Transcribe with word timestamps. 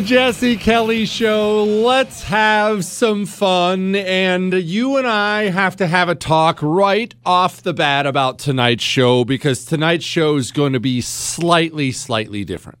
the 0.00 0.06
Jesse 0.06 0.56
Kelly 0.56 1.04
Show. 1.04 1.62
Let's 1.62 2.22
have 2.22 2.86
some 2.86 3.26
fun. 3.26 3.94
And 3.94 4.54
you 4.54 4.96
and 4.96 5.06
I 5.06 5.50
have 5.50 5.76
to 5.76 5.86
have 5.86 6.08
a 6.08 6.14
talk 6.14 6.58
right 6.62 7.14
off 7.26 7.60
the 7.60 7.74
bat 7.74 8.06
about 8.06 8.38
tonight's 8.38 8.82
show 8.82 9.26
because 9.26 9.66
tonight's 9.66 10.06
show 10.06 10.36
is 10.36 10.52
going 10.52 10.72
to 10.72 10.80
be 10.80 11.02
slightly, 11.02 11.92
slightly 11.92 12.46
different. 12.46 12.78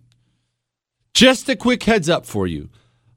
Just 1.12 1.46
a 1.50 1.56
quick 1.56 1.82
heads 1.82 2.08
up 2.08 2.24
for 2.24 2.46
you 2.46 2.70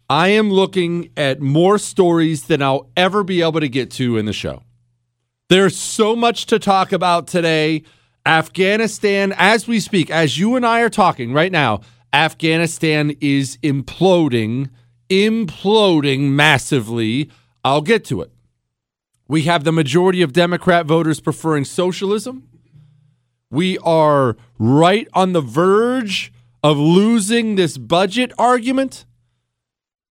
I 0.10 0.30
am 0.30 0.52
looking 0.52 1.10
at 1.16 1.40
more 1.40 1.78
stories 1.78 2.48
than 2.48 2.62
I'll 2.62 2.90
ever 2.98 3.24
be 3.24 3.42
able 3.42 3.62
to 3.62 3.70
get 3.70 3.90
to 3.92 4.18
in 4.18 4.26
the 4.26 4.34
show. 4.34 4.64
There's 5.48 5.78
so 5.78 6.14
much 6.14 6.46
to 6.48 6.60
talk 6.60 6.92
about 6.92 7.28
today. 7.28 7.84
Afghanistan, 8.26 9.34
as 9.38 9.66
we 9.66 9.80
speak, 9.80 10.10
as 10.10 10.38
you 10.38 10.58
and 10.58 10.66
I 10.66 10.82
are 10.82 10.90
talking 10.90 11.32
right 11.32 11.52
now, 11.52 11.82
Afghanistan 12.14 13.16
is 13.20 13.58
imploding, 13.64 14.70
imploding 15.10 16.30
massively. 16.30 17.30
I'll 17.66 17.82
get 17.82 18.06
to 18.06 18.22
it. 18.22 18.32
We 19.28 19.44
have 19.44 19.64
the 19.64 19.72
majority 19.72 20.22
of 20.22 20.32
Democrat 20.32 20.86
voters 20.86 21.20
preferring 21.20 21.66
socialism. 21.66 22.48
We 23.50 23.80
are 23.80 24.38
right 24.60 25.08
on 25.14 25.34
the 25.34 25.42
verge 25.42 26.32
of 26.64 26.78
losing 26.78 27.56
this 27.56 27.78
budget 27.78 28.32
argument. 28.38 29.06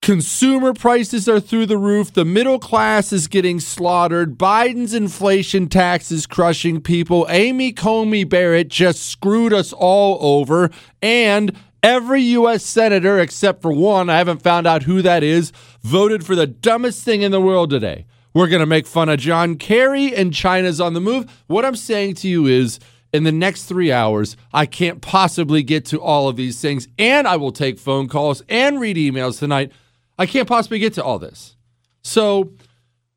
Consumer 0.01 0.75
prices 0.75 1.29
are 1.29 1.39
through 1.39 1.67
the 1.67 1.79
roof. 1.79 2.13
The 2.13 2.25
middle 2.25 2.59
class 2.59 3.13
is 3.13 3.29
getting 3.29 3.61
slaughtered. 3.61 4.37
Biden's 4.37 4.95
inflation 4.95 5.69
tax 5.69 6.11
is 6.11 6.27
crushing 6.27 6.81
people. 6.81 7.27
Amy 7.29 7.73
Coney 7.73 8.25
Barrett 8.25 8.69
just 8.69 9.07
screwed 9.07 9.53
us 9.53 9.73
all 9.73 10.19
over. 10.21 10.71
And 11.01 11.57
Every 11.83 12.23
U.S. 12.23 12.65
senator, 12.65 13.19
except 13.19 13.61
for 13.61 13.73
one, 13.73 14.09
I 14.09 14.19
haven't 14.19 14.43
found 14.43 14.69
out 14.69 14.85
who 14.85 15.03
that 15.03 15.25
is, 15.25 15.53
voted 15.83 16.25
for 16.25 16.37
the 16.37 16.47
dumbest 16.47 17.05
thing 17.05 17.23
in 17.23 17.33
the 17.33 17.41
world 17.41 17.71
today. 17.71 18.07
We're 18.33 18.47
going 18.47 18.61
to 18.61 18.67
make 18.67 18.87
fun 18.87 19.09
of 19.09 19.19
John 19.19 19.57
Kerry 19.57 20.15
and 20.15 20.33
China's 20.33 20.81
on 20.81 20.95
the 20.95 21.01
move. 21.01 21.43
What 21.49 21.65
I'm 21.65 21.75
saying 21.75 22.15
to 22.17 22.29
you 22.29 22.47
is, 22.47 22.79
in 23.13 23.25
the 23.25 23.33
next 23.33 23.65
three 23.65 23.91
hours, 23.91 24.37
I 24.55 24.65
can't 24.65 25.03
possibly 25.03 25.65
get 25.65 25.85
to 25.87 26.01
all 26.01 26.29
of 26.29 26.37
these 26.37 26.61
things, 26.61 26.87
and 27.01 27.27
I 27.27 27.35
will 27.35 27.51
take 27.51 27.81
phone 27.81 28.07
calls 28.09 28.43
and 28.49 28.81
read 28.81 28.97
emails 28.97 29.41
tonight. 29.41 29.73
I 30.17 30.27
can't 30.27 30.49
possibly 30.49 30.79
get 30.79 30.95
to 30.95 31.05
all 31.05 31.19
this. 31.19 31.57
So, 32.03 32.53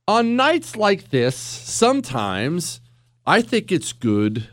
on 0.08 0.36
nights 0.36 0.76
like 0.76 1.12
this, 1.12 1.36
sometimes 1.36 2.82
I 3.28 3.42
think 3.42 3.72
it's 3.72 3.94
good 3.94 4.48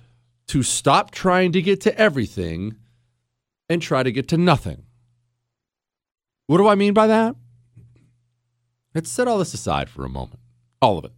to 0.49 0.63
stop 0.63 1.13
trying 1.13 1.53
to 1.53 1.63
get 1.63 1.81
to 1.83 1.99
everything 1.99 2.77
and 3.73 3.83
try 3.83 4.03
to 4.03 4.13
get 4.13 4.29
to 4.29 4.37
nothing. 4.37 4.85
What 6.47 6.59
do 6.59 6.69
I 6.69 6.75
mean 6.75 6.93
by 6.93 7.07
that? 7.07 7.35
Let's 8.95 9.11
set 9.11 9.27
all 9.27 9.39
this 9.39 9.55
aside 9.55 9.89
for 9.89 10.05
a 10.05 10.11
moment. 10.11 10.41
All 10.81 10.99
of 10.99 11.05
it. 11.05 11.13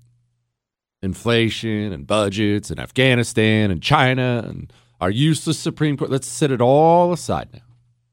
Inflation 1.03 1.93
and 1.93 2.07
budgets 2.07 2.71
and 2.71 2.79
Afghanistan 2.79 3.71
and 3.71 3.83
China 3.83 4.45
and 4.47 4.73
our 5.01 5.11
useless 5.11 5.59
Supreme 5.59 5.97
Court. 5.97 6.11
Let's 6.11 6.29
set 6.29 6.51
it 6.51 6.61
all 6.61 7.13
aside 7.13 7.49
now. 7.53 7.61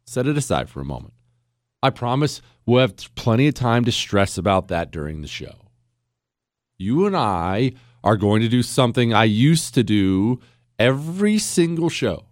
Set 0.06 0.28
it 0.28 0.38
aside 0.38 0.69
for 0.69 0.81
a 0.81 0.86
moment. 0.86 1.14
I 1.84 1.89
promise 1.89 2.42
we'll 2.66 2.81
have 2.81 2.95
plenty 3.16 3.47
of 3.47 3.53
time 3.53 3.86
to 3.86 3.92
stress 3.92 4.38
about 4.38 4.67
that 4.69 4.92
during 4.92 5.22
the 5.22 5.28
show. 5.28 5.67
You 6.78 7.06
and 7.06 7.16
I 7.16 7.73
are 8.03 8.17
going 8.17 8.42
to 8.42 8.50
do 8.50 8.64
something 8.64 9.14
I 9.14 9.25
used 9.25 9.73
to 9.75 9.84
do 9.84 10.39
every 10.80 11.38
single 11.38 11.89
show 11.89 12.25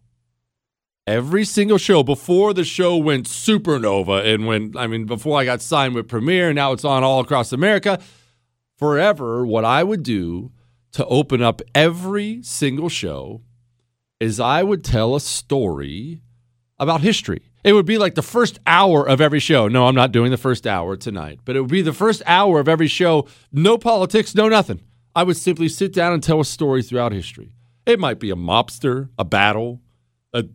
every 1.09 1.43
single 1.43 1.79
show 1.79 2.03
before 2.03 2.53
the 2.53 2.63
show 2.63 2.95
went 2.95 3.25
supernova 3.25 4.23
and 4.31 4.45
when 4.45 4.77
I 4.77 4.85
mean 4.85 5.05
before 5.05 5.39
I 5.39 5.43
got 5.43 5.59
signed 5.59 5.95
with 5.95 6.07
Premiere, 6.07 6.53
now 6.53 6.71
it's 6.71 6.85
on 6.85 7.03
all 7.03 7.19
across 7.19 7.51
America. 7.51 7.99
Forever, 8.77 9.43
what 9.45 9.65
I 9.65 9.83
would 9.83 10.03
do 10.03 10.51
to 10.91 11.05
open 11.07 11.41
up 11.41 11.63
every 11.73 12.43
single 12.43 12.89
show 12.89 13.41
is 14.19 14.39
I 14.39 14.61
would 14.61 14.83
tell 14.83 15.15
a 15.15 15.19
story 15.19 16.21
about 16.77 17.01
history. 17.01 17.41
It 17.63 17.73
would 17.73 17.87
be 17.87 17.97
like 17.97 18.13
the 18.13 18.21
first 18.21 18.59
hour 18.67 19.07
of 19.07 19.19
every 19.19 19.39
show. 19.39 19.67
No, 19.67 19.87
I'm 19.87 19.95
not 19.95 20.11
doing 20.11 20.29
the 20.29 20.37
first 20.37 20.67
hour 20.67 20.95
tonight, 20.95 21.39
but 21.43 21.55
it 21.55 21.61
would 21.61 21.71
be 21.71 21.81
the 21.81 21.91
first 21.91 22.21
hour 22.27 22.59
of 22.59 22.69
every 22.69 22.87
show. 22.87 23.27
No 23.51 23.77
politics, 23.79 24.35
no 24.35 24.47
nothing. 24.47 24.79
I 25.15 25.23
would 25.23 25.37
simply 25.37 25.69
sit 25.69 25.91
down 25.91 26.13
and 26.13 26.21
tell 26.21 26.39
a 26.39 26.45
story 26.45 26.83
throughout 26.83 27.11
history. 27.11 27.55
It 27.85 27.99
might 27.99 28.19
be 28.19 28.29
a 28.29 28.35
mobster, 28.35 29.09
a 29.17 29.25
battle, 29.25 29.81
a 30.33 30.45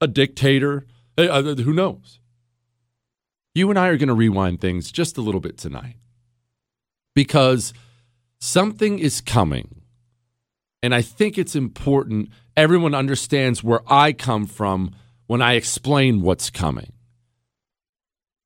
a 0.00 0.06
dictator. 0.06 0.86
Uh, 1.16 1.42
who 1.42 1.72
knows? 1.72 2.20
You 3.54 3.70
and 3.70 3.78
I 3.78 3.88
are 3.88 3.96
going 3.96 4.08
to 4.08 4.14
rewind 4.14 4.60
things 4.60 4.92
just 4.92 5.18
a 5.18 5.20
little 5.20 5.40
bit 5.40 5.58
tonight 5.58 5.96
because 7.14 7.72
something 8.40 8.98
is 8.98 9.20
coming. 9.20 9.82
And 10.82 10.94
I 10.94 11.02
think 11.02 11.36
it's 11.36 11.56
important 11.56 12.28
everyone 12.56 12.94
understands 12.94 13.64
where 13.64 13.80
I 13.92 14.12
come 14.12 14.46
from 14.46 14.94
when 15.26 15.42
I 15.42 15.54
explain 15.54 16.22
what's 16.22 16.50
coming. 16.50 16.92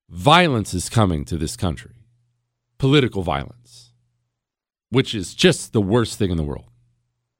Violence 0.08 0.74
is 0.74 0.88
coming 0.88 1.24
to 1.26 1.36
this 1.36 1.56
country, 1.56 1.94
political 2.78 3.22
violence, 3.22 3.92
which 4.90 5.14
is 5.14 5.34
just 5.34 5.72
the 5.72 5.80
worst 5.80 6.18
thing 6.18 6.30
in 6.30 6.36
the 6.36 6.42
world. 6.42 6.70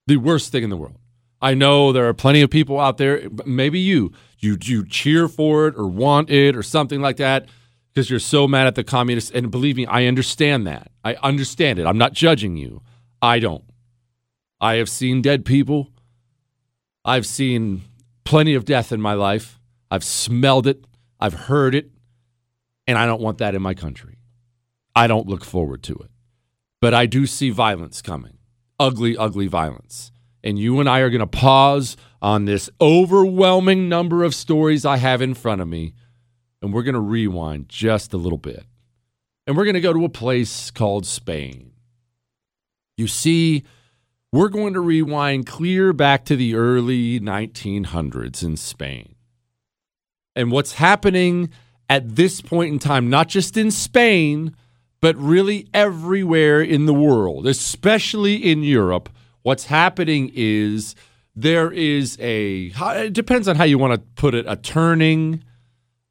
The 0.07 0.17
worst 0.17 0.53
thing 0.53 0.65
in 0.65 0.71
the 0.71 0.77
world. 0.77 0.99
I 1.43 1.55
know 1.55 1.93
there 1.93 2.09
are 2.09 2.15
plenty 2.15 2.41
of 2.41 2.51
people 2.51 2.79
out 2.79 2.99
there, 2.99 3.29
maybe 3.45 3.81
you, 3.81 4.13
you 4.39 4.57
you 4.63 4.87
cheer 4.87 5.27
for 5.27 5.67
it 5.67 5.75
or 5.77 5.89
want 5.89 6.31
it 6.31 6.57
or 6.57 6.63
something 6.63 7.01
like 7.01 7.17
that 7.17 7.49
because 7.93 8.09
you're 8.09 8.21
so 8.21 8.47
mad 8.47 8.69
at 8.69 8.77
the 8.77 8.85
communists. 8.85 9.33
And 9.33 9.51
believe 9.51 9.77
me, 9.77 9.85
I 9.87 10.07
understand 10.07 10.69
that. 10.69 10.93
I 11.05 11.17
understand 11.17 11.81
it. 11.81 11.87
I'm 11.87 11.99
not 11.99 12.13
judging 12.13 12.57
you. 12.57 12.81
I 13.21 13.41
don't. 13.41 13.65
I 14.61 14.75
have 14.75 14.89
seen 14.89 15.21
dead 15.21 15.45
people. 15.45 15.91
I've 17.05 17.27
seen 17.27 17.83
plenty 18.25 18.55
of 18.55 18.65
death 18.65 18.93
in 18.93 19.01
my 19.01 19.15
life. 19.15 19.59
I've 19.91 20.05
smelled 20.05 20.69
it. 20.69 20.85
I've 21.19 21.35
heard 21.35 21.75
it. 21.75 21.91
And 22.87 22.97
I 22.97 23.07
don't 23.07 23.21
want 23.21 23.39
that 23.39 23.57
in 23.57 23.63
my 23.63 23.75
country. 23.75 24.19
I 24.95 25.09
don't 25.09 25.27
look 25.27 25.45
forward 25.45 25.83
to 25.85 25.95
it. 25.95 26.11
But 26.81 26.95
I 26.95 27.07
do 27.07 27.27
see 27.27 27.51
violence 27.51 28.01
coming 28.01 28.39
ugly, 28.79 29.17
ugly 29.17 29.49
violence 29.49 30.12
and 30.45 30.59
you 30.59 30.81
and 30.81 30.89
I 30.89 31.01
are 31.01 31.11
going 31.11 31.21
to 31.21 31.27
pause 31.27 31.97
on 32.21 32.45
this 32.45 32.71
overwhelming 32.81 33.89
number 33.89 34.25
of 34.25 34.35
stories 34.35 34.85
I 34.85 34.97
have 34.97 35.23
in 35.23 35.35
front 35.35 35.61
of 35.61 35.69
me, 35.69 35.95
and 36.61 36.73
we're 36.73 36.83
going 36.83 36.95
to 36.95 37.01
rewind 37.01 37.69
just 37.69 38.13
a 38.13 38.17
little 38.17 38.39
bit. 38.39 38.65
And 39.47 39.57
we're 39.57 39.65
going 39.65 39.75
to 39.75 39.81
go 39.81 39.93
to 39.93 40.05
a 40.05 40.09
place 40.09 40.71
called 40.71 41.05
Spain. 41.05 41.73
You 42.97 43.09
see, 43.09 43.65
we're 44.33 44.49
going 44.49 44.75
to 44.75 44.81
rewind 44.81 45.47
clear 45.47 45.93
back 45.93 46.25
to 46.27 46.37
the 46.37 46.55
early 46.55 47.19
1900s 47.19 48.43
in 48.43 48.57
Spain. 48.57 49.17
And 50.35 50.51
what's 50.51 50.75
happening 50.75 51.51
at 51.89 52.17
this 52.17 52.41
point 52.41 52.73
in 52.73 52.79
time, 52.79 53.11
not 53.11 53.29
just 53.29 53.57
in 53.57 53.71
Spain, 53.71 54.57
but 55.01 55.17
really 55.17 55.69
everywhere 55.75 56.63
in 56.63 56.87
the 56.87 56.95
world, 56.95 57.47
especially 57.47 58.37
in 58.37 58.63
Europe 58.63 59.11
What's 59.43 59.67
happening 59.67 60.31
is 60.35 60.95
there 61.35 61.73
is 61.73 62.17
a, 62.21 62.73
it 62.77 63.13
depends 63.13 63.49
on 63.49 63.57
how 63.57 63.65
you 63.65 63.79
want 63.79 63.95
to 63.95 64.01
put 64.15 64.35
it, 64.35 64.45
a 64.49 64.57
turning, 64.57 65.43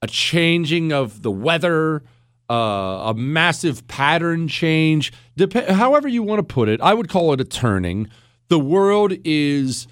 a 0.01 0.07
changing 0.07 0.91
of 0.91 1.21
the 1.21 1.31
weather, 1.31 2.03
uh, 2.49 2.53
a 2.53 3.13
massive 3.13 3.87
pattern 3.87 4.47
change. 4.47 5.13
Dep- 5.37 5.53
however 5.69 6.07
you 6.07 6.23
want 6.23 6.39
to 6.39 6.53
put 6.53 6.67
it, 6.67 6.81
I 6.81 6.93
would 6.93 7.07
call 7.07 7.31
it 7.33 7.39
a 7.39 7.45
turning. 7.45 8.09
The 8.49 8.59
world 8.59 9.13
is 9.23 9.87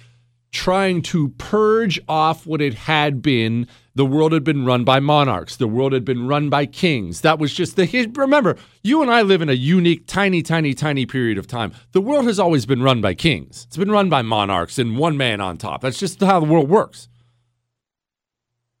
trying 0.52 1.00
to 1.00 1.28
purge 1.30 2.00
off 2.08 2.46
what 2.46 2.60
it 2.60 2.74
had 2.74 3.22
been 3.22 3.66
the 3.94 4.06
world 4.06 4.32
had 4.32 4.44
been 4.44 4.64
run 4.64 4.84
by 4.84 5.00
monarchs. 5.00 5.56
The 5.56 5.66
world 5.66 5.92
had 5.92 6.04
been 6.04 6.28
run 6.28 6.48
by 6.48 6.66
kings. 6.66 7.22
That 7.22 7.38
was 7.38 7.52
just 7.52 7.76
the. 7.76 8.12
Remember, 8.14 8.56
you 8.82 9.02
and 9.02 9.10
I 9.10 9.22
live 9.22 9.42
in 9.42 9.48
a 9.48 9.54
unique, 9.54 10.06
tiny, 10.06 10.42
tiny, 10.42 10.74
tiny 10.74 11.06
period 11.06 11.38
of 11.38 11.46
time. 11.46 11.72
The 11.92 12.00
world 12.00 12.26
has 12.26 12.38
always 12.38 12.66
been 12.66 12.82
run 12.82 13.00
by 13.00 13.14
kings. 13.14 13.64
It's 13.66 13.76
been 13.76 13.90
run 13.90 14.08
by 14.08 14.22
monarchs 14.22 14.78
and 14.78 14.96
one 14.96 15.16
man 15.16 15.40
on 15.40 15.58
top. 15.58 15.80
That's 15.82 15.98
just 15.98 16.20
how 16.20 16.40
the 16.40 16.46
world 16.46 16.68
works. 16.68 17.08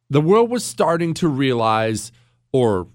The 0.08 0.20
world 0.20 0.50
was 0.50 0.64
starting 0.64 1.14
to 1.14 1.28
realize, 1.28 2.12
or 2.52 2.88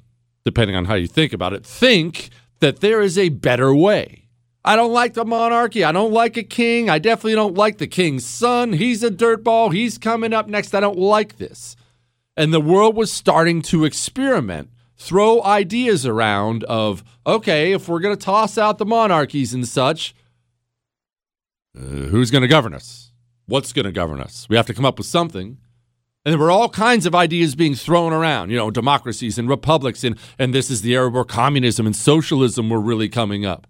depending 0.44 0.76
on 0.76 0.86
how 0.86 0.96
you 0.96 1.08
think 1.08 1.34
about 1.34 1.54
it, 1.54 1.66
think 1.66 2.30
that 2.60 2.80
there 2.80 3.02
is 3.02 3.18
a 3.18 3.30
better 3.30 3.74
way. 3.76 4.28
I 4.64 4.76
don't 4.76 4.94
like 4.94 5.14
the 5.14 5.26
monarchy. 5.26 5.84
I 5.84 5.92
don't 5.92 6.12
like 6.12 6.38
a 6.38 6.44
king. 6.44 6.90
I 6.90 6.98
definitely 6.98 7.36
don't 7.36 7.56
like 7.56 7.78
the 7.78 7.88
king's 7.88 8.26
son. 8.26 8.74
He's 8.74 9.04
a 9.04 9.12
dirtball. 9.12 9.74
He's 9.74 9.98
coming 9.98 10.34
up 10.34 10.48
next. 10.48 10.74
I 10.74 10.80
don't 10.80 10.98
like 10.98 11.38
this. 11.38 11.76
And 12.38 12.54
the 12.54 12.62
world 12.62 12.96
was 12.96 13.12
starting 13.12 13.62
to 13.64 13.86
experiment, 13.86 14.70
throw 14.98 15.42
ideas 15.44 16.06
around 16.06 16.64
of, 16.66 17.04
okay, 17.26 17.72
if 17.72 17.88
we're 17.88 18.00
going 18.00 18.16
to 18.16 18.24
toss 18.24 18.58
out 18.58 18.78
the 18.78 18.86
monarchies 18.86 19.54
and 19.54 19.68
such, 19.68 20.14
uh, 21.78 21.82
who's 21.82 22.32
going 22.32 22.42
to 22.42 22.48
govern 22.48 22.74
us? 22.74 23.12
What's 23.48 23.74
going 23.74 23.86
to 23.86 23.92
govern 23.92 24.20
us? 24.20 24.48
We 24.50 24.56
have 24.56 24.66
to 24.68 24.74
come 24.74 24.86
up 24.86 24.98
with 24.98 25.08
something. 25.08 25.58
And 26.26 26.34
there 26.34 26.40
were 26.40 26.52
all 26.52 26.70
kinds 26.70 27.06
of 27.06 27.14
ideas 27.14 27.56
being 27.56 27.76
thrown 27.76 28.12
around, 28.12 28.50
you 28.50 28.58
know, 28.58 28.72
democracies 28.72 29.38
and 29.38 29.48
republics, 29.48 30.04
and, 30.04 30.18
and 30.40 30.54
this 30.54 30.72
is 30.72 30.82
the 30.82 30.96
era 30.96 31.10
where 31.10 31.24
communism 31.24 31.86
and 31.86 31.96
socialism 31.96 32.70
were 32.70 32.82
really 32.82 33.10
coming 33.10 33.46
up. 33.46 33.68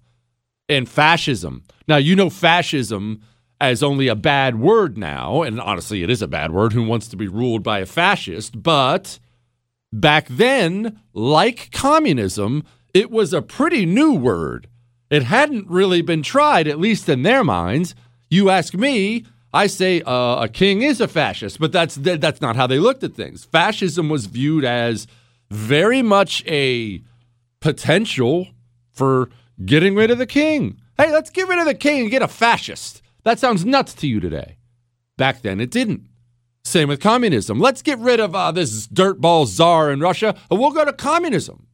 And 0.69 0.88
fascism. 0.88 1.63
Now, 1.88 1.97
you 1.97 2.15
know 2.15 2.29
fascism 2.29 3.21
as 3.59 3.81
only 3.81 4.07
a 4.07 4.15
bad 4.15 4.59
word 4.59 4.97
now, 4.97 5.41
and 5.41 5.59
honestly, 5.59 6.03
it 6.03 6.09
is 6.09 6.21
a 6.21 6.27
bad 6.27 6.51
word. 6.51 6.73
Who 6.73 6.83
wants 6.83 7.07
to 7.09 7.17
be 7.17 7.27
ruled 7.27 7.63
by 7.63 7.79
a 7.79 7.85
fascist? 7.85 8.61
But 8.61 9.19
back 9.93 10.27
then, 10.27 10.99
like 11.13 11.71
communism, 11.71 12.63
it 12.93 13.09
was 13.09 13.33
a 13.33 13.41
pretty 13.41 13.85
new 13.85 14.13
word. 14.13 14.67
It 15.09 15.23
hadn't 15.23 15.69
really 15.69 16.01
been 16.01 16.23
tried, 16.23 16.67
at 16.67 16.79
least 16.79 17.07
in 17.07 17.23
their 17.23 17.43
minds. 17.43 17.95
You 18.29 18.49
ask 18.49 18.73
me, 18.73 19.25
I 19.53 19.67
say 19.67 20.01
uh, 20.01 20.43
a 20.43 20.49
king 20.49 20.81
is 20.81 20.99
a 20.99 21.07
fascist, 21.07 21.59
but 21.59 21.71
that's 21.71 21.95
that's 21.95 22.41
not 22.41 22.55
how 22.57 22.67
they 22.67 22.79
looked 22.79 23.03
at 23.03 23.13
things. 23.13 23.45
Fascism 23.45 24.09
was 24.09 24.25
viewed 24.25 24.65
as 24.65 25.07
very 25.49 26.01
much 26.01 26.43
a 26.45 27.01
potential 27.61 28.47
for 28.91 29.29
getting 29.63 29.95
rid 29.95 30.11
of 30.11 30.17
the 30.17 30.25
king. 30.25 30.81
Hey, 30.97 31.11
let's 31.11 31.29
get 31.29 31.47
rid 31.47 31.59
of 31.59 31.65
the 31.65 31.75
king 31.75 32.01
and 32.01 32.11
get 32.11 32.21
a 32.21 32.27
fascist. 32.27 33.01
That 33.25 33.39
sounds 33.39 33.66
nuts 33.66 33.94
to 33.95 34.07
you 34.07 34.19
today. 34.19 34.57
Back 35.18 35.42
then, 35.42 35.60
it 35.60 35.72
didn't. 35.72 36.04
Same 36.63 36.88
with 36.88 37.01
communism. 37.01 37.60
Let's 37.60 37.81
get 37.81 38.00
rid 38.00 38.19
of 38.19 38.36
uh, 38.36 38.51
this 38.51 38.88
dirtball 38.88 39.48
czar 39.48 39.92
in 39.92 40.00
Russia, 40.00 40.36
and 40.50 40.60
we'll 40.60 40.72
go 40.72 40.86
to 40.86 40.94
communism. 40.94 41.68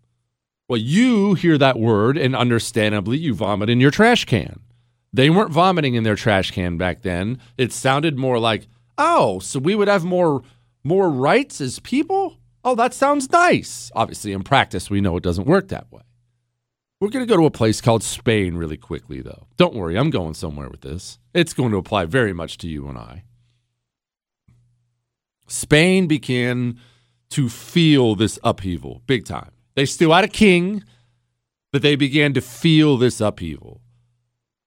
Well, 0.67 0.79
you 0.79 1.33
hear 1.33 1.57
that 1.57 1.77
word, 1.77 2.17
and 2.17 2.35
understandably, 2.35 3.17
you 3.17 3.33
vomit 3.33 3.69
in 3.69 3.81
your 3.81 3.91
trash 3.91 4.23
can. 4.25 4.61
They 5.11 5.29
weren't 5.29 5.51
vomiting 5.51 5.95
in 5.95 6.03
their 6.03 6.15
trash 6.15 6.51
can 6.51 6.77
back 6.77 7.01
then. 7.01 7.39
It 7.57 7.73
sounded 7.73 8.17
more 8.17 8.39
like, 8.39 8.67
"Oh, 8.97 9.39
so 9.39 9.59
we 9.59 9.75
would 9.75 9.89
have 9.89 10.05
more 10.05 10.43
more 10.85 11.09
rights 11.09 11.59
as 11.59 11.79
people? 11.79 12.37
Oh, 12.63 12.75
that 12.75 12.93
sounds 12.93 13.29
nice." 13.29 13.91
Obviously, 13.93 14.31
in 14.31 14.43
practice, 14.43 14.89
we 14.89 15.01
know 15.01 15.17
it 15.17 15.23
doesn't 15.23 15.47
work 15.47 15.67
that 15.67 15.91
way. 15.91 16.03
We're 17.01 17.09
going 17.09 17.25
to 17.25 17.29
go 17.29 17.35
to 17.35 17.47
a 17.47 17.51
place 17.51 17.81
called 17.81 18.03
Spain 18.03 18.55
really 18.55 18.77
quickly, 18.77 19.21
though. 19.21 19.47
Don't 19.57 19.73
worry, 19.73 19.97
I'm 19.97 20.11
going 20.11 20.35
somewhere 20.35 20.69
with 20.69 20.81
this. 20.81 21.17
It's 21.33 21.51
going 21.51 21.71
to 21.71 21.77
apply 21.77 22.05
very 22.05 22.31
much 22.31 22.59
to 22.59 22.67
you 22.67 22.87
and 22.87 22.95
I. 22.95 23.23
Spain 25.47 26.05
began 26.05 26.79
to 27.31 27.49
feel 27.49 28.13
this 28.13 28.37
upheaval 28.43 29.01
big 29.07 29.25
time. 29.25 29.49
They 29.73 29.85
still 29.85 30.13
had 30.13 30.25
a 30.25 30.27
king, 30.27 30.83
but 31.73 31.81
they 31.81 31.95
began 31.95 32.33
to 32.33 32.41
feel 32.41 32.97
this 32.97 33.19
upheaval 33.19 33.81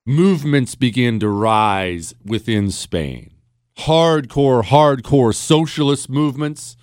movements 0.05 0.75
began 0.75 1.21
to 1.21 1.29
rise 1.29 2.15
within 2.25 2.71
Spain. 2.71 3.31
Hardcore, 3.79 4.65
hardcore 4.65 5.35
socialist 5.35 6.11
movements, 6.11 6.77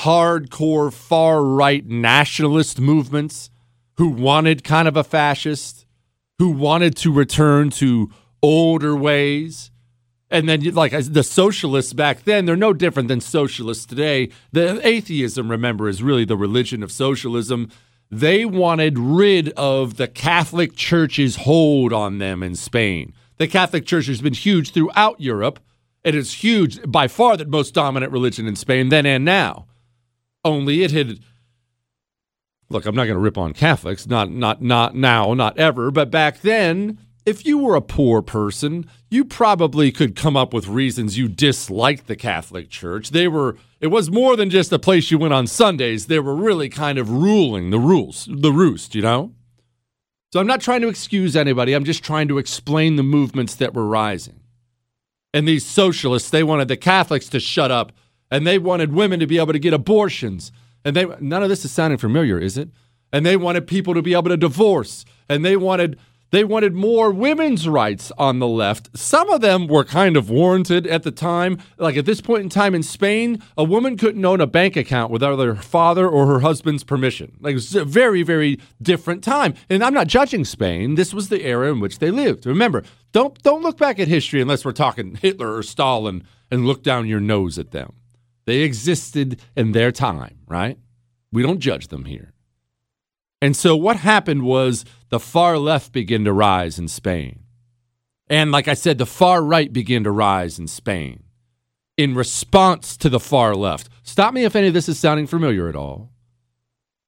hardcore 0.00 0.90
far 0.92 1.44
right 1.44 1.86
nationalist 1.86 2.80
movements 2.80 3.49
who 4.00 4.08
wanted 4.08 4.64
kind 4.64 4.88
of 4.88 4.96
a 4.96 5.04
fascist, 5.04 5.84
who 6.38 6.48
wanted 6.48 6.96
to 6.96 7.12
return 7.12 7.68
to 7.68 8.10
older 8.42 8.96
ways. 8.96 9.70
And 10.30 10.48
then, 10.48 10.62
like 10.72 10.92
the 10.92 11.22
socialists 11.22 11.92
back 11.92 12.24
then, 12.24 12.46
they're 12.46 12.56
no 12.56 12.72
different 12.72 13.08
than 13.08 13.20
socialists 13.20 13.84
today. 13.84 14.30
The 14.52 14.80
atheism, 14.88 15.50
remember, 15.50 15.86
is 15.86 16.02
really 16.02 16.24
the 16.24 16.34
religion 16.34 16.82
of 16.82 16.90
socialism 16.90 17.70
they 18.10 18.46
wanted 18.46 18.98
rid 18.98 19.50
of 19.50 19.98
the 19.98 20.08
Catholic 20.08 20.74
Church's 20.74 21.36
hold 21.36 21.92
on 21.92 22.16
them 22.16 22.42
in 22.42 22.56
Spain. 22.56 23.12
The 23.36 23.48
Catholic 23.48 23.84
Church 23.84 24.06
has 24.06 24.22
been 24.22 24.32
huge 24.32 24.72
throughout 24.72 25.20
Europe. 25.20 25.60
It 26.04 26.14
is 26.14 26.42
huge, 26.42 26.80
by 26.90 27.06
far, 27.06 27.36
the 27.36 27.44
most 27.44 27.74
dominant 27.74 28.12
religion 28.12 28.46
in 28.46 28.56
Spain 28.56 28.88
then 28.88 29.04
and 29.04 29.26
now. 29.26 29.66
Only 30.42 30.84
it 30.84 30.90
had. 30.90 31.18
Look, 32.70 32.86
I'm 32.86 32.94
not 32.94 33.04
going 33.04 33.16
to 33.16 33.20
rip 33.20 33.36
on 33.36 33.52
Catholics, 33.52 34.06
not 34.06 34.30
not 34.30 34.62
not 34.62 34.94
now, 34.94 35.34
not 35.34 35.58
ever, 35.58 35.90
but 35.90 36.10
back 36.10 36.40
then 36.40 36.98
if 37.26 37.44
you 37.44 37.58
were 37.58 37.76
a 37.76 37.82
poor 37.82 38.22
person, 38.22 38.88
you 39.10 39.24
probably 39.24 39.92
could 39.92 40.16
come 40.16 40.36
up 40.36 40.54
with 40.54 40.66
reasons 40.66 41.18
you 41.18 41.28
disliked 41.28 42.06
the 42.06 42.16
Catholic 42.16 42.70
Church. 42.70 43.10
They 43.10 43.28
were 43.28 43.56
it 43.80 43.88
was 43.88 44.10
more 44.10 44.36
than 44.36 44.50
just 44.50 44.72
a 44.72 44.78
place 44.78 45.10
you 45.10 45.18
went 45.18 45.34
on 45.34 45.46
Sundays. 45.46 46.06
They 46.06 46.18
were 46.18 46.34
really 46.34 46.68
kind 46.68 46.98
of 46.98 47.10
ruling 47.10 47.70
the 47.70 47.78
rules, 47.78 48.28
the 48.30 48.52
roost, 48.52 48.94
you 48.94 49.02
know? 49.02 49.32
So 50.32 50.38
I'm 50.38 50.46
not 50.46 50.60
trying 50.60 50.82
to 50.82 50.88
excuse 50.88 51.34
anybody. 51.34 51.72
I'm 51.72 51.84
just 51.84 52.04
trying 52.04 52.28
to 52.28 52.38
explain 52.38 52.96
the 52.96 53.02
movements 53.02 53.54
that 53.56 53.74
were 53.74 53.86
rising. 53.86 54.40
And 55.32 55.46
these 55.46 55.64
socialists, 55.64 56.30
they 56.30 56.42
wanted 56.42 56.68
the 56.68 56.76
Catholics 56.76 57.28
to 57.30 57.40
shut 57.40 57.70
up 57.70 57.92
and 58.30 58.46
they 58.46 58.58
wanted 58.58 58.92
women 58.92 59.18
to 59.20 59.26
be 59.26 59.38
able 59.38 59.52
to 59.52 59.58
get 59.58 59.72
abortions. 59.72 60.52
And 60.84 60.96
they 60.96 61.06
none 61.20 61.42
of 61.42 61.48
this 61.48 61.64
is 61.64 61.72
sounding 61.72 61.98
familiar, 61.98 62.38
is 62.38 62.56
it? 62.56 62.70
And 63.12 63.26
they 63.26 63.36
wanted 63.36 63.66
people 63.66 63.94
to 63.94 64.02
be 64.02 64.14
able 64.14 64.30
to 64.30 64.36
divorce 64.36 65.04
and 65.28 65.44
they 65.44 65.56
wanted 65.56 65.98
they 66.30 66.44
wanted 66.44 66.74
more 66.74 67.10
women's 67.10 67.68
rights 67.68 68.12
on 68.16 68.38
the 68.38 68.46
left. 68.46 68.96
Some 68.96 69.28
of 69.30 69.40
them 69.40 69.66
were 69.66 69.82
kind 69.82 70.16
of 70.16 70.30
warranted 70.30 70.86
at 70.86 71.02
the 71.02 71.10
time. 71.10 71.58
Like 71.76 71.96
at 71.96 72.06
this 72.06 72.20
point 72.20 72.44
in 72.44 72.48
time 72.48 72.74
in 72.74 72.84
Spain, 72.84 73.42
a 73.56 73.64
woman 73.64 73.96
couldn't 73.96 74.24
own 74.24 74.40
a 74.40 74.46
bank 74.46 74.76
account 74.76 75.10
without 75.10 75.40
her 75.40 75.56
father 75.56 76.08
or 76.08 76.26
her 76.26 76.40
husband's 76.40 76.84
permission. 76.84 77.36
Like 77.40 77.52
it 77.52 77.54
was 77.54 77.74
a 77.74 77.84
very, 77.84 78.22
very 78.22 78.60
different 78.80 79.24
time. 79.24 79.54
And 79.68 79.82
I'm 79.82 79.94
not 79.94 80.06
judging 80.06 80.44
Spain. 80.44 80.94
This 80.94 81.12
was 81.12 81.30
the 81.30 81.44
era 81.44 81.72
in 81.72 81.80
which 81.80 81.98
they 81.98 82.12
lived. 82.12 82.46
Remember, 82.46 82.84
don't 83.12 83.40
don't 83.42 83.62
look 83.62 83.76
back 83.76 83.98
at 83.98 84.06
history 84.06 84.40
unless 84.40 84.64
we're 84.64 84.72
talking 84.72 85.16
Hitler 85.16 85.56
or 85.56 85.64
Stalin 85.64 86.24
and 86.50 86.64
look 86.64 86.84
down 86.84 87.08
your 87.08 87.20
nose 87.20 87.58
at 87.58 87.72
them. 87.72 87.94
They 88.46 88.60
existed 88.60 89.40
in 89.56 89.72
their 89.72 89.92
time, 89.92 90.38
right? 90.48 90.78
We 91.32 91.42
don't 91.42 91.60
judge 91.60 91.88
them 91.88 92.04
here. 92.06 92.32
And 93.42 93.56
so 93.56 93.76
what 93.76 93.96
happened 93.96 94.42
was 94.42 94.84
the 95.08 95.20
far 95.20 95.58
left 95.58 95.92
began 95.92 96.24
to 96.24 96.32
rise 96.32 96.78
in 96.78 96.88
Spain. 96.88 97.44
And 98.28 98.52
like 98.52 98.68
I 98.68 98.74
said, 98.74 98.98
the 98.98 99.06
far 99.06 99.42
right 99.42 99.72
began 99.72 100.04
to 100.04 100.10
rise 100.10 100.58
in 100.58 100.68
Spain 100.68 101.24
in 101.96 102.14
response 102.14 102.96
to 102.96 103.08
the 103.08 103.20
far 103.20 103.54
left. 103.54 103.88
Stop 104.02 104.32
me 104.32 104.44
if 104.44 104.56
any 104.56 104.68
of 104.68 104.74
this 104.74 104.88
is 104.88 104.98
sounding 104.98 105.26
familiar 105.26 105.68
at 105.68 105.76
all. 105.76 106.10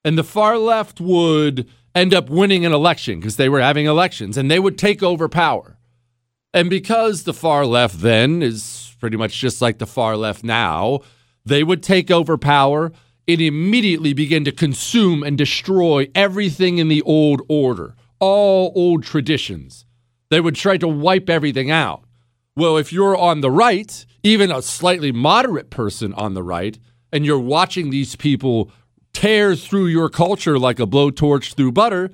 And 0.04 0.18
the 0.18 0.24
far 0.24 0.58
left 0.58 1.00
would 1.00 1.68
end 1.94 2.12
up 2.12 2.28
winning 2.28 2.66
an 2.66 2.72
election 2.72 3.20
because 3.20 3.36
they 3.36 3.48
were 3.48 3.60
having 3.60 3.86
elections 3.86 4.36
and 4.36 4.50
they 4.50 4.58
would 4.58 4.76
take 4.76 5.02
over 5.02 5.28
power. 5.28 5.78
And 6.52 6.68
because 6.68 7.22
the 7.22 7.32
far 7.32 7.64
left 7.64 8.00
then 8.00 8.42
is 8.42 8.94
pretty 9.00 9.16
much 9.16 9.38
just 9.38 9.62
like 9.62 9.78
the 9.78 9.86
far 9.86 10.16
left 10.16 10.44
now, 10.44 11.00
they 11.44 11.64
would 11.64 11.82
take 11.82 12.10
over 12.10 12.38
power 12.38 12.92
and 13.28 13.40
immediately 13.40 14.12
begin 14.12 14.44
to 14.44 14.52
consume 14.52 15.22
and 15.22 15.38
destroy 15.38 16.08
everything 16.14 16.78
in 16.78 16.88
the 16.88 17.02
old 17.02 17.42
order, 17.48 17.94
all 18.18 18.72
old 18.74 19.04
traditions. 19.04 19.86
They 20.30 20.40
would 20.40 20.56
try 20.56 20.76
to 20.78 20.88
wipe 20.88 21.28
everything 21.28 21.70
out. 21.70 22.04
Well, 22.56 22.76
if 22.76 22.92
you're 22.92 23.16
on 23.16 23.40
the 23.40 23.50
right, 23.50 24.04
even 24.22 24.50
a 24.50 24.62
slightly 24.62 25.12
moderate 25.12 25.70
person 25.70 26.12
on 26.14 26.34
the 26.34 26.42
right, 26.42 26.78
and 27.12 27.24
you're 27.24 27.38
watching 27.38 27.90
these 27.90 28.16
people 28.16 28.70
tear 29.12 29.54
through 29.54 29.86
your 29.86 30.08
culture 30.08 30.58
like 30.58 30.80
a 30.80 30.86
blowtorch 30.86 31.54
through 31.54 31.72
butter, 31.72 32.10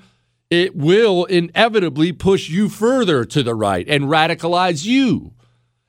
it 0.50 0.75
will 0.75 1.25
inevitably 1.26 2.12
push 2.12 2.49
you 2.49 2.68
further 2.68 3.25
to 3.25 3.42
the 3.42 3.54
right 3.54 3.88
and 3.88 4.04
radicalize 4.04 4.85
you. 4.85 5.35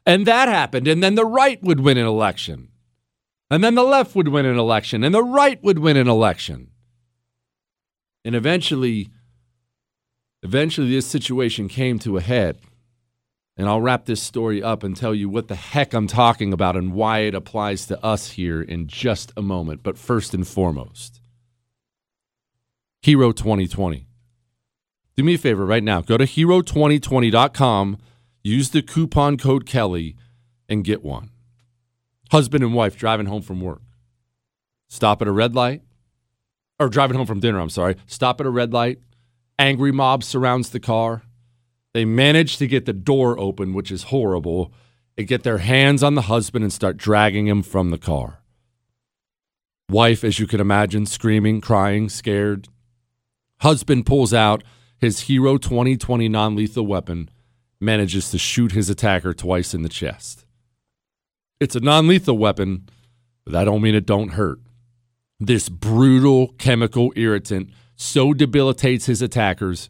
And 0.05 0.25
that 0.25 0.49
happened. 0.49 0.87
And 0.87 1.01
then 1.03 1.15
the 1.15 1.25
right 1.25 1.61
would 1.63 1.79
win 1.79 1.97
an 1.97 2.05
election. 2.05 2.69
And 3.51 3.63
then 3.63 3.75
the 3.75 3.83
left 3.83 4.15
would 4.15 4.27
win 4.27 4.45
an 4.45 4.59
election, 4.59 5.03
and 5.03 5.13
the 5.13 5.23
right 5.23 5.61
would 5.63 5.79
win 5.79 5.97
an 5.97 6.07
election. 6.07 6.69
And 8.23 8.35
eventually, 8.35 9.09
eventually, 10.43 10.91
this 10.91 11.07
situation 11.07 11.67
came 11.67 11.97
to 11.99 12.17
a 12.17 12.21
head. 12.21 12.59
And 13.57 13.67
I'll 13.67 13.81
wrap 13.81 14.05
this 14.05 14.21
story 14.21 14.63
up 14.63 14.83
and 14.83 14.95
tell 14.95 15.13
you 15.13 15.27
what 15.27 15.49
the 15.49 15.55
heck 15.55 15.93
I'm 15.93 16.07
talking 16.07 16.53
about 16.53 16.77
and 16.77 16.93
why 16.93 17.19
it 17.19 17.35
applies 17.35 17.87
to 17.87 18.01
us 18.05 18.31
here 18.31 18.61
in 18.61 18.87
just 18.87 19.33
a 19.35 19.41
moment. 19.41 19.83
But 19.83 19.97
first 19.97 20.33
and 20.33 20.47
foremost, 20.47 21.19
Hero 23.01 23.31
2020. 23.31 24.07
Do 25.15 25.23
me 25.23 25.33
a 25.33 25.37
favor 25.37 25.65
right 25.65 25.83
now. 25.83 26.01
Go 26.01 26.17
to 26.17 26.25
hero2020.com, 26.25 27.97
use 28.43 28.69
the 28.69 28.81
coupon 28.81 29.37
code 29.37 29.65
Kelly, 29.65 30.15
and 30.69 30.83
get 30.83 31.03
one 31.03 31.31
husband 32.29 32.63
and 32.63 32.73
wife 32.73 32.97
driving 32.97 33.27
home 33.27 33.41
from 33.41 33.61
work. 33.61 33.81
Stop 34.87 35.21
at 35.21 35.27
a 35.27 35.31
red 35.31 35.53
light, 35.53 35.81
or 36.79 36.89
driving 36.89 37.17
home 37.17 37.27
from 37.27 37.39
dinner, 37.39 37.59
I'm 37.59 37.69
sorry. 37.69 37.95
Stop 38.07 38.39
at 38.39 38.47
a 38.47 38.51
red 38.51 38.73
light. 38.73 38.99
Angry 39.59 39.91
mob 39.91 40.23
surrounds 40.23 40.69
the 40.69 40.79
car. 40.79 41.23
They 41.93 42.05
manage 42.05 42.57
to 42.57 42.67
get 42.67 42.85
the 42.85 42.93
door 42.93 43.39
open, 43.39 43.73
which 43.73 43.91
is 43.91 44.03
horrible, 44.03 44.71
and 45.17 45.27
get 45.27 45.43
their 45.43 45.57
hands 45.57 46.01
on 46.01 46.15
the 46.15 46.23
husband 46.23 46.63
and 46.63 46.71
start 46.71 46.97
dragging 46.97 47.47
him 47.47 47.61
from 47.61 47.91
the 47.91 47.97
car. 47.97 48.41
Wife, 49.89 50.23
as 50.23 50.39
you 50.39 50.47
can 50.47 50.61
imagine, 50.61 51.05
screaming, 51.05 51.61
crying, 51.61 52.09
scared. 52.09 52.69
Husband 53.61 54.05
pulls 54.05 54.33
out 54.33 54.63
his 54.97 55.21
Hero 55.21 55.57
2020 55.57 56.29
non 56.29 56.55
lethal 56.55 56.85
weapon, 56.85 57.29
manages 57.79 58.29
to 58.31 58.37
shoot 58.37 58.71
his 58.71 58.89
attacker 58.89 59.33
twice 59.33 59.73
in 59.73 59.81
the 59.81 59.89
chest. 59.89 60.45
It's 61.59 61.75
a 61.75 61.81
non 61.81 62.07
lethal 62.07 62.37
weapon, 62.37 62.87
But 63.43 63.51
that 63.53 63.65
don't 63.65 63.81
mean 63.81 63.95
it 63.95 64.05
don't 64.05 64.29
hurt. 64.29 64.59
This 65.39 65.67
brutal 65.67 66.53
chemical 66.57 67.11
irritant 67.15 67.71
so 67.95 68.33
debilitates 68.33 69.07
his 69.07 69.21
attackers. 69.21 69.89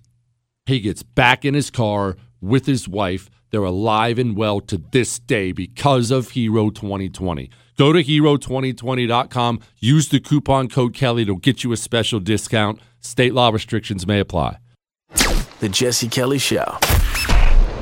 He 0.65 0.79
gets 0.79 1.03
back 1.03 1.45
in 1.45 1.53
his 1.53 1.69
car 1.69 2.17
with 2.41 2.65
his 2.65 2.88
wife. 2.88 3.29
They're 3.51 3.63
alive 3.63 4.17
and 4.17 4.35
well 4.35 4.61
to 4.61 4.77
this 4.77 5.19
day 5.19 5.51
because 5.51 6.09
of 6.11 6.31
Hero 6.31 6.71
2020. 6.71 7.49
Go 7.77 7.93
to 7.93 8.03
hero2020.com. 8.03 9.59
Use 9.77 10.09
the 10.09 10.19
coupon 10.19 10.69
code 10.69 10.93
Kelly. 10.93 11.21
It'll 11.23 11.38
get 11.38 11.63
you 11.63 11.71
a 11.71 11.77
special 11.77 12.19
discount. 12.19 12.79
State 12.99 13.33
law 13.33 13.49
restrictions 13.49 14.05
may 14.05 14.19
apply. 14.19 14.57
The 15.59 15.69
Jesse 15.69 16.07
Kelly 16.09 16.39
Show. 16.39 16.77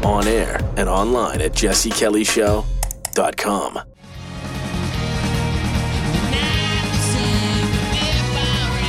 On 0.03 0.27
air 0.27 0.59
and 0.77 0.87
online 0.87 1.41
at 1.41 1.53
jessekellyshow.com. 1.53 2.76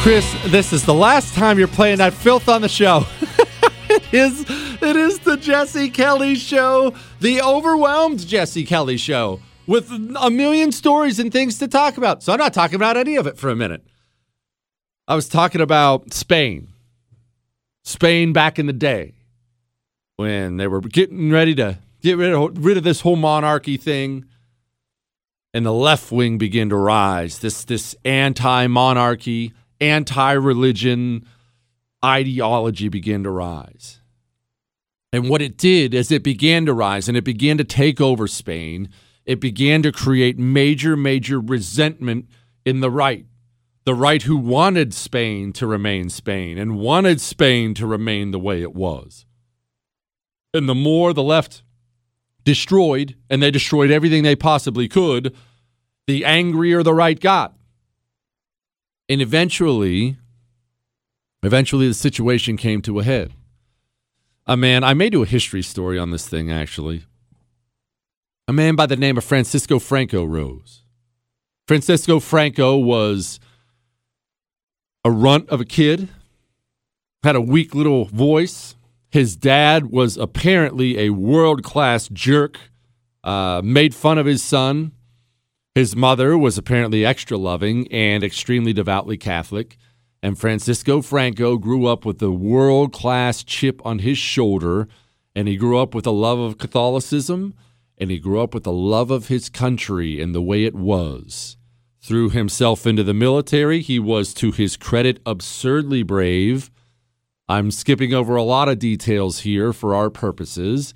Chris, 0.02 0.34
this 0.46 0.72
is 0.72 0.84
the 0.84 0.94
last 0.94 1.34
time 1.34 1.58
you're 1.58 1.68
playing 1.68 1.98
that 1.98 2.12
filth 2.12 2.48
on 2.48 2.62
the 2.62 2.68
show. 2.68 3.04
it 3.90 4.14
is 4.14 4.44
it 4.80 4.96
is 4.96 5.18
the 5.20 5.36
Jesse 5.36 5.90
Kelly 5.90 6.34
show, 6.34 6.94
the 7.20 7.42
overwhelmed 7.42 8.26
Jesse 8.26 8.64
Kelly 8.64 8.96
show 8.96 9.40
with 9.66 9.90
a 9.90 10.30
million 10.30 10.72
stories 10.72 11.18
and 11.18 11.32
things 11.32 11.58
to 11.58 11.68
talk 11.68 11.96
about. 11.96 12.22
So 12.22 12.32
I'm 12.32 12.38
not 12.38 12.54
talking 12.54 12.76
about 12.76 12.96
any 12.96 13.16
of 13.16 13.26
it 13.26 13.36
for 13.36 13.50
a 13.50 13.56
minute. 13.56 13.82
I 15.06 15.14
was 15.14 15.28
talking 15.28 15.60
about 15.60 16.12
Spain. 16.12 16.68
Spain 17.84 18.32
back 18.32 18.58
in 18.58 18.66
the 18.66 18.72
day 18.72 19.14
when 20.16 20.58
they 20.58 20.66
were 20.66 20.80
getting 20.80 21.30
ready 21.30 21.54
to 21.56 21.78
get 22.02 22.16
rid 22.16 22.32
of, 22.32 22.64
rid 22.64 22.76
of 22.76 22.84
this 22.84 23.00
whole 23.00 23.16
monarchy 23.16 23.76
thing 23.76 24.24
and 25.54 25.64
the 25.64 25.72
left 25.72 26.12
wing 26.12 26.38
began 26.38 26.68
to 26.68 26.76
rise. 26.76 27.38
This 27.38 27.64
this 27.64 27.96
anti-monarchy, 28.04 29.52
anti-religion 29.80 31.26
ideology 32.04 32.88
began 32.88 33.24
to 33.24 33.30
rise. 33.30 34.00
And 35.12 35.28
what 35.28 35.40
it 35.40 35.56
did 35.56 35.94
as 35.94 36.12
it 36.12 36.22
began 36.22 36.66
to 36.66 36.74
rise 36.74 37.08
and 37.08 37.16
it 37.16 37.24
began 37.24 37.56
to 37.58 37.64
take 37.64 38.00
over 38.00 38.26
Spain, 38.26 38.90
it 39.24 39.40
began 39.40 39.82
to 39.82 39.90
create 39.90 40.38
major, 40.38 40.96
major 40.96 41.40
resentment 41.40 42.26
in 42.64 42.80
the 42.80 42.90
right. 42.90 43.26
The 43.84 43.94
right 43.94 44.22
who 44.22 44.36
wanted 44.36 44.92
Spain 44.92 45.54
to 45.54 45.66
remain 45.66 46.10
Spain 46.10 46.58
and 46.58 46.78
wanted 46.78 47.22
Spain 47.22 47.72
to 47.74 47.86
remain 47.86 48.32
the 48.32 48.38
way 48.38 48.60
it 48.60 48.74
was. 48.74 49.24
And 50.52 50.68
the 50.68 50.74
more 50.74 51.14
the 51.14 51.22
left 51.22 51.62
destroyed, 52.48 53.14
and 53.28 53.42
they 53.42 53.50
destroyed 53.50 53.90
everything 53.90 54.22
they 54.22 54.34
possibly 54.34 54.88
could, 54.88 55.36
the 56.06 56.24
angrier 56.24 56.82
the 56.82 56.94
right 56.94 57.20
got. 57.20 57.52
And 59.06 59.20
eventually, 59.20 60.16
eventually 61.42 61.88
the 61.88 61.92
situation 61.92 62.56
came 62.56 62.80
to 62.80 63.00
a 63.00 63.04
head. 63.04 63.34
A 64.46 64.56
man, 64.56 64.82
I 64.82 64.94
may 64.94 65.10
do 65.10 65.22
a 65.22 65.26
history 65.26 65.60
story 65.60 65.98
on 65.98 66.10
this 66.10 66.26
thing 66.26 66.50
actually. 66.50 67.04
A 68.46 68.52
man 68.54 68.76
by 68.76 68.86
the 68.86 68.96
name 68.96 69.18
of 69.18 69.24
Francisco 69.24 69.78
Franco 69.78 70.24
rose. 70.24 70.84
Francisco 71.66 72.18
Franco 72.18 72.78
was 72.78 73.38
a 75.04 75.10
runt 75.10 75.50
of 75.50 75.60
a 75.60 75.66
kid, 75.66 76.08
had 77.22 77.36
a 77.36 77.42
weak 77.42 77.74
little 77.74 78.06
voice. 78.06 78.74
His 79.10 79.36
dad 79.36 79.86
was 79.86 80.16
apparently 80.16 80.98
a 80.98 81.10
world 81.10 81.62
class 81.62 82.08
jerk, 82.08 82.58
uh, 83.24 83.62
made 83.64 83.94
fun 83.94 84.18
of 84.18 84.26
his 84.26 84.42
son. 84.42 84.92
His 85.74 85.96
mother 85.96 86.36
was 86.36 86.58
apparently 86.58 87.06
extra 87.06 87.38
loving 87.38 87.90
and 87.92 88.22
extremely 88.22 88.72
devoutly 88.72 89.16
Catholic. 89.16 89.76
And 90.22 90.38
Francisco 90.38 91.00
Franco 91.00 91.56
grew 91.56 91.86
up 91.86 92.04
with 92.04 92.20
a 92.20 92.30
world 92.30 92.92
class 92.92 93.44
chip 93.44 93.80
on 93.86 94.00
his 94.00 94.18
shoulder, 94.18 94.88
and 95.34 95.46
he 95.46 95.56
grew 95.56 95.78
up 95.78 95.94
with 95.94 96.06
a 96.06 96.10
love 96.10 96.40
of 96.40 96.58
Catholicism, 96.58 97.54
and 97.96 98.10
he 98.10 98.18
grew 98.18 98.40
up 98.40 98.52
with 98.52 98.66
a 98.66 98.72
love 98.72 99.10
of 99.10 99.28
his 99.28 99.48
country 99.48 100.20
and 100.20 100.34
the 100.34 100.42
way 100.42 100.64
it 100.64 100.74
was. 100.74 101.56
Threw 102.00 102.30
himself 102.30 102.86
into 102.86 103.04
the 103.04 103.14
military. 103.14 103.80
He 103.80 103.98
was, 103.98 104.34
to 104.34 104.50
his 104.50 104.76
credit, 104.76 105.20
absurdly 105.24 106.02
brave. 106.02 106.70
I'm 107.48 107.70
skipping 107.70 108.12
over 108.12 108.36
a 108.36 108.42
lot 108.42 108.68
of 108.68 108.78
details 108.78 109.40
here 109.40 109.72
for 109.72 109.94
our 109.94 110.10
purposes, 110.10 110.92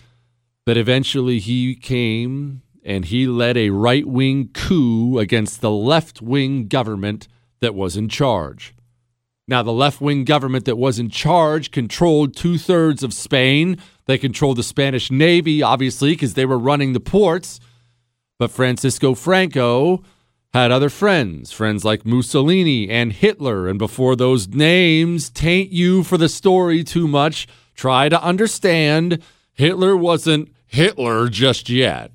but 0.67 0.77
eventually 0.77 1.39
he 1.39 1.75
came 1.75 2.61
and 2.85 3.07
he 3.07 3.27
led 3.27 3.57
a 3.57 3.71
right 3.71 4.07
wing 4.07 4.51
coup 4.53 5.19
against 5.19 5.63
the 5.63 5.71
left 5.71 6.21
wing 6.21 6.69
government 6.69 7.27
that 7.61 7.75
was 7.75 7.97
in 7.97 8.11
charge. 8.11 8.75
Now, 9.49 9.63
the 9.63 9.73
left 9.73 10.01
wing 10.01 10.25
government 10.25 10.67
that 10.67 10.77
was 10.77 10.99
in 10.99 11.09
charge 11.09 11.71
controlled 11.71 12.37
two 12.37 12.59
thirds 12.59 13.03
of 13.03 13.15
Spain. 13.15 13.79
They 14.07 14.19
controlled 14.19 14.59
the 14.59 14.63
Spanish 14.63 15.11
Navy, 15.11 15.63
obviously, 15.63 16.11
because 16.11 16.35
they 16.35 16.47
were 16.47 16.59
running 16.59 16.93
the 16.93 17.01
ports. 17.01 17.61
But 18.39 18.51
Francisco 18.51 19.15
Franco 19.15 20.03
had 20.53 20.71
other 20.71 20.91
friends, 20.91 21.51
friends 21.51 21.85
like 21.85 22.05
Mussolini 22.05 22.89
and 22.91 23.13
Hitler. 23.13 23.69
And 23.69 23.79
before 23.79 24.17
those 24.17 24.49
names 24.49 25.31
taint 25.31 25.71
you 25.71 26.03
for 26.03 26.19
the 26.19 26.29
story 26.29 26.85
too 26.85 27.09
much, 27.09 27.47
try 27.75 28.09
to 28.09 28.23
understand 28.23 29.23
Hitler 29.53 29.97
wasn't 29.97 30.53
Hitler 30.67 31.29
just 31.29 31.69
yet. 31.71 32.13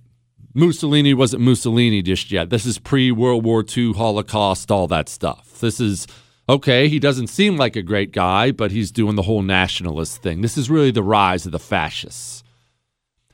Mussolini 0.54 1.14
wasn't 1.14 1.44
Mussolini 1.44 2.02
just 2.02 2.32
yet. 2.32 2.50
This 2.50 2.66
is 2.66 2.80
pre 2.80 3.12
World 3.12 3.44
War 3.44 3.64
II, 3.76 3.94
Holocaust, 3.94 4.72
all 4.72 4.88
that 4.88 5.10
stuff. 5.10 5.60
This 5.60 5.80
is 5.80 6.08
okay, 6.50 6.88
he 6.88 7.00
doesn't 7.00 7.28
seem 7.28 7.58
like 7.58 7.76
a 7.76 7.82
great 7.82 8.12
guy, 8.12 8.52
but 8.52 8.72
he's 8.72 8.92
doing 8.92 9.16
the 9.16 9.24
whole 9.24 9.42
nationalist 9.42 10.22
thing. 10.22 10.42
This 10.42 10.58
is 10.58 10.70
really 10.70 10.92
the 10.92 11.04
rise 11.04 11.46
of 11.46 11.52
the 11.52 11.60
fascists. 11.60 12.44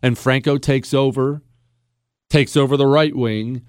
And 0.01 0.17
Franco 0.17 0.57
takes 0.57 0.93
over, 0.93 1.41
takes 2.29 2.57
over 2.57 2.75
the 2.75 2.87
right 2.87 3.15
wing, 3.15 3.61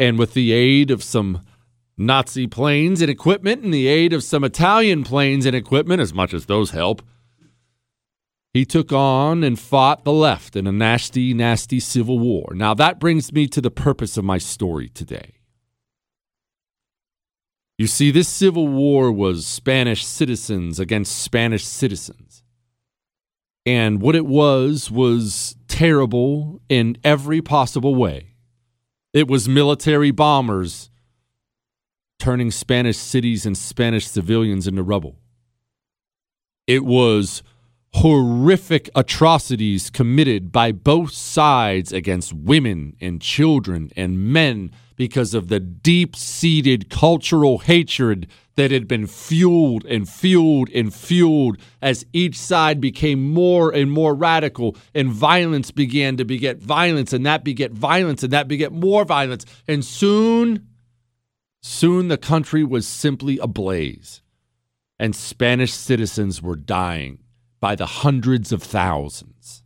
and 0.00 0.18
with 0.18 0.32
the 0.32 0.50
aid 0.52 0.90
of 0.90 1.04
some 1.04 1.42
Nazi 1.98 2.46
planes 2.46 3.02
and 3.02 3.10
equipment 3.10 3.62
and 3.62 3.72
the 3.72 3.86
aid 3.86 4.14
of 4.14 4.24
some 4.24 4.42
Italian 4.42 5.04
planes 5.04 5.44
and 5.44 5.54
equipment, 5.54 6.00
as 6.00 6.14
much 6.14 6.32
as 6.32 6.46
those 6.46 6.70
help, 6.70 7.02
he 8.54 8.64
took 8.64 8.92
on 8.92 9.44
and 9.44 9.58
fought 9.58 10.04
the 10.04 10.12
left 10.12 10.56
in 10.56 10.66
a 10.66 10.72
nasty, 10.72 11.34
nasty 11.34 11.78
civil 11.78 12.18
war. 12.18 12.52
Now, 12.54 12.72
that 12.72 12.98
brings 12.98 13.30
me 13.30 13.46
to 13.48 13.60
the 13.60 13.70
purpose 13.70 14.16
of 14.16 14.24
my 14.24 14.38
story 14.38 14.88
today. 14.88 15.34
You 17.76 17.86
see, 17.86 18.10
this 18.10 18.28
civil 18.28 18.68
war 18.68 19.12
was 19.12 19.46
Spanish 19.46 20.04
citizens 20.04 20.80
against 20.80 21.18
Spanish 21.18 21.64
citizens. 21.64 22.42
And 23.66 24.00
what 24.00 24.16
it 24.16 24.26
was 24.26 24.90
was 24.90 25.56
terrible 25.68 26.62
in 26.70 26.96
every 27.04 27.42
possible 27.42 27.94
way. 27.94 28.29
It 29.12 29.28
was 29.28 29.48
military 29.48 30.10
bombers 30.10 30.90
turning 32.18 32.50
Spanish 32.50 32.96
cities 32.96 33.46
and 33.46 33.56
Spanish 33.56 34.06
civilians 34.06 34.66
into 34.66 34.82
rubble. 34.82 35.16
It 36.66 36.84
was 36.84 37.42
horrific 37.94 38.88
atrocities 38.94 39.90
committed 39.90 40.52
by 40.52 40.72
both 40.72 41.12
sides 41.12 41.92
against 41.92 42.32
women 42.32 42.96
and 43.00 43.20
children 43.20 43.90
and 43.96 44.32
men 44.32 44.70
because 44.96 45.34
of 45.34 45.48
the 45.48 45.58
deep 45.58 46.14
seated 46.14 46.90
cultural 46.90 47.58
hatred 47.58 48.28
that 48.56 48.70
had 48.70 48.86
been 48.86 49.06
fueled 49.06 49.84
and 49.86 50.06
fueled 50.08 50.68
and 50.74 50.94
fueled 50.94 51.56
as 51.80 52.04
each 52.12 52.36
side 52.36 52.80
became 52.80 53.32
more 53.32 53.70
and 53.70 53.90
more 53.90 54.14
radical 54.14 54.76
and 54.94 55.10
violence 55.10 55.70
began 55.70 56.18
to 56.18 56.24
beget 56.24 56.58
violence 56.58 57.14
and 57.14 57.24
that 57.24 57.42
beget 57.42 57.72
violence 57.72 58.22
and 58.22 58.32
that 58.32 58.46
beget 58.46 58.72
more 58.72 59.04
violence. 59.04 59.46
And 59.66 59.82
soon 59.82 60.66
soon 61.62 62.08
the 62.08 62.18
country 62.18 62.62
was 62.62 62.86
simply 62.86 63.38
ablaze 63.38 64.22
and 64.98 65.14
spanish 65.14 65.72
citizens 65.72 66.42
were 66.42 66.56
dying 66.56 67.19
by 67.60 67.74
the 67.74 67.86
hundreds 67.86 68.52
of 68.52 68.62
thousands. 68.62 69.62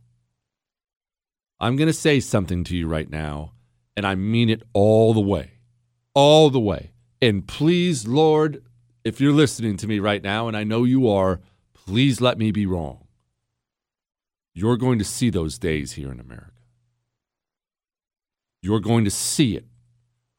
I'm 1.59 1.77
going 1.77 1.87
to 1.87 1.93
say 1.93 2.19
something 2.19 2.63
to 2.65 2.75
you 2.75 2.87
right 2.87 3.09
now, 3.09 3.53
and 3.95 4.05
I 4.05 4.15
mean 4.15 4.49
it 4.49 4.63
all 4.73 5.13
the 5.13 5.21
way. 5.21 5.51
All 6.13 6.49
the 6.49 6.59
way. 6.59 6.91
And 7.21 7.47
please, 7.47 8.07
Lord, 8.07 8.63
if 9.03 9.21
you're 9.21 9.33
listening 9.33 9.77
to 9.77 9.87
me 9.87 9.99
right 9.99 10.21
now, 10.21 10.47
and 10.47 10.57
I 10.57 10.63
know 10.63 10.83
you 10.83 11.09
are, 11.09 11.39
please 11.73 12.19
let 12.19 12.37
me 12.37 12.51
be 12.51 12.65
wrong. 12.65 13.07
You're 14.53 14.77
going 14.77 14.99
to 14.99 15.05
see 15.05 15.29
those 15.29 15.57
days 15.57 15.93
here 15.93 16.11
in 16.11 16.19
America. 16.19 16.51
You're 18.61 18.79
going 18.79 19.05
to 19.05 19.11
see 19.11 19.55
it. 19.55 19.65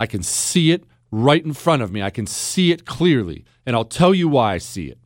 I 0.00 0.06
can 0.06 0.22
see 0.22 0.72
it 0.72 0.84
right 1.10 1.44
in 1.44 1.52
front 1.52 1.82
of 1.82 1.92
me. 1.92 2.02
I 2.02 2.10
can 2.10 2.26
see 2.26 2.72
it 2.72 2.84
clearly. 2.84 3.44
And 3.64 3.76
I'll 3.76 3.84
tell 3.84 4.14
you 4.14 4.28
why 4.28 4.54
I 4.54 4.58
see 4.58 4.86
it. 4.86 4.98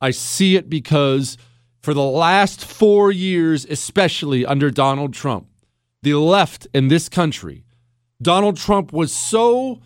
I 0.00 0.10
see 0.10 0.56
it 0.56 0.68
because 0.68 1.36
for 1.82 1.94
the 1.94 2.02
last 2.02 2.64
four 2.64 3.10
years, 3.10 3.66
especially 3.66 4.46
under 4.46 4.70
Donald 4.70 5.12
Trump, 5.12 5.48
the 6.02 6.14
left 6.14 6.66
in 6.72 6.88
this 6.88 7.08
country, 7.08 7.64
Donald 8.20 8.56
Trump 8.56 8.92
was 8.92 9.12
so 9.12 9.80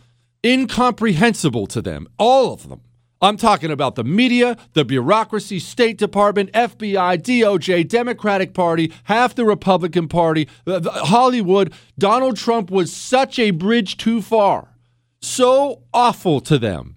incomprehensible 0.45 1.67
to 1.67 1.81
them, 1.81 2.07
all 2.19 2.53
of 2.53 2.69
them. 2.69 2.83
I'm 3.23 3.38
talking 3.38 3.71
about 3.71 3.95
the 3.95 4.05
media, 4.05 4.59
the 4.75 4.85
bureaucracy, 4.85 5.59
State 5.59 5.97
Department, 5.97 6.53
FBI, 6.53 7.17
DOJ, 7.17 7.88
Democratic 7.88 8.53
Party, 8.53 8.93
half 9.05 9.35
the 9.35 9.47
Republican 9.47 10.07
Party, 10.07 10.49
Hollywood. 10.67 11.73
Donald 11.99 12.37
Trump 12.37 12.71
was 12.71 12.93
such 12.93 13.38
a 13.38 13.53
bridge 13.53 13.97
too 13.97 14.21
far, 14.21 14.76
so 15.23 15.83
awful 15.95 16.41
to 16.43 16.59
them. 16.59 16.97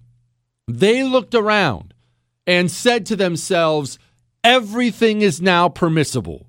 They 0.68 1.02
looked 1.02 1.34
around 1.34 1.94
and 2.46 2.70
said 2.70 3.06
to 3.06 3.16
themselves, 3.16 3.98
everything 4.44 5.22
is 5.22 5.40
now 5.40 5.68
permissible. 5.68 6.46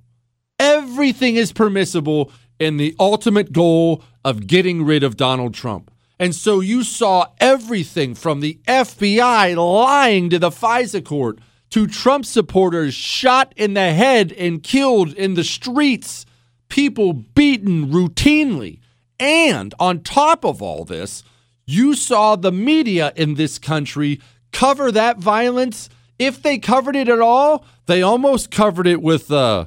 Everything 0.59 1.35
is 1.35 1.51
permissible 1.51 2.31
in 2.59 2.77
the 2.77 2.95
ultimate 2.99 3.51
goal 3.51 4.03
of 4.23 4.47
getting 4.47 4.83
rid 4.83 5.03
of 5.03 5.17
Donald 5.17 5.53
Trump. 5.53 5.91
And 6.19 6.35
so 6.35 6.59
you 6.59 6.83
saw 6.83 7.25
everything 7.39 8.13
from 8.13 8.41
the 8.41 8.59
FBI 8.67 9.55
lying 9.55 10.29
to 10.29 10.37
the 10.37 10.51
FISA 10.51 11.03
court 11.03 11.39
to 11.71 11.87
Trump 11.87 12.25
supporters 12.25 12.93
shot 12.93 13.53
in 13.55 13.73
the 13.73 13.93
head 13.93 14.31
and 14.33 14.61
killed 14.61 15.13
in 15.13 15.33
the 15.33 15.43
streets, 15.43 16.25
people 16.69 17.13
beaten 17.13 17.87
routinely. 17.87 18.79
And 19.19 19.73
on 19.79 20.01
top 20.01 20.45
of 20.45 20.61
all 20.61 20.85
this, 20.85 21.23
you 21.65 21.95
saw 21.95 22.35
the 22.35 22.51
media 22.51 23.13
in 23.15 23.35
this 23.35 23.57
country 23.57 24.19
cover 24.51 24.91
that 24.91 25.17
violence. 25.17 25.89
If 26.21 26.43
they 26.43 26.59
covered 26.59 26.95
it 26.95 27.09
at 27.09 27.19
all, 27.19 27.65
they 27.87 28.03
almost 28.03 28.51
covered 28.51 28.85
it 28.85 29.01
with 29.01 29.31
uh, 29.31 29.65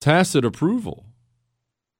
tacit 0.00 0.44
approval. 0.44 1.06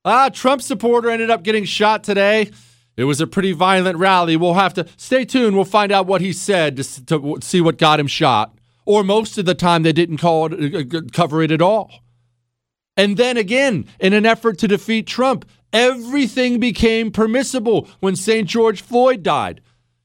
Ah, 0.05 0.29
Trump 0.29 0.63
supporter 0.63 1.11
ended 1.11 1.31
up 1.31 1.43
getting 1.43 1.65
shot 1.65 2.05
today. 2.05 2.53
It 2.97 3.05
was 3.05 3.21
a 3.21 3.27
pretty 3.27 3.51
violent 3.51 3.99
rally. 3.99 4.37
We'll 4.37 4.55
have 4.55 4.75
to 4.75 4.87
stay 4.97 5.25
tuned. 5.25 5.57
We'll 5.57 5.65
find 5.65 5.91
out 5.91 6.07
what 6.07 6.21
he 6.21 6.33
said 6.33 6.77
to, 6.77 7.07
to 7.09 7.39
see 7.43 7.61
what 7.61 7.77
got 7.77 7.99
him 7.99 8.07
shot. 8.07 8.57
Or 8.85 9.03
most 9.03 9.37
of 9.37 9.47
the 9.47 9.57
time, 9.57 9.83
they 9.83 9.93
didn't 9.93 10.19
call 10.19 10.53
it, 10.53 10.95
uh, 10.95 11.01
cover 11.13 11.43
it 11.43 11.51
at 11.51 11.61
all. 11.61 11.91
And 12.97 13.17
then 13.17 13.37
again, 13.37 13.87
in 13.99 14.13
an 14.13 14.27
effort 14.27 14.59
to 14.59 14.69
defeat 14.69 15.09
Trump, 15.09 15.45
everything 15.73 16.61
became 16.61 17.11
permissible 17.11 17.89
when 17.99 18.15
St. 18.15 18.49
George 18.49 18.81
Floyd 18.81 19.25
died. 19.25 19.61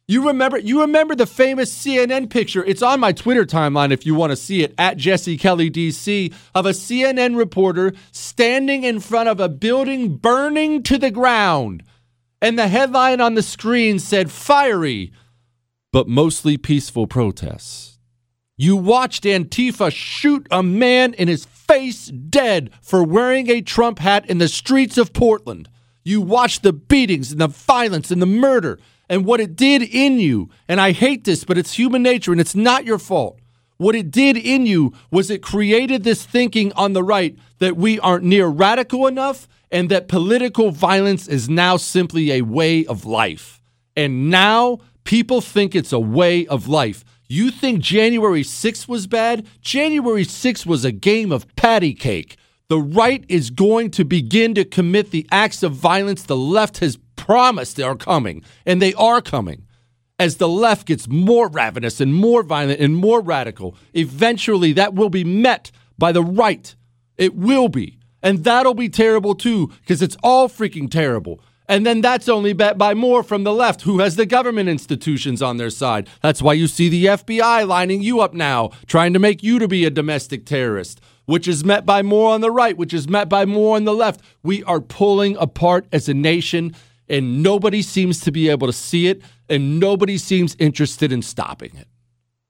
You 0.07 0.27
remember 0.27 0.59
you 0.59 0.81
remember 0.81 1.15
the 1.15 1.25
famous 1.25 1.73
CNN 1.75 2.29
picture. 2.29 2.63
It's 2.63 2.83
on 2.83 2.99
my 2.99 3.11
Twitter 3.11 3.43
timeline 3.43 3.91
if 3.91 4.05
you 4.05 4.13
want 4.13 4.31
to 4.31 4.35
see 4.35 4.61
it 4.61 4.75
at 4.77 4.97
Jesse 4.97 5.35
Kelly 5.35 5.71
DC 5.71 6.31
of 6.53 6.67
a 6.67 6.71
CNN 6.71 7.35
reporter 7.35 7.91
standing 8.11 8.83
in 8.83 8.99
front 8.99 9.29
of 9.29 9.39
a 9.39 9.49
building 9.49 10.17
burning 10.17 10.83
to 10.83 10.99
the 10.99 11.09
ground 11.09 11.81
and 12.39 12.59
the 12.59 12.67
headline 12.67 13.19
on 13.19 13.33
the 13.33 13.41
screen 13.41 13.97
said 13.97 14.29
fiery, 14.29 15.11
but 15.91 16.07
mostly 16.07 16.55
peaceful 16.55 17.07
protests. 17.07 17.97
You 18.57 18.77
watched 18.77 19.23
Antifa 19.23 19.91
shoot 19.91 20.47
a 20.51 20.61
man 20.61 21.15
in 21.15 21.27
his 21.27 21.45
face 21.45 22.07
dead 22.07 22.69
for 22.79 23.03
wearing 23.03 23.49
a 23.49 23.61
Trump 23.61 23.97
hat 23.97 24.29
in 24.29 24.37
the 24.37 24.47
streets 24.47 24.99
of 24.99 25.13
Portland. 25.13 25.67
You 26.03 26.21
watched 26.21 26.61
the 26.61 26.73
beatings 26.73 27.31
and 27.31 27.41
the 27.41 27.47
violence 27.47 28.11
and 28.11 28.21
the 28.21 28.27
murder 28.27 28.79
and 29.09 29.25
what 29.25 29.39
it 29.39 29.55
did 29.55 29.81
in 29.81 30.19
you. 30.19 30.49
And 30.67 30.79
I 30.81 30.91
hate 30.91 31.23
this, 31.23 31.43
but 31.43 31.57
it's 31.57 31.73
human 31.73 32.03
nature 32.03 32.31
and 32.31 32.41
it's 32.41 32.55
not 32.55 32.85
your 32.85 32.99
fault. 32.99 33.39
What 33.77 33.95
it 33.95 34.09
did 34.09 34.37
in 34.37 34.65
you 34.65 34.93
was 35.11 35.29
it 35.29 35.41
created 35.41 36.03
this 36.03 36.25
thinking 36.25 36.71
on 36.73 36.93
the 36.93 37.03
right 37.03 37.37
that 37.59 37.75
we 37.75 37.99
aren't 37.99 38.23
near 38.23 38.47
radical 38.47 39.05
enough 39.05 39.47
and 39.69 39.89
that 39.89 40.07
political 40.07 40.71
violence 40.71 41.27
is 41.27 41.49
now 41.49 41.75
simply 41.75 42.31
a 42.31 42.41
way 42.41 42.85
of 42.85 43.05
life. 43.05 43.61
And 43.97 44.29
now 44.29 44.79
people 45.03 45.41
think 45.41 45.75
it's 45.75 45.91
a 45.91 45.99
way 45.99 46.47
of 46.47 46.67
life. 46.67 47.03
You 47.27 47.51
think 47.51 47.79
January 47.79 48.43
6th 48.43 48.87
was 48.87 49.07
bad? 49.07 49.47
January 49.61 50.23
6th 50.23 50.65
was 50.65 50.85
a 50.85 50.91
game 50.91 51.31
of 51.31 51.53
patty 51.55 51.93
cake. 51.93 52.37
The 52.67 52.79
right 52.79 53.25
is 53.27 53.49
going 53.49 53.91
to 53.91 54.05
begin 54.05 54.53
to 54.55 54.65
commit 54.65 55.11
the 55.11 55.27
acts 55.31 55.63
of 55.63 55.73
violence 55.73 56.23
the 56.23 56.37
left 56.37 56.79
has 56.79 56.97
promised 57.15 57.75
they 57.75 57.83
are 57.83 57.95
coming, 57.95 58.43
and 58.65 58.81
they 58.81 58.93
are 58.95 59.21
coming. 59.21 59.65
As 60.17 60.37
the 60.37 60.47
left 60.47 60.87
gets 60.87 61.07
more 61.07 61.49
ravenous 61.49 61.99
and 61.99 62.13
more 62.13 62.41
violent 62.41 62.79
and 62.79 62.95
more 62.95 63.21
radical, 63.21 63.75
eventually 63.93 64.71
that 64.73 64.93
will 64.93 65.09
be 65.09 65.23
met 65.23 65.71
by 65.97 66.11
the 66.11 66.23
right. 66.23 66.75
It 67.17 67.35
will 67.35 67.67
be. 67.67 67.99
And 68.23 68.43
that'll 68.43 68.73
be 68.73 68.89
terrible 68.89 69.35
too, 69.35 69.67
because 69.81 70.01
it's 70.01 70.17
all 70.23 70.47
freaking 70.47 70.89
terrible. 70.89 71.41
And 71.67 71.85
then 71.85 72.01
that's 72.01 72.29
only 72.29 72.53
bet 72.53 72.77
by 72.77 72.93
more 72.93 73.23
from 73.23 73.43
the 73.43 73.53
left, 73.53 73.81
who 73.81 73.99
has 73.99 74.15
the 74.15 74.25
government 74.25 74.69
institutions 74.69 75.41
on 75.41 75.57
their 75.57 75.69
side. 75.69 76.07
That's 76.21 76.41
why 76.41 76.53
you 76.53 76.67
see 76.67 76.89
the 76.89 77.05
FBI 77.05 77.67
lining 77.67 78.01
you 78.01 78.21
up 78.21 78.33
now, 78.33 78.69
trying 78.85 79.13
to 79.13 79.19
make 79.19 79.41
you 79.43 79.59
to 79.59 79.67
be 79.67 79.83
a 79.83 79.89
domestic 79.89 80.45
terrorist, 80.45 81.01
which 81.25 81.47
is 81.47 81.65
met 81.65 81.85
by 81.85 82.03
more 82.03 82.33
on 82.33 82.41
the 82.41 82.51
right, 82.51 82.77
which 82.77 82.93
is 82.93 83.09
met 83.09 83.29
by 83.29 83.45
more 83.45 83.75
on 83.75 83.85
the 83.85 83.95
left. 83.95 84.21
We 84.43 84.63
are 84.63 84.79
pulling 84.79 85.35
apart 85.37 85.87
as 85.91 86.07
a 86.07 86.13
nation, 86.13 86.75
and 87.07 87.43
nobody 87.43 87.81
seems 87.81 88.19
to 88.21 88.31
be 88.31 88.49
able 88.49 88.67
to 88.67 88.73
see 88.73 89.07
it, 89.07 89.21
and 89.49 89.79
nobody 89.79 90.17
seems 90.17 90.55
interested 90.59 91.11
in 91.11 91.21
stopping 91.21 91.75
it. 91.75 91.87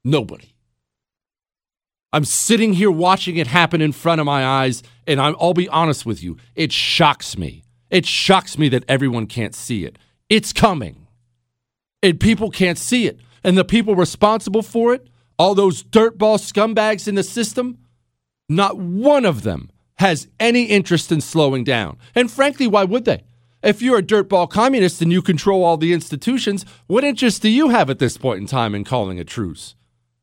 Nobody. 0.04 0.54
I'm 2.12 2.24
sitting 2.24 2.72
here 2.72 2.90
watching 2.90 3.36
it 3.36 3.46
happen 3.46 3.82
in 3.82 3.92
front 3.92 4.20
of 4.20 4.24
my 4.24 4.44
eyes, 4.44 4.82
and 5.06 5.20
i 5.20 5.30
will 5.30 5.52
be 5.52 5.68
honest 5.68 6.06
with 6.06 6.22
you, 6.22 6.38
it 6.54 6.72
shocks 6.72 7.36
me. 7.36 7.64
It 7.90 8.06
shocks 8.06 8.56
me 8.56 8.68
that 8.70 8.84
everyone 8.88 9.26
can't 9.26 9.54
see 9.54 9.84
it. 9.84 9.98
It's 10.30 10.52
coming. 10.52 11.06
And 12.02 12.18
people 12.18 12.50
can't 12.50 12.78
see 12.78 13.06
it. 13.06 13.20
And 13.44 13.58
the 13.58 13.64
people 13.64 13.94
responsible 13.94 14.62
for 14.62 14.94
it, 14.94 15.08
all 15.38 15.54
those 15.54 15.82
dirtball 15.82 16.38
scumbags 16.38 17.06
in 17.06 17.16
the 17.16 17.22
system, 17.22 17.78
not 18.48 18.78
one 18.78 19.26
of 19.26 19.42
them 19.42 19.70
has 19.96 20.28
any 20.40 20.64
interest 20.64 21.12
in 21.12 21.20
slowing 21.20 21.64
down. 21.64 21.98
And 22.14 22.30
frankly, 22.30 22.66
why 22.66 22.84
would 22.84 23.04
they? 23.04 23.24
If 23.66 23.82
you're 23.82 23.98
a 23.98 24.02
dirtball 24.02 24.48
communist 24.48 25.02
and 25.02 25.10
you 25.10 25.20
control 25.20 25.64
all 25.64 25.76
the 25.76 25.92
institutions, 25.92 26.64
what 26.86 27.02
interest 27.02 27.42
do 27.42 27.48
you 27.48 27.70
have 27.70 27.90
at 27.90 27.98
this 27.98 28.16
point 28.16 28.38
in 28.38 28.46
time 28.46 28.76
in 28.76 28.84
calling 28.84 29.18
a 29.18 29.24
truce? 29.24 29.74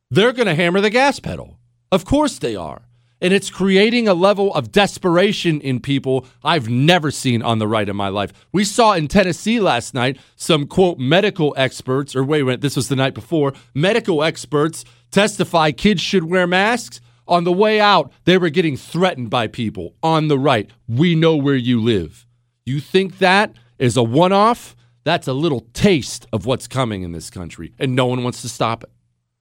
They're 0.10 0.32
going 0.32 0.47
to 0.47 0.56
hammer 0.56 0.79
the 0.79 0.89
gas 0.89 1.19
pedal. 1.19 1.60
Of 1.91 2.06
course 2.06 2.39
they 2.39 2.56
are. 2.56 2.84
And 3.19 3.34
it's 3.34 3.49
creating 3.49 4.08
a 4.08 4.13
level 4.13 4.53
of 4.53 4.71
desperation 4.71 5.60
in 5.60 5.82
people 5.82 6.25
I've 6.41 6.69
never 6.69 7.12
seen 7.12 7.41
on 7.41 7.60
the 7.60 7.67
right 7.67 7.89
in 7.89 7.97
my 7.97 8.08
life. 8.08 8.32
We 8.53 8.63
saw 8.63 8.93
in 8.93 9.10
Tennessee 9.10 9.60
last 9.60 9.93
night 9.93 10.17
some 10.38 10.65
quote 10.65 10.97
medical 10.97 11.53
experts, 11.58 12.15
or 12.15 12.23
wait 12.23 12.45
minute, 12.45 12.62
this 12.62 12.77
was 12.77 12.88
the 12.88 12.95
night 12.95 13.13
before, 13.13 13.51
medical 13.73 14.23
experts 14.23 14.86
testify 15.12 15.71
kids 15.71 15.99
should 15.99 16.23
wear 16.23 16.47
masks. 16.47 17.01
On 17.27 17.43
the 17.43 17.51
way 17.51 17.82
out, 17.82 18.10
they 18.23 18.38
were 18.38 18.49
getting 18.49 18.77
threatened 18.77 19.29
by 19.29 19.47
people 19.47 19.95
on 20.01 20.29
the 20.29 20.39
right. 20.39 20.69
We 20.88 21.13
know 21.13 21.36
where 21.36 21.58
you 21.58 21.82
live. 21.82 22.25
You 22.65 22.80
think 22.80 23.19
that 23.19 23.54
is 23.78 23.97
a 23.97 24.04
one 24.04 24.32
off? 24.32 24.76
That's 25.04 25.28
a 25.28 25.34
little 25.34 25.62
taste 25.73 26.28
of 26.32 26.45
what's 26.45 26.67
coming 26.67 27.04
in 27.04 27.12
this 27.12 27.30
country, 27.30 27.73
and 27.78 27.95
no 27.95 28.06
one 28.06 28.23
wants 28.23 28.41
to 28.41 28.49
stop 28.49 28.84
it. 28.84 28.91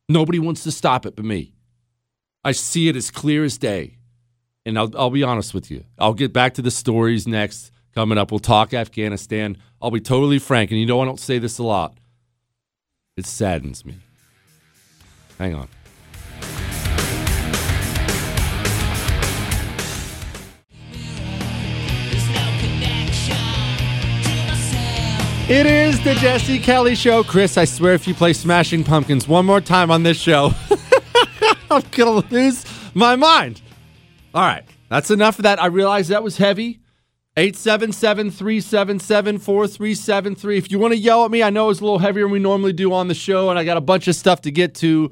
Nobody 0.08 0.38
wants 0.38 0.64
to 0.64 0.72
stop 0.72 1.06
it 1.06 1.14
but 1.14 1.24
me. 1.24 1.54
I 2.44 2.52
see 2.52 2.88
it 2.88 2.96
as 2.96 3.10
clear 3.10 3.44
as 3.44 3.58
day. 3.58 3.98
And 4.64 4.78
I'll, 4.78 4.90
I'll 4.96 5.10
be 5.10 5.22
honest 5.22 5.54
with 5.54 5.70
you. 5.70 5.84
I'll 5.98 6.14
get 6.14 6.32
back 6.32 6.54
to 6.54 6.62
the 6.62 6.70
stories 6.70 7.26
next 7.26 7.72
coming 7.94 8.18
up. 8.18 8.30
We'll 8.30 8.40
talk 8.40 8.74
Afghanistan. 8.74 9.56
I'll 9.80 9.90
be 9.90 10.00
totally 10.00 10.38
frank. 10.38 10.70
And 10.70 10.78
you 10.78 10.86
know, 10.86 11.00
I 11.00 11.04
don't 11.04 11.20
say 11.20 11.38
this 11.38 11.58
a 11.58 11.64
lot. 11.64 11.96
It 13.16 13.26
saddens 13.26 13.84
me. 13.84 13.96
Hang 15.38 15.54
on. 15.54 15.68
It 25.48 25.66
is 25.66 26.02
the 26.04 26.14
Jesse 26.14 26.58
Kelly 26.60 26.94
Show. 26.94 27.24
Chris, 27.24 27.58
I 27.58 27.64
swear 27.64 27.94
if 27.94 28.06
you 28.06 28.14
play 28.14 28.32
Smashing 28.32 28.84
Pumpkins 28.84 29.26
one 29.26 29.44
more 29.44 29.60
time 29.60 29.90
on 29.90 30.04
this 30.04 30.16
show, 30.16 30.52
I'm 31.70 31.82
going 31.90 32.22
to 32.22 32.28
lose 32.32 32.64
my 32.94 33.16
mind. 33.16 33.60
All 34.32 34.42
right. 34.42 34.64
That's 34.88 35.10
enough 35.10 35.38
of 35.38 35.42
that. 35.42 35.60
I 35.60 35.66
realize 35.66 36.08
that 36.08 36.22
was 36.22 36.36
heavy. 36.36 36.80
877 37.36 38.30
377 38.30 39.38
4373. 39.38 40.58
If 40.58 40.70
you 40.70 40.78
want 40.78 40.92
to 40.92 40.98
yell 40.98 41.24
at 41.24 41.30
me, 41.30 41.42
I 41.42 41.50
know 41.50 41.70
it's 41.70 41.80
a 41.80 41.84
little 41.84 41.98
heavier 41.98 42.24
than 42.24 42.30
we 42.30 42.38
normally 42.38 42.72
do 42.72 42.92
on 42.92 43.08
the 43.08 43.14
show, 43.14 43.50
and 43.50 43.58
I 43.58 43.64
got 43.64 43.76
a 43.76 43.82
bunch 43.82 44.06
of 44.06 44.14
stuff 44.14 44.42
to 44.42 44.50
get 44.50 44.74
to. 44.76 45.10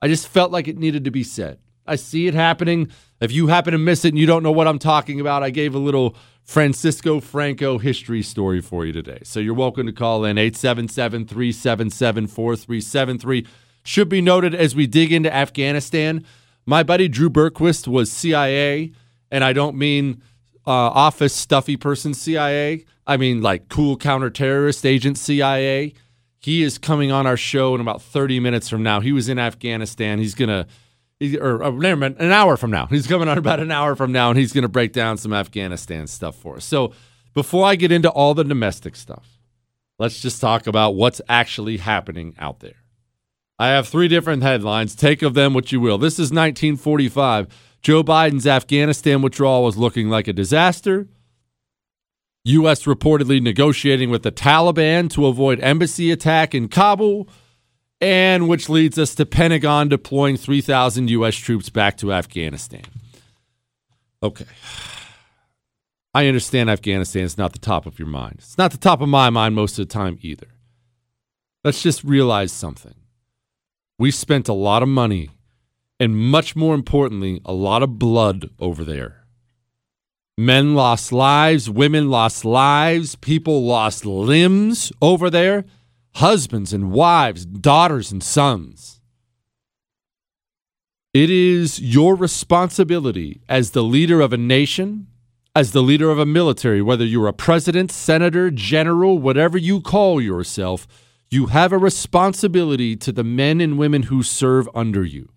I 0.00 0.08
just 0.08 0.26
felt 0.26 0.50
like 0.50 0.66
it 0.66 0.76
needed 0.76 1.04
to 1.04 1.10
be 1.10 1.22
said. 1.22 1.58
I 1.86 1.96
see 1.96 2.26
it 2.26 2.34
happening. 2.34 2.90
If 3.20 3.32
you 3.32 3.46
happen 3.46 3.72
to 3.72 3.78
miss 3.78 4.04
it 4.04 4.08
and 4.08 4.18
you 4.18 4.26
don't 4.26 4.42
know 4.42 4.52
what 4.52 4.66
I'm 4.66 4.78
talking 4.78 5.20
about, 5.20 5.42
I 5.42 5.50
gave 5.50 5.74
a 5.74 5.78
little 5.78 6.16
Francisco 6.44 7.20
Franco 7.20 7.78
history 7.78 8.22
story 8.22 8.60
for 8.60 8.84
you 8.84 8.92
today. 8.92 9.20
So 9.24 9.40
you're 9.40 9.54
welcome 9.54 9.86
to 9.86 9.92
call 9.92 10.24
in 10.24 10.38
877 10.38 11.26
377 11.26 12.26
4373. 12.26 13.46
Should 13.84 14.08
be 14.08 14.20
noted 14.20 14.54
as 14.54 14.76
we 14.76 14.86
dig 14.86 15.12
into 15.12 15.32
Afghanistan, 15.32 16.24
my 16.66 16.82
buddy 16.82 17.08
Drew 17.08 17.30
Berquist 17.30 17.88
was 17.88 18.12
CIA, 18.12 18.92
and 19.30 19.42
I 19.42 19.52
don't 19.52 19.76
mean 19.76 20.22
uh, 20.66 20.70
office 20.70 21.34
stuffy 21.34 21.76
person 21.76 22.14
CIA. 22.14 22.84
I 23.06 23.16
mean 23.16 23.42
like 23.42 23.68
cool 23.68 23.96
counterterrorist 23.96 24.84
agent 24.84 25.18
CIA. 25.18 25.94
He 26.38 26.62
is 26.62 26.76
coming 26.76 27.12
on 27.12 27.26
our 27.26 27.36
show 27.36 27.74
in 27.74 27.80
about 27.80 28.02
30 28.02 28.40
minutes 28.40 28.68
from 28.68 28.82
now. 28.82 29.00
He 29.00 29.12
was 29.12 29.28
in 29.28 29.38
Afghanistan. 29.38 30.18
He's 30.18 30.34
going 30.34 30.48
to 30.48 30.66
or, 31.40 31.62
or 31.62 31.72
never 31.72 32.00
mind, 32.00 32.16
an 32.18 32.32
hour 32.32 32.56
from 32.56 32.70
now. 32.70 32.86
He's 32.86 33.06
coming 33.06 33.28
on 33.28 33.38
about 33.38 33.60
an 33.60 33.70
hour 33.70 33.94
from 33.96 34.12
now, 34.12 34.30
and 34.30 34.38
he's 34.38 34.52
going 34.52 34.62
to 34.62 34.68
break 34.68 34.92
down 34.92 35.16
some 35.16 35.32
Afghanistan 35.32 36.06
stuff 36.06 36.36
for 36.36 36.56
us. 36.56 36.64
So 36.64 36.92
before 37.34 37.66
I 37.66 37.76
get 37.76 37.92
into 37.92 38.10
all 38.10 38.34
the 38.34 38.44
domestic 38.44 38.96
stuff, 38.96 39.38
let's 39.98 40.20
just 40.20 40.40
talk 40.40 40.66
about 40.66 40.94
what's 40.94 41.20
actually 41.28 41.78
happening 41.78 42.34
out 42.38 42.60
there. 42.60 42.82
I 43.58 43.68
have 43.68 43.88
three 43.88 44.08
different 44.08 44.42
headlines. 44.42 44.94
Take 44.94 45.22
of 45.22 45.34
them 45.34 45.54
what 45.54 45.70
you 45.72 45.80
will. 45.80 45.98
This 45.98 46.14
is 46.14 46.32
1945. 46.32 47.46
Joe 47.80 48.02
Biden's 48.02 48.46
Afghanistan 48.46 49.22
withdrawal 49.22 49.64
was 49.64 49.76
looking 49.76 50.08
like 50.08 50.28
a 50.28 50.32
disaster. 50.32 51.08
U.S. 52.44 52.84
reportedly 52.84 53.40
negotiating 53.40 54.10
with 54.10 54.24
the 54.24 54.32
Taliban 54.32 55.08
to 55.10 55.26
avoid 55.26 55.60
embassy 55.60 56.10
attack 56.10 56.54
in 56.56 56.68
Kabul 56.68 57.28
and 58.02 58.48
which 58.48 58.68
leads 58.68 58.98
us 58.98 59.14
to 59.14 59.24
Pentagon 59.24 59.88
deploying 59.88 60.36
3,000 60.36 61.08
U.S. 61.10 61.36
troops 61.36 61.70
back 61.70 61.96
to 61.98 62.12
Afghanistan. 62.12 62.82
Okay. 64.20 64.44
I 66.12 66.26
understand 66.26 66.68
Afghanistan 66.68 67.22
is 67.22 67.38
not 67.38 67.52
the 67.52 67.60
top 67.60 67.86
of 67.86 68.00
your 68.00 68.08
mind. 68.08 68.36
It's 68.38 68.58
not 68.58 68.72
the 68.72 68.76
top 68.78 69.00
of 69.00 69.08
my 69.08 69.30
mind 69.30 69.54
most 69.54 69.78
of 69.78 69.88
the 69.88 69.92
time 69.92 70.18
either. 70.20 70.48
Let's 71.62 71.80
just 71.80 72.02
realize 72.02 72.52
something. 72.52 72.94
We 74.00 74.10
spent 74.10 74.48
a 74.48 74.52
lot 74.52 74.82
of 74.82 74.88
money 74.88 75.30
and, 76.00 76.16
much 76.16 76.56
more 76.56 76.74
importantly, 76.74 77.40
a 77.44 77.52
lot 77.52 77.84
of 77.84 78.00
blood 78.00 78.50
over 78.58 78.82
there. 78.82 79.26
Men 80.36 80.74
lost 80.74 81.12
lives, 81.12 81.70
women 81.70 82.10
lost 82.10 82.44
lives, 82.44 83.14
people 83.14 83.64
lost 83.64 84.04
limbs 84.04 84.90
over 85.00 85.30
there 85.30 85.64
husbands 86.14 86.72
and 86.72 86.92
wives, 86.92 87.44
daughters 87.46 88.12
and 88.12 88.22
sons. 88.22 89.00
It 91.14 91.30
is 91.30 91.78
your 91.80 92.14
responsibility 92.14 93.42
as 93.48 93.72
the 93.72 93.82
leader 93.82 94.20
of 94.20 94.32
a 94.32 94.38
nation, 94.38 95.08
as 95.54 95.72
the 95.72 95.82
leader 95.82 96.10
of 96.10 96.18
a 96.18 96.24
military, 96.24 96.80
whether 96.80 97.04
you're 97.04 97.28
a 97.28 97.34
president, 97.34 97.92
senator, 97.92 98.50
general, 98.50 99.18
whatever 99.18 99.58
you 99.58 99.80
call 99.82 100.20
yourself, 100.20 100.86
you 101.30 101.46
have 101.46 101.72
a 101.72 101.78
responsibility 101.78 102.96
to 102.96 103.12
the 103.12 103.24
men 103.24 103.60
and 103.60 103.78
women 103.78 104.04
who 104.04 104.22
serve 104.22 104.68
under 104.74 105.04
you. 105.04 105.28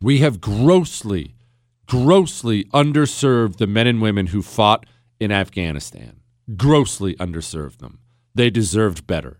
We 0.00 0.18
have 0.18 0.40
grossly, 0.40 1.34
grossly 1.86 2.64
underserved 2.66 3.56
the 3.56 3.66
men 3.66 3.86
and 3.86 4.00
women 4.00 4.28
who 4.28 4.42
fought 4.42 4.86
in 5.20 5.32
Afghanistan. 5.32 6.20
Grossly 6.56 7.14
underserved 7.16 7.78
them. 7.78 7.98
They 8.38 8.50
deserved 8.50 9.04
better. 9.04 9.38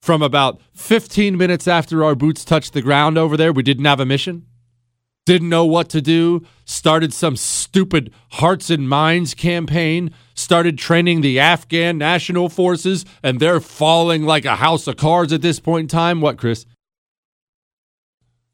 From 0.00 0.22
about 0.22 0.60
15 0.74 1.36
minutes 1.36 1.68
after 1.68 2.02
our 2.02 2.16
boots 2.16 2.44
touched 2.44 2.72
the 2.72 2.82
ground 2.82 3.16
over 3.16 3.36
there, 3.36 3.52
we 3.52 3.62
didn't 3.62 3.84
have 3.84 4.00
a 4.00 4.04
mission, 4.04 4.44
didn't 5.24 5.48
know 5.48 5.64
what 5.64 5.88
to 5.90 6.02
do, 6.02 6.44
started 6.64 7.14
some 7.14 7.36
stupid 7.36 8.12
hearts 8.32 8.70
and 8.70 8.88
minds 8.88 9.34
campaign, 9.34 10.10
started 10.34 10.78
training 10.78 11.20
the 11.20 11.38
Afghan 11.38 11.96
national 11.96 12.48
forces, 12.48 13.04
and 13.22 13.38
they're 13.38 13.60
falling 13.60 14.24
like 14.24 14.44
a 14.44 14.56
house 14.56 14.88
of 14.88 14.96
cards 14.96 15.32
at 15.32 15.40
this 15.40 15.60
point 15.60 15.82
in 15.82 15.88
time. 15.88 16.20
What, 16.20 16.38
Chris? 16.38 16.66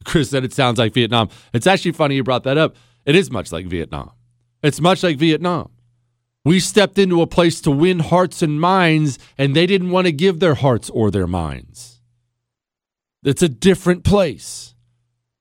Chris 0.04 0.28
said 0.28 0.44
it 0.44 0.52
sounds 0.52 0.78
like 0.78 0.92
Vietnam. 0.92 1.30
It's 1.54 1.66
actually 1.66 1.92
funny 1.92 2.16
you 2.16 2.22
brought 2.22 2.44
that 2.44 2.58
up. 2.58 2.76
It 3.06 3.16
is 3.16 3.30
much 3.30 3.50
like 3.50 3.64
Vietnam. 3.64 4.10
It's 4.62 4.78
much 4.78 5.02
like 5.02 5.16
Vietnam. 5.16 5.70
We 6.44 6.60
stepped 6.60 6.98
into 6.98 7.20
a 7.20 7.26
place 7.26 7.60
to 7.62 7.70
win 7.70 7.98
hearts 7.98 8.42
and 8.42 8.60
minds, 8.60 9.18
and 9.36 9.54
they 9.54 9.66
didn't 9.66 9.90
want 9.90 10.06
to 10.06 10.12
give 10.12 10.40
their 10.40 10.54
hearts 10.54 10.88
or 10.90 11.10
their 11.10 11.26
minds. 11.26 12.00
It's 13.24 13.42
a 13.42 13.48
different 13.48 14.04
place. 14.04 14.74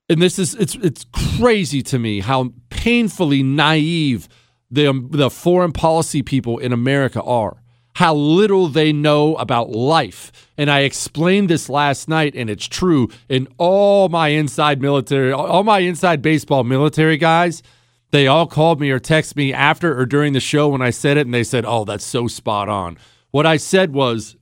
And 0.09 0.21
this 0.21 0.39
is 0.39 0.55
it's 0.55 0.75
it's 0.75 1.05
crazy 1.37 1.81
to 1.83 1.99
me 1.99 2.21
how 2.21 2.53
painfully 2.69 3.43
naive 3.43 4.27
the 4.71 4.87
um, 4.87 5.09
the 5.11 5.29
foreign 5.29 5.73
policy 5.73 6.21
people 6.21 6.57
in 6.57 6.71
America 6.71 7.21
are. 7.21 7.61
How 7.95 8.13
little 8.13 8.67
they 8.67 8.93
know 8.93 9.35
about 9.35 9.71
life. 9.71 10.31
And 10.57 10.69
I 10.69 10.81
explained 10.81 11.49
this 11.49 11.67
last 11.67 12.07
night 12.07 12.35
and 12.35 12.49
it's 12.49 12.67
true 12.67 13.09
in 13.27 13.47
all 13.57 14.07
my 14.07 14.29
inside 14.29 14.81
military 14.81 15.31
all 15.31 15.63
my 15.63 15.79
inside 15.79 16.21
baseball 16.21 16.63
military 16.63 17.17
guys 17.17 17.61
they 18.11 18.27
all 18.27 18.47
called 18.47 18.79
me 18.79 18.89
or 18.89 18.99
text 18.99 19.35
me 19.35 19.53
after 19.53 19.97
or 19.97 20.05
during 20.05 20.33
the 20.33 20.39
show 20.39 20.69
when 20.69 20.81
I 20.81 20.91
said 20.91 21.17
it, 21.17 21.25
and 21.27 21.33
they 21.33 21.43
said, 21.43 21.65
Oh, 21.65 21.85
that's 21.85 22.05
so 22.05 22.27
spot 22.27 22.69
on. 22.69 22.97
What 23.31 23.45
I 23.45 23.57
said 23.57 23.93
was 23.93 24.37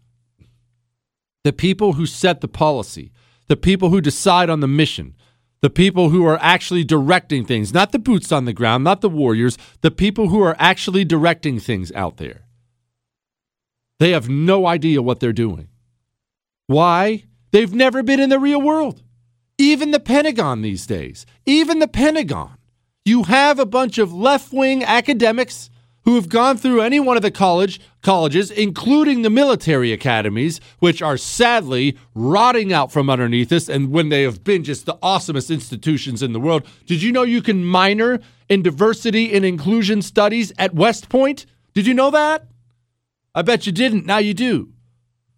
the 1.43 1.54
people 1.54 1.93
who 1.93 2.06
set 2.06 2.41
the 2.41 2.47
policy, 2.47 3.12
the 3.47 3.58
people 3.58 3.89
who 3.89 4.01
decide 4.01 4.49
on 4.49 4.60
the 4.60 4.67
mission, 4.67 5.15
the 5.62 5.69
people 5.69 6.10
who 6.10 6.25
are 6.25 6.38
actually 6.41 6.84
directing 6.84 7.45
things, 7.45 7.73
not 7.73 7.91
the 7.91 7.99
boots 7.99 8.32
on 8.32 8.45
the 8.45 8.54
ground, 8.54 8.84
not 8.84 9.01
the 9.01 9.10
warriors, 9.10 9.58
the 9.82 9.91
people 9.91 10.30
who 10.30 10.41
are 10.41 10.56
actually 10.60 11.04
directing 11.04 11.60
things 11.60 11.91
out 11.93 12.17
there. 12.17 12.45
They 13.99 14.12
have 14.12 14.30
no 14.30 14.67
idea 14.67 15.01
what 15.01 15.19
they're 15.19 15.34
doing. 15.34 15.69
Why? 16.67 17.23
They've 17.51 17.73
never 17.73 18.04
been 18.04 18.19
in 18.19 18.30
the 18.30 18.39
real 18.39 18.62
world. 18.62 19.01
Even 19.58 19.91
the 19.91 19.99
Pentagon 19.99 20.62
these 20.62 20.86
days, 20.86 21.25
even 21.45 21.80
the 21.80 21.88
Pentagon 21.88 22.58
you 23.06 23.24
have 23.24 23.60
a 23.60 23.65
bunch 23.68 24.00
of 24.00 24.12
left 24.12 24.52
wing 24.52 24.84
academics 24.84 25.70
who 26.06 26.15
have 26.15 26.28
gone 26.28 26.58
through 26.58 26.82
any 26.82 27.00
one 27.00 27.18
of 27.18 27.24
the 27.24 27.32
college 27.32 27.80
colleges, 28.02 28.52
including 28.52 29.22
the 29.22 29.30
military 29.30 29.91
academies, 29.91 30.60
which 30.80 31.02
are 31.02 31.18
sadly 31.18 31.98
rotting 32.13 32.74
out 32.74 32.91
from 32.91 33.10
underneath 33.10 33.52
us, 33.52 33.70
and 33.70 33.91
when 33.91 34.10
they 34.10 34.24
have 34.24 34.44
been 34.44 34.63
just 34.63 34.86
the 34.86 34.96
awesomest 34.98 35.52
institutions 35.52 36.22
in 36.22 36.34
the 36.34 36.39
world. 36.39 36.65
Did 36.86 37.02
you 37.02 37.12
know 37.12 37.24
you 37.24 37.41
can 37.41 37.63
minor 37.63 38.20
in 38.50 38.62
diversity 38.62 39.34
and 39.34 39.46
inclusion 39.46 40.02
studies 40.02 40.52
at 40.58 40.76
West 40.76 41.10
Point? 41.10 41.46
Did 41.74 41.88
you 41.88 41.94
know 41.94 42.12
that? 42.12 42.48
I 43.34 43.41
bet 43.41 43.65
you 43.65 43.72
didn't. 43.72 44.06
Now 44.06 44.18
you 44.18 44.34
do. 44.34 44.75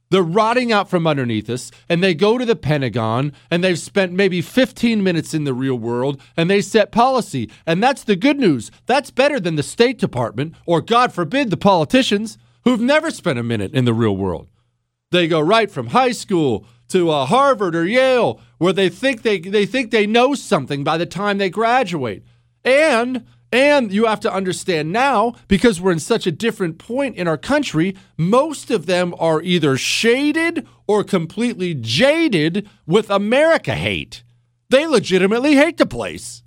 They're 0.09 0.23
rotting 0.23 0.71
out 0.71 0.89
from 0.89 1.05
underneath 1.05 1.49
us, 1.49 1.71
and 1.89 2.01
they 2.01 2.13
go 2.13 2.37
to 2.37 2.45
the 2.45 2.55
Pentagon, 2.55 3.33
and 3.51 3.63
they've 3.63 3.77
spent 3.77 4.13
maybe 4.13 4.41
15 4.41 5.03
minutes 5.03 5.33
in 5.33 5.43
the 5.43 5.53
real 5.53 5.77
world, 5.77 6.21
and 6.35 6.49
they 6.49 6.61
set 6.61 6.91
policy. 6.91 7.49
And 7.65 7.83
that's 7.83 8.03
the 8.03 8.15
good 8.15 8.39
news. 8.39 8.71
That's 8.85 9.11
better 9.11 9.39
than 9.39 9.55
the 9.55 9.63
State 9.63 9.97
Department, 9.97 10.55
or 10.65 10.81
God 10.81 11.11
forbid, 11.11 11.49
the 11.49 11.57
politicians 11.57 12.37
who've 12.63 12.81
never 12.81 13.11
spent 13.11 13.39
a 13.39 13.43
minute 13.43 13.73
in 13.73 13.85
the 13.85 13.93
real 13.93 14.15
world. 14.15 14.47
They 15.11 15.27
go 15.27 15.39
right 15.39 15.71
from 15.71 15.87
high 15.87 16.11
school 16.11 16.65
to 16.89 17.09
uh, 17.09 17.25
Harvard 17.25 17.75
or 17.75 17.85
Yale, 17.85 18.39
where 18.57 18.73
they 18.73 18.89
think 18.89 19.21
they, 19.21 19.39
they 19.39 19.65
think 19.65 19.91
they 19.91 20.07
know 20.07 20.35
something 20.35 20.83
by 20.83 20.97
the 20.97 21.05
time 21.05 21.37
they 21.37 21.49
graduate. 21.49 22.23
And 22.63 23.25
and 23.51 23.91
you 23.93 24.05
have 24.05 24.19
to 24.21 24.33
understand 24.33 24.91
now, 24.91 25.33
because 25.47 25.79
we're 25.79 25.91
in 25.91 25.99
such 25.99 26.27
a 26.27 26.31
different 26.31 26.77
point 26.77 27.15
in 27.15 27.27
our 27.27 27.37
country, 27.37 27.95
most 28.17 28.69
of 28.69 28.85
them 28.85 29.15
are 29.17 29.41
either 29.41 29.77
shaded 29.77 30.67
or 30.85 31.03
completely 31.03 31.73
jaded 31.73 32.67
with 32.85 33.09
America 33.09 33.73
hate. 33.73 34.23
They 34.69 34.85
legitimately 34.85 35.55
hate 35.55 35.77
the 35.77 35.85
place. 35.85 36.43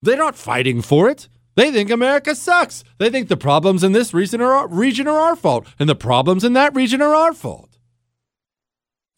They're 0.00 0.16
not 0.16 0.36
fighting 0.36 0.80
for 0.82 1.10
it. 1.10 1.28
They 1.54 1.70
think 1.70 1.90
America 1.90 2.34
sucks. 2.34 2.82
They 2.98 3.10
think 3.10 3.28
the 3.28 3.36
problems 3.36 3.84
in 3.84 3.92
this 3.92 4.14
region 4.14 4.40
are, 4.40 4.66
region 4.68 5.06
are 5.06 5.18
our 5.18 5.36
fault, 5.36 5.66
and 5.78 5.88
the 5.88 5.94
problems 5.94 6.44
in 6.44 6.54
that 6.54 6.74
region 6.74 7.02
are 7.02 7.14
our 7.14 7.34
fault. 7.34 7.78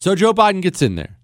So 0.01 0.13
Joe 0.13 0.33
Biden 0.33 0.61
gets 0.61 0.81
in 0.81 0.95
there. 0.95 1.17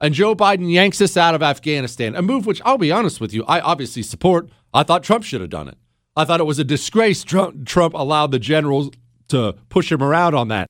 And 0.00 0.14
Joe 0.14 0.36
Biden 0.36 0.70
yanks 0.70 1.00
us 1.00 1.16
out 1.16 1.34
of 1.34 1.42
Afghanistan, 1.42 2.14
a 2.14 2.22
move 2.22 2.46
which 2.46 2.62
I'll 2.64 2.78
be 2.78 2.92
honest 2.92 3.20
with 3.20 3.34
you, 3.34 3.44
I 3.46 3.60
obviously 3.60 4.02
support. 4.02 4.48
I 4.72 4.82
thought 4.82 5.02
Trump 5.02 5.24
should 5.24 5.40
have 5.40 5.50
done 5.50 5.68
it. 5.68 5.78
I 6.16 6.24
thought 6.24 6.40
it 6.40 6.44
was 6.44 6.58
a 6.58 6.64
disgrace 6.64 7.24
Trump, 7.24 7.66
Trump 7.66 7.94
allowed 7.94 8.32
the 8.32 8.38
generals 8.38 8.90
to 9.28 9.54
push 9.68 9.92
him 9.92 10.02
around 10.02 10.34
on 10.34 10.48
that. 10.48 10.68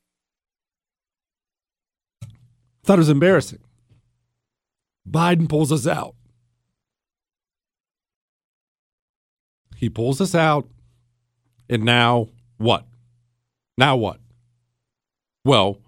I 2.23 2.27
Thought 2.85 2.99
it 2.99 2.99
was 2.99 3.09
embarrassing. 3.09 3.61
Biden 5.09 5.49
pulls 5.49 5.73
us 5.73 5.87
out. 5.87 6.15
He 9.77 9.89
pulls 9.89 10.21
us 10.21 10.35
out. 10.35 10.69
And 11.71 11.85
now 11.85 12.29
what? 12.57 12.87
Now 13.77 13.97
what? 13.97 14.21
Well, 15.45 15.79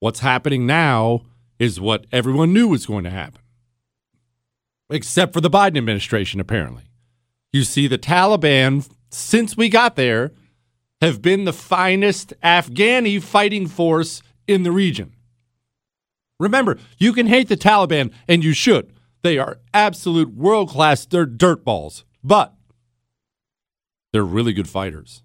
what's 0.00 0.20
happening 0.20 0.66
now 0.66 1.22
is 1.58 1.80
what 1.80 2.06
everyone 2.10 2.52
knew 2.52 2.68
was 2.68 2.86
going 2.86 3.04
to 3.04 3.10
happen, 3.10 3.42
except 4.90 5.32
for 5.32 5.40
the 5.40 5.50
Biden 5.50 5.76
administration, 5.76 6.40
apparently. 6.40 6.84
You 7.52 7.64
see, 7.64 7.86
the 7.86 7.98
Taliban, 7.98 8.88
since 9.10 9.56
we 9.56 9.68
got 9.68 9.96
there, 9.96 10.32
have 11.00 11.20
been 11.20 11.44
the 11.44 11.52
finest 11.52 12.32
Afghani 12.42 13.20
fighting 13.22 13.66
force 13.66 14.22
in 14.46 14.62
the 14.62 14.72
region. 14.72 15.12
Remember, 16.40 16.78
you 16.98 17.12
can 17.12 17.26
hate 17.26 17.48
the 17.48 17.56
Taliban, 17.56 18.12
and 18.26 18.42
you 18.42 18.52
should. 18.52 18.92
They 19.22 19.38
are 19.38 19.58
absolute 19.74 20.34
world 20.34 20.70
class 20.70 21.06
dirt, 21.06 21.38
dirt 21.38 21.64
balls, 21.64 22.04
but 22.24 22.54
they're 24.12 24.24
really 24.24 24.52
good 24.52 24.68
fighters. 24.68 25.22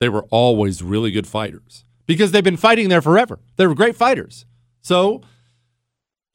They 0.00 0.08
were 0.08 0.24
always 0.30 0.82
really 0.82 1.10
good 1.10 1.26
fighters. 1.26 1.84
because 2.06 2.30
they've 2.30 2.44
been 2.44 2.56
fighting 2.56 2.88
there 2.88 3.02
forever. 3.02 3.40
They 3.56 3.66
were 3.66 3.74
great 3.74 3.96
fighters. 3.96 4.46
So 4.80 5.22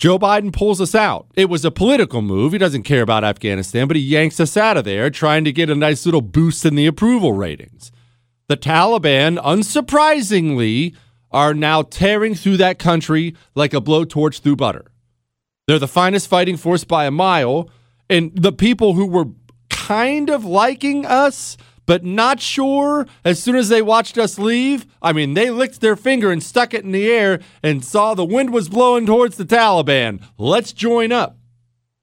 Joe 0.02 0.18
Biden 0.18 0.52
pulls 0.52 0.82
us 0.82 0.96
out. 0.96 1.28
It 1.36 1.48
was 1.48 1.64
a 1.64 1.70
political 1.70 2.24
move. 2.24 2.54
He 2.54 2.58
doesn't 2.58 2.82
care 2.82 3.04
about 3.04 3.24
Afghanistan, 3.24 3.88
but 3.88 3.96
he 3.96 4.02
yanks 4.02 4.40
us 4.40 4.58
out 4.58 4.76
of 4.76 4.84
there, 4.84 5.12
trying 5.12 5.44
to 5.44 5.52
get 5.52 5.70
a 5.70 5.76
nice 5.76 6.08
little 6.08 6.24
boost 6.24 6.66
in 6.66 6.74
the 6.74 6.88
approval 6.88 7.34
ratings. 7.34 7.92
The 8.48 8.58
Taliban, 8.58 9.38
unsurprisingly, 9.38 10.96
are 11.30 11.54
now 11.54 11.84
tearing 11.84 12.34
through 12.34 12.58
that 12.58 12.80
country 12.80 13.36
like 13.54 13.76
a 13.76 13.80
blowtorch 13.80 14.40
through 14.40 14.56
butter. 14.56 14.92
They're 15.68 15.78
the 15.78 15.88
finest 15.88 16.28
fighting 16.28 16.58
force 16.58 16.84
by 16.84 17.06
a 17.06 17.12
mile. 17.12 17.70
And 18.10 18.36
the 18.36 18.52
people 18.52 18.96
who 18.96 19.06
were 19.06 19.28
kind 19.70 20.32
of 20.32 20.44
liking 20.44 21.06
us, 21.06 21.58
but 21.86 22.04
not 22.04 22.40
sure 22.40 23.08
as 23.26 23.42
soon 23.42 23.56
as 23.56 23.70
they 23.70 23.82
watched 23.82 24.18
us 24.18 24.40
leave, 24.40 24.86
I 25.02 25.14
mean, 25.14 25.34
they 25.34 25.50
licked 25.50 25.82
their 25.82 25.96
finger 25.96 26.32
and 26.32 26.42
stuck 26.42 26.74
it 26.74 26.84
in 26.84 26.92
the 26.92 27.10
air 27.10 27.40
and 27.64 27.84
saw 27.84 28.14
the 28.14 28.26
wind 28.26 28.54
was 28.54 28.70
blowing 28.70 29.06
towards 29.06 29.38
the 29.38 29.46
Taliban. 29.46 30.24
Let's 30.38 30.74
join 30.74 31.12
up. 31.12 31.38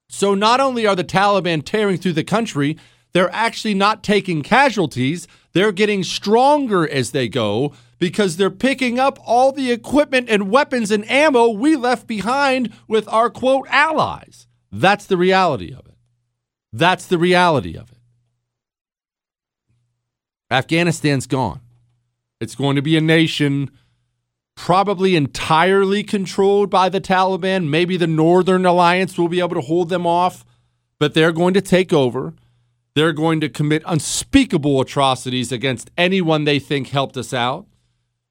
So 0.09 0.35
not 0.35 0.61
only 0.61 0.87
are 0.87 0.97
the 0.97 1.05
Taliban 1.05 1.65
tearing 1.65 1.99
through 1.99 2.15
the 2.15 2.25
country, 2.25 2.79
they're 3.13 3.33
actually 3.33 3.75
not 3.75 4.03
taking 4.03 4.43
casualties. 4.43 5.29
They're 5.53 5.73
getting 5.73 6.03
stronger 6.03 6.89
as 6.89 7.11
they 7.11 7.29
go 7.29 7.73
because 7.99 8.37
they're 8.37 8.51
picking 8.51 8.99
up 8.99 9.19
all 9.25 9.53
the 9.53 9.71
equipment 9.71 10.29
and 10.31 10.51
weapons 10.51 10.91
and 10.91 11.09
ammo 11.11 11.49
we 11.49 11.77
left 11.77 12.07
behind 12.07 12.73
with 12.87 13.09
our 13.09 13.31
quote 13.31 13.67
allies. 13.71 14.47
That's 14.71 15.07
the 15.07 15.17
reality 15.17 15.73
of 15.73 15.87
it. 15.87 15.97
That's 16.73 17.07
the 17.07 17.19
reality 17.19 17.77
of 17.77 17.91
it. 17.91 17.98
Afghanistan's 20.51 21.27
gone. 21.27 21.61
It's 22.41 22.55
going 22.55 22.77
to 22.77 22.83
be 22.83 22.97
a 22.97 23.01
nation 23.01 23.71
probably 24.55 25.15
entirely 25.15 26.03
controlled 26.03 26.69
by 26.69 26.89
the 26.89 27.01
Taliban. 27.01 27.69
Maybe 27.69 27.97
the 27.97 28.07
Northern 28.07 28.67
Alliance 28.67 29.17
will 29.17 29.29
be 29.29 29.39
able 29.39 29.55
to 29.55 29.61
hold 29.61 29.89
them 29.89 30.07
off, 30.07 30.45
but 30.99 31.15
they're 31.15 31.33
going 31.33 31.55
to 31.55 31.61
take 31.61 31.93
over. 31.93 32.35
They're 32.95 33.13
going 33.13 33.41
to 33.41 33.49
commit 33.49 33.83
unspeakable 33.87 34.81
atrocities 34.81 35.53
against 35.53 35.91
anyone 35.97 36.45
they 36.45 36.59
think 36.59 36.89
helped 36.89 37.17
us 37.17 37.33
out. 37.33 37.67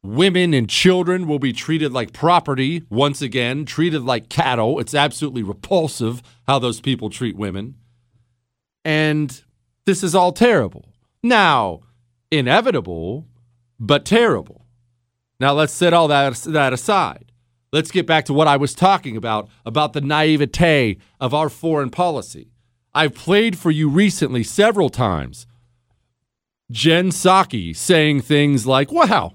Women 0.03 0.53
and 0.53 0.69
children 0.69 1.27
will 1.27 1.39
be 1.39 1.53
treated 1.53 1.93
like 1.93 2.12
property 2.12 2.84
once 2.89 3.21
again, 3.21 3.63
treated 3.65 4.03
like 4.03 4.27
cattle. 4.27 4.80
It's 4.80 4.93
absolutely 4.93 5.43
repulsive 5.43 6.21
how 6.45 6.60
those 6.60 6.82
people 6.82 7.10
treat 7.10 7.38
women. 7.38 7.75
And 8.84 9.41
this 9.86 10.03
is 10.03 10.13
all 10.13 10.34
terrible. 10.34 10.86
Now, 11.23 11.82
inevitable, 12.31 13.27
but 13.79 14.05
terrible. 14.05 14.65
Now, 15.39 15.53
let's 15.53 15.73
set 15.73 15.93
all 15.93 16.07
that, 16.07 16.33
that 16.35 16.73
aside. 16.73 17.31
Let's 17.71 17.91
get 17.91 18.07
back 18.07 18.25
to 18.25 18.33
what 18.33 18.47
I 18.47 18.57
was 18.57 18.73
talking 18.73 19.17
about 19.17 19.49
about 19.65 19.93
the 19.93 20.01
naivete 20.01 20.97
of 21.19 21.33
our 21.33 21.49
foreign 21.49 21.89
policy. 21.89 22.51
I've 22.93 23.13
played 23.13 23.57
for 23.57 23.69
you 23.69 23.89
recently 23.89 24.43
several 24.43 24.89
times. 24.89 25.45
Jen 26.71 27.09
Psaki 27.09 27.75
saying 27.75 28.21
things 28.21 28.65
like, 28.65 28.91
wow, 28.91 29.33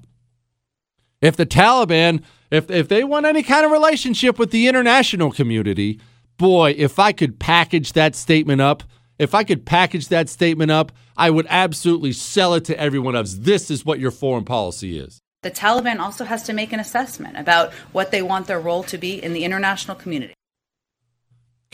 if 1.20 1.36
the 1.36 1.46
Taliban, 1.46 2.22
if, 2.50 2.70
if 2.70 2.88
they 2.88 3.04
want 3.04 3.26
any 3.26 3.42
kind 3.42 3.64
of 3.64 3.70
relationship 3.70 4.38
with 4.38 4.50
the 4.50 4.66
international 4.66 5.30
community, 5.30 6.00
boy, 6.36 6.74
if 6.76 6.98
I 6.98 7.12
could 7.12 7.38
package 7.38 7.92
that 7.92 8.16
statement 8.16 8.60
up, 8.60 8.82
if 9.18 9.34
I 9.34 9.44
could 9.44 9.64
package 9.64 10.08
that 10.08 10.28
statement 10.28 10.70
up, 10.70 10.92
I 11.16 11.30
would 11.30 11.46
absolutely 11.48 12.12
sell 12.12 12.54
it 12.54 12.64
to 12.66 12.78
everyone 12.78 13.14
else. 13.14 13.34
This 13.34 13.70
is 13.70 13.84
what 13.84 14.00
your 14.00 14.10
foreign 14.10 14.44
policy 14.44 14.98
is. 14.98 15.20
The 15.42 15.50
Taliban 15.50 15.98
also 15.98 16.24
has 16.24 16.44
to 16.44 16.52
make 16.52 16.72
an 16.72 16.80
assessment 16.80 17.36
about 17.36 17.72
what 17.92 18.10
they 18.10 18.22
want 18.22 18.46
their 18.46 18.60
role 18.60 18.84
to 18.84 18.98
be 18.98 19.22
in 19.22 19.32
the 19.32 19.44
international 19.44 19.96
community. 19.96 20.34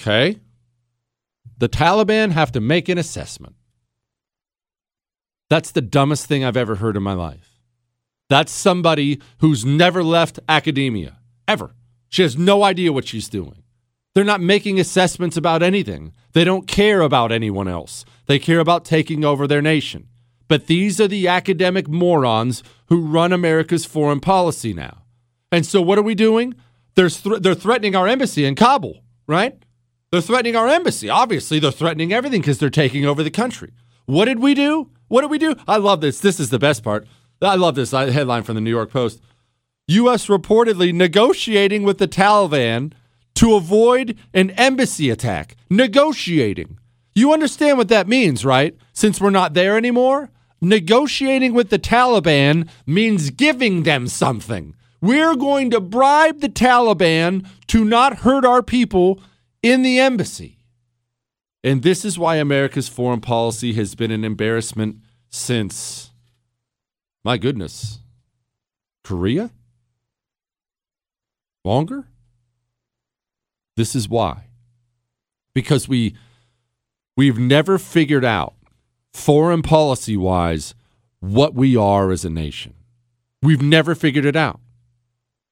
Okay. 0.01 0.39
The 1.59 1.69
Taliban 1.69 2.33
have 2.33 2.53
to 2.53 2.61
make 2.61 2.89
an 2.89 2.99
assessment. 2.99 3.57
That's 5.51 5.71
the 5.71 5.81
dumbest 5.81 6.27
thing 6.27 6.45
I've 6.45 6.57
ever 6.57 6.77
heard 6.77 6.97
in 6.97 7.03
my 7.03 7.15
life. 7.15 7.61
That's 8.29 8.53
somebody 8.53 9.21
who's 9.39 9.65
never 9.65 10.05
left 10.05 10.39
academia, 10.49 11.19
ever. 11.47 11.75
She 12.09 12.23
has 12.23 12.37
no 12.37 12.63
idea 12.63 12.93
what 12.93 13.09
she's 13.09 13.29
doing. 13.29 13.63
They're 14.19 14.25
not 14.25 14.41
making 14.41 14.81
assessments 14.81 15.37
about 15.37 15.63
anything. 15.63 16.13
They 16.33 16.43
don't 16.43 16.67
care 16.67 17.03
about 17.03 17.31
anyone 17.31 17.69
else. 17.69 18.05
They 18.27 18.41
care 18.41 18.59
about 18.59 18.85
taking 18.85 19.25
over 19.25 19.47
their 19.47 19.63
nation. 19.63 20.09
But 20.49 20.67
these 20.67 21.01
are 21.01 21.07
the 21.07 21.29
academic 21.29 21.87
morons 21.87 22.65
who 22.87 23.01
run 23.01 23.33
America's 23.33 23.85
foreign 23.85 24.19
policy 24.19 24.75
now. 24.75 25.05
And 25.53 25.65
so 25.65 25.81
what 25.81 25.99
are 25.99 26.03
we 26.03 26.17
doing? 26.17 26.57
They're, 26.97 27.09
th- 27.09 27.43
they're 27.43 27.55
threatening 27.55 27.95
our 27.95 28.09
embassy 28.09 28.45
in 28.45 28.57
Kabul, 28.57 29.05
right? 29.29 29.57
They're 30.11 30.21
threatening 30.21 30.57
our 30.57 30.67
embassy. 30.67 31.09
Obviously, 31.09 31.61
they're 31.61 31.71
threatening 31.71 32.13
everything 32.13 32.41
because 32.41 32.59
they're 32.59 32.71
taking 32.71 33.07
over 33.07 33.23
the 33.23 33.31
country. 33.31 33.71
What 34.07 34.25
did 34.25 34.41
we 34.41 34.53
do? 34.53 34.91
What 35.07 35.21
did 35.21 35.31
we 35.31 35.39
do? 35.39 35.55
I 35.69 35.77
love 35.77 36.01
this. 36.01 36.19
This 36.19 36.41
is 36.41 36.51
the 36.51 36.59
best 36.59 36.83
part. 36.83 37.07
I 37.41 37.55
love 37.55 37.77
this 37.77 37.95
uh, 37.95 38.07
headline 38.07 38.43
from 38.43 38.57
the 38.57 38.63
New 38.63 38.71
York 38.71 38.91
Post. 38.91 39.21
U.S. 39.87 40.27
reportedly 40.27 40.93
negotiating 40.93 41.85
with 41.85 41.99
the 41.99 42.09
Taliban 42.09 42.95
to 43.39 43.55
avoid 43.55 44.19
an 44.35 44.51
embassy 44.51 45.11
attack. 45.11 45.55
Negotiating. 45.71 46.77
You 47.15 47.33
understand 47.33 47.79
what 47.79 47.87
that 47.89 48.09
means, 48.09 48.45
right? 48.45 48.77
Since 48.93 49.21
we're 49.21 49.31
not 49.31 49.55
there 49.55 49.77
anymore? 49.77 50.31
Negotiating 50.61 51.55
with 51.55 51.71
the 51.71 51.79
Taliban 51.79 52.69
means 52.85 53.31
giving 53.31 53.85
them 53.85 54.09
something. 54.09 54.75
We're 55.01 55.37
going 55.37 55.71
to 55.71 55.79
bribe 55.79 56.41
the 56.41 56.49
Taliban 56.49 57.47
to 57.69 57.85
not 57.85 58.19
hurt 58.19 58.45
our 58.45 58.61
people 58.61 59.21
in 59.63 59.83
the 59.83 60.01
embassy. 60.01 60.59
And 61.63 61.85
this 61.85 62.05
is 62.05 62.19
why 62.19 62.37
America's 62.37 62.89
foreign 62.89 63.21
policy 63.21 63.73
has 63.75 63.95
been 63.95 64.11
an 64.11 64.25
embarrassment 64.25 64.97
since 65.29 66.11
my 67.25 67.39
goodness. 67.39 68.01
Korea? 69.05 69.53
Longer? 71.65 72.09
This 73.79 73.95
is 73.95 74.09
why. 74.09 74.49
Because 75.55 75.89
we 75.89 76.17
we've 77.17 77.39
never 77.39 77.79
figured 77.79 78.25
out 78.25 78.55
foreign 79.13 79.63
policy 79.63 80.17
wise 80.17 80.75
what 81.21 81.55
we 81.55 81.77
are 81.77 82.11
as 82.11 82.25
a 82.25 82.31
nation. 82.31 82.75
We've 83.41 83.63
never 83.63 83.95
figured 83.95 84.25
it 84.25 84.35
out. 84.35 84.59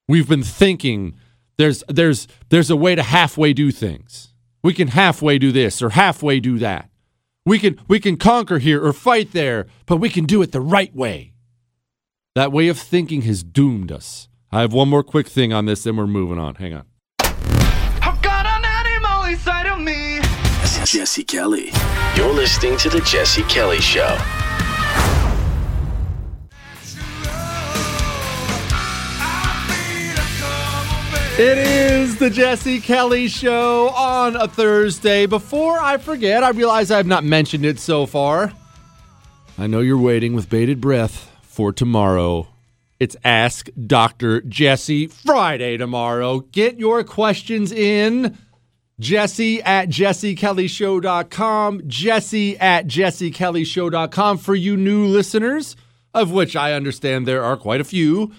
We've 0.09 0.29
been 0.29 0.43
thinking 0.43 1.15
there's 1.57 1.85
there's 1.89 2.27
there's 2.49 2.69
a 2.69 2.75
way 2.75 2.97
to 2.97 3.03
halfway 3.05 3.53
do 3.53 3.71
things. 3.71 4.35
We 4.61 4.75
can 4.75 4.89
halfway 4.89 5.39
do 5.39 5.53
this 5.53 5.81
or 5.81 5.91
halfway 5.91 6.41
do 6.41 6.59
that. 6.59 6.91
We 7.45 7.61
can 7.61 7.81
we 7.87 8.01
can 8.01 8.17
conquer 8.17 8.59
here 8.59 8.85
or 8.85 8.93
fight 8.93 9.31
there, 9.31 9.67
but 9.87 9.99
we 9.99 10.11
can 10.11 10.25
do 10.25 10.43
it 10.43 10.51
the 10.51 10.61
right 10.61 10.93
way. 10.93 11.33
That 12.35 12.51
way 12.51 12.67
of 12.67 12.77
thinking 12.77 13.23
has 13.23 13.45
doomed 13.45 13.93
us. 13.93 14.27
I 14.51 14.63
have 14.63 14.73
one 14.73 14.89
more 14.89 15.05
quick 15.05 15.29
thing 15.29 15.53
on 15.53 15.67
this, 15.67 15.85
then 15.85 15.97
we're 15.97 16.09
moving 16.09 16.41
on. 16.41 16.57
Hang 16.57 16.75
on. 16.75 16.87
Jesse 20.87 21.25
Kelly. 21.25 21.73
You're 22.15 22.33
listening 22.33 22.77
to 22.79 22.89
The 22.89 23.01
Jesse 23.01 23.43
Kelly 23.43 23.81
Show. 23.81 24.17
It 31.39 31.59
is 31.59 32.17
the 32.19 32.31
Jesse 32.31 32.81
Kelly 32.81 33.27
Show 33.27 33.89
on 33.89 34.37
a 34.37 34.47
Thursday. 34.47 35.27
Before 35.27 35.77
I 35.77 35.99
forget, 35.99 36.45
I 36.45 36.51
realize 36.51 36.93
I 36.93 36.99
have 36.99 37.07
not 37.07 37.25
mentioned 37.25 37.65
it 37.65 37.81
so 37.81 38.07
far. 38.07 38.53
I 39.59 39.67
know 39.67 39.81
you're 39.81 39.99
waiting 39.99 40.35
with 40.35 40.49
bated 40.49 40.81
breath 40.81 41.29
for 41.43 41.73
tomorrow. 41.73 42.47
It's 43.01 43.17
Ask 43.25 43.69
Dr. 43.87 44.41
Jesse 44.43 45.09
Friday 45.09 45.77
tomorrow. 45.77 46.41
Get 46.53 46.79
your 46.79 47.03
questions 47.03 47.73
in. 47.73 48.39
Jesse 48.99 49.63
at 49.63 49.89
jessekellyshow.com. 49.89 51.83
Jesse 51.87 52.59
at 52.59 52.87
jessekellyshow.com 52.87 54.39
for 54.39 54.55
you 54.55 54.77
new 54.77 55.07
listeners, 55.07 55.77
of 56.15 56.31
which 56.31 56.57
I 56.57 56.73
understand 56.73 57.27
there 57.27 57.45
are 57.45 57.57
quite 57.57 57.81
a 57.81 57.85
few. 57.85 58.33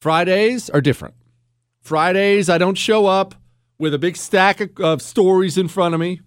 Fridays 0.00 0.70
are 0.70 0.80
different. 0.80 1.14
Fridays, 1.82 2.48
I 2.48 2.58
don't 2.58 2.78
show 2.78 3.06
up 3.06 3.34
with 3.78 3.94
a 3.94 3.98
big 3.98 4.16
stack 4.16 4.60
of, 4.60 4.78
of 4.78 5.02
stories 5.02 5.58
in 5.58 5.68
front 5.68 5.94
of 5.94 6.00
me. 6.00 6.20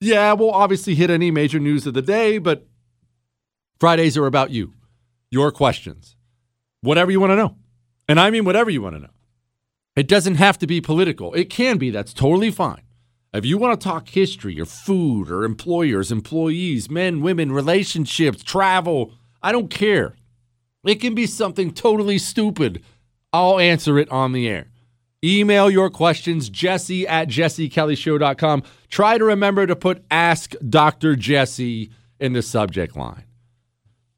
Yeah, 0.00 0.32
we'll 0.32 0.50
obviously 0.50 0.94
hit 0.94 1.10
any 1.10 1.30
major 1.30 1.58
news 1.58 1.86
of 1.86 1.94
the 1.94 2.02
day, 2.02 2.38
but 2.38 2.66
Fridays 3.78 4.16
are 4.16 4.26
about 4.26 4.50
you 4.50 4.74
your 5.30 5.52
questions, 5.52 6.16
whatever 6.80 7.10
you 7.10 7.20
want 7.20 7.30
to 7.30 7.36
know. 7.36 7.56
And 8.08 8.18
I 8.18 8.30
mean, 8.30 8.44
whatever 8.44 8.70
you 8.70 8.80
want 8.80 8.96
to 8.96 9.02
know. 9.02 9.10
It 9.98 10.06
doesn't 10.06 10.36
have 10.36 10.58
to 10.58 10.66
be 10.68 10.80
political. 10.80 11.34
It 11.34 11.50
can 11.50 11.76
be. 11.76 11.90
That's 11.90 12.14
totally 12.14 12.52
fine. 12.52 12.82
If 13.34 13.44
you 13.44 13.58
want 13.58 13.80
to 13.80 13.84
talk 13.84 14.08
history 14.08 14.60
or 14.60 14.64
food 14.64 15.28
or 15.28 15.42
employers, 15.42 16.12
employees, 16.12 16.88
men, 16.88 17.20
women, 17.20 17.50
relationships, 17.50 18.44
travel, 18.44 19.12
I 19.42 19.50
don't 19.50 19.70
care. 19.70 20.14
It 20.84 21.00
can 21.00 21.16
be 21.16 21.26
something 21.26 21.72
totally 21.72 22.16
stupid. 22.16 22.84
I'll 23.32 23.58
answer 23.58 23.98
it 23.98 24.08
on 24.10 24.30
the 24.30 24.48
air. 24.48 24.68
Email 25.24 25.68
your 25.68 25.90
questions, 25.90 26.48
jesse 26.48 27.04
at 27.08 27.26
jessekellyshow.com. 27.26 28.62
Try 28.88 29.18
to 29.18 29.24
remember 29.24 29.66
to 29.66 29.74
put 29.74 30.04
Ask 30.12 30.54
Dr. 30.68 31.16
Jesse 31.16 31.90
in 32.20 32.34
the 32.34 32.42
subject 32.42 32.96
line. 32.96 33.24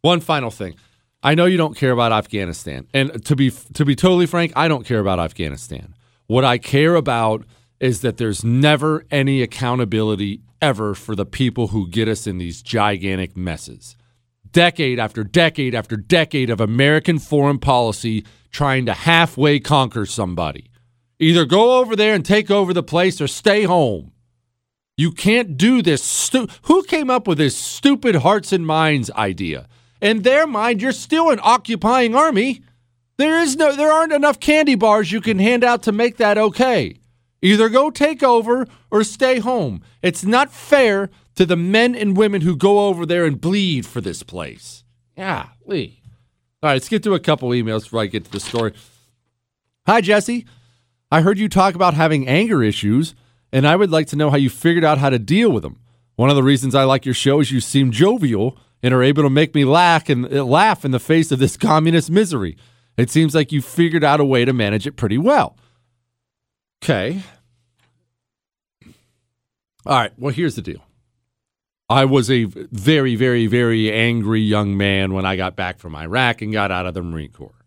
One 0.03 0.21
final 0.21 0.51
thing. 0.51 0.75
I 1.23 1.35
know 1.35 1.45
you 1.45 1.57
don't 1.57 1.77
care 1.77 1.91
about 1.93 2.13
Afghanistan. 2.13 2.87
And 2.95 3.25
to 3.27 3.37
be 3.37 3.51
to 3.51 3.85
be 3.85 3.95
totally 3.95 4.27
frank, 4.27 4.53
I 4.57 4.69
don't 4.69 4.87
care 4.87 5.01
about 5.01 5.21
Afghanistan. 5.21 5.95
What 6.27 6.45
I 6.45 6.59
care 6.59 6.95
about 6.95 7.45
is 7.79 8.01
that 8.01 8.17
there's 8.17 8.45
never 8.45 9.05
any 9.11 9.43
accountability 9.43 10.43
ever 10.63 10.95
for 10.95 11.15
the 11.17 11.27
people 11.27 11.69
who 11.69 11.89
get 11.89 12.09
us 12.09 12.27
in 12.27 12.39
these 12.39 12.63
gigantic 12.63 13.37
messes. 13.37 13.97
Decade 14.51 14.99
after 14.99 15.25
decade 15.25 15.75
after 15.75 15.97
decade 15.97 16.51
of 16.51 16.61
American 16.61 17.19
foreign 17.19 17.59
policy 17.59 18.25
trying 18.51 18.87
to 18.87 18.93
halfway 18.93 19.61
conquer 19.61 20.05
somebody. 20.07 20.71
Either 21.19 21.45
go 21.45 21.79
over 21.79 21.95
there 21.95 22.15
and 22.15 22.25
take 22.25 22.51
over 22.51 22.73
the 22.73 22.83
place 22.83 23.21
or 23.21 23.29
stay 23.29 23.65
home. 23.65 24.13
You 24.97 25.13
can't 25.13 25.57
do 25.57 25.83
this. 25.83 26.03
Stu- 26.03 26.49
Who 26.63 26.83
came 26.83 27.11
up 27.11 27.27
with 27.29 27.39
this 27.39 27.57
stupid 27.57 28.17
hearts 28.17 28.53
and 28.53 28.67
minds 28.67 29.11
idea? 29.13 29.69
In 30.01 30.23
their 30.23 30.47
mind, 30.47 30.81
you're 30.81 30.93
still 30.93 31.31
an 31.31 31.41
occupying 31.43 32.15
army. 32.15 32.63
There 33.19 33.39
is 33.39 33.57
no 33.57 33.77
there 33.77 33.93
aren't 33.93 34.13
enough 34.13 34.41
candy 34.41 34.75
bars 34.75 35.13
you 35.13 35.21
can 35.21 35.39
hand 35.39 35.63
out 35.63 35.83
to 35.83 35.93
make 35.93 36.17
that 36.17 36.39
okay. 36.39 36.97
Either 37.43 37.69
go 37.69 37.91
take 37.91 38.23
over 38.23 38.67
or 38.91 39.05
stay 39.05 39.39
home. 39.39 39.83
It's 40.03 40.25
not 40.25 40.53
fair 40.53 41.11
to 41.35 41.47
the 41.47 41.57
men 41.57 41.95
and 41.95 42.17
women 42.17 42.43
who 42.43 42.57
go 42.57 42.87
over 42.89 43.07
there 43.07 43.25
and 43.25 43.41
bleed 43.41 43.87
for 43.87 44.01
this 44.01 44.23
place. 44.23 44.85
Yeah, 45.17 45.49
Lee. 45.67 46.03
All 46.63 46.69
right, 46.69 46.75
let's 46.75 46.89
get 46.89 47.03
to 47.05 47.15
a 47.15 47.21
couple 47.21 47.51
emails 47.51 47.85
before 47.85 48.03
I 48.03 48.07
get 48.07 48.25
to 48.25 48.31
the 48.31 48.41
story. 48.41 48.75
Hi, 49.87 50.01
Jesse. 50.01 50.47
I 51.11 51.23
heard 51.23 51.39
you 51.39 51.49
talk 51.49 51.75
about 51.75 51.95
having 51.95 52.29
anger 52.29 52.63
issues, 52.63 53.15
and 53.53 53.67
I 53.67 53.77
would 53.77 53.91
like 53.91 54.07
to 54.09 54.17
know 54.17 54.31
how 54.31 54.37
you 54.37 54.51
figured 54.51 54.85
out 54.85 54.99
how 54.99 55.11
to 55.11 55.19
deal 55.19 55.51
with 55.51 55.63
them. 55.63 55.81
One 56.17 56.31
of 56.31 56.37
the 56.37 56.43
reasons 56.43 56.75
I 56.75 56.85
like 56.85 57.07
your 57.07 57.15
show 57.15 57.41
is 57.41 57.51
you 57.51 57.61
seem 57.61 57.91
jovial 57.91 58.59
and 58.83 58.95
are 58.95 59.03
able 59.03 59.23
to 59.23 59.31
make 59.31 59.55
me 59.55 59.64
laugh 59.64 60.09
and 60.09 60.33
uh, 60.33 60.45
laugh 60.45 60.85
in 60.85 60.90
the 60.90 61.01
face 61.01 61.31
of 61.31 61.38
this 61.38 61.57
communist 61.59 62.11
misery. 62.11 62.57
It 62.97 63.11
seems 63.11 63.35
like 63.35 63.53
you 63.53 63.62
figured 63.62 64.05
out 64.05 64.21
a 64.21 64.25
way 64.25 64.45
to 64.45 64.53
manage 64.53 64.87
it 64.87 64.97
pretty 64.97 65.19
well. 65.19 65.57
Okay. 66.83 67.23
All 69.87 69.99
right. 69.99 70.12
Well, 70.19 70.33
here's 70.33 70.57
the 70.57 70.62
deal. 70.62 70.83
I 71.88 72.05
was 72.05 72.31
a 72.31 72.45
very, 72.45 73.16
very, 73.16 73.47
very 73.47 73.93
angry 73.93 74.40
young 74.40 74.77
man 74.77 75.12
when 75.12 75.27
I 75.27 75.37
got 75.37 75.57
back 75.57 75.79
from 75.79 75.97
Iraq 75.97 76.40
and 76.40 76.53
got 76.53 76.71
out 76.71 76.87
of 76.87 76.95
the 76.95 77.03
Marine 77.03 77.33
Corps. 77.33 77.64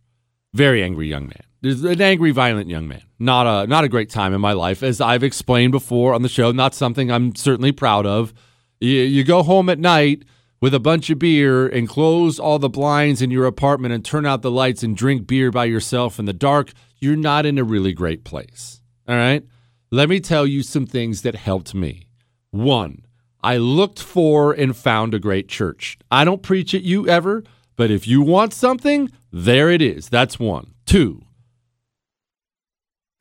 Very 0.53 0.83
angry 0.83 1.07
young 1.07 1.27
man. 1.27 1.43
An 1.85 2.01
angry, 2.01 2.31
violent 2.31 2.69
young 2.69 2.87
man. 2.87 3.03
Not 3.19 3.47
a 3.47 3.67
not 3.67 3.83
a 3.83 3.89
great 3.89 4.09
time 4.09 4.33
in 4.33 4.41
my 4.41 4.53
life, 4.53 4.83
as 4.83 5.01
I've 5.01 5.23
explained 5.23 5.71
before 5.71 6.13
on 6.13 6.21
the 6.21 6.29
show. 6.29 6.51
Not 6.51 6.75
something 6.75 7.09
I'm 7.11 7.35
certainly 7.35 7.71
proud 7.71 8.05
of. 8.05 8.33
You, 8.79 9.01
you 9.01 9.23
go 9.23 9.43
home 9.43 9.69
at 9.69 9.79
night 9.79 10.23
with 10.63 10.73
a 10.73 10.79
bunch 10.79 11.09
of 11.09 11.19
beer 11.19 11.67
and 11.67 11.89
close 11.89 12.39
all 12.39 12.57
the 12.57 12.69
blinds 12.69 13.21
in 13.21 13.29
your 13.29 13.45
apartment 13.45 13.93
and 13.93 14.05
turn 14.05 14.25
out 14.25 14.41
the 14.41 14.49
lights 14.49 14.81
and 14.81 14.95
drink 14.95 15.27
beer 15.27 15.51
by 15.51 15.65
yourself 15.65 16.19
in 16.19 16.23
the 16.23 16.31
dark. 16.31 16.71
You're 16.99 17.17
not 17.17 17.45
in 17.45 17.57
a 17.57 17.65
really 17.65 17.91
great 17.91 18.23
place. 18.23 18.79
All 19.05 19.17
right. 19.17 19.43
Let 19.91 20.07
me 20.07 20.21
tell 20.21 20.47
you 20.47 20.63
some 20.63 20.85
things 20.85 21.23
that 21.23 21.35
helped 21.35 21.75
me. 21.75 22.07
One, 22.51 23.05
I 23.43 23.57
looked 23.57 24.01
for 24.01 24.53
and 24.53 24.73
found 24.73 25.13
a 25.13 25.19
great 25.19 25.49
church. 25.49 25.97
I 26.09 26.23
don't 26.23 26.41
preach 26.41 26.73
at 26.73 26.83
you 26.83 27.09
ever, 27.09 27.43
but 27.75 27.91
if 27.91 28.07
you 28.07 28.21
want 28.21 28.53
something, 28.53 29.11
there 29.33 29.69
it 29.69 29.81
is. 29.81 30.07
That's 30.07 30.39
one. 30.39 30.73
Two, 30.85 31.23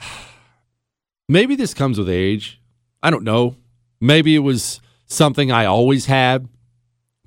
maybe 1.29 1.57
this 1.57 1.75
comes 1.75 1.99
with 1.99 2.09
age. 2.09 2.61
I 3.03 3.11
don't 3.11 3.25
know. 3.25 3.57
Maybe 4.01 4.37
it 4.37 4.45
was 4.47 4.81
something 5.07 5.51
I 5.51 5.65
always 5.65 6.07
had. 6.07 6.49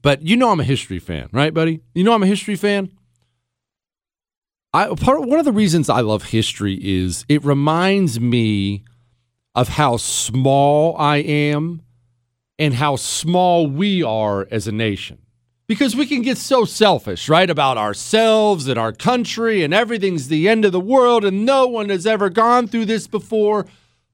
But 0.05 0.21
you 0.21 0.37
know 0.37 0.51
I'm 0.51 0.59
a 0.59 0.63
history 0.63 0.99
fan, 0.99 1.29
right, 1.31 1.51
buddy? 1.51 1.81
You 1.95 2.03
know 2.03 2.13
I'm 2.13 2.21
a 2.21 2.27
history 2.27 2.55
fan. 2.55 2.91
I 4.71 4.93
part 4.93 5.23
one 5.23 5.39
of 5.39 5.45
the 5.45 5.51
reasons 5.51 5.89
I 5.89 6.01
love 6.01 6.25
history 6.25 6.75
is 6.79 7.25
it 7.27 7.43
reminds 7.43 8.19
me 8.19 8.83
of 9.55 9.67
how 9.67 9.97
small 9.97 10.95
I 10.99 11.17
am 11.17 11.81
and 12.59 12.75
how 12.75 12.97
small 12.97 13.65
we 13.65 14.03
are 14.03 14.47
as 14.51 14.67
a 14.67 14.71
nation. 14.71 15.23
Because 15.65 15.95
we 15.95 16.05
can 16.05 16.21
get 16.21 16.37
so 16.37 16.65
selfish, 16.65 17.27
right, 17.27 17.49
about 17.49 17.79
ourselves 17.79 18.67
and 18.67 18.77
our 18.77 18.93
country 18.93 19.63
and 19.63 19.73
everything's 19.73 20.27
the 20.27 20.47
end 20.47 20.65
of 20.65 20.71
the 20.71 20.79
world 20.79 21.25
and 21.25 21.47
no 21.47 21.65
one 21.65 21.89
has 21.89 22.05
ever 22.05 22.29
gone 22.29 22.67
through 22.67 22.85
this 22.85 23.07
before. 23.07 23.65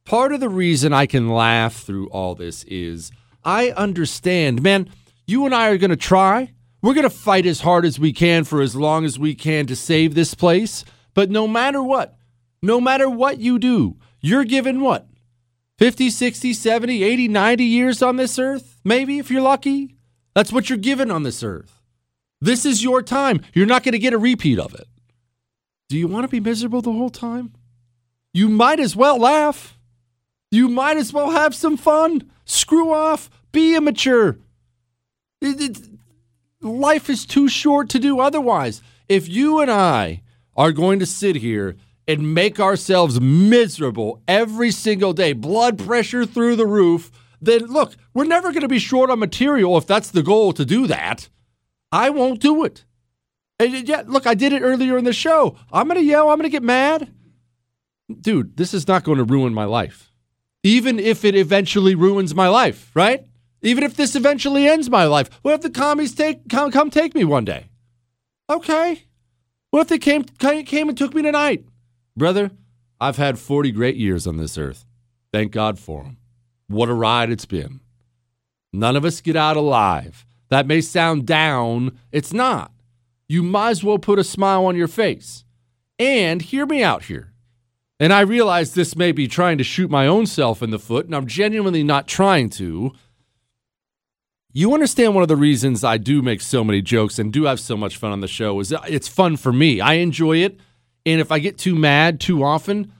Part 0.06 0.32
of 0.32 0.40
the 0.40 0.48
reason 0.48 0.94
I 0.94 1.06
can 1.06 1.28
laugh 1.28 1.84
through 1.84 2.08
all 2.12 2.34
this 2.34 2.64
is 2.64 3.12
I 3.44 3.72
understand, 3.72 4.62
man, 4.64 4.88
you 5.32 5.46
and 5.46 5.56
I 5.56 5.70
are 5.70 5.78
going 5.78 5.91
to 5.91 5.98
try. 5.98 6.54
We're 6.82 6.94
going 6.94 7.04
to 7.04 7.10
fight 7.10 7.46
as 7.46 7.62
hard 7.62 7.86
as 7.86 8.00
we 8.00 8.12
can 8.12 8.44
for 8.44 8.62
as 8.62 8.76
long 8.76 9.06
as 9.06 9.17
we 9.17 9.34
can 9.36 9.65
to 9.67 9.76
save 9.76 10.13
this 10.13 10.34
place. 10.34 10.84
But 11.13 11.30
no 11.30 11.48
matter 11.48 11.82
what, 11.82 12.17
no 12.62 12.82
matter 12.82 13.10
what 13.10 13.39
you 13.39 13.60
do, 13.60 13.98
you're 14.20 14.44
given 14.44 14.82
what? 14.82 15.08
50, 15.78 16.10
60, 16.10 16.54
70, 16.54 17.04
80, 17.04 17.28
90 17.28 17.63
years 17.63 18.02
on 18.02 18.17
this 18.17 18.38
earth? 18.38 18.80
Maybe 18.84 19.20
if 19.20 19.32
you're 19.32 19.41
lucky. 19.41 19.96
That's 20.36 20.52
what 20.52 20.70
you're 20.70 20.78
given 20.78 21.10
on 21.12 21.24
this 21.24 21.44
earth. 21.44 21.82
This 22.39 22.65
is 22.65 22.84
your 22.84 23.02
time. 23.02 23.41
You're 23.54 23.65
not 23.65 23.84
going 23.84 23.94
to 23.94 24.00
get 24.00 24.13
a 24.13 24.17
repeat 24.17 24.60
of 24.60 24.74
it. 24.74 24.88
Do 25.89 25.98
you 25.98 26.08
want 26.08 26.24
to 26.24 26.30
be 26.30 26.39
miserable 26.39 26.82
the 26.82 26.91
whole 26.91 27.10
time? 27.10 27.54
You 28.34 28.48
might 28.48 28.80
as 28.80 28.96
well 28.96 29.20
laugh. 29.20 29.78
You 30.50 30.67
might 30.67 30.98
as 30.98 31.13
well 31.13 31.32
have 31.32 31.54
some 31.54 31.78
fun. 31.78 32.32
Screw 32.46 32.94
off. 32.94 33.30
Be 33.52 33.76
immature. 33.76 34.38
It, 35.42 35.60
it, 35.62 35.90
life 36.62 37.10
is 37.10 37.26
too 37.26 37.50
short 37.50 37.90
to 37.90 38.00
do 38.00 38.20
otherwise. 38.20 38.82
If 39.10 39.28
you 39.28 39.60
and 39.60 39.72
I 39.72 40.22
are 40.56 40.72
going 40.72 41.00
to 41.00 41.06
sit 41.06 41.38
here 41.38 41.76
and 42.08 42.34
make 42.34 42.60
ourselves 42.60 43.20
miserable 43.20 44.22
every 44.28 44.72
single 44.72 45.14
day, 45.14 45.34
blood 45.34 45.80
pressure 45.80 46.26
through 46.26 46.56
the 46.56 46.68
roof, 46.68 47.12
then 47.42 47.66
look, 47.66 47.96
we're 48.14 48.26
never 48.26 48.52
going 48.52 48.62
to 48.62 48.68
be 48.68 48.80
short 48.80 49.10
on 49.10 49.20
material 49.20 49.78
if 49.78 49.88
that's 49.88 50.12
the 50.12 50.24
goal 50.24 50.54
to 50.54 50.64
do 50.64 50.88
that. 50.88 51.30
I 51.92 52.10
won't 52.10 52.40
do 52.40 52.64
it. 52.64 52.86
And 53.60 53.88
yeah, 53.88 54.04
look, 54.06 54.26
I 54.26 54.34
did 54.34 54.54
it 54.54 54.62
earlier 54.62 54.98
in 54.98 55.06
the 55.06 55.14
show. 55.14 55.56
I'm 55.72 55.88
going 55.88 56.00
to 56.00 56.06
yell, 56.06 56.30
I'm 56.30 56.38
going 56.38 56.50
to 56.50 56.50
get 56.50 56.64
mad. 56.64 57.12
Dude, 58.20 58.58
this 58.58 58.74
is 58.74 58.88
not 58.88 59.04
going 59.04 59.18
to 59.18 59.24
ruin 59.24 59.54
my 59.54 59.66
life. 59.66 60.12
Even 60.64 61.00
if 61.00 61.26
it 61.26 61.36
eventually 61.36 61.96
ruins 61.96 62.36
my 62.36 62.48
life, 62.48 62.92
right? 62.94 63.26
Even 63.62 63.84
if 63.84 63.95
this 63.95 64.15
eventually 64.15 64.67
ends 64.67 64.89
my 64.89 65.06
life. 65.06 65.30
What 65.41 65.54
if 65.54 65.62
the 65.62 65.69
commies 65.69 66.15
take 66.15 66.50
come, 66.50 66.71
come 66.71 66.89
take 66.89 67.13
me 67.13 67.24
one 67.24 67.45
day? 67.45 67.67
Okay. 68.50 69.04
What 69.69 69.82
if 69.82 69.88
they 69.88 70.00
came 70.00 70.24
came 70.24 70.89
and 70.89 70.97
took 70.97 71.13
me 71.13 71.21
tonight? 71.21 71.65
Brother, 72.17 72.52
I've 73.00 73.17
had 73.17 73.39
40 73.39 73.71
great 73.71 73.95
years 73.95 74.28
on 74.28 74.38
this 74.38 74.58
earth. 74.58 74.86
Thank 75.32 75.52
God 75.52 75.80
for 75.80 76.04
them. 76.04 76.17
What 76.67 76.89
a 76.89 76.93
ride 76.93 77.32
it's 77.32 77.45
been. 77.45 77.82
None 78.74 78.95
of 78.95 79.06
us 79.06 79.21
get 79.21 79.36
out 79.36 79.58
alive. 79.58 80.26
That 80.50 80.67
may 80.67 80.82
sound 80.82 81.26
down, 81.26 81.97
it's 82.12 82.34
not. 82.34 82.71
You 83.28 83.43
might 83.43 83.69
as 83.69 83.84
well 83.84 83.97
put 83.97 84.19
a 84.19 84.24
smile 84.24 84.65
on 84.65 84.76
your 84.76 84.88
face. 84.88 85.45
And 85.97 86.41
hear 86.41 86.65
me 86.65 86.84
out 86.84 87.06
here. 87.06 87.32
And 88.00 88.12
I 88.12 88.21
realize 88.21 88.74
this 88.74 88.95
may 88.95 89.12
be 89.12 89.28
trying 89.28 89.58
to 89.60 89.63
shoot 89.63 89.89
my 89.89 90.08
own 90.08 90.26
self 90.26 90.62
in 90.62 90.71
the 90.71 90.80
foot, 90.80 91.06
and 91.06 91.15
I'm 91.15 91.28
genuinely 91.28 91.84
not 91.84 92.08
trying 92.08 92.50
to. 92.52 92.93
You 94.54 94.74
understand 94.74 95.16
one 95.16 95.22
of 95.22 95.30
the 95.30 95.38
reasons 95.38 95.84
I 95.84 95.97
do 95.97 96.22
make 96.22 96.41
so 96.41 96.64
many 96.64 96.82
jokes 96.82 97.18
and 97.20 97.32
do 97.32 97.45
have 97.45 97.60
so 97.60 97.78
much 97.78 97.95
fun 97.95 98.12
on 98.12 98.20
the 98.20 98.28
show 98.28 98.60
is 98.60 98.74
it's 98.88 99.08
fun 99.08 99.38
for 99.38 99.54
me. 99.54 99.80
I 99.80 99.93
enjoy 99.93 100.38
it. 100.38 100.60
And 101.06 101.22
if 101.22 101.32
I 101.32 101.39
get 101.39 101.58
too 101.58 101.76
mad 101.76 102.20
too 102.20 102.43
often, 102.43 102.91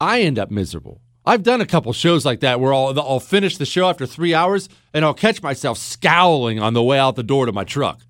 I 0.00 0.22
end 0.22 0.38
up 0.38 0.50
miserable. 0.50 1.00
I've 1.26 1.42
done 1.42 1.60
a 1.60 1.66
couple 1.66 1.92
shows 1.92 2.24
like 2.24 2.40
that 2.40 2.60
where 2.60 2.72
I'll, 2.72 2.98
I'll 3.00 3.20
finish 3.20 3.56
the 3.56 3.66
show 3.66 3.88
after 3.88 4.06
three 4.06 4.34
hours 4.34 4.68
and 4.92 5.04
I'll 5.04 5.14
catch 5.14 5.42
myself 5.42 5.78
scowling 5.78 6.60
on 6.60 6.74
the 6.74 6.82
way 6.82 6.98
out 6.98 7.16
the 7.16 7.22
door 7.22 7.46
to 7.46 7.52
my 7.52 7.64
truck. 7.64 8.02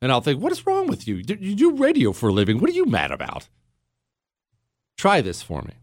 And 0.00 0.10
I'll 0.10 0.20
think, 0.20 0.40
what 0.40 0.52
is 0.52 0.66
wrong 0.66 0.86
with 0.86 1.06
you? 1.06 1.16
You 1.16 1.54
do 1.54 1.76
radio 1.76 2.12
for 2.12 2.30
a 2.30 2.32
living. 2.32 2.58
What 2.58 2.70
are 2.70 2.74
you 2.74 2.86
mad 2.86 3.10
about? 3.10 3.48
Try 4.96 5.20
this 5.20 5.42
for 5.42 5.62
me. 5.62 5.74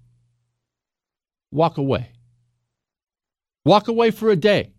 Walk 1.51 1.77
away. 1.77 2.09
Walk 3.63 3.87
away 3.87 4.11
for 4.11 4.29
a 4.29 4.35
day. 4.35 4.71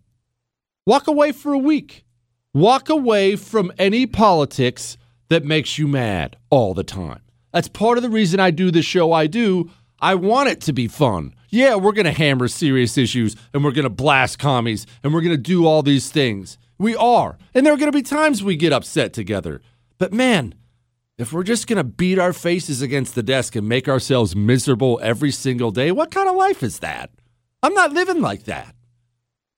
Walk 0.89 1.07
away 1.07 1.33
for 1.33 1.53
a 1.53 1.59
week. 1.59 2.03
Walk 2.51 2.89
away 2.89 3.35
from 3.35 3.71
any 3.77 4.07
politics 4.07 4.97
that 5.27 5.45
makes 5.45 5.77
you 5.77 5.87
mad 5.87 6.35
all 6.49 6.73
the 6.73 6.83
time. 6.83 7.21
That's 7.53 7.67
part 7.67 7.99
of 7.99 8.01
the 8.01 8.09
reason 8.09 8.39
I 8.39 8.49
do 8.49 8.71
the 8.71 8.81
show 8.81 9.13
I 9.13 9.27
do. 9.27 9.69
I 9.99 10.15
want 10.15 10.49
it 10.49 10.61
to 10.61 10.73
be 10.73 10.87
fun. 10.87 11.35
Yeah, 11.51 11.75
we're 11.75 11.91
going 11.91 12.05
to 12.05 12.11
hammer 12.11 12.47
serious 12.47 12.97
issues 12.97 13.35
and 13.53 13.63
we're 13.63 13.73
going 13.73 13.83
to 13.83 13.91
blast 13.91 14.39
commies 14.39 14.87
and 15.03 15.13
we're 15.13 15.21
going 15.21 15.37
to 15.37 15.37
do 15.37 15.67
all 15.67 15.83
these 15.83 16.09
things. 16.09 16.57
We 16.79 16.95
are. 16.95 17.37
And 17.53 17.63
there 17.63 17.73
are 17.75 17.77
going 17.77 17.91
to 17.91 17.95
be 17.95 18.01
times 18.01 18.41
we 18.41 18.55
get 18.55 18.73
upset 18.73 19.13
together. 19.13 19.61
But 19.99 20.11
man, 20.11 20.55
if 21.19 21.31
we're 21.31 21.43
just 21.43 21.67
going 21.67 21.77
to 21.77 21.83
beat 21.83 22.17
our 22.17 22.33
faces 22.33 22.81
against 22.81 23.13
the 23.13 23.21
desk 23.21 23.55
and 23.55 23.69
make 23.69 23.87
ourselves 23.87 24.35
miserable 24.35 24.99
every 25.03 25.29
single 25.29 25.69
day, 25.69 25.91
what 25.91 26.09
kind 26.09 26.27
of 26.27 26.35
life 26.35 26.63
is 26.63 26.79
that? 26.79 27.11
I'm 27.61 27.75
not 27.75 27.93
living 27.93 28.21
like 28.21 28.45
that. 28.45 28.73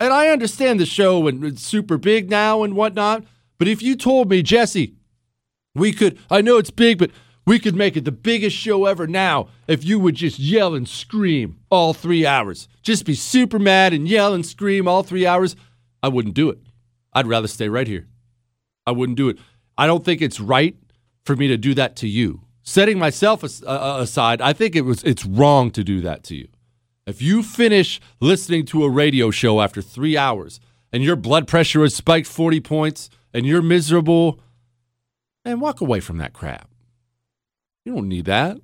And 0.02 0.12
I 0.12 0.30
understand 0.30 0.80
the 0.80 0.88
show 0.88 1.28
and 1.28 1.44
it's 1.44 1.64
super 1.64 1.96
big 1.96 2.28
now 2.28 2.64
and 2.64 2.76
whatnot. 2.76 3.24
But 3.60 3.68
if 3.68 3.84
you 3.84 3.96
told 3.96 4.32
me, 4.32 4.42
Jesse, 4.42 4.96
we 5.76 5.94
could, 5.94 6.18
I 6.32 6.42
know 6.42 6.58
it's 6.58 6.72
big, 6.72 6.98
but 6.98 7.12
we 7.46 7.60
could 7.60 7.76
make 7.76 7.96
it 7.96 8.04
the 8.04 8.12
biggest 8.12 8.58
show 8.58 8.86
ever 8.86 9.06
now 9.06 9.50
if 9.68 9.86
you 9.86 10.00
would 10.00 10.16
just 10.16 10.40
yell 10.40 10.74
and 10.74 10.90
scream 10.90 11.60
all 11.70 11.94
three 11.94 12.26
hours. 12.26 12.68
Just 12.82 13.06
be 13.06 13.14
super 13.14 13.60
mad 13.60 13.94
and 13.94 14.08
yell 14.08 14.34
and 14.34 14.44
scream 14.44 14.88
all 14.88 15.04
three 15.04 15.28
hours. 15.28 15.56
I 16.02 16.08
wouldn't 16.08 16.34
do 16.34 16.50
it. 16.50 16.58
I'd 17.14 17.28
rather 17.28 17.48
stay 17.48 17.70
right 17.70 17.88
here. 17.88 18.08
I 18.88 18.94
wouldn't 18.94 19.20
do 19.20 19.30
it. 19.30 19.38
I 19.78 19.86
don't 19.86 20.04
think 20.04 20.20
it's 20.20 20.40
right 20.40 20.76
for 21.26 21.36
me 21.36 21.48
to 21.48 21.58
do 21.58 21.76
that 21.76 21.96
to 21.98 22.08
you. 22.08 22.42
Setting 22.64 22.98
myself 22.98 23.44
uh, 23.44 23.68
uh, 23.68 23.98
aside, 24.02 24.42
I 24.42 24.54
think 24.54 24.76
it 24.76 24.82
was 24.82 25.04
it's 25.04 25.28
wrong 25.28 25.70
to 25.72 25.84
do 25.84 26.02
that 26.02 26.24
to 26.24 26.36
you. 26.36 26.48
If 27.06 27.22
you 27.22 27.44
finish 27.44 28.00
listening 28.20 28.66
to 28.68 28.84
a 28.84 28.90
radio 28.90 29.32
show 29.32 29.62
after 29.62 29.82
three 29.82 30.18
hours 30.18 30.60
and 30.94 31.04
your 31.04 31.16
blood 31.16 31.48
pressure 31.48 31.82
has 31.82 31.96
spiked 31.96 32.28
40 32.28 32.60
points 32.60 33.10
and 33.34 33.46
you're 33.46 33.62
miserable, 33.62 34.40
and 35.44 35.62
walk 35.62 35.82
away 35.82 36.00
from 36.00 36.18
that 36.18 36.34
crap. 36.34 36.70
You 37.86 37.96
don't 37.96 38.10
need 38.10 38.26
that. 38.26 38.58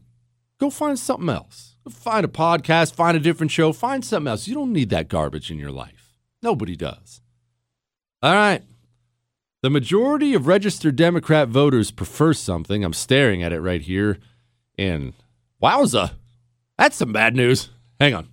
Go 0.59 0.69
find 0.69 0.97
something 0.97 1.29
else. 1.29 1.75
Find 1.89 2.25
a 2.25 2.29
podcast, 2.29 2.93
find 2.93 3.15
a 3.15 3.19
different 3.19 3.51
show, 3.51 3.71
find 3.71 4.03
something 4.03 4.29
else. 4.29 4.47
You 4.47 4.55
don't 4.55 4.73
need 4.73 4.89
that 4.89 5.07
garbage 5.07 5.49
in 5.49 5.57
your 5.57 5.71
life. 5.71 6.17
Nobody 6.41 6.75
does. 6.75 7.21
All 8.21 8.33
right. 8.33 8.63
The 9.63 9.69
majority 9.69 10.33
of 10.33 10.47
registered 10.47 10.95
Democrat 10.95 11.47
voters 11.47 11.91
prefer 11.91 12.33
something. 12.33 12.83
I'm 12.83 12.93
staring 12.93 13.41
at 13.41 13.53
it 13.53 13.61
right 13.61 13.81
here. 13.81 14.19
And 14.77 15.13
wowza, 15.61 16.11
that's 16.77 16.97
some 16.97 17.13
bad 17.13 17.35
news. 17.35 17.69
Hang 17.99 18.13
on. 18.13 18.27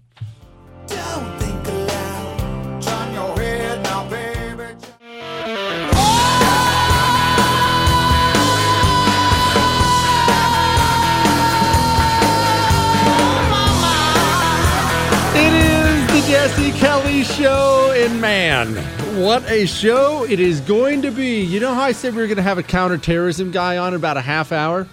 It 15.37 15.53
is 15.53 16.07
the 16.09 16.31
Jesse 16.31 16.73
Kelly 16.73 17.25
Show, 17.25 17.93
and 17.97 18.21
man, 18.21 18.77
what 19.23 19.51
a 19.51 19.65
show 19.65 20.25
it 20.25 20.41
is 20.41 20.61
going 20.61 21.01
to 21.01 21.11
be. 21.11 21.41
You 21.41 21.61
know 21.61 21.73
how 21.73 21.85
I 21.85 21.93
said 21.93 22.15
we 22.15 22.21
were 22.21 22.27
going 22.27 22.37
to 22.37 22.43
have 22.43 22.59
a 22.59 22.62
counterterrorism 22.62 23.51
guy 23.51 23.79
on 23.79 23.95
in 23.95 23.97
about 23.97 24.19
a 24.19 24.21
half 24.21 24.53
hour? 24.53 24.87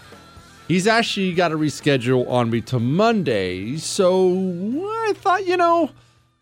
He's 0.71 0.87
actually 0.87 1.33
got 1.33 1.51
a 1.51 1.57
reschedule 1.57 2.25
on 2.29 2.49
me 2.49 2.61
to 2.61 2.79
Monday. 2.79 3.75
So 3.75 4.31
I 5.09 5.11
thought, 5.17 5.45
you 5.45 5.57
know, 5.57 5.89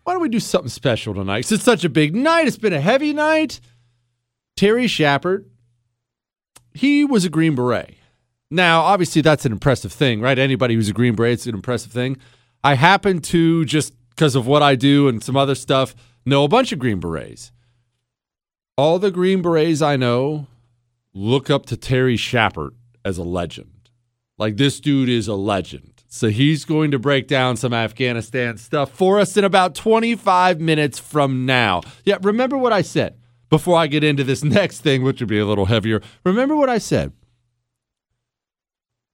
why 0.04 0.14
don't 0.14 0.22
we 0.22 0.30
do 0.30 0.40
something 0.40 0.70
special 0.70 1.16
tonight? 1.16 1.52
It's 1.52 1.64
such 1.64 1.84
a 1.84 1.90
big 1.90 2.16
night. 2.16 2.46
It's 2.46 2.56
been 2.56 2.72
a 2.72 2.80
heavy 2.80 3.12
night. 3.12 3.60
Terry 4.56 4.86
Schappert, 4.86 5.46
he 6.76 7.04
was 7.04 7.26
a 7.26 7.30
Green 7.30 7.56
Beret. 7.56 7.96
Now, 8.52 8.82
obviously, 8.82 9.24
that's 9.24 9.48
an 9.48 9.52
impressive 9.52 9.92
thing, 9.92 10.22
right? 10.22 10.38
Anybody 10.38 10.76
who's 10.76 10.90
a 10.90 10.94
Green 10.94 11.16
Beret, 11.16 11.34
it's 11.34 11.48
an 11.48 11.56
impressive 11.56 11.92
thing. 11.92 12.16
I 12.64 12.76
happen 12.76 13.22
to, 13.22 13.66
just 13.66 13.96
because 14.12 14.36
of 14.36 14.46
what 14.46 14.62
I 14.62 14.76
do 14.76 15.08
and 15.08 15.24
some 15.24 15.38
other 15.38 15.56
stuff, 15.56 15.96
know 16.24 16.44
a 16.44 16.48
bunch 16.48 16.72
of 16.72 16.78
Green 16.78 17.00
Berets. 17.00 17.52
All 18.78 19.00
the 19.00 19.10
Green 19.10 19.42
Berets 19.42 19.82
I 19.82 19.96
know 19.96 20.46
look 21.16 21.50
up 21.50 21.66
to 21.66 21.76
Terry 21.76 22.16
Schappert 22.16 22.76
as 23.04 23.18
a 23.18 23.24
legend. 23.24 23.72
Like 24.40 24.56
this 24.56 24.80
dude 24.80 25.10
is 25.10 25.28
a 25.28 25.36
legend. 25.36 26.04
So 26.08 26.30
he's 26.30 26.66
going 26.66 26.92
to 26.92 26.98
break 26.98 27.28
down 27.28 27.58
some 27.58 27.74
Afghanistan 27.74 28.58
stuff 28.58 28.90
for 28.92 29.20
us 29.20 29.38
in 29.38 29.44
about 29.44 29.76
25 29.76 30.60
minutes 30.60 30.98
from 30.98 31.46
now. 31.46 31.82
Yeah, 32.06 32.18
remember 32.22 32.58
what 32.58 32.74
I 32.74 32.82
said 32.82 33.20
before 33.50 33.78
I 33.78 33.88
get 33.88 34.04
into 34.04 34.24
this 34.24 34.44
next 34.44 34.80
thing, 34.80 35.04
which 35.04 35.20
would 35.20 35.30
be 35.30 35.38
a 35.38 35.46
little 35.46 35.66
heavier. 35.66 36.02
Remember 36.24 36.56
what 36.56 36.70
I 36.70 36.78
said. 36.78 37.12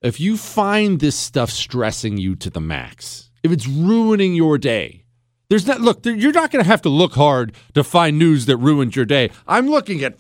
If 0.02 0.20
you 0.20 0.38
find 0.38 1.00
this 1.00 1.16
stuff 1.16 1.50
stressing 1.50 2.18
you 2.18 2.36
to 2.36 2.52
the 2.52 2.62
max, 2.62 3.32
if 3.44 3.52
it's 3.52 3.68
ruining 3.68 4.36
your 4.36 4.60
day, 4.60 5.06
there's 5.50 5.66
not, 5.66 5.82
look, 5.82 6.06
you're 6.06 6.32
not 6.32 6.52
going 6.52 6.64
to 6.64 6.70
have 6.70 6.84
to 6.84 6.90
look 6.90 7.14
hard 7.14 7.54
to 7.74 7.84
find 7.84 8.20
news 8.20 8.46
that 8.46 8.58
ruins 8.58 8.96
your 8.96 9.06
day. 9.06 9.32
I'm 9.48 9.68
looking 9.68 10.04
at 10.04 10.16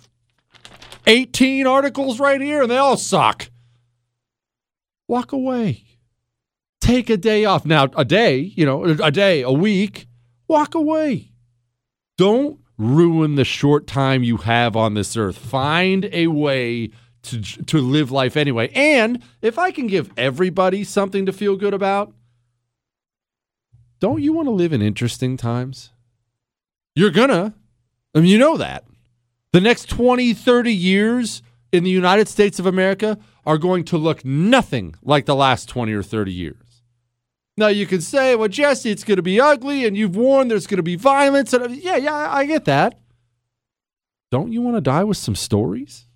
18 1.05 1.67
articles 1.67 2.19
right 2.19 2.41
here 2.41 2.63
and 2.63 2.71
they 2.71 2.77
all 2.77 2.97
suck 2.97 3.49
walk 5.07 5.31
away. 5.31 5.83
Take 6.81 7.09
a 7.09 7.17
day 7.17 7.45
off. 7.45 7.65
Now, 7.65 7.89
a 7.95 8.05
day, 8.05 8.37
you 8.37 8.65
know, 8.65 8.83
a 8.83 9.11
day, 9.11 9.41
a 9.41 9.51
week, 9.51 10.07
walk 10.47 10.75
away. 10.75 11.31
Don't 12.17 12.59
ruin 12.77 13.35
the 13.35 13.45
short 13.45 13.87
time 13.87 14.23
you 14.23 14.37
have 14.37 14.75
on 14.75 14.93
this 14.93 15.17
earth. 15.17 15.37
Find 15.37 16.09
a 16.11 16.27
way 16.27 16.91
to, 17.23 17.41
to 17.41 17.79
live 17.79 18.11
life 18.11 18.37
anyway. 18.37 18.69
And 18.75 19.21
if 19.41 19.57
I 19.57 19.71
can 19.71 19.87
give 19.87 20.11
everybody 20.17 20.83
something 20.83 21.25
to 21.25 21.33
feel 21.33 21.55
good 21.55 21.73
about, 21.73 22.13
don't 23.99 24.21
you 24.21 24.33
want 24.33 24.47
to 24.47 24.51
live 24.51 24.73
in 24.73 24.81
interesting 24.81 25.37
times? 25.37 25.91
You're 26.95 27.11
gonna. 27.11 27.55
I 28.13 28.19
mean, 28.19 28.29
you 28.29 28.37
know 28.37 28.57
that. 28.57 28.85
The 29.51 29.61
next 29.61 29.89
20, 29.89 30.33
30 30.33 30.73
years 30.73 31.41
in 31.71 31.83
the 31.83 31.89
United 31.89 32.27
States 32.27 32.59
of 32.59 32.65
America 32.65 33.17
are 33.45 33.57
going 33.57 33.83
to 33.85 33.97
look 33.97 34.25
nothing 34.25 34.95
like 35.01 35.25
the 35.25 35.35
last 35.35 35.69
20 35.69 35.93
or 35.93 36.03
30 36.03 36.33
years. 36.33 36.83
Now, 37.57 37.67
you 37.67 37.85
can 37.85 38.01
say, 38.01 38.35
well, 38.35 38.49
Jesse, 38.49 38.91
it's 38.91 39.03
going 39.03 39.15
to 39.15 39.21
be 39.23 39.39
ugly, 39.39 39.85
and 39.85 39.95
you've 39.95 40.15
warned 40.15 40.51
there's 40.51 40.67
going 40.67 40.77
to 40.77 40.83
be 40.83 40.95
violence. 40.95 41.53
And 41.53 41.75
yeah, 41.77 41.95
yeah, 41.95 42.33
I 42.33 42.45
get 42.45 42.65
that. 42.65 42.99
Don't 44.31 44.51
you 44.51 44.61
want 44.61 44.75
to 44.75 44.81
die 44.81 45.03
with 45.03 45.17
some 45.17 45.35
stories? 45.35 46.07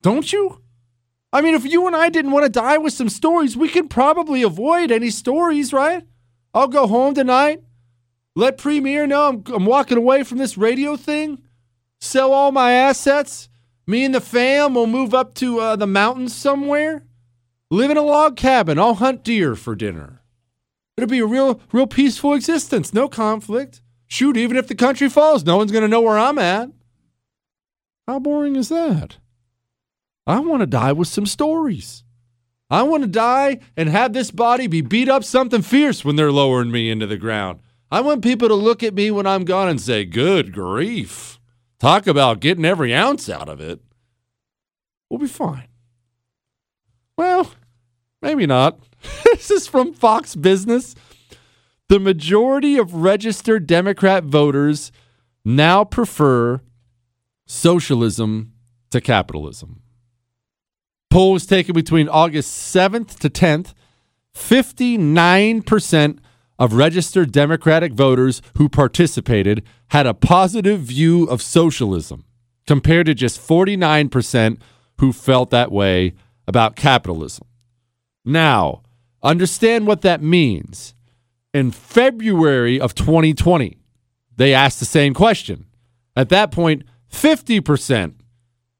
Don't 0.00 0.32
you? 0.32 0.62
I 1.32 1.42
mean, 1.42 1.54
if 1.54 1.66
you 1.66 1.86
and 1.86 1.94
I 1.94 2.08
didn't 2.08 2.30
want 2.30 2.44
to 2.44 2.50
die 2.50 2.78
with 2.78 2.94
some 2.94 3.10
stories, 3.10 3.56
we 3.56 3.68
could 3.68 3.90
probably 3.90 4.42
avoid 4.42 4.90
any 4.90 5.10
stories, 5.10 5.72
right? 5.72 6.04
I'll 6.54 6.68
go 6.68 6.86
home 6.86 7.14
tonight, 7.14 7.62
let 8.34 8.56
Premier 8.56 9.06
know 9.06 9.28
I'm, 9.28 9.44
I'm 9.52 9.66
walking 9.66 9.98
away 9.98 10.22
from 10.22 10.38
this 10.38 10.56
radio 10.56 10.96
thing, 10.96 11.42
sell 12.00 12.32
all 12.32 12.52
my 12.52 12.72
assets, 12.72 13.47
me 13.88 14.04
and 14.04 14.14
the 14.14 14.20
fam 14.20 14.74
will 14.74 14.86
move 14.86 15.14
up 15.14 15.34
to 15.36 15.60
uh, 15.60 15.74
the 15.76 15.86
mountains 15.86 16.34
somewhere, 16.34 17.04
live 17.70 17.90
in 17.90 17.96
a 17.96 18.02
log 18.02 18.36
cabin. 18.36 18.78
I'll 18.78 18.94
hunt 18.94 19.24
deer 19.24 19.56
for 19.56 19.74
dinner. 19.74 20.22
It'll 20.96 21.08
be 21.08 21.20
a 21.20 21.26
real, 21.26 21.60
real 21.72 21.86
peaceful 21.86 22.34
existence. 22.34 22.92
No 22.92 23.08
conflict. 23.08 23.80
Shoot, 24.06 24.36
even 24.36 24.56
if 24.56 24.66
the 24.66 24.74
country 24.74 25.08
falls, 25.08 25.44
no 25.44 25.56
one's 25.56 25.72
going 25.72 25.82
to 25.82 25.88
know 25.88 26.00
where 26.00 26.18
I'm 26.18 26.38
at. 26.38 26.70
How 28.06 28.18
boring 28.18 28.56
is 28.56 28.68
that? 28.68 29.16
I 30.26 30.40
want 30.40 30.60
to 30.60 30.66
die 30.66 30.92
with 30.92 31.08
some 31.08 31.26
stories. 31.26 32.04
I 32.70 32.82
want 32.82 33.02
to 33.02 33.08
die 33.08 33.60
and 33.76 33.88
have 33.88 34.12
this 34.12 34.30
body 34.30 34.66
be 34.66 34.82
beat 34.82 35.08
up 35.08 35.24
something 35.24 35.62
fierce 35.62 36.04
when 36.04 36.16
they're 36.16 36.32
lowering 36.32 36.70
me 36.70 36.90
into 36.90 37.06
the 37.06 37.16
ground. 37.16 37.60
I 37.90 38.02
want 38.02 38.22
people 38.22 38.48
to 38.48 38.54
look 38.54 38.82
at 38.82 38.92
me 38.92 39.10
when 39.10 39.26
I'm 39.26 39.46
gone 39.46 39.68
and 39.68 39.80
say, 39.80 40.04
Good 40.04 40.52
grief. 40.52 41.37
Talk 41.78 42.06
about 42.06 42.40
getting 42.40 42.64
every 42.64 42.94
ounce 42.94 43.28
out 43.28 43.48
of 43.48 43.60
it. 43.60 43.80
We'll 45.08 45.20
be 45.20 45.28
fine. 45.28 45.68
Well, 47.16 47.52
maybe 48.20 48.46
not. 48.46 48.80
this 49.24 49.50
is 49.50 49.66
from 49.66 49.92
Fox 49.92 50.34
Business. 50.34 50.94
The 51.88 52.00
majority 52.00 52.76
of 52.76 52.94
registered 52.94 53.66
Democrat 53.66 54.24
voters 54.24 54.92
now 55.44 55.84
prefer 55.84 56.60
socialism 57.46 58.52
to 58.90 59.00
capitalism. 59.00 59.80
Poll 61.10 61.32
was 61.32 61.46
taken 61.46 61.74
between 61.74 62.08
August 62.08 62.74
7th 62.74 63.18
to 63.20 63.30
10th. 63.30 63.72
59% 64.34 66.18
of 66.58 66.72
registered 66.72 67.32
Democratic 67.32 67.92
voters 67.92 68.42
who 68.56 68.68
participated 68.68 69.62
had 69.88 70.06
a 70.06 70.14
positive 70.14 70.80
view 70.80 71.24
of 71.24 71.40
socialism, 71.40 72.24
compared 72.66 73.06
to 73.06 73.14
just 73.14 73.40
49% 73.40 74.58
who 74.98 75.12
felt 75.12 75.50
that 75.50 75.70
way 75.70 76.14
about 76.46 76.76
capitalism. 76.76 77.46
Now, 78.24 78.82
understand 79.22 79.86
what 79.86 80.02
that 80.02 80.22
means. 80.22 80.94
In 81.54 81.70
February 81.70 82.80
of 82.80 82.94
2020, 82.94 83.78
they 84.36 84.52
asked 84.52 84.80
the 84.80 84.84
same 84.84 85.14
question. 85.14 85.66
At 86.14 86.28
that 86.28 86.50
point, 86.50 86.82
50% 87.12 88.14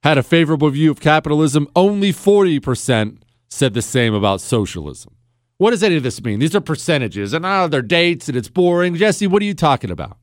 had 0.03 0.19
a 0.19 0.23
favorable 0.23 0.71
view 0.71 0.91
of 0.91 1.01
capitalism, 1.01 1.69
only 1.75 2.13
40% 2.13 3.19
said 3.49 3.75
the 3.75 3.83
same 3.83 4.15
about 4.15 4.41
socialism. 4.41 5.15
What 5.59 5.71
does 5.71 5.83
any 5.83 5.97
of 5.97 6.05
this 6.05 6.23
mean? 6.23 6.39
These 6.39 6.55
are 6.55 6.61
percentages 6.61 7.33
and 7.33 7.45
oh, 7.45 7.69
they're 7.69 7.83
dates 7.83 8.29
and 8.29 8.37
it's 8.37 8.49
boring. 8.49 8.95
Jesse, 8.95 9.27
what 9.27 9.43
are 9.43 9.47
you 9.47 9.55
talking 9.55 9.91
about? 9.91 10.17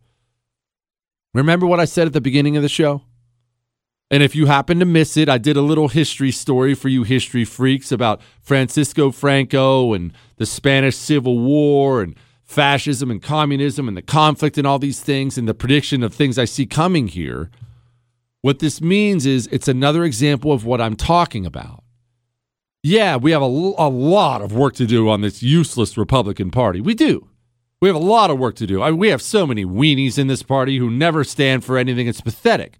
Remember 1.34 1.66
what 1.66 1.82
I 1.82 1.86
said 1.86 2.08
at 2.08 2.14
the 2.14 2.22
beginning 2.22 2.56
of 2.56 2.64
the 2.64 2.70
show? 2.70 3.04
And 4.10 4.24
if 4.24 4.36
you 4.36 4.46
happen 4.46 4.80
to 4.80 4.86
miss 4.86 5.18
it, 5.18 5.28
I 5.28 5.38
did 5.38 5.58
a 5.58 5.62
little 5.62 5.90
history 5.90 6.32
story 6.32 6.74
for 6.74 6.88
you 6.88 7.04
history 7.04 7.44
freaks 7.44 7.92
about 7.92 8.22
Francisco 8.42 9.12
Franco 9.12 9.94
and 9.94 10.14
the 10.38 10.46
Spanish 10.46 10.96
Civil 10.96 11.40
War 11.40 12.02
and 12.02 12.16
fascism 12.44 13.12
and 13.12 13.22
communism 13.22 13.88
and 13.88 13.98
the 13.98 14.02
conflict 14.02 14.58
and 14.58 14.66
all 14.66 14.80
these 14.80 15.02
things 15.02 15.38
and 15.38 15.48
the 15.48 15.54
prediction 15.54 16.04
of 16.04 16.14
things 16.14 16.38
I 16.38 16.46
see 16.46 16.66
coming 16.66 17.08
here. 17.08 17.50
What 18.42 18.60
this 18.60 18.80
means 18.80 19.26
is 19.26 19.48
it's 19.48 19.68
another 19.68 20.04
example 20.04 20.54
of 20.54 20.64
what 20.64 20.80
I'm 20.80 20.96
talking 20.96 21.46
about. 21.46 21.84
Yeah, 22.88 23.16
we 23.16 23.32
have 23.32 23.42
a, 23.42 23.46
a 23.46 23.90
lot 23.90 24.44
of 24.44 24.54
work 24.54 24.76
to 24.76 24.86
do 24.86 25.10
on 25.10 25.22
this 25.22 25.42
useless 25.42 25.98
Republican 25.98 26.52
Party. 26.52 26.82
We 26.82 26.94
do. 26.94 27.28
We 27.82 27.90
have 27.90 27.96
a 27.96 28.00
lot 28.00 28.30
of 28.30 28.38
work 28.38 28.54
to 28.58 28.68
do. 28.68 28.80
I 28.80 28.92
we 28.92 29.08
have 29.08 29.24
so 29.24 29.48
many 29.48 29.66
weenies 29.66 30.20
in 30.20 30.28
this 30.28 30.44
party 30.44 30.78
who 30.78 30.92
never 30.92 31.24
stand 31.24 31.66
for 31.66 31.80
anything. 31.80 32.06
It's 32.06 32.22
pathetic. 32.22 32.78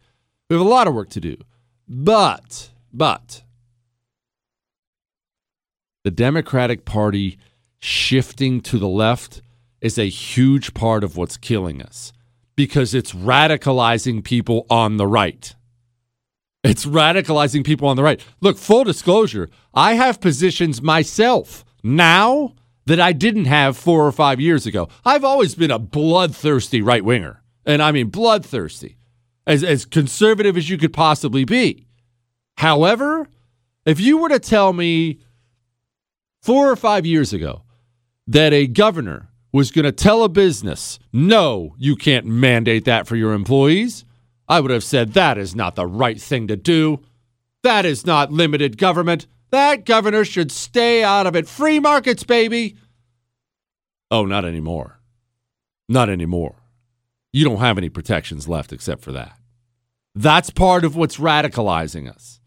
We 0.48 0.58
have 0.58 0.64
a 0.64 0.70
lot 0.70 0.88
of 0.88 0.94
work 0.94 1.10
to 1.10 1.20
do. 1.20 1.38
But, 1.88 2.70
but, 2.94 3.42
the 6.04 6.12
Democratic 6.12 6.86
Party 6.86 7.40
shifting 7.80 8.62
to 8.62 8.78
the 8.78 8.88
left 8.88 9.42
is 9.82 9.98
a 9.98 10.08
huge 10.08 10.76
part 10.76 11.04
of 11.04 11.18
what's 11.18 11.36
killing 11.36 11.82
us 11.82 12.14
because 12.56 12.94
it's 12.94 13.14
radicalizing 13.14 14.24
people 14.24 14.68
on 14.70 14.98
the 14.98 15.08
right. 15.08 15.56
It's 16.66 16.86
radicalizing 16.86 17.64
people 17.64 17.88
on 17.88 17.96
the 17.96 18.04
right. 18.04 18.20
Look, 18.42 18.58
full 18.58 18.84
disclosure, 18.84 19.50
I 19.74 19.94
have 19.94 20.20
positions 20.20 20.82
myself 20.82 21.64
now 21.84 22.56
that 22.88 23.00
I 23.00 23.14
didn't 23.14 23.46
have 23.46 23.78
four 23.78 24.06
or 24.06 24.12
five 24.12 24.40
years 24.40 24.66
ago. 24.66 24.90
I've 25.06 25.24
always 25.24 25.56
been 25.56 25.72
a 25.72 25.80
bloodthirsty 25.80 26.82
right 26.82 27.04
winger. 27.04 27.42
And 27.66 27.82
I 27.82 27.92
mean 27.92 28.10
bloodthirsty 28.10 28.98
as, 29.48 29.64
as 29.64 29.86
conservative 29.86 30.56
as 30.58 30.70
you 30.70 30.78
could 30.78 30.94
possibly 30.94 31.46
be. 31.46 31.88
However, 32.58 33.28
if 33.86 34.00
you 34.00 34.18
were 34.18 34.30
to 34.30 34.40
tell 34.40 34.72
me 34.74 35.20
four 36.42 36.70
or 36.70 36.76
five 36.76 37.06
years 37.06 37.34
ago 37.34 37.64
that 38.28 38.54
a 38.54 38.68
governor 38.68 39.30
was 39.52 39.72
going 39.72 39.86
to 39.86 39.92
tell 39.92 40.24
a 40.24 40.30
business, 40.30 41.00
no, 41.12 41.76
you 41.78 41.96
can't 41.96 42.26
mandate 42.26 42.86
that 42.86 43.08
for 43.08 43.16
your 43.16 43.34
employees, 43.34 44.05
I 44.48 44.60
would 44.60 44.72
have 44.72 44.84
said 44.84 45.14
that 45.14 45.38
is 45.38 45.56
not 45.56 45.76
the 45.76 45.88
right 45.88 46.22
thing 46.22 46.48
to 46.48 46.56
do. 46.56 47.02
That 47.64 47.86
is 47.86 48.06
not 48.06 48.32
limited 48.32 48.78
government. 48.78 49.28
That 49.52 49.86
governor 49.86 50.26
should 50.26 50.52
stay 50.52 51.04
out 51.04 51.28
of 51.28 51.36
it. 51.36 51.48
Free 51.48 51.80
markets, 51.80 52.24
baby. 52.24 52.78
Oh, 54.12 54.26
not 54.26 54.46
anymore. 54.46 55.00
Not 55.90 56.10
anymore 56.10 56.56
you 57.36 57.44
don't 57.44 57.58
have 57.58 57.78
any 57.78 57.90
protections 57.90 58.48
left 58.48 58.72
except 58.72 59.02
for 59.02 59.12
that. 59.12 59.38
That's 60.16 60.50
part 60.50 60.86
of 60.86 60.96
what's 60.96 61.18
radicalizing 61.18 62.10
us. 62.10 62.40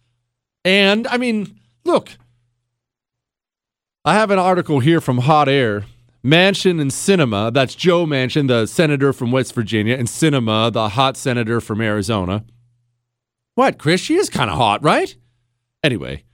And 0.64 1.06
I 1.08 1.18
mean, 1.18 1.60
look, 1.84 2.16
I 4.02 4.14
have 4.14 4.30
an 4.30 4.38
article 4.38 4.80
here 4.80 5.02
from 5.02 5.18
Hot 5.18 5.46
Air. 5.46 5.84
Manchin 6.24 6.80
and 6.80 6.90
Sinema, 6.90 7.52
that's 7.52 7.74
Joe 7.74 8.04
Manchin, 8.04 8.48
the 8.48 8.66
senator 8.66 9.12
from 9.12 9.30
West 9.30 9.54
Virginia, 9.54 9.96
and 9.96 10.08
Sinema, 10.08 10.72
the 10.72 10.90
hot 10.90 11.16
senator 11.16 11.60
from 11.60 11.80
Arizona. 11.80 12.44
What, 13.54 13.78
Chris? 13.78 14.00
She 14.00 14.16
is 14.16 14.28
kind 14.28 14.50
of 14.50 14.56
hot, 14.56 14.82
right? 14.82 15.16
Anyway, 15.82 16.24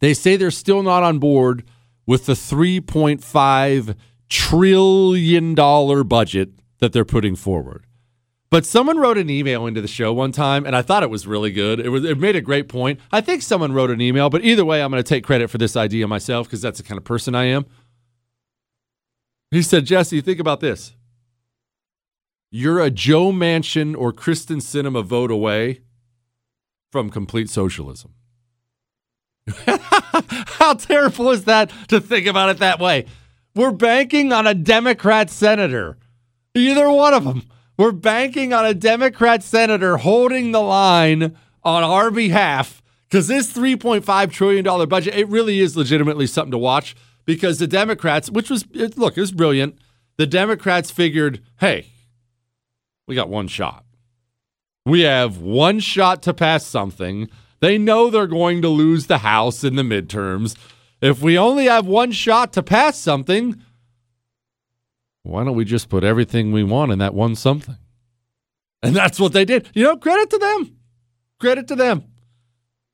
they 0.00 0.14
say 0.14 0.36
they're 0.36 0.50
still 0.50 0.82
not 0.82 1.02
on 1.02 1.18
board 1.18 1.64
with 2.06 2.26
the 2.26 2.34
$3.5 2.34 3.96
trillion 4.28 5.54
budget 5.54 6.50
that 6.78 6.92
they're 6.92 7.04
putting 7.04 7.34
forward. 7.34 7.86
But 8.48 8.64
someone 8.64 8.98
wrote 8.98 9.18
an 9.18 9.28
email 9.28 9.66
into 9.66 9.80
the 9.80 9.88
show 9.88 10.12
one 10.12 10.30
time, 10.30 10.64
and 10.66 10.76
I 10.76 10.82
thought 10.82 11.02
it 11.02 11.10
was 11.10 11.26
really 11.26 11.50
good. 11.50 11.80
It 11.80 11.88
was 11.88 12.04
it 12.04 12.18
made 12.18 12.36
a 12.36 12.40
great 12.40 12.68
point. 12.68 13.00
I 13.10 13.20
think 13.20 13.42
someone 13.42 13.72
wrote 13.72 13.90
an 13.90 14.00
email, 14.00 14.30
but 14.30 14.44
either 14.44 14.64
way, 14.64 14.82
I'm 14.82 14.90
going 14.90 15.02
to 15.02 15.08
take 15.08 15.24
credit 15.24 15.50
for 15.50 15.58
this 15.58 15.76
idea 15.76 16.06
myself 16.06 16.46
because 16.46 16.62
that's 16.62 16.78
the 16.78 16.84
kind 16.84 16.96
of 16.96 17.04
person 17.04 17.34
I 17.34 17.46
am. 17.46 17.66
He 19.50 19.62
said, 19.62 19.86
Jesse, 19.86 20.20
think 20.20 20.40
about 20.40 20.60
this. 20.60 20.94
You're 22.50 22.80
a 22.80 22.90
Joe 22.90 23.32
Manchin 23.32 23.96
or 23.96 24.12
Kyrsten 24.12 24.60
Sinema 24.60 25.04
vote 25.04 25.30
away 25.30 25.80
from 26.90 27.10
complete 27.10 27.50
socialism. 27.50 28.14
How 29.66 30.74
terrible 30.74 31.30
is 31.30 31.44
that 31.44 31.70
to 31.88 32.00
think 32.00 32.26
about 32.26 32.50
it 32.50 32.58
that 32.58 32.80
way? 32.80 33.06
We're 33.54 33.72
banking 33.72 34.32
on 34.32 34.46
a 34.46 34.54
Democrat 34.54 35.30
senator 35.30 35.96
Either 36.56 36.90
one 36.90 37.12
of 37.12 37.24
them. 37.24 37.42
We're 37.76 37.92
banking 37.92 38.54
on 38.54 38.64
a 38.64 38.72
Democrat 38.72 39.42
senator 39.42 39.98
holding 39.98 40.52
the 40.52 40.60
line 40.60 41.36
on 41.62 41.84
our 41.84 42.10
behalf 42.10 42.82
because 43.08 43.28
this 43.28 43.52
$3.5 43.52 44.32
trillion 44.32 44.88
budget, 44.88 45.14
it 45.14 45.28
really 45.28 45.60
is 45.60 45.76
legitimately 45.76 46.26
something 46.26 46.52
to 46.52 46.58
watch 46.58 46.96
because 47.26 47.58
the 47.58 47.66
Democrats, 47.66 48.30
which 48.30 48.48
was, 48.48 48.64
look, 48.74 49.18
it 49.18 49.20
was 49.20 49.32
brilliant. 49.32 49.78
The 50.16 50.26
Democrats 50.26 50.90
figured, 50.90 51.42
hey, 51.60 51.88
we 53.06 53.14
got 53.14 53.28
one 53.28 53.48
shot. 53.48 53.84
We 54.86 55.02
have 55.02 55.38
one 55.38 55.80
shot 55.80 56.22
to 56.22 56.32
pass 56.32 56.64
something. 56.64 57.28
They 57.60 57.76
know 57.76 58.08
they're 58.08 58.26
going 58.26 58.62
to 58.62 58.68
lose 58.68 59.06
the 59.06 59.18
House 59.18 59.64
in 59.64 59.76
the 59.76 59.82
midterms. 59.82 60.56
If 61.02 61.20
we 61.20 61.36
only 61.36 61.66
have 61.66 61.86
one 61.86 62.12
shot 62.12 62.52
to 62.54 62.62
pass 62.62 62.96
something, 62.98 63.60
why 65.24 65.44
don't 65.44 65.56
we 65.56 65.64
just 65.64 65.88
put 65.88 66.04
everything 66.04 66.52
we 66.52 66.62
want 66.62 66.92
in 66.92 67.00
that 67.00 67.14
one 67.14 67.34
something? 67.34 67.76
And 68.82 68.94
that's 68.94 69.18
what 69.18 69.32
they 69.32 69.44
did. 69.44 69.68
You 69.74 69.82
know, 69.82 69.96
credit 69.96 70.30
to 70.30 70.38
them. 70.38 70.76
Credit 71.40 71.66
to 71.68 71.74
them. 71.74 72.04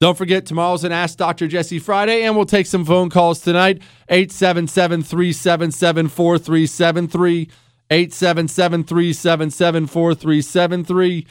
Don't 0.03 0.19
forget, 0.19 0.47
tomorrow's 0.47 0.83
an 0.83 0.91
Ask 0.91 1.17
Dr. 1.17 1.47
Jesse 1.47 1.79
Friday, 1.79 2.25
and 2.25 2.35
we'll 2.35 2.45
take 2.45 2.67
some 2.67 2.85
phone 2.85 3.09
calls 3.09 3.39
tonight. 3.39 3.81
877 4.09 5.05
377 5.05 6.09
4373. 6.09 7.49
877 7.89 8.83
377 8.83 9.87
4373. 9.87 11.27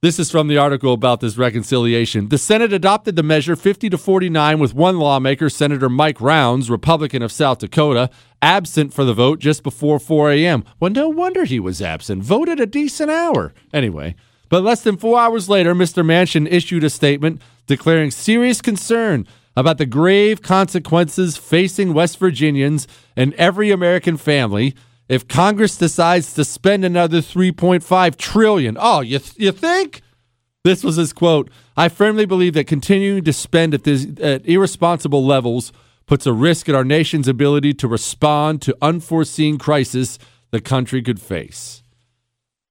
This 0.00 0.20
is 0.20 0.30
from 0.30 0.46
the 0.46 0.56
article 0.56 0.92
about 0.92 1.18
this 1.18 1.36
reconciliation. 1.36 2.28
The 2.28 2.38
Senate 2.38 2.72
adopted 2.72 3.16
the 3.16 3.24
measure 3.24 3.56
50 3.56 3.90
to 3.90 3.98
49 3.98 4.60
with 4.60 4.74
one 4.74 5.00
lawmaker, 5.00 5.50
Senator 5.50 5.88
Mike 5.88 6.20
Rounds, 6.20 6.70
Republican 6.70 7.22
of 7.22 7.32
South 7.32 7.58
Dakota, 7.58 8.10
absent 8.40 8.94
for 8.94 9.04
the 9.04 9.12
vote 9.12 9.40
just 9.40 9.64
before 9.64 9.98
4 9.98 10.30
a.m. 10.34 10.62
Well, 10.78 10.92
no 10.92 11.08
wonder 11.08 11.44
he 11.44 11.58
was 11.58 11.82
absent. 11.82 12.22
Voted 12.22 12.60
a 12.60 12.66
decent 12.66 13.10
hour. 13.10 13.52
Anyway, 13.72 14.14
but 14.48 14.62
less 14.62 14.82
than 14.82 14.98
four 14.98 15.18
hours 15.18 15.48
later, 15.48 15.74
Mr. 15.74 16.06
Manchin 16.06 16.46
issued 16.48 16.84
a 16.84 16.90
statement 16.90 17.42
declaring 17.68 18.10
serious 18.10 18.60
concern 18.60 19.26
about 19.56 19.78
the 19.78 19.86
grave 19.86 20.42
consequences 20.42 21.36
facing 21.36 21.94
West 21.94 22.18
Virginians 22.18 22.88
and 23.16 23.32
every 23.34 23.70
American 23.70 24.16
family 24.16 24.74
if 25.08 25.26
Congress 25.26 25.76
decides 25.76 26.34
to 26.34 26.44
spend 26.44 26.84
another 26.84 27.18
3.5 27.18 28.16
trillion. 28.16 28.76
Oh, 28.78 29.00
you 29.00 29.18
th- 29.18 29.38
you 29.38 29.52
think? 29.52 30.02
This 30.64 30.84
was 30.84 30.96
his 30.96 31.12
quote. 31.12 31.50
I 31.76 31.88
firmly 31.88 32.26
believe 32.26 32.54
that 32.54 32.66
continuing 32.66 33.24
to 33.24 33.32
spend 33.32 33.74
at 33.74 33.84
this 33.84 34.06
at 34.20 34.46
irresponsible 34.46 35.24
levels 35.24 35.72
puts 36.06 36.26
a 36.26 36.32
risk 36.32 36.68
at 36.68 36.74
our 36.74 36.84
nation's 36.84 37.28
ability 37.28 37.74
to 37.74 37.88
respond 37.88 38.60
to 38.62 38.76
unforeseen 38.82 39.58
crisis 39.58 40.18
the 40.50 40.60
country 40.60 41.02
could 41.02 41.20
face. 41.20 41.82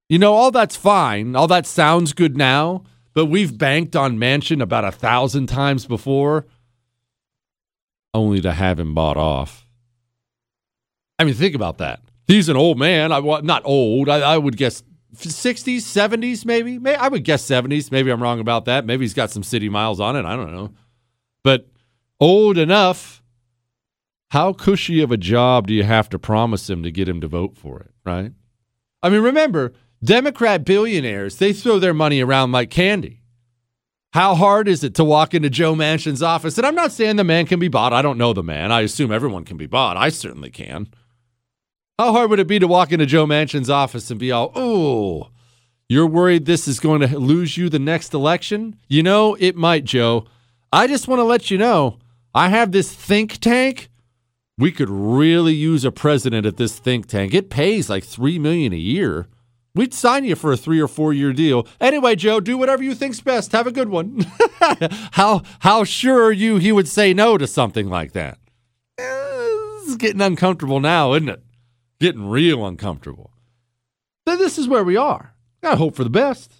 You 0.09 0.19
know, 0.19 0.33
all 0.33 0.51
that's 0.51 0.75
fine. 0.75 1.35
All 1.35 1.47
that 1.47 1.65
sounds 1.65 2.13
good 2.13 2.37
now, 2.37 2.83
but 3.17 3.25
we've 3.25 3.57
banked 3.57 3.95
on 3.95 4.19
Manchin 4.19 4.61
about 4.61 4.85
a 4.85 4.91
thousand 4.91 5.47
times 5.47 5.87
before, 5.87 6.45
only 8.13 8.41
to 8.41 8.53
have 8.53 8.79
him 8.79 8.93
bought 8.93 9.17
off. 9.17 9.67
I 11.17 11.23
mean, 11.23 11.33
think 11.33 11.55
about 11.55 11.79
that. 11.79 11.99
He's 12.27 12.47
an 12.47 12.55
old 12.55 12.77
man. 12.77 13.11
I 13.11 13.19
not 13.41 13.63
old. 13.65 14.07
I, 14.07 14.19
I 14.19 14.37
would 14.37 14.55
guess 14.55 14.83
60s, 15.15 15.77
70s, 15.77 16.45
maybe. 16.45 16.77
May 16.77 16.93
I 16.93 17.07
would 17.07 17.23
guess 17.23 17.43
70s. 17.43 17.91
Maybe 17.91 18.11
I'm 18.11 18.21
wrong 18.21 18.39
about 18.39 18.65
that. 18.65 18.85
Maybe 18.85 19.03
he's 19.03 19.15
got 19.15 19.31
some 19.31 19.41
city 19.41 19.67
miles 19.67 19.99
on 19.99 20.15
it. 20.15 20.23
I 20.23 20.35
don't 20.35 20.53
know. 20.53 20.75
But 21.43 21.67
old 22.19 22.59
enough. 22.59 23.23
How 24.29 24.53
cushy 24.53 25.01
of 25.01 25.11
a 25.11 25.17
job 25.17 25.65
do 25.65 25.73
you 25.73 25.85
have 25.85 26.07
to 26.09 26.19
promise 26.19 26.69
him 26.69 26.83
to 26.83 26.91
get 26.91 27.09
him 27.09 27.21
to 27.21 27.27
vote 27.27 27.57
for 27.57 27.79
it, 27.79 27.89
right? 28.05 28.31
I 29.01 29.09
mean, 29.09 29.21
remember, 29.21 29.73
Democrat 30.03 30.63
billionaires, 30.63 31.37
they 31.37 31.53
throw 31.53 31.79
their 31.79 31.93
money 31.93 32.21
around 32.21 32.51
like 32.51 32.69
candy. 32.69 33.21
How 34.13 34.35
hard 34.35 34.67
is 34.67 34.83
it 34.83 34.95
to 34.95 35.03
walk 35.03 35.33
into 35.33 35.49
Joe 35.49 35.75
Manchin's 35.75 36.23
office? 36.23 36.57
And 36.57 36.65
I'm 36.65 36.75
not 36.75 36.91
saying 36.91 37.17
the 37.17 37.23
man 37.23 37.45
can 37.45 37.59
be 37.59 37.67
bought. 37.67 37.93
I 37.93 38.01
don't 38.01 38.17
know 38.17 38.33
the 38.33 38.43
man. 38.43 38.71
I 38.71 38.81
assume 38.81 39.11
everyone 39.11 39.43
can 39.43 39.57
be 39.57 39.67
bought. 39.67 39.97
I 39.97 40.09
certainly 40.09 40.49
can. 40.49 40.87
How 41.99 42.11
hard 42.11 42.29
would 42.29 42.39
it 42.39 42.47
be 42.47 42.59
to 42.59 42.67
walk 42.67 42.91
into 42.91 43.05
Joe 43.05 43.25
Manchin's 43.25 43.69
office 43.69 44.09
and 44.09 44.19
be 44.19 44.31
all, 44.31 44.51
oh, 44.55 45.29
you're 45.89 46.07
worried 46.07 46.45
this 46.45 46.67
is 46.67 46.79
going 46.79 47.01
to 47.01 47.19
lose 47.19 47.57
you 47.57 47.69
the 47.69 47.79
next 47.79 48.13
election? 48.13 48.79
You 48.87 49.03
know, 49.03 49.35
it 49.39 49.55
might, 49.55 49.83
Joe. 49.83 50.25
I 50.71 50.87
just 50.87 51.07
want 51.07 51.19
to 51.19 51.23
let 51.23 51.49
you 51.49 51.57
know 51.57 51.99
I 52.35 52.49
have 52.49 52.71
this 52.71 52.91
think 52.91 53.37
tank. 53.39 53.89
We 54.57 54.71
could 54.71 54.89
really 54.89 55.53
use 55.53 55.85
a 55.85 55.91
president 55.91 56.45
at 56.45 56.57
this 56.57 56.77
think 56.77 57.07
tank. 57.07 57.33
It 57.33 57.49
pays 57.49 57.89
like 57.89 58.03
three 58.03 58.37
million 58.39 58.73
a 58.73 58.77
year. 58.77 59.27
We'd 59.77 59.93
sign 59.93 60.25
you 60.25 60.35
for 60.35 60.51
a 60.51 60.57
three 60.57 60.81
or 60.81 60.87
four 60.87 61.13
year 61.13 61.31
deal. 61.33 61.67
Anyway, 61.79 62.15
Joe, 62.15 62.39
do 62.39 62.57
whatever 62.57 62.81
you 62.81 62.95
think's 62.95 63.21
best. 63.21 63.51
Have 63.51 63.67
a 63.67 63.71
good 63.71 63.89
one. 63.89 64.25
how 65.11 65.43
how 65.59 65.83
sure 65.83 66.23
are 66.23 66.31
you 66.31 66.57
he 66.57 66.71
would 66.71 66.87
say 66.87 67.13
no 67.13 67.37
to 67.37 67.45
something 67.45 67.87
like 67.87 68.13
that? 68.13 68.39
Eh, 68.97 69.03
is 69.85 69.95
getting 69.97 70.21
uncomfortable 70.21 70.79
now, 70.79 71.13
isn't 71.13 71.29
it? 71.29 71.43
Getting 71.99 72.27
real 72.27 72.65
uncomfortable. 72.65 73.29
Then 74.25 74.39
this 74.39 74.57
is 74.57 74.67
where 74.67 74.83
we 74.83 74.97
are. 74.97 75.35
I 75.61 75.75
hope 75.75 75.95
for 75.95 76.03
the 76.03 76.09
best. 76.09 76.51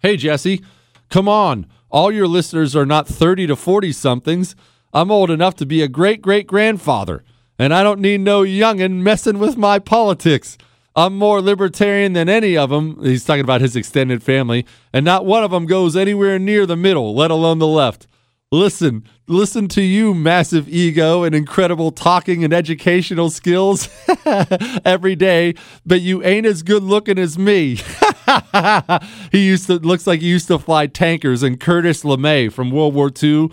Hey, 0.00 0.16
Jesse, 0.16 0.64
come 1.08 1.28
on. 1.28 1.66
All 1.88 2.10
your 2.10 2.26
listeners 2.26 2.74
are 2.74 2.84
not 2.84 3.06
30 3.06 3.46
to 3.46 3.56
40 3.56 3.92
somethings. 3.92 4.56
I'm 4.92 5.12
old 5.12 5.30
enough 5.30 5.54
to 5.56 5.66
be 5.66 5.82
a 5.82 5.88
great 5.88 6.20
great 6.20 6.48
grandfather, 6.48 7.22
and 7.60 7.72
I 7.72 7.84
don't 7.84 8.00
need 8.00 8.22
no 8.22 8.42
youngin' 8.42 9.02
messing 9.02 9.38
with 9.38 9.56
my 9.56 9.78
politics. 9.78 10.58
I'm 10.98 11.16
more 11.16 11.40
libertarian 11.40 12.14
than 12.14 12.28
any 12.28 12.56
of 12.56 12.70
them. 12.70 13.00
He's 13.04 13.24
talking 13.24 13.44
about 13.44 13.60
his 13.60 13.76
extended 13.76 14.20
family, 14.20 14.66
and 14.92 15.04
not 15.04 15.24
one 15.24 15.44
of 15.44 15.52
them 15.52 15.64
goes 15.64 15.94
anywhere 15.94 16.40
near 16.40 16.66
the 16.66 16.74
middle, 16.74 17.14
let 17.14 17.30
alone 17.30 17.60
the 17.60 17.68
left. 17.68 18.08
Listen, 18.50 19.04
listen 19.28 19.68
to 19.68 19.80
you, 19.80 20.12
massive 20.12 20.68
ego 20.68 21.22
and 21.22 21.36
incredible 21.36 21.92
talking 21.92 22.42
and 22.42 22.52
educational 22.52 23.30
skills 23.30 23.88
every 24.84 25.14
day, 25.14 25.54
but 25.86 26.00
you 26.00 26.24
ain't 26.24 26.46
as 26.46 26.64
good 26.64 26.82
looking 26.82 27.16
as 27.16 27.38
me. 27.38 27.76
he 29.30 29.46
used 29.46 29.68
to 29.68 29.74
looks 29.74 30.04
like 30.04 30.20
he 30.20 30.28
used 30.28 30.48
to 30.48 30.58
fly 30.58 30.88
tankers 30.88 31.44
and 31.44 31.60
Curtis 31.60 32.02
LeMay 32.02 32.52
from 32.52 32.72
World 32.72 32.94
War 32.94 33.12
II. 33.22 33.50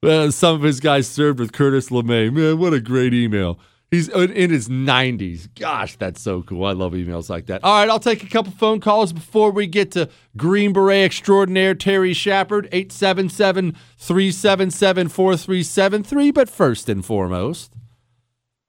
Uh, 0.00 0.30
some 0.30 0.54
of 0.54 0.62
his 0.62 0.78
guys 0.78 1.08
served 1.08 1.40
with 1.40 1.50
Curtis 1.50 1.88
LeMay. 1.88 2.32
Man, 2.32 2.56
what 2.56 2.72
a 2.72 2.80
great 2.80 3.12
email. 3.12 3.58
He's 3.90 4.08
in 4.10 4.50
his 4.50 4.68
90s. 4.68 5.48
Gosh, 5.58 5.96
that's 5.96 6.20
so 6.20 6.42
cool. 6.42 6.66
I 6.66 6.72
love 6.72 6.92
emails 6.92 7.30
like 7.30 7.46
that. 7.46 7.64
All 7.64 7.80
right, 7.80 7.88
I'll 7.88 7.98
take 7.98 8.22
a 8.22 8.26
couple 8.28 8.52
phone 8.52 8.80
calls 8.80 9.14
before 9.14 9.50
we 9.50 9.66
get 9.66 9.92
to 9.92 10.10
Green 10.36 10.74
Beret 10.74 11.06
extraordinaire 11.06 11.74
Terry 11.74 12.12
Schappert, 12.12 12.68
877 12.70 13.74
377 13.96 15.08
4373. 15.08 16.30
But 16.32 16.50
first 16.50 16.90
and 16.90 17.02
foremost, 17.02 17.72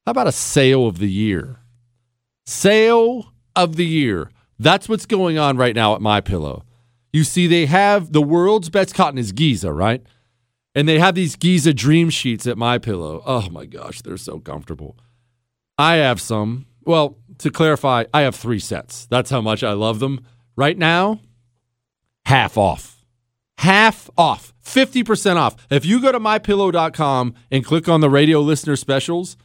how 0.06 0.12
about 0.12 0.28
a 0.28 0.32
sale 0.32 0.88
of 0.88 1.00
the 1.00 1.12
year? 1.12 1.60
Sale 2.46 3.34
of 3.58 3.76
the 3.76 3.86
year. 3.86 4.32
That's 4.58 4.88
what's 4.88 5.06
going 5.06 5.38
on 5.38 5.58
right 5.58 5.76
now 5.76 5.96
at 5.96 6.02
My 6.02 6.22
Pillow. 6.22 6.64
You 7.12 7.26
see, 7.26 7.46
they 7.46 7.66
have 7.66 8.14
the 8.14 8.22
world's 8.22 8.70
best 8.70 8.96
cotton 8.96 9.18
is 9.18 9.34
Giza, 9.34 9.74
right? 9.74 10.02
And 10.74 10.88
they 10.88 11.00
have 11.00 11.16
these 11.16 11.36
Giza 11.36 11.74
dream 11.74 12.10
sheets 12.10 12.48
at 12.48 12.58
My 12.58 12.78
Pillow. 12.78 13.22
Oh 13.26 13.50
my 13.50 13.66
gosh, 13.66 14.02
they're 14.02 14.16
so 14.16 14.40
comfortable. 14.40 14.96
I 15.80 15.96
have 15.96 16.20
some. 16.20 16.66
Well, 16.84 17.18
to 17.38 17.50
clarify, 17.50 18.04
I 18.14 18.22
have 18.22 18.36
three 18.36 18.60
sets. 18.60 19.08
That's 19.08 19.30
how 19.30 19.40
much 19.40 19.64
I 19.64 19.72
love 19.72 20.00
them. 20.00 20.20
Right 20.58 20.78
now, 20.78 21.22
half 22.26 22.58
off. 22.58 23.06
Half 23.58 24.10
off. 24.18 24.54
50% 24.64 25.38
off. 25.38 25.56
If 25.70 25.86
you 25.86 26.02
go 26.02 26.12
to 26.12 26.20
mypillow.com 26.20 27.34
and 27.50 27.66
click 27.66 27.88
on 27.88 28.02
the 28.02 28.10
radio 28.10 28.42
listener 28.42 28.76
specials, 28.76 29.38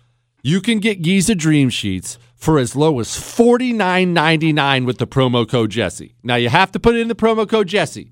you 0.43 0.61
can 0.61 0.81
get 0.81 1.03
Giza 1.03 1.35
Dream 1.37 1.71
Sheets 1.71 2.19
for 2.35 2.59
as 2.59 2.77
low 2.77 2.99
as 2.99 3.09
$49.99 3.09 4.87
with 4.87 4.99
the 4.99 5.07
promo 5.07 5.49
code 5.49 5.71
Jesse. 5.71 6.17
Now 6.23 6.35
you 6.35 6.49
have 6.49 6.73
to 6.73 6.81
put 6.81 6.97
in 6.97 7.09
the 7.09 7.15
promo 7.15 7.49
code 7.49 7.69
Jesse. 7.69 8.11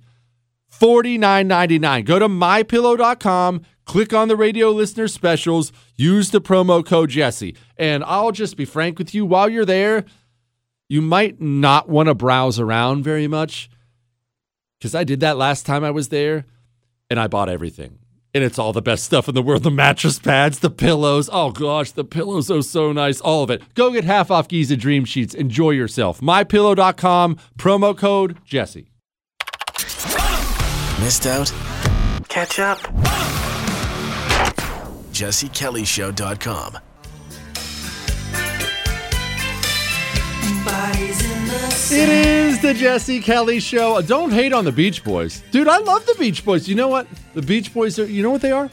$49.99. 0.72 2.04
Go 2.04 2.18
to 2.18 2.28
mypillow.com, 2.28 3.62
click 3.84 4.12
on 4.12 4.28
the 4.28 4.36
radio 4.36 4.70
listener 4.70 5.08
specials, 5.08 5.72
use 5.96 6.30
the 6.30 6.40
promo 6.40 6.84
code 6.84 7.10
Jesse. 7.10 7.56
And 7.76 8.04
I'll 8.04 8.32
just 8.32 8.56
be 8.56 8.64
frank 8.64 8.98
with 8.98 9.14
you 9.14 9.26
while 9.26 9.48
you're 9.48 9.64
there, 9.64 10.04
you 10.88 11.00
might 11.00 11.40
not 11.40 11.88
want 11.88 12.08
to 12.08 12.14
browse 12.14 12.60
around 12.60 13.02
very 13.02 13.26
much 13.26 13.70
because 14.78 14.94
I 14.94 15.04
did 15.04 15.20
that 15.20 15.36
last 15.36 15.64
time 15.64 15.84
I 15.84 15.90
was 15.90 16.08
there 16.08 16.44
and 17.08 17.20
I 17.20 17.28
bought 17.28 17.48
everything. 17.48 17.98
And 18.34 18.42
it's 18.42 18.58
all 18.58 18.72
the 18.72 18.82
best 18.82 19.04
stuff 19.04 19.28
in 19.28 19.34
the 19.34 19.42
world 19.42 19.62
the 19.62 19.70
mattress 19.70 20.18
pads, 20.18 20.58
the 20.58 20.70
pillows. 20.70 21.30
Oh 21.32 21.50
gosh, 21.50 21.92
the 21.92 22.04
pillows 22.04 22.50
are 22.50 22.62
so 22.62 22.90
nice. 22.90 23.20
All 23.20 23.44
of 23.44 23.50
it. 23.50 23.62
Go 23.74 23.92
get 23.92 24.04
half 24.04 24.30
off 24.30 24.48
Giza 24.48 24.76
Dream 24.76 25.04
Sheets. 25.04 25.34
Enjoy 25.34 25.70
yourself. 25.70 26.20
MyPillow.com, 26.20 27.36
promo 27.58 27.96
code 27.96 28.38
Jesse. 28.44 28.88
Missed 31.00 31.26
out? 31.26 31.52
Catch 32.28 32.58
up. 32.58 33.41
JesseKellyShow.com. 35.22 36.78
It 41.94 42.08
is 42.08 42.60
the 42.60 42.74
Jesse 42.74 43.20
Kelly 43.20 43.60
Show. 43.60 44.00
Don't 44.02 44.32
hate 44.32 44.52
on 44.52 44.64
the 44.64 44.72
Beach 44.72 45.04
Boys. 45.04 45.44
Dude, 45.52 45.68
I 45.68 45.78
love 45.78 46.04
the 46.06 46.16
Beach 46.18 46.44
Boys. 46.44 46.66
You 46.66 46.74
know 46.74 46.88
what? 46.88 47.06
The 47.34 47.42
Beach 47.42 47.72
Boys 47.72 48.00
are, 48.00 48.06
you 48.06 48.24
know 48.24 48.30
what 48.30 48.40
they 48.40 48.50
are? 48.50 48.68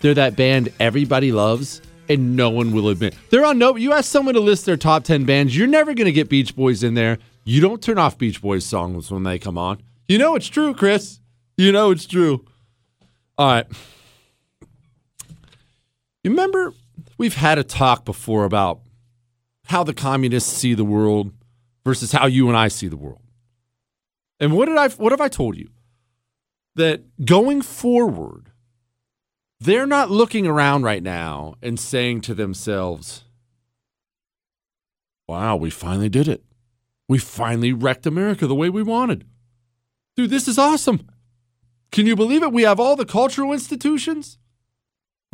They're 0.00 0.14
that 0.14 0.36
band 0.36 0.68
everybody 0.78 1.32
loves 1.32 1.82
and 2.08 2.36
no 2.36 2.50
one 2.50 2.70
will 2.70 2.88
admit. 2.90 3.16
They're 3.30 3.44
on 3.44 3.58
no, 3.58 3.74
you 3.74 3.92
ask 3.92 4.08
someone 4.08 4.34
to 4.34 4.40
list 4.40 4.66
their 4.66 4.76
top 4.76 5.02
10 5.02 5.24
bands, 5.24 5.56
you're 5.56 5.66
never 5.66 5.92
going 5.94 6.06
to 6.06 6.12
get 6.12 6.28
Beach 6.28 6.54
Boys 6.54 6.84
in 6.84 6.94
there. 6.94 7.18
You 7.42 7.60
don't 7.60 7.82
turn 7.82 7.98
off 7.98 8.16
Beach 8.16 8.40
Boys 8.40 8.64
songs 8.64 9.10
when 9.10 9.24
they 9.24 9.40
come 9.40 9.58
on. 9.58 9.82
You 10.06 10.18
know 10.18 10.36
it's 10.36 10.46
true, 10.46 10.72
Chris. 10.72 11.18
You 11.56 11.72
know 11.72 11.90
it's 11.90 12.06
true. 12.06 12.44
All 13.36 13.48
right. 13.48 13.66
You 16.24 16.30
remember 16.30 16.72
we've 17.18 17.34
had 17.34 17.58
a 17.58 17.64
talk 17.64 18.06
before 18.06 18.44
about 18.44 18.80
how 19.66 19.84
the 19.84 19.94
communists 19.94 20.50
see 20.50 20.72
the 20.72 20.84
world 20.84 21.32
versus 21.84 22.12
how 22.12 22.26
you 22.26 22.48
and 22.48 22.56
I 22.56 22.68
see 22.68 22.88
the 22.88 22.96
world. 22.96 23.20
And 24.40 24.54
what 24.56 24.66
did 24.66 24.78
I 24.78 24.88
what 24.88 25.12
have 25.12 25.20
I 25.20 25.28
told 25.28 25.56
you? 25.56 25.68
That 26.76 27.24
going 27.24 27.62
forward, 27.62 28.50
they're 29.60 29.86
not 29.86 30.10
looking 30.10 30.46
around 30.46 30.82
right 30.82 31.02
now 31.02 31.54
and 31.62 31.78
saying 31.78 32.22
to 32.22 32.34
themselves, 32.34 33.24
Wow, 35.28 35.56
we 35.56 35.70
finally 35.70 36.08
did 36.08 36.26
it. 36.26 36.42
We 37.06 37.18
finally 37.18 37.72
wrecked 37.72 38.06
America 38.06 38.46
the 38.46 38.54
way 38.54 38.70
we 38.70 38.82
wanted. 38.82 39.26
Dude, 40.16 40.30
this 40.30 40.48
is 40.48 40.58
awesome. 40.58 41.06
Can 41.92 42.06
you 42.06 42.16
believe 42.16 42.42
it? 42.42 42.52
We 42.52 42.62
have 42.62 42.80
all 42.80 42.96
the 42.96 43.04
cultural 43.04 43.52
institutions. 43.52 44.38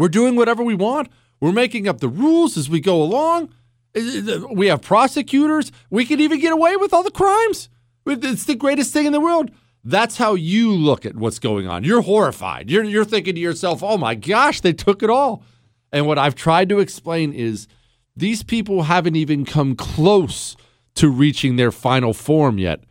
We're 0.01 0.09
doing 0.09 0.35
whatever 0.35 0.63
we 0.63 0.75
want. 0.75 1.11
We're 1.41 1.53
making 1.53 1.87
up 1.87 2.01
the 2.01 2.09
rules 2.09 2.57
as 2.57 2.71
we 2.71 2.81
go 2.81 3.03
along. 3.03 3.51
Eh, 3.95 4.01
eh, 4.01 4.33
eh, 4.33 4.39
we 4.51 4.69
have 4.69 4.81
prosecutors. 4.81 5.71
We 5.91 6.07
can 6.07 6.21
even 6.21 6.41
get 6.41 6.55
away 6.55 6.75
with 6.77 6.95
all 6.95 7.03
the 7.03 7.11
crimes. 7.11 7.69
It's 8.07 8.45
the 8.45 8.55
greatest 8.55 8.95
thing 8.95 9.05
in 9.05 9.13
the 9.13 9.21
world. 9.21 9.51
That's 9.85 10.17
how 10.17 10.37
you 10.37 10.73
look 10.73 11.05
at 11.05 11.17
what's 11.17 11.39
going 11.39 11.69
on. 11.69 11.85
You're 11.85 12.01
horrified. 12.01 12.71
You're, 12.71 12.85
you're 12.85 13.05
thinking 13.05 13.35
to 13.35 13.41
yourself, 13.43 13.83
oh 13.83 13.99
my 13.99 14.15
gosh, 14.15 14.63
they 14.63 14.73
took 14.73 15.03
it 15.03 15.11
all. 15.11 15.45
And 15.93 16.07
what 16.07 16.17
I've 16.17 16.35
tried 16.35 16.71
to 16.71 16.79
explain 16.79 17.35
is 17.35 17.69
these 18.17 18.43
people 18.43 18.85
haven't 18.85 19.17
even 19.17 19.45
come 19.45 19.77
close 19.77 20.57
to 20.95 21.11
reaching 21.11 21.57
their 21.57 21.71
final 21.71 22.15
form 22.15 22.57
yet 22.57 22.85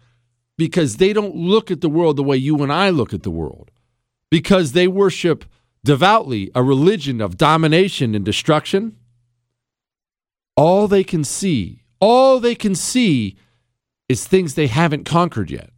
because 0.60 0.97
they 0.97 1.14
don't 1.14 1.36
look 1.36 1.72
at 1.72 1.82
the 1.82 1.89
world 1.89 2.18
the 2.18 2.24
way 2.24 2.38
you 2.38 2.62
and 2.62 2.72
I 2.72 2.91
look 2.91 3.16
at 3.16 3.24
the 3.24 3.32
world. 3.32 3.72
Because 4.30 4.74
they 4.74 4.88
worship 4.88 5.43
devoutly 5.84 6.51
a 6.53 6.63
religion 6.63 7.21
of 7.21 7.38
domination 7.38 8.15
and 8.15 8.25
destruction 8.25 8.95
all 10.59 10.89
they 10.89 11.05
can 11.05 11.23
see, 11.23 11.84
all 12.01 12.41
they 12.41 12.53
can 12.53 12.75
see 12.75 13.38
is 14.09 14.27
things 14.27 14.55
they 14.55 14.67
haven't 14.67 15.05
conquered 15.05 15.49
yet. 15.49 15.69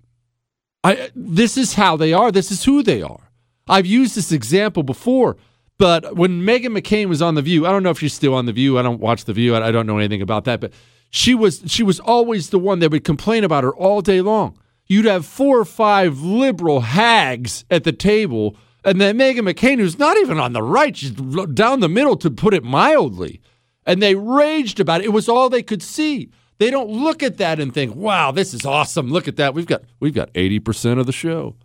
I, 0.84 1.12
this 1.14 1.56
is 1.56 1.76
how 1.76 1.96
they 1.96 2.14
are. 2.14 2.32
This 2.32 2.50
is 2.50 2.64
who 2.64 2.82
they 2.82 3.04
are. 3.04 3.32
I've 3.68 3.86
used 3.86 4.16
this 4.16 4.32
example 4.32 4.82
before, 4.82 5.38
but 5.78 6.16
when 6.16 6.42
Meghan 6.42 6.76
McCain 6.76 7.10
was 7.10 7.22
on 7.22 7.36
The 7.36 7.44
View, 7.44 7.68
I 7.68 7.70
don't 7.70 7.84
know 7.84 7.92
if 7.92 8.00
she's 8.00 8.16
still 8.16 8.34
on 8.34 8.48
The 8.48 8.54
View. 8.54 8.80
I 8.80 8.82
don't 8.82 9.00
watch 9.00 9.26
The 9.26 9.34
View. 9.34 9.54
I, 9.54 9.68
I 9.68 9.72
don't 9.72 9.86
know 9.86 10.00
anything 10.00 10.24
about 10.24 10.46
that, 10.46 10.60
but 10.60 10.74
she 11.12 11.36
was 11.36 11.62
she 11.68 11.84
was 11.84 12.00
always 12.00 12.50
the 12.50 12.58
one 12.58 12.80
that 12.80 12.90
would 12.90 13.04
complain 13.04 13.44
about 13.44 13.64
her 13.64 13.76
all 13.76 14.02
day 14.02 14.22
long. 14.22 14.58
You'd 14.88 15.06
have 15.06 15.28
four 15.28 15.60
or 15.60 15.66
five 15.66 16.22
liberal 16.22 16.80
hags 16.80 17.66
at 17.70 17.84
the 17.84 17.94
table, 17.94 18.58
and 18.84 19.00
then 19.00 19.18
Meghan 19.18 19.50
McCain, 19.50 19.80
who's 19.80 20.00
not 20.00 20.18
even 20.18 20.40
on 20.40 20.54
the 20.54 20.64
right, 20.64 20.96
she's 20.96 21.12
down 21.12 21.80
the 21.80 21.90
middle, 21.90 22.16
to 22.18 22.32
put 22.32 22.54
it 22.54 22.64
mildly 22.64 23.42
and 23.86 24.02
they 24.02 24.16
raged 24.16 24.80
about 24.80 25.02
it. 25.02 25.06
It 25.06 25.10
was 25.10 25.30
all 25.30 25.50
they 25.50 25.64
could 25.64 25.82
see. 25.82 26.30
They 26.60 26.70
don't 26.70 26.90
look 26.90 27.24
at 27.24 27.38
that 27.38 27.60
and 27.60 27.74
think, 27.74 27.96
"Wow, 27.96 28.32
this 28.32 28.54
is 28.54 28.66
awesome. 28.66 29.10
Look 29.10 29.28
at 29.28 29.38
that. 29.38 29.54
We've 29.54 29.66
got 29.66 29.84
we've 30.00 30.14
got 30.14 30.32
80% 30.34 31.00
of 31.00 31.06
the 31.06 31.12
show." 31.12 31.56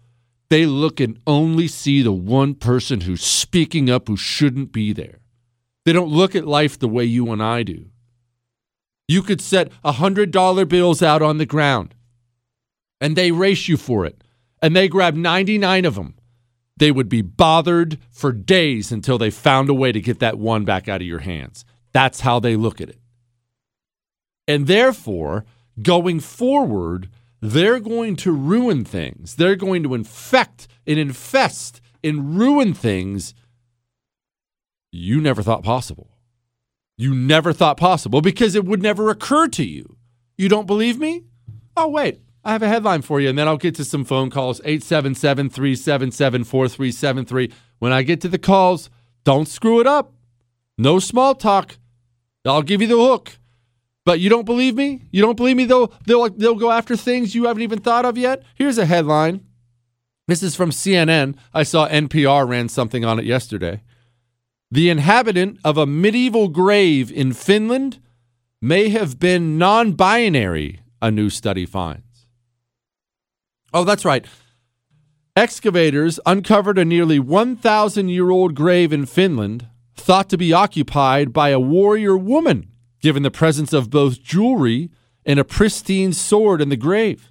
They 0.49 0.65
look 0.65 1.01
and 1.01 1.19
only 1.27 1.67
see 1.67 2.03
the 2.03 2.13
one 2.13 2.55
person 2.55 3.03
who's 3.03 3.23
speaking 3.23 3.91
up 3.91 4.09
who 4.09 4.17
shouldn't 4.17 4.73
be 4.73 4.93
there. 4.93 5.19
They 5.85 5.93
don't 5.93 6.11
look 6.11 6.35
at 6.35 6.47
life 6.47 6.79
the 6.79 6.89
way 6.89 7.05
you 7.05 7.31
and 7.33 7.43
I 7.43 7.65
do. 7.65 7.87
You 9.09 9.23
could 9.23 9.41
set 9.41 9.73
$100 9.85 10.65
bills 10.65 11.03
out 11.03 11.21
on 11.21 11.39
the 11.39 11.47
ground 11.47 11.95
and 13.01 13.17
they 13.17 13.33
race 13.33 13.67
you 13.67 13.77
for 13.77 14.07
it 14.07 14.23
and 14.63 14.75
they 14.75 14.87
grab 14.87 15.17
99 15.17 15.85
of 15.85 15.97
them. 15.97 16.15
They 16.77 16.93
would 16.93 17.09
be 17.09 17.23
bothered 17.23 17.99
for 18.11 18.33
days 18.33 18.93
until 18.93 19.19
they 19.19 19.31
found 19.31 19.69
a 19.69 19.75
way 19.75 19.93
to 19.93 20.01
get 20.01 20.19
that 20.19 20.39
one 20.39 20.65
back 20.65 20.89
out 20.89 21.01
of 21.01 21.07
your 21.07 21.21
hands. 21.21 21.65
That's 21.93 22.21
how 22.21 22.39
they 22.41 22.57
look 22.57 22.81
at 22.81 22.91
it. 22.91 23.01
And 24.47 24.67
therefore, 24.67 25.45
going 25.81 26.21
forward, 26.21 27.09
they're 27.41 27.81
going 27.81 28.17
to 28.17 28.33
ruin 28.33 28.85
things. 28.85 29.37
They're 29.37 29.57
going 29.57 29.83
to 29.85 29.95
infect 29.95 30.69
and 30.87 30.99
infest 30.99 31.81
and 32.05 32.39
ruin 32.39 32.75
things 32.75 33.35
you 34.93 35.21
never 35.21 35.43
thought 35.43 35.63
possible. 35.63 36.11
You 36.97 37.15
never 37.15 37.53
thought 37.53 37.77
possible 37.77 38.21
because 38.21 38.55
it 38.55 38.65
would 38.65 38.83
never 38.83 39.11
occur 39.11 39.49
to 39.49 39.65
you. 39.65 39.97
You 40.39 40.49
don't 40.49 40.67
believe 40.67 40.99
me? 40.99 41.25
Oh, 41.77 41.89
wait. 41.89 42.21
I 42.47 42.53
have 42.53 42.63
a 42.63 42.69
headline 42.69 43.03
for 43.03 43.21
you, 43.21 43.29
and 43.29 43.37
then 43.37 43.49
I'll 43.49 43.57
get 43.57 43.75
to 43.75 43.85
some 43.85 44.05
phone 44.05 44.31
calls 44.31 44.61
877 44.61 45.51
377 45.51 46.45
4373. 46.45 47.53
When 47.81 47.93
I 47.93 48.05
get 48.05 48.21
to 48.21 48.29
the 48.29 48.39
calls, 48.39 48.89
don't 49.25 49.49
screw 49.49 49.81
it 49.81 49.87
up. 49.89 50.13
No 50.79 51.01
small 51.01 51.35
talk. 51.35 51.77
I'll 52.45 52.63
give 52.63 52.81
you 52.81 52.87
the 52.87 52.95
hook. 52.97 53.33
But 54.05 54.21
you 54.21 54.31
don't 54.31 54.45
believe 54.45 54.77
me? 54.77 55.03
You 55.11 55.23
don't 55.23 55.37
believe 55.37 55.57
me? 55.57 55.65
They'll, 55.65 55.93
they'll, 56.07 56.31
they'll 56.31 56.55
go 56.55 56.71
after 56.71 56.97
things 56.97 57.35
you 57.35 57.47
haven't 57.47 57.65
even 57.65 57.81
thought 57.81 58.05
of 58.05 58.17
yet? 58.17 58.45
Here's 58.55 58.79
a 58.79 58.87
headline. 58.87 59.45
This 60.29 60.45
is 60.45 60.55
from 60.55 60.71
CNN. 60.71 61.35
I 61.53 61.65
saw 61.65 61.89
NPR 61.89 62.49
ran 62.49 62.69
something 62.69 63.05
on 63.05 63.19
it 63.19 63.25
yesterday. 63.25 63.83
The 64.71 64.89
inhabitant 64.89 65.59
of 65.65 65.77
a 65.77 65.85
medieval 65.85 66.47
grave 66.47 67.11
in 67.11 67.33
Finland 67.33 67.99
may 68.63 68.91
have 68.91 69.19
been 69.19 69.59
non 69.59 69.95
binary, 69.95 70.83
a 71.03 71.11
new 71.11 71.29
study 71.29 71.67
finds. 71.67 72.06
Oh, 73.73 73.85
that's 73.85 74.05
right. 74.05 74.27
Excavators 75.35 76.19
uncovered 76.25 76.79
a 76.79 76.85
nearly 76.85 77.19
1,000 77.19 78.09
year 78.09 78.31
old 78.31 78.55
grave 78.55 78.93
in 78.93 79.05
Finland, 79.05 79.67
thought 79.95 80.31
to 80.31 80.39
be 80.39 80.53
occupied 80.53 81.33
by 81.33 81.51
a 81.51 81.61
warrior 81.61 82.17
woman, 82.17 82.71
given 83.01 83.23
the 83.23 83.31
presence 83.31 83.73
of 83.73 83.91
both 83.91 84.23
jewelry 84.23 84.91
and 85.27 85.39
a 85.39 85.45
pristine 85.45 86.13
sword 86.13 86.63
in 86.63 86.71
the 86.71 86.77
grave. 86.77 87.31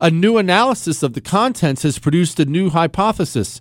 A 0.00 0.10
new 0.10 0.38
analysis 0.38 1.02
of 1.02 1.12
the 1.12 1.20
contents 1.20 1.82
has 1.82 1.98
produced 1.98 2.40
a 2.40 2.44
new 2.44 2.70
hypothesis. 2.70 3.60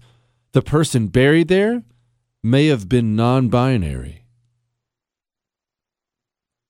The 0.54 0.62
person 0.62 1.08
buried 1.08 1.48
there 1.48 1.84
may 2.42 2.68
have 2.68 2.88
been 2.88 3.16
non 3.16 3.50
binary. 3.50 4.26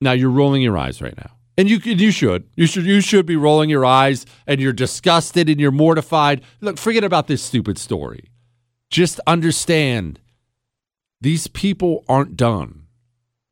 Now 0.02 0.12
you're 0.12 0.30
rolling 0.30 0.62
your 0.62 0.78
eyes 0.78 1.02
right 1.02 1.16
now. 1.16 1.32
And 1.58 1.70
you 1.70 1.78
you 1.78 2.12
should. 2.12 2.48
You 2.56 2.66
should 2.66 2.86
you 2.86 3.02
should 3.02 3.26
be 3.26 3.36
rolling 3.36 3.70
your 3.70 3.86
eyes 3.86 4.26
and 4.48 4.60
you're 4.60 4.74
disgusted 4.74 5.50
and 5.50 5.60
you're 5.60 5.72
mortified. 5.72 6.42
Look, 6.62 6.78
forget 6.78 7.04
about 7.04 7.28
this 7.28 7.44
stupid 7.44 7.78
story. 7.78 8.30
Just 8.90 9.20
understand 9.28 10.20
these 11.22 11.48
people 11.48 12.04
aren't 12.10 12.36
done. 12.36 12.88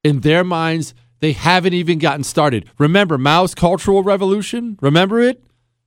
In 0.04 0.22
their 0.22 0.43
minds, 0.43 0.93
they 1.20 1.34
haven't 1.34 1.74
even 1.74 1.99
gotten 1.99 2.24
started. 2.24 2.68
Remember 2.80 3.18
Mao's 3.18 3.54
Cultural 3.54 4.04
Revolution? 4.04 4.78
Remember 4.82 5.20
it? 5.20 5.43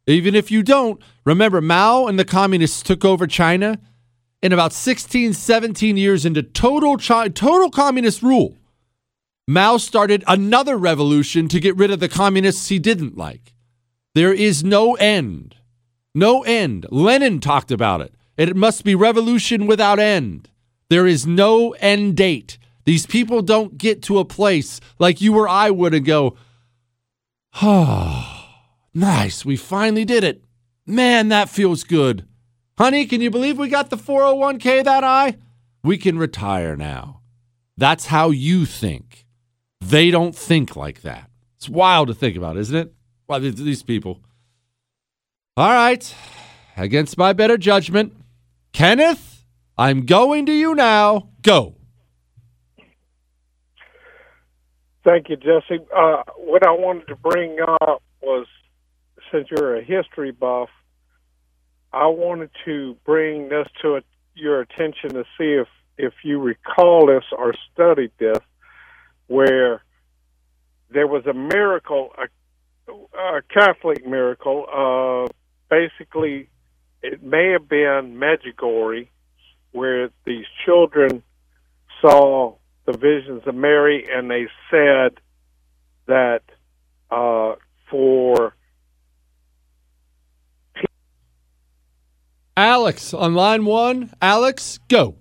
Even 0.07 0.35
if 0.35 0.51
you 0.51 0.63
don't, 0.63 1.01
remember 1.25 1.61
Mao 1.61 2.07
and 2.07 2.19
the 2.19 2.25
communists 2.25 2.83
took 2.83 3.05
over 3.05 3.27
China 3.27 3.79
in 4.43 4.53
about 4.53 4.73
16, 4.73 5.33
17 5.33 5.97
years 5.97 6.25
into 6.27 6.43
total 6.43 6.97
total 6.99 7.71
communist 7.71 8.23
rule. 8.23 8.57
Mao 9.47 9.77
started 9.77 10.25
another 10.27 10.79
revolution 10.79 11.49
to 11.49 11.61
get 11.61 11.77
rid 11.77 11.91
of 11.91 12.01
the 12.01 12.09
communists 12.09 12.69
he 12.69 12.79
didn't 12.79 13.17
like. 13.17 13.55
There 14.15 14.33
is 14.33 14.65
no 14.65 14.95
end. 14.95 15.57
No 16.15 16.43
end. 16.45 16.87
Lenin 16.91 17.41
talked 17.41 17.71
about 17.71 18.01
it. 18.01 18.15
It 18.37 18.57
must 18.57 18.85
be 18.85 18.95
revolution 18.95 19.67
without 19.67 19.99
end. 19.99 20.49
There 20.89 21.07
is 21.07 21.27
no 21.27 21.73
end 21.73 22.17
date. 22.17 22.59
These 22.85 23.07
people 23.07 23.43
don't 23.43 23.77
get 23.77 24.03
to 24.05 24.19
a 24.19 24.25
place 24.25 24.81
like 24.99 25.21
you 25.21 25.37
or 25.37 25.49
I 25.49 25.71
would 25.71 25.95
and 25.95 26.07
go, 26.07 26.37
oh, 27.63 28.49
nice. 28.95 29.45
We 29.45 29.57
finally 29.57 30.05
did 30.05 30.25
it. 30.25 30.45
Man, 30.87 31.29
that 31.29 31.49
feels 31.49 31.85
good. 31.85 32.27
Honey, 32.79 33.07
can 33.07 33.21
you 33.21 33.31
believe 33.31 33.59
we 33.59 33.69
got 33.69 33.91
the 33.91 33.97
401k 33.97 34.85
that 34.85 35.05
I? 35.05 35.37
We 35.83 35.99
can 35.99 36.19
retire 36.19 36.77
now. 36.77 37.21
That's 37.77 38.07
how 38.07 38.31
you 38.31 38.67
think. 38.67 39.24
They 39.85 40.11
don't 40.11 40.35
think 40.35 40.77
like 40.77 41.03
that. 41.03 41.29
It's 41.57 41.69
wild 41.69 42.09
to 42.09 42.15
think 42.15 42.37
about, 42.37 42.57
isn't 42.57 42.75
it? 42.75 42.95
Well, 43.29 43.41
these 43.41 43.83
people. 43.83 44.21
All 45.57 45.69
right. 45.69 46.15
Against 46.77 47.19
my 47.19 47.33
better 47.35 47.59
judgment, 47.59 48.15
Kenneth, 48.73 49.45
I'm 49.77 50.07
going 50.07 50.47
to 50.47 50.53
you 50.53 50.75
now. 50.75 51.29
Go. 51.43 51.75
Thank 55.05 55.29
you, 55.29 55.37
Jesse. 55.37 55.85
Uh, 55.95 56.23
what 56.39 56.67
I 56.67 56.73
wanted 56.73 57.07
to 57.09 57.17
bring 57.17 57.59
up 57.61 58.03
was 58.23 58.47
since 59.31 59.49
you're 59.51 59.77
a 59.77 59.85
history 59.85 60.33
buff, 60.33 60.71
I 61.93 62.07
wanted 62.07 62.51
to 62.65 62.97
bring 63.05 63.51
this 63.51 63.69
to 63.83 63.97
a, 63.97 64.01
your 64.35 64.63
attention 64.63 65.11
to 65.11 65.25
see 65.37 65.53
if, 65.53 65.69
if 65.99 66.15
you 66.25 66.41
recall 66.41 67.07
this 67.07 67.25
or 67.37 67.53
studied 67.73 68.13
this 68.19 68.39
where 69.27 69.83
there 70.91 71.07
was 71.07 71.27
a 71.27 71.33
miracle, 71.33 72.13
a, 72.19 72.93
a 73.19 73.43
Catholic 73.43 74.07
miracle. 74.07 74.67
Uh, 74.73 75.33
basically, 75.69 76.49
it 77.03 77.23
may 77.23 77.53
have 77.53 77.69
been 77.69 78.17
Medjugorje, 78.17 79.09
where 79.73 80.11
these 80.25 80.47
children 80.65 81.23
saw 82.01 82.55
the 82.87 82.93
visions 82.93 83.43
of 83.47 83.55
Mary, 83.55 84.07
and 84.11 84.31
they 84.31 84.47
said 84.71 85.19
that 86.07 86.43
uh, 87.11 87.55
for 87.91 88.55
Alex 92.57 93.13
on 93.13 93.35
line 93.35 93.65
one. 93.65 94.13
Alex, 94.23 94.79
go. 94.89 95.17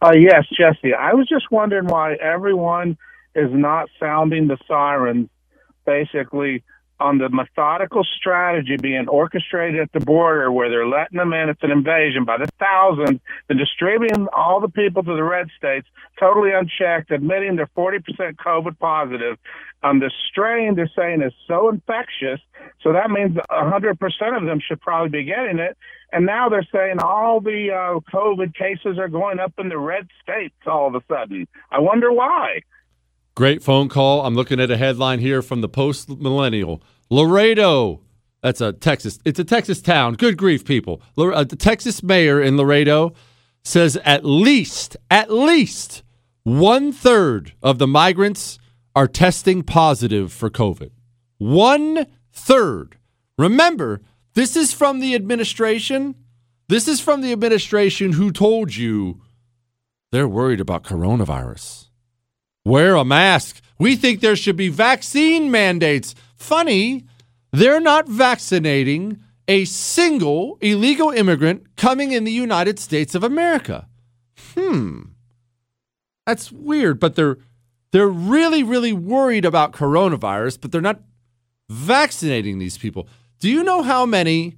Uh, 0.00 0.12
yes, 0.12 0.44
Jesse. 0.56 0.94
I 0.94 1.14
was 1.14 1.28
just 1.28 1.50
wondering 1.50 1.86
why 1.86 2.14
everyone 2.14 2.96
is 3.34 3.50
not 3.52 3.88
sounding 3.98 4.46
the 4.46 4.58
sirens, 4.68 5.28
basically 5.84 6.62
on 7.00 7.18
the 7.18 7.28
methodical 7.28 8.04
strategy 8.04 8.76
being 8.76 9.06
orchestrated 9.08 9.80
at 9.80 9.92
the 9.92 10.00
border 10.00 10.50
where 10.50 10.68
they're 10.68 10.86
letting 10.86 11.18
them 11.18 11.32
in. 11.32 11.48
It's 11.48 11.62
an 11.62 11.70
invasion 11.70 12.24
by 12.24 12.38
the 12.38 12.48
thousands. 12.58 13.20
They're 13.46 13.56
distributing 13.56 14.26
all 14.36 14.60
the 14.60 14.68
people 14.68 15.02
to 15.04 15.14
the 15.14 15.22
red 15.22 15.46
states 15.56 15.86
totally 16.18 16.50
unchecked, 16.52 17.10
admitting 17.10 17.56
they're 17.56 17.70
40% 17.76 18.02
COVID 18.36 18.78
positive. 18.78 19.38
Um, 19.82 20.00
the 20.00 20.10
strain 20.28 20.74
they're 20.74 20.90
saying 20.96 21.22
is 21.22 21.32
so 21.46 21.68
infectious. 21.68 22.40
So 22.82 22.92
that 22.92 23.10
means 23.10 23.36
100% 23.36 24.36
of 24.36 24.44
them 24.44 24.60
should 24.66 24.80
probably 24.80 25.10
be 25.10 25.24
getting 25.24 25.58
it. 25.58 25.76
And 26.12 26.26
now 26.26 26.48
they're 26.48 26.66
saying 26.72 26.98
all 27.00 27.40
the 27.40 27.70
uh, 27.70 28.00
COVID 28.12 28.54
cases 28.54 28.98
are 28.98 29.08
going 29.08 29.38
up 29.38 29.52
in 29.58 29.68
the 29.68 29.78
red 29.78 30.08
states 30.22 30.54
all 30.66 30.88
of 30.88 30.94
a 30.94 31.02
sudden. 31.08 31.46
I 31.70 31.78
wonder 31.80 32.10
why. 32.10 32.62
Great 33.34 33.62
phone 33.62 33.88
call. 33.88 34.26
I'm 34.26 34.34
looking 34.34 34.58
at 34.58 34.70
a 34.70 34.76
headline 34.76 35.20
here 35.20 35.42
from 35.42 35.60
the 35.60 35.68
Post 35.68 36.08
Millennial. 36.08 36.82
Laredo. 37.10 38.00
That's 38.42 38.60
a 38.60 38.72
Texas. 38.72 39.18
It's 39.24 39.38
a 39.38 39.44
Texas 39.44 39.80
town. 39.80 40.14
Good 40.14 40.36
grief, 40.36 40.64
people. 40.64 41.02
Uh, 41.16 41.44
the 41.44 41.56
Texas 41.56 42.02
mayor 42.02 42.40
in 42.40 42.56
Laredo 42.56 43.12
says 43.62 43.96
at 44.04 44.24
least, 44.24 44.96
at 45.10 45.30
least 45.30 46.02
one 46.42 46.92
third 46.92 47.52
of 47.62 47.78
the 47.78 47.86
migrants 47.86 48.58
are 48.98 49.06
testing 49.06 49.62
positive 49.62 50.32
for 50.32 50.50
COVID. 50.50 50.90
One 51.36 52.04
third. 52.32 52.96
Remember, 53.38 54.00
this 54.34 54.56
is 54.56 54.72
from 54.72 54.98
the 54.98 55.14
administration. 55.14 56.16
This 56.66 56.88
is 56.88 57.00
from 57.00 57.20
the 57.20 57.30
administration 57.30 58.14
who 58.14 58.32
told 58.32 58.74
you 58.74 59.20
they're 60.10 60.26
worried 60.26 60.58
about 60.58 60.82
coronavirus. 60.82 61.90
Wear 62.64 62.96
a 62.96 63.04
mask. 63.04 63.60
We 63.78 63.94
think 63.94 64.18
there 64.18 64.34
should 64.34 64.56
be 64.56 64.68
vaccine 64.68 65.48
mandates. 65.48 66.16
Funny, 66.34 67.04
they're 67.52 67.80
not 67.80 68.08
vaccinating 68.08 69.22
a 69.46 69.64
single 69.66 70.58
illegal 70.60 71.10
immigrant 71.10 71.76
coming 71.76 72.10
in 72.10 72.24
the 72.24 72.32
United 72.32 72.80
States 72.80 73.14
of 73.14 73.22
America. 73.22 73.86
Hmm. 74.56 75.02
That's 76.26 76.50
weird, 76.50 76.98
but 76.98 77.14
they're 77.14 77.38
they're 77.92 78.08
really 78.08 78.62
really 78.62 78.92
worried 78.92 79.44
about 79.44 79.72
coronavirus, 79.72 80.60
but 80.60 80.72
they're 80.72 80.80
not 80.80 81.00
vaccinating 81.68 82.58
these 82.58 82.78
people. 82.78 83.08
Do 83.40 83.48
you 83.48 83.62
know 83.62 83.82
how 83.82 84.06
many 84.06 84.56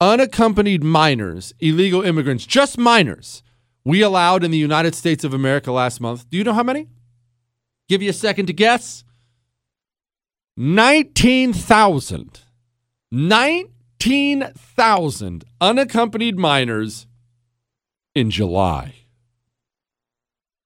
unaccompanied 0.00 0.84
minors, 0.84 1.54
illegal 1.60 2.02
immigrants, 2.02 2.46
just 2.46 2.78
minors, 2.78 3.42
we 3.84 4.02
allowed 4.02 4.44
in 4.44 4.50
the 4.50 4.58
United 4.58 4.94
States 4.94 5.24
of 5.24 5.32
America 5.32 5.72
last 5.72 5.98
month? 6.00 6.28
Do 6.28 6.36
you 6.36 6.44
know 6.44 6.52
how 6.52 6.62
many? 6.62 6.88
Give 7.88 8.02
you 8.02 8.10
a 8.10 8.14
second 8.14 8.46
to 8.46 8.52
guess. 8.52 9.04
19,000. 10.56 12.40
19,000 13.12 15.44
unaccompanied 15.60 16.36
minors 16.38 17.06
in 18.14 18.30
July. 18.30 18.94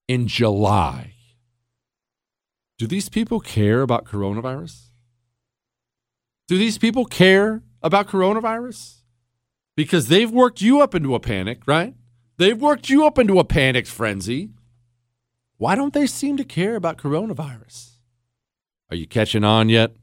In 0.08 0.26
July. 0.26 1.14
Do 2.80 2.86
these 2.86 3.10
people 3.10 3.40
care 3.40 3.82
about 3.82 4.06
coronavirus? 4.06 4.84
Do 6.48 6.56
these 6.56 6.78
people 6.78 7.04
care 7.04 7.62
about 7.82 8.08
coronavirus? 8.08 9.00
Because 9.76 10.08
they've 10.08 10.30
worked 10.30 10.62
you 10.62 10.80
up 10.80 10.94
into 10.94 11.14
a 11.14 11.20
panic, 11.20 11.60
right? 11.66 11.92
They've 12.38 12.58
worked 12.58 12.88
you 12.88 13.04
up 13.04 13.18
into 13.18 13.38
a 13.38 13.44
panic 13.44 13.86
frenzy. 13.86 14.52
Why 15.58 15.74
don't 15.74 15.92
they 15.92 16.06
seem 16.06 16.38
to 16.38 16.42
care 16.44 16.74
about 16.74 16.96
coronavirus? 16.96 17.96
Are 18.88 18.96
you 18.96 19.06
catching 19.06 19.44
on 19.44 19.68
yet? 19.68 19.94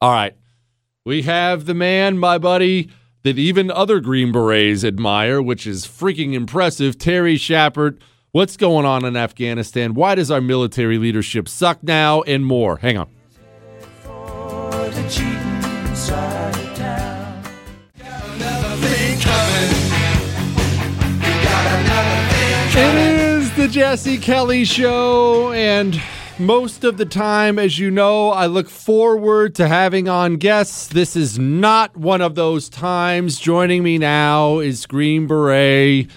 All 0.00 0.10
right. 0.10 0.34
We 1.04 1.20
have 1.24 1.66
the 1.66 1.74
man, 1.74 2.16
my 2.16 2.38
buddy, 2.38 2.90
that 3.22 3.38
even 3.38 3.70
other 3.70 4.00
Green 4.00 4.32
Berets 4.32 4.82
admire, 4.82 5.42
which 5.42 5.66
is 5.66 5.86
freaking 5.86 6.32
impressive, 6.32 6.96
Terry 6.96 7.36
Schappert. 7.36 7.98
What's 8.32 8.58
going 8.58 8.84
on 8.84 9.06
in 9.06 9.16
Afghanistan? 9.16 9.94
Why 9.94 10.14
does 10.14 10.30
our 10.30 10.42
military 10.42 10.98
leadership 10.98 11.48
suck 11.48 11.82
now? 11.82 12.20
And 12.22 12.44
more. 12.44 12.76
Hang 12.76 12.98
on. 12.98 13.08
It 22.80 22.94
is 22.94 23.50
the 23.56 23.66
Jesse 23.66 24.18
Kelly 24.18 24.66
Show, 24.66 25.50
and 25.52 25.98
most 26.38 26.84
of 26.84 26.98
the 26.98 27.06
time, 27.06 27.58
as 27.58 27.78
you 27.78 27.90
know, 27.90 28.28
I 28.28 28.44
look 28.44 28.68
forward 28.68 29.54
to 29.54 29.66
having 29.66 30.06
on 30.06 30.36
guests. 30.36 30.88
This 30.88 31.16
is 31.16 31.38
not 31.38 31.96
one 31.96 32.20
of 32.20 32.34
those 32.34 32.68
times. 32.68 33.40
Joining 33.40 33.82
me 33.82 33.96
now 33.96 34.58
is 34.58 34.84
Green 34.84 35.26
Beret, 35.26 36.08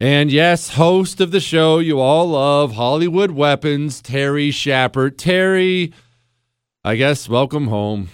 and 0.00 0.30
yes, 0.30 0.70
host 0.70 1.20
of 1.20 1.30
the 1.30 1.40
show 1.40 1.78
you 1.78 2.00
all 2.00 2.28
love, 2.28 2.72
Hollywood 2.72 3.30
Weapons, 3.30 4.02
Terry 4.02 4.50
Schappert. 4.50 5.16
Terry, 5.16 5.92
I 6.84 6.96
guess 6.96 7.28
welcome 7.28 7.68
home. 7.68 8.08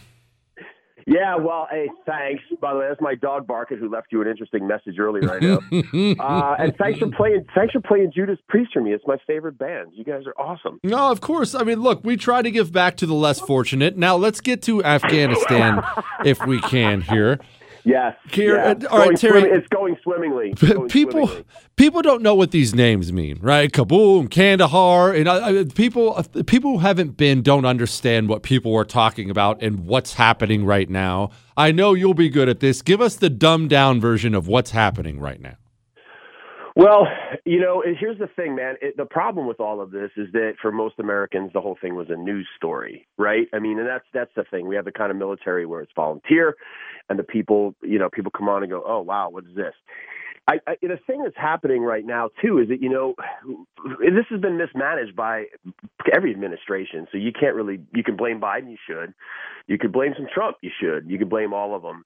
Yeah, 1.11 1.35
well, 1.35 1.66
hey, 1.68 1.89
thanks. 2.07 2.45
By 2.61 2.72
the 2.72 2.78
way, 2.78 2.87
that's 2.89 3.01
my 3.01 3.16
dog 3.16 3.45
barking 3.45 3.78
who 3.78 3.91
left 3.91 4.09
you 4.12 4.22
an 4.22 4.28
interesting 4.28 4.68
message 4.68 4.97
earlier. 5.01 5.28
I 5.33 5.41
know. 5.41 5.57
uh, 6.20 6.55
and 6.57 6.76
thanks 6.76 7.01
for 7.01 7.09
playing. 7.09 7.45
Thanks 7.53 7.72
for 7.72 7.81
playing 7.81 8.12
Judas 8.14 8.39
Priest 8.49 8.72
for 8.72 8.81
me. 8.81 8.93
It's 8.93 9.05
my 9.09 9.16
favorite 9.26 9.59
band. 9.59 9.91
You 9.93 10.05
guys 10.05 10.22
are 10.26 10.41
awesome. 10.41 10.78
No, 10.85 11.11
of 11.11 11.20
course. 11.20 11.53
I 11.53 11.64
mean, 11.64 11.81
look, 11.81 12.05
we 12.05 12.16
try 12.16 12.43
to 12.43 12.51
give 12.53 12.70
back 12.70 12.97
to 12.99 13.07
the 13.07 13.14
less 13.14 13.41
fortunate. 13.41 13.97
Now 13.97 14.14
let's 14.14 14.41
get 14.41 14.62
to 14.62 14.85
Afghanistan, 14.85 15.83
if 16.24 16.47
we 16.47 16.61
can 16.61 17.01
here. 17.01 17.41
Yes. 17.85 18.16
Here, 18.31 18.57
yeah. 18.57 18.87
uh, 18.87 18.89
all 18.91 18.99
right, 18.99 19.16
Terry. 19.16 19.41
swim- 19.41 19.53
it's 19.55 19.68
going 19.68 19.97
swimmingly. 20.03 20.51
It's 20.51 20.62
going 20.62 20.89
people 20.89 21.26
swimmingly. 21.26 21.45
people 21.76 22.03
don't 22.03 22.22
know 22.22 22.35
what 22.35 22.51
these 22.51 22.74
names 22.74 23.12
mean, 23.12 23.39
right? 23.41 23.72
Kabul, 23.72 24.26
Kandahar, 24.28 25.12
and 25.12 25.28
uh, 25.28 25.64
people 25.74 26.14
uh, 26.16 26.43
people 26.47 26.72
who 26.72 26.78
haven't 26.78 27.16
been 27.16 27.43
don't 27.43 27.64
understand 27.64 28.28
what 28.28 28.43
people 28.43 28.74
are 28.76 28.85
talking 28.85 29.31
about 29.31 29.62
and 29.62 29.87
what's 29.87 30.14
happening 30.14 30.64
right 30.64 30.89
now. 30.89 31.31
I 31.57 31.72
know 31.72 31.95
you'll 31.95 32.14
be 32.14 32.28
good 32.28 32.49
at 32.49 32.61
this. 32.61 32.83
Give 32.83 33.01
us 33.01 33.16
the 33.16 33.31
dumbed 33.31 33.70
down 33.70 34.01
version 34.01 34.35
of 34.35 34.49
what's 34.49 34.70
happening 34.70 35.20
right 35.20 35.41
now. 35.41 35.57
Well, 36.76 37.07
you 37.45 37.61
know, 37.61 37.83
here's 37.99 38.18
the 38.18 38.28
thing, 38.28 38.55
man. 38.55 38.76
It, 38.81 38.97
the 38.97 39.05
problem 39.05 39.47
with 39.47 39.61
all 39.61 39.81
of 39.81 39.91
this 39.91 40.11
is 40.16 40.28
that 40.33 40.53
for 40.62 40.70
most 40.70 40.95
Americans, 40.99 41.51
the 41.53 41.61
whole 41.61 41.76
thing 41.81 41.97
was 41.97 42.07
a 42.11 42.16
news 42.16 42.47
story, 42.57 43.07
right? 43.18 43.49
I 43.53 43.59
mean, 43.59 43.78
and 43.78 43.89
that's 43.89 44.05
that's 44.14 44.31
the 44.37 44.45
thing. 44.51 44.66
We 44.66 44.76
have 44.76 44.85
the 44.85 44.93
kind 44.93 45.11
of 45.11 45.16
military 45.16 45.66
where 45.66 45.81
it's 45.81 45.93
volunteer, 45.97 46.57
and 47.11 47.18
the 47.18 47.24
people, 47.24 47.74
you 47.82 47.98
know, 47.98 48.08
people 48.08 48.30
come 48.30 48.48
on 48.48 48.62
and 48.62 48.70
go, 48.70 48.82
"Oh, 48.86 49.00
wow, 49.00 49.28
what 49.28 49.44
is 49.44 49.54
this?" 49.54 49.74
I, 50.48 50.54
I, 50.66 50.76
the 50.80 50.98
thing 51.06 51.22
that's 51.22 51.36
happening 51.36 51.82
right 51.82 52.04
now 52.04 52.30
too 52.42 52.58
is 52.58 52.68
that 52.68 52.82
you 52.82 52.88
know 52.88 53.14
this 54.00 54.24
has 54.30 54.40
been 54.40 54.56
mismanaged 54.56 55.14
by 55.14 55.44
every 56.12 56.32
administration. 56.32 57.06
So 57.12 57.18
you 57.18 57.30
can't 57.38 57.54
really 57.54 57.80
you 57.94 58.02
can 58.02 58.16
blame 58.16 58.40
Biden, 58.40 58.70
you 58.70 58.78
should. 58.88 59.12
You 59.66 59.78
could 59.78 59.92
blame 59.92 60.12
some 60.16 60.26
Trump, 60.32 60.56
you 60.62 60.70
should. 60.80 61.08
You 61.08 61.18
could 61.18 61.30
blame 61.30 61.52
all 61.52 61.76
of 61.76 61.82
them. 61.82 62.04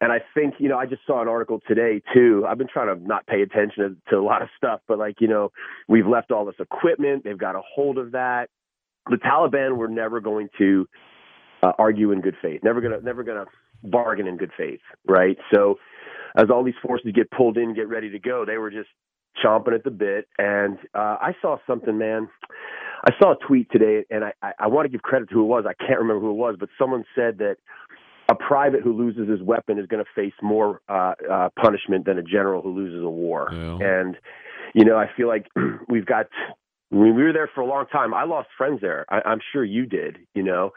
And 0.00 0.12
I 0.12 0.20
think 0.34 0.54
you 0.58 0.68
know 0.68 0.78
I 0.78 0.86
just 0.86 1.02
saw 1.06 1.20
an 1.20 1.28
article 1.28 1.60
today 1.66 2.00
too. 2.14 2.46
I've 2.48 2.58
been 2.58 2.68
trying 2.72 2.94
to 2.96 3.06
not 3.06 3.26
pay 3.26 3.42
attention 3.42 4.00
to, 4.06 4.10
to 4.12 4.18
a 4.18 4.24
lot 4.24 4.40
of 4.42 4.48
stuff, 4.56 4.80
but 4.86 4.98
like 4.98 5.20
you 5.20 5.28
know 5.28 5.50
we've 5.88 6.06
left 6.06 6.30
all 6.30 6.44
this 6.44 6.54
equipment. 6.60 7.24
They've 7.24 7.36
got 7.36 7.56
a 7.56 7.62
hold 7.74 7.98
of 7.98 8.12
that. 8.12 8.48
The 9.10 9.16
Taliban 9.16 9.76
were 9.76 9.88
never 9.88 10.20
going 10.20 10.48
to 10.58 10.88
uh, 11.62 11.72
argue 11.78 12.12
in 12.12 12.20
good 12.20 12.36
faith. 12.40 12.62
Never 12.62 12.80
gonna 12.80 13.00
never 13.02 13.24
gonna 13.24 13.46
bargain 13.84 14.26
in 14.26 14.36
good 14.36 14.52
faith, 14.56 14.80
right? 15.06 15.36
So 15.54 15.76
as 16.36 16.46
all 16.50 16.64
these 16.64 16.74
forces 16.82 17.12
get 17.14 17.30
pulled 17.30 17.56
in, 17.56 17.74
get 17.74 17.88
ready 17.88 18.10
to 18.10 18.18
go, 18.18 18.44
they 18.44 18.58
were 18.58 18.70
just 18.70 18.88
chomping 19.44 19.74
at 19.74 19.84
the 19.84 19.90
bit. 19.90 20.28
And 20.38 20.78
uh, 20.94 21.16
I 21.20 21.34
saw 21.40 21.58
something, 21.66 21.96
man. 21.96 22.28
I 23.06 23.12
saw 23.20 23.32
a 23.32 23.36
tweet 23.46 23.70
today, 23.70 24.04
and 24.10 24.24
I, 24.24 24.32
I, 24.42 24.52
I 24.60 24.66
want 24.68 24.86
to 24.86 24.88
give 24.88 25.02
credit 25.02 25.28
to 25.28 25.34
who 25.34 25.42
it 25.42 25.48
was. 25.48 25.64
I 25.68 25.74
can't 25.74 26.00
remember 26.00 26.20
who 26.20 26.30
it 26.30 26.36
was, 26.36 26.56
but 26.58 26.68
someone 26.78 27.04
said 27.14 27.38
that 27.38 27.56
a 28.30 28.34
private 28.34 28.80
who 28.82 28.92
loses 28.92 29.28
his 29.28 29.42
weapon 29.42 29.78
is 29.78 29.86
going 29.86 30.02
to 30.02 30.10
face 30.14 30.32
more 30.42 30.80
uh, 30.88 31.12
uh, 31.30 31.48
punishment 31.60 32.06
than 32.06 32.18
a 32.18 32.22
general 32.22 32.62
who 32.62 32.74
loses 32.74 33.04
a 33.04 33.08
war. 33.08 33.50
Yeah. 33.52 33.78
And 33.80 34.16
you 34.74 34.84
know, 34.84 34.96
I 34.96 35.06
feel 35.16 35.28
like 35.28 35.46
we've 35.88 36.06
got. 36.06 36.26
I 36.92 36.96
mean, 36.96 37.16
we 37.16 37.24
were 37.24 37.32
there 37.32 37.50
for 37.52 37.60
a 37.60 37.66
long 37.66 37.86
time. 37.86 38.14
I 38.14 38.24
lost 38.24 38.48
friends 38.56 38.80
there. 38.80 39.04
I, 39.08 39.20
I'm 39.26 39.40
sure 39.52 39.64
you 39.64 39.84
did. 39.84 40.18
You 40.34 40.42
know, 40.42 40.70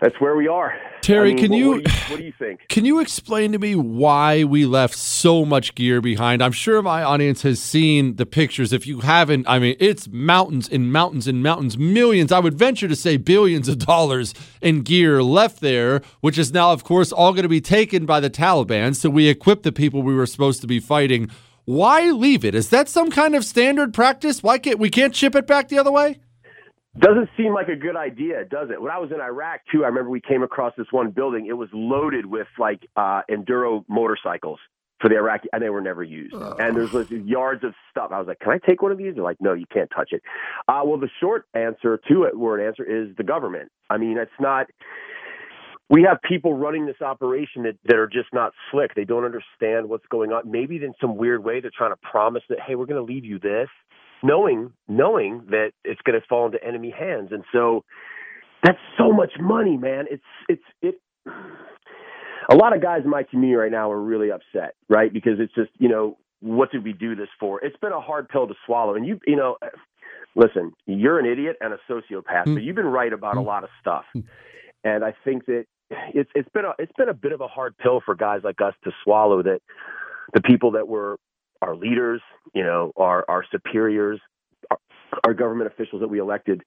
that's 0.00 0.20
where 0.20 0.36
we 0.36 0.48
are. 0.48 0.74
Terry, 1.00 1.30
I 1.30 1.34
mean, 1.34 1.38
can 1.38 1.50
what, 1.50 1.58
you- 1.58 1.70
What 1.70 1.84
do 1.84 1.90
you, 1.90 1.98
what 2.10 2.18
do 2.18 2.24
you 2.24 2.32
think? 2.38 2.60
Can 2.68 2.84
you 2.84 3.00
explain 3.00 3.52
to 3.52 3.58
me 3.58 3.74
why 3.74 4.44
we 4.44 4.66
left 4.66 4.94
so 4.94 5.44
much 5.44 5.74
gear 5.74 6.00
behind? 6.00 6.42
I'm 6.42 6.52
sure 6.52 6.82
my 6.82 7.02
audience 7.02 7.42
has 7.42 7.60
seen 7.60 8.16
the 8.16 8.26
pictures. 8.26 8.72
If 8.72 8.86
you 8.86 9.00
haven't, 9.00 9.48
I 9.48 9.58
mean, 9.58 9.76
it's 9.80 10.06
mountains 10.08 10.68
and 10.68 10.92
mountains 10.92 11.26
and 11.26 11.42
mountains, 11.42 11.78
millions, 11.78 12.30
I 12.30 12.38
would 12.40 12.54
venture 12.54 12.88
to 12.88 12.94
say 12.96 13.16
billions 13.16 13.68
of 13.68 13.78
dollars 13.78 14.34
in 14.60 14.82
gear 14.82 15.22
left 15.22 15.60
there, 15.60 16.02
which 16.20 16.36
is 16.38 16.52
now, 16.52 16.72
of 16.72 16.84
course, 16.84 17.10
all 17.10 17.32
going 17.32 17.42
to 17.44 17.48
be 17.48 17.60
taken 17.60 18.06
by 18.06 18.20
the 18.20 18.30
Taliban. 18.30 18.94
So 18.94 19.08
we 19.10 19.28
equip 19.28 19.62
the 19.62 19.72
people 19.72 20.02
we 20.02 20.14
were 20.14 20.26
supposed 20.26 20.60
to 20.60 20.66
be 20.66 20.78
fighting. 20.80 21.30
Why 21.64 22.10
leave 22.10 22.44
it? 22.44 22.54
Is 22.54 22.70
that 22.70 22.88
some 22.88 23.10
kind 23.10 23.34
of 23.34 23.44
standard 23.44 23.92
practice? 23.92 24.42
Why 24.42 24.58
can't 24.58 24.78
we 24.78 24.90
can't 24.90 25.14
ship 25.16 25.34
it 25.34 25.46
back 25.46 25.68
the 25.68 25.78
other 25.78 25.92
way? 25.92 26.18
Doesn't 26.98 27.28
seem 27.36 27.54
like 27.54 27.68
a 27.68 27.76
good 27.76 27.96
idea, 27.96 28.44
does 28.44 28.70
it? 28.70 28.80
When 28.80 28.90
I 28.90 28.98
was 28.98 29.12
in 29.12 29.20
Iraq 29.20 29.60
too, 29.70 29.84
I 29.84 29.88
remember 29.88 30.10
we 30.10 30.20
came 30.20 30.42
across 30.42 30.72
this 30.76 30.88
one 30.90 31.10
building. 31.10 31.46
It 31.46 31.56
was 31.56 31.68
loaded 31.72 32.26
with 32.26 32.48
like 32.58 32.88
uh 32.96 33.22
enduro 33.30 33.84
motorcycles 33.88 34.58
for 35.00 35.08
the 35.08 35.16
Iraqi, 35.16 35.48
and 35.52 35.62
they 35.62 35.70
were 35.70 35.80
never 35.80 36.02
used. 36.02 36.34
And 36.34 36.76
there's 36.76 36.92
like, 36.92 37.06
yards 37.10 37.62
of 37.62 37.72
stuff. 37.90 38.10
I 38.12 38.18
was 38.18 38.26
like, 38.26 38.40
"Can 38.40 38.52
I 38.52 38.58
take 38.58 38.82
one 38.82 38.90
of 38.90 38.98
these?" 38.98 39.14
They're 39.14 39.22
like, 39.22 39.40
"No, 39.40 39.52
you 39.52 39.66
can't 39.72 39.90
touch 39.94 40.10
it." 40.12 40.22
Uh, 40.66 40.82
well, 40.84 40.98
the 40.98 41.10
short 41.20 41.44
answer 41.54 42.00
to 42.08 42.24
it, 42.24 42.36
word 42.36 42.60
answer, 42.60 42.82
is 42.82 43.14
the 43.16 43.22
government. 43.22 43.70
I 43.90 43.96
mean, 43.96 44.18
it's 44.18 44.30
not. 44.40 44.66
We 45.90 46.02
have 46.02 46.18
people 46.20 46.52
running 46.52 46.84
this 46.84 47.00
operation 47.00 47.62
that, 47.62 47.78
that 47.86 47.96
are 47.96 48.08
just 48.08 48.28
not 48.34 48.52
slick. 48.70 48.94
They 48.94 49.04
don't 49.04 49.24
understand 49.24 49.88
what's 49.88 50.04
going 50.10 50.32
on. 50.32 50.50
Maybe 50.50 50.76
in 50.76 50.92
some 51.00 51.16
weird 51.16 51.42
way 51.44 51.60
they're 51.60 51.70
trying 51.74 51.92
to 51.92 52.00
promise 52.02 52.42
that, 52.50 52.58
hey, 52.60 52.74
we're 52.74 52.84
going 52.84 53.06
to 53.06 53.10
leave 53.10 53.24
you 53.24 53.38
this, 53.38 53.68
knowing 54.22 54.72
knowing 54.88 55.46
that 55.50 55.72
it's 55.84 56.00
going 56.02 56.18
to 56.18 56.26
fall 56.26 56.46
into 56.46 56.62
enemy 56.64 56.94
hands. 56.96 57.28
And 57.32 57.44
so 57.52 57.84
that's 58.62 58.78
so 58.96 59.12
much 59.12 59.32
money, 59.40 59.76
man. 59.76 60.06
It's 60.10 60.22
it's 60.48 60.62
it. 60.82 61.00
A 62.50 62.56
lot 62.56 62.74
of 62.74 62.80
guys 62.80 63.02
in 63.04 63.10
my 63.10 63.24
community 63.24 63.56
right 63.56 63.70
now 63.70 63.90
are 63.90 64.00
really 64.00 64.30
upset, 64.30 64.74
right? 64.88 65.12
Because 65.12 65.34
it's 65.38 65.54
just 65.54 65.70
you 65.78 65.88
know 65.88 66.16
what 66.40 66.70
did 66.70 66.84
we 66.84 66.92
do 66.92 67.14
this 67.14 67.28
for? 67.38 67.62
It's 67.64 67.76
been 67.76 67.92
a 67.92 68.00
hard 68.00 68.28
pill 68.28 68.46
to 68.46 68.54
swallow, 68.66 68.94
and 68.94 69.06
you 69.06 69.18
you 69.26 69.36
know. 69.36 69.56
Listen, 70.36 70.72
you're 70.86 71.18
an 71.18 71.26
idiot 71.26 71.56
and 71.60 71.72
a 71.72 71.78
sociopath, 71.90 72.44
hmm. 72.44 72.54
but 72.54 72.62
you've 72.62 72.76
been 72.76 72.86
right 72.86 73.12
about 73.12 73.36
a 73.36 73.40
hmm. 73.40 73.46
lot 73.46 73.64
of 73.64 73.70
stuff. 73.80 74.04
Hmm. 74.12 74.20
And 74.84 75.02
I 75.02 75.12
think 75.24 75.46
that 75.46 75.64
it's 75.90 76.30
it's 76.34 76.48
been 76.50 76.64
a 76.64 76.72
it's 76.78 76.92
been 76.96 77.08
a 77.08 77.14
bit 77.14 77.32
of 77.32 77.40
a 77.40 77.48
hard 77.48 77.76
pill 77.78 78.00
for 78.04 78.14
guys 78.14 78.42
like 78.44 78.60
us 78.60 78.74
to 78.84 78.92
swallow 79.02 79.42
that 79.42 79.60
the 80.34 80.40
people 80.40 80.72
that 80.72 80.86
were 80.86 81.18
our 81.62 81.76
leaders, 81.76 82.20
you 82.54 82.62
know, 82.62 82.92
our 82.96 83.24
our 83.28 83.44
superiors, 83.50 84.20
our, 84.70 84.78
our 85.24 85.34
government 85.34 85.70
officials 85.72 86.00
that 86.00 86.08
we 86.08 86.18
elected, 86.18 86.62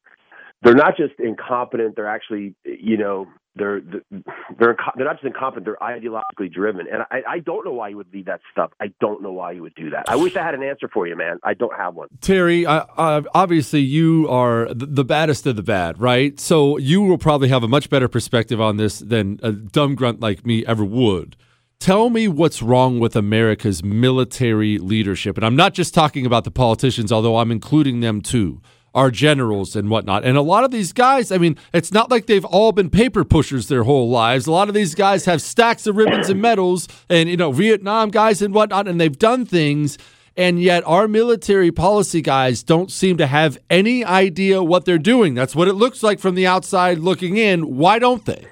they're 0.64 0.76
not 0.76 0.98
just 0.98 1.14
incompetent. 1.20 1.96
They're 1.96 2.08
actually, 2.08 2.56
you 2.64 2.98
know, 2.98 3.28
they're 3.56 3.82
they're 3.82 4.78
they're 4.96 5.06
not 5.06 5.16
just 5.16 5.26
incompetent. 5.26 5.66
They're 5.66 5.76
ideologically 5.82 6.52
driven, 6.52 6.88
and 6.88 7.04
I, 7.12 7.22
I 7.28 7.40
don't 7.40 7.66
know 7.66 7.74
why 7.74 7.90
you 7.90 7.98
would 7.98 8.14
leave 8.14 8.26
that 8.26 8.40
stuff. 8.52 8.72
I 8.80 8.94
don't 9.02 9.22
know 9.22 9.32
why 9.32 9.52
you 9.52 9.62
would 9.62 9.76
do 9.76 9.90
that. 9.90 10.06
I 10.08 10.16
wish 10.16 10.36
I 10.36 10.44
had 10.44 10.54
an 10.54 10.64
answer 10.64 10.88
for 10.88 11.06
you, 11.06 11.16
man. 11.18 11.38
I 11.44 11.54
don't 11.54 11.76
have 11.76 11.96
one. 11.96 12.08
Terry, 12.22 12.66
uh, 12.66 12.86
uh, 12.96 13.24
obviously 13.34 13.82
you 13.82 14.28
are 14.30 14.74
the 14.74 15.04
baddest 15.04 15.46
of 15.48 15.58
the 15.58 15.64
bad, 15.64 16.00
right? 16.00 16.40
So 16.40 16.78
you 16.78 17.02
will 17.02 17.18
probably 17.18 17.50
have 17.50 17.64
a 17.64 17.68
much 17.68 17.90
better 17.90 18.08
perspective 18.08 18.62
on 18.62 18.78
this 18.78 19.00
than 19.00 19.40
a 19.44 19.52
dumb 19.52 19.96
grunt 19.96 20.22
like 20.22 20.46
me 20.46 20.66
ever 20.66 20.86
would. 20.86 21.36
Tell 21.82 22.12
me 22.12 22.28
what's 22.28 22.62
wrong 22.62 23.00
with 23.00 23.16
America's 23.16 23.84
military 23.84 24.78
leadership. 24.78 25.36
And 25.36 25.44
I'm 25.44 25.56
not 25.56 25.74
just 25.74 25.96
talking 25.96 26.28
about 26.28 26.44
the 26.44 26.52
politicians, 26.52 27.12
although 27.12 27.38
I'm 27.38 27.50
including 27.50 28.02
them 28.02 28.22
too, 28.22 28.62
our 28.94 29.10
generals 29.10 29.76
and 29.76 29.90
whatnot. 29.90 30.24
And 30.24 30.38
a 30.38 30.44
lot 30.44 30.64
of 30.64 30.70
these 30.70 30.94
guys, 30.94 31.32
I 31.32 31.40
mean, 31.40 31.58
it's 31.74 31.92
not 31.92 32.12
like 32.12 32.28
they've 32.28 32.46
all 32.46 32.72
been 32.72 32.92
paper 32.92 33.24
pushers 33.24 33.68
their 33.68 33.82
whole 33.82 34.12
lives. 34.12 34.46
A 34.46 34.52
lot 34.52 34.68
of 34.68 34.76
these 34.76 34.94
guys 34.94 35.26
have 35.26 35.42
stacks 35.42 35.88
of 35.88 35.96
ribbons 35.98 36.30
and 36.30 36.40
medals 36.40 36.88
and, 37.10 37.28
you 37.28 37.36
know, 37.36 37.52
Vietnam 37.52 38.12
guys 38.12 38.44
and 38.44 38.54
whatnot, 38.54 38.88
and 38.88 39.02
they've 39.02 39.18
done 39.18 39.44
things 39.44 39.98
And 40.38 40.62
yet, 40.62 40.84
our 40.88 41.08
military 41.08 41.72
policy 41.72 42.22
guys 42.22 42.64
don't 42.64 42.90
seem 42.90 43.18
to 43.18 43.28
have 43.28 43.58
any 43.70 44.06
idea 44.06 44.64
what 44.64 44.86
they're 44.86 44.98
doing. 44.98 45.34
That's 45.34 45.56
what 45.56 45.68
it 45.68 45.74
looks 45.74 46.02
like 46.04 46.20
from 46.20 46.36
the 46.36 46.48
outside 46.48 47.00
looking 47.00 47.36
in. 47.36 47.76
Why 47.76 48.00
don't 48.00 48.26
they? 48.26 48.48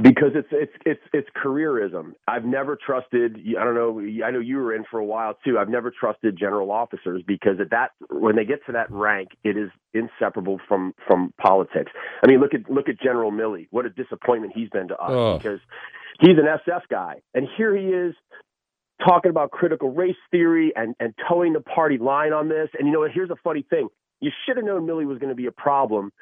Because 0.00 0.30
it's 0.34 0.48
it's 0.50 0.72
it's 0.86 1.00
it's 1.12 1.28
careerism. 1.36 2.12
I've 2.26 2.44
never 2.44 2.76
trusted. 2.76 3.38
I 3.58 3.64
don't 3.64 3.74
know. 3.74 4.00
I 4.24 4.30
know 4.30 4.38
you 4.38 4.56
were 4.56 4.74
in 4.74 4.84
for 4.90 4.98
a 4.98 5.04
while 5.04 5.34
too. 5.44 5.58
I've 5.58 5.68
never 5.68 5.90
trusted 5.90 6.38
general 6.38 6.70
officers 6.70 7.22
because 7.26 7.60
at 7.60 7.70
that 7.70 7.90
when 8.08 8.36
they 8.36 8.44
get 8.44 8.64
to 8.66 8.72
that 8.72 8.90
rank, 8.90 9.30
it 9.44 9.58
is 9.58 9.70
inseparable 9.92 10.58
from 10.66 10.94
from 11.06 11.34
politics. 11.38 11.92
I 12.22 12.28
mean, 12.28 12.40
look 12.40 12.54
at 12.54 12.70
look 12.70 12.88
at 12.88 12.98
General 13.00 13.30
Milley. 13.30 13.66
What 13.70 13.84
a 13.84 13.90
disappointment 13.90 14.52
he's 14.54 14.70
been 14.70 14.88
to 14.88 14.96
us 14.96 15.10
oh. 15.10 15.36
because 15.36 15.60
he's 16.20 16.38
an 16.38 16.46
SF 16.46 16.82
guy, 16.90 17.16
and 17.34 17.46
here 17.56 17.76
he 17.76 17.86
is 17.86 18.14
talking 19.06 19.30
about 19.30 19.50
critical 19.50 19.92
race 19.92 20.16
theory 20.30 20.72
and 20.76 20.94
and 20.98 21.14
toeing 21.28 21.52
the 21.52 21.60
party 21.60 21.98
line 21.98 22.32
on 22.32 22.48
this. 22.48 22.68
And 22.78 22.86
you 22.86 22.92
know, 22.92 23.00
what, 23.00 23.10
here's 23.12 23.30
a 23.30 23.36
funny 23.42 23.66
thing. 23.68 23.88
You 24.20 24.30
should 24.46 24.56
have 24.56 24.64
known 24.64 24.86
Milley 24.86 25.06
was 25.06 25.18
going 25.18 25.30
to 25.30 25.34
be 25.34 25.46
a 25.46 25.52
problem 25.52 26.12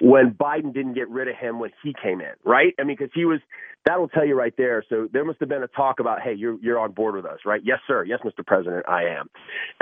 when 0.00 0.32
Biden 0.32 0.74
didn't 0.74 0.94
get 0.94 1.08
rid 1.08 1.28
of 1.28 1.36
him 1.36 1.58
when 1.58 1.70
he 1.82 1.94
came 2.02 2.20
in, 2.20 2.32
right? 2.44 2.74
I 2.78 2.84
mean, 2.84 2.96
because 2.98 3.12
he 3.14 3.24
was 3.24 3.40
that'll 3.86 4.08
tell 4.08 4.26
you 4.26 4.34
right 4.34 4.52
there. 4.58 4.84
So 4.88 5.08
there 5.12 5.24
must 5.24 5.38
have 5.40 5.48
been 5.48 5.62
a 5.62 5.68
talk 5.68 6.00
about, 6.00 6.20
hey, 6.20 6.34
you're 6.34 6.58
you're 6.60 6.78
on 6.78 6.92
board 6.92 7.14
with 7.14 7.24
us, 7.24 7.38
right? 7.46 7.60
Yes, 7.64 7.78
sir. 7.86 8.04
Yes, 8.04 8.20
Mr. 8.24 8.44
President, 8.44 8.84
I 8.88 9.04
am. 9.04 9.28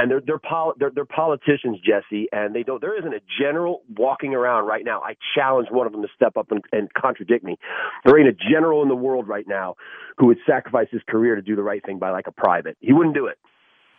And 0.01 0.11
they're 0.11 0.21
they're, 0.25 0.39
pol- 0.39 0.75
they're, 0.79 0.91
they're 0.95 1.05
politicians, 1.05 1.79
Jesse, 1.85 2.29
and 2.33 2.55
they 2.55 2.63
don't. 2.63 2.81
There 2.81 2.99
isn't 2.99 3.13
a 3.15 3.21
general 3.41 3.83
walking 3.97 4.35
around 4.35 4.67
right 4.67 4.85
now. 4.85 5.01
I 5.01 5.17
challenge 5.35 5.69
one 5.71 5.87
of 5.87 5.93
them 5.93 6.03
to 6.03 6.09
step 6.15 6.37
up 6.37 6.51
and, 6.51 6.63
and 6.73 6.93
contradict 6.95 7.45
me. 7.45 7.59
There 8.05 8.19
ain't 8.19 8.29
a 8.29 8.51
general 8.51 8.83
in 8.83 8.89
the 8.89 8.95
world 8.95 9.27
right 9.27 9.47
now 9.49 9.77
who 10.19 10.27
would 10.27 10.39
sacrifice 10.47 10.89
his 10.91 11.03
career 11.09 11.35
to 11.35 11.43
do 11.43 11.57
the 11.57 11.63
right 11.63 11.85
thing 11.85 11.99
by 11.99 12.11
like 12.11 12.27
a 12.27 12.33
private. 12.33 12.77
He 12.81 12.93
wouldn't 12.93 13.15
do 13.15 13.27
it 13.27 13.39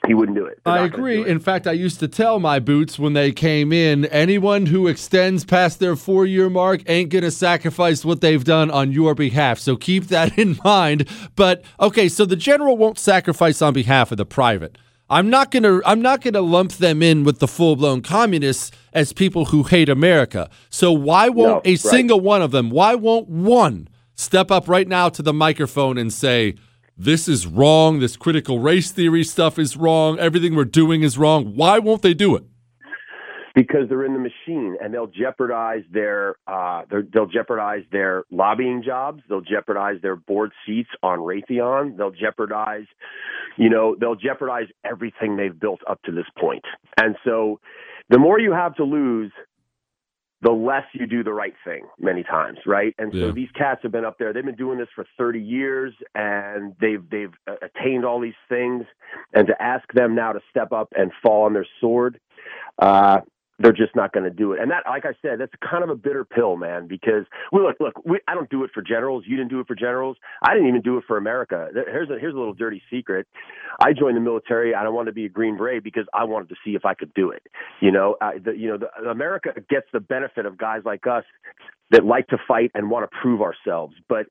he 0.07 0.13
wouldn't 0.13 0.37
do 0.37 0.45
it. 0.45 0.59
They're 0.63 0.73
I 0.73 0.85
agree. 0.85 1.27
In 1.27 1.39
fact, 1.39 1.67
I 1.67 1.71
used 1.71 1.99
to 1.99 2.07
tell 2.07 2.39
my 2.39 2.59
boots 2.59 2.97
when 2.99 3.13
they 3.13 3.31
came 3.31 3.71
in 3.71 4.05
anyone 4.05 4.67
who 4.67 4.87
extends 4.87 5.45
past 5.45 5.79
their 5.79 5.95
four 5.95 6.25
year 6.25 6.49
mark 6.49 6.81
ain't 6.87 7.09
going 7.09 7.23
to 7.23 7.31
sacrifice 7.31 8.05
what 8.05 8.21
they've 8.21 8.43
done 8.43 8.71
on 8.71 8.91
your 8.91 9.15
behalf. 9.15 9.59
So 9.59 9.75
keep 9.75 10.05
that 10.07 10.37
in 10.37 10.57
mind. 10.63 11.07
But 11.35 11.63
okay, 11.79 12.09
so 12.09 12.25
the 12.25 12.35
general 12.35 12.77
won't 12.77 12.99
sacrifice 12.99 13.61
on 13.61 13.73
behalf 13.73 14.11
of 14.11 14.17
the 14.17 14.25
private. 14.25 14.77
I'm 15.09 15.29
not 15.29 15.51
going 15.51 15.63
to 15.63 15.81
I'm 15.85 16.01
not 16.01 16.21
going 16.21 16.33
to 16.33 16.41
lump 16.41 16.73
them 16.73 17.03
in 17.03 17.23
with 17.23 17.39
the 17.39 17.47
full-blown 17.47 18.01
communists 18.01 18.71
as 18.93 19.13
people 19.13 19.45
who 19.45 19.63
hate 19.63 19.89
America. 19.89 20.49
So 20.69 20.91
why 20.91 21.29
won't 21.29 21.65
no, 21.65 21.71
a 21.71 21.73
right. 21.73 21.79
single 21.79 22.19
one 22.19 22.41
of 22.41 22.51
them, 22.51 22.71
why 22.71 22.95
won't 22.95 23.29
one 23.29 23.87
step 24.15 24.49
up 24.49 24.67
right 24.67 24.87
now 24.87 25.09
to 25.09 25.21
the 25.21 25.33
microphone 25.33 25.97
and 25.97 26.11
say, 26.11 26.55
this 26.97 27.27
is 27.27 27.45
wrong. 27.45 27.99
This 27.99 28.15
critical 28.15 28.59
race 28.59 28.91
theory 28.91 29.23
stuff 29.23 29.59
is 29.59 29.75
wrong. 29.75 30.17
Everything 30.17 30.55
we're 30.55 30.65
doing 30.65 31.03
is 31.03 31.17
wrong. 31.17 31.55
Why 31.55 31.79
won't 31.79 32.01
they 32.01 32.13
do 32.13 32.35
it? 32.35 32.43
Because 33.53 33.87
they're 33.87 34.05
in 34.05 34.13
the 34.13 34.19
machine, 34.19 34.75
and 34.81 34.93
they'll 34.93 35.07
jeopardize 35.07 35.83
their 35.89 36.35
uh, 36.45 36.83
they'll 36.89 37.25
jeopardize 37.25 37.83
their 37.89 38.25
lobbying 38.29 38.83
jobs. 38.85 39.23
They'll 39.29 39.39
jeopardize 39.39 40.01
their 40.01 40.17
board 40.17 40.51
seats 40.65 40.89
on 41.01 41.19
Raytheon. 41.19 41.97
They'll 41.97 42.11
jeopardize, 42.11 42.85
you 43.57 43.69
know, 43.69 43.95
they'll 43.97 44.15
jeopardize 44.15 44.67
everything 44.83 45.37
they've 45.37 45.57
built 45.57 45.79
up 45.89 46.01
to 46.03 46.11
this 46.11 46.25
point. 46.37 46.65
And 46.97 47.15
so, 47.23 47.61
the 48.09 48.19
more 48.19 48.39
you 48.39 48.51
have 48.51 48.75
to 48.75 48.83
lose, 48.83 49.31
the 50.45 50.51
less 50.51 50.83
you 50.93 51.07
do 51.07 51.23
the 51.23 51.33
right 51.33 51.55
thing 51.65 51.87
many 51.99 52.21
times, 52.21 52.59
right? 52.67 52.93
And 52.99 53.11
so 53.11 53.17
yeah. 53.17 53.31
these 53.31 53.49
cats 53.57 53.81
have 53.81 53.91
been 53.91 54.05
up 54.05 54.19
there. 54.19 54.31
They've 54.31 54.45
been 54.45 54.55
doing 54.55 54.77
this 54.77 54.87
for 54.93 55.03
30 55.17 55.39
years, 55.39 55.91
and 56.13 56.75
they've 56.79 57.01
they've 57.09 57.33
uh, 57.47 57.55
attained 57.63 58.05
all 58.05 58.21
these 58.21 58.33
things. 58.47 58.85
And 59.33 59.47
to 59.47 59.59
ask 59.59 59.91
them 59.93 60.13
now 60.13 60.33
to 60.33 60.39
step 60.51 60.71
up 60.71 60.89
and 60.95 61.11
fall 61.23 61.45
on 61.45 61.53
their 61.53 61.65
sword, 61.81 62.19
uh, 62.77 63.21
they're 63.59 63.73
just 63.73 63.95
not 63.95 64.11
going 64.11 64.25
to 64.25 64.29
do 64.29 64.51
it. 64.53 64.59
And 64.59 64.69
that, 64.71 64.83
like 64.87 65.05
I 65.05 65.13
said, 65.21 65.39
that's 65.39 65.53
kind 65.67 65.83
of 65.83 65.89
a 65.89 65.95
bitter 65.95 66.25
pill, 66.25 66.57
man. 66.57 66.87
Because 66.87 67.25
we 67.51 67.61
look, 67.61 67.77
look, 67.79 68.05
we, 68.05 68.19
I 68.27 68.33
don't 68.35 68.49
do 68.49 68.63
it 68.63 68.71
for 68.73 68.81
generals. 68.81 69.23
You 69.27 69.37
didn't 69.37 69.49
do 69.49 69.59
it 69.59 69.67
for 69.67 69.75
generals. 69.75 70.17
I 70.41 70.53
didn't 70.53 70.67
even 70.67 70.81
do 70.81 70.97
it 70.97 71.05
for 71.07 71.17
America. 71.17 71.69
Here's 71.73 72.09
a 72.09 72.17
here's 72.19 72.33
a 72.33 72.37
little 72.37 72.53
dirty 72.53 72.81
secret. 72.91 73.27
I 73.79 73.93
joined 73.93 74.17
the 74.17 74.21
military 74.21 74.73
I 74.73 74.87
wanted 74.89 75.11
to 75.11 75.15
be 75.15 75.25
a 75.25 75.29
Green 75.29 75.57
Beret 75.57 75.83
because 75.83 76.05
I 76.13 76.25
wanted 76.25 76.49
to 76.49 76.55
see 76.63 76.71
if 76.71 76.85
I 76.85 76.93
could 76.93 77.13
do 77.13 77.31
it. 77.31 77.43
You 77.81 77.91
know, 77.91 78.17
uh, 78.21 78.31
the, 78.43 78.51
you 78.51 78.67
know, 78.67 78.77
the, 78.77 79.09
America 79.09 79.53
gets 79.69 79.87
the 79.93 79.99
benefit 79.99 80.45
of 80.45 80.57
guys 80.57 80.81
like 80.85 81.07
us 81.07 81.23
that 81.91 82.05
like 82.05 82.27
to 82.27 82.37
fight 82.47 82.71
and 82.73 82.89
want 82.89 83.09
to 83.09 83.17
prove 83.21 83.41
ourselves, 83.41 83.95
but 84.09 84.25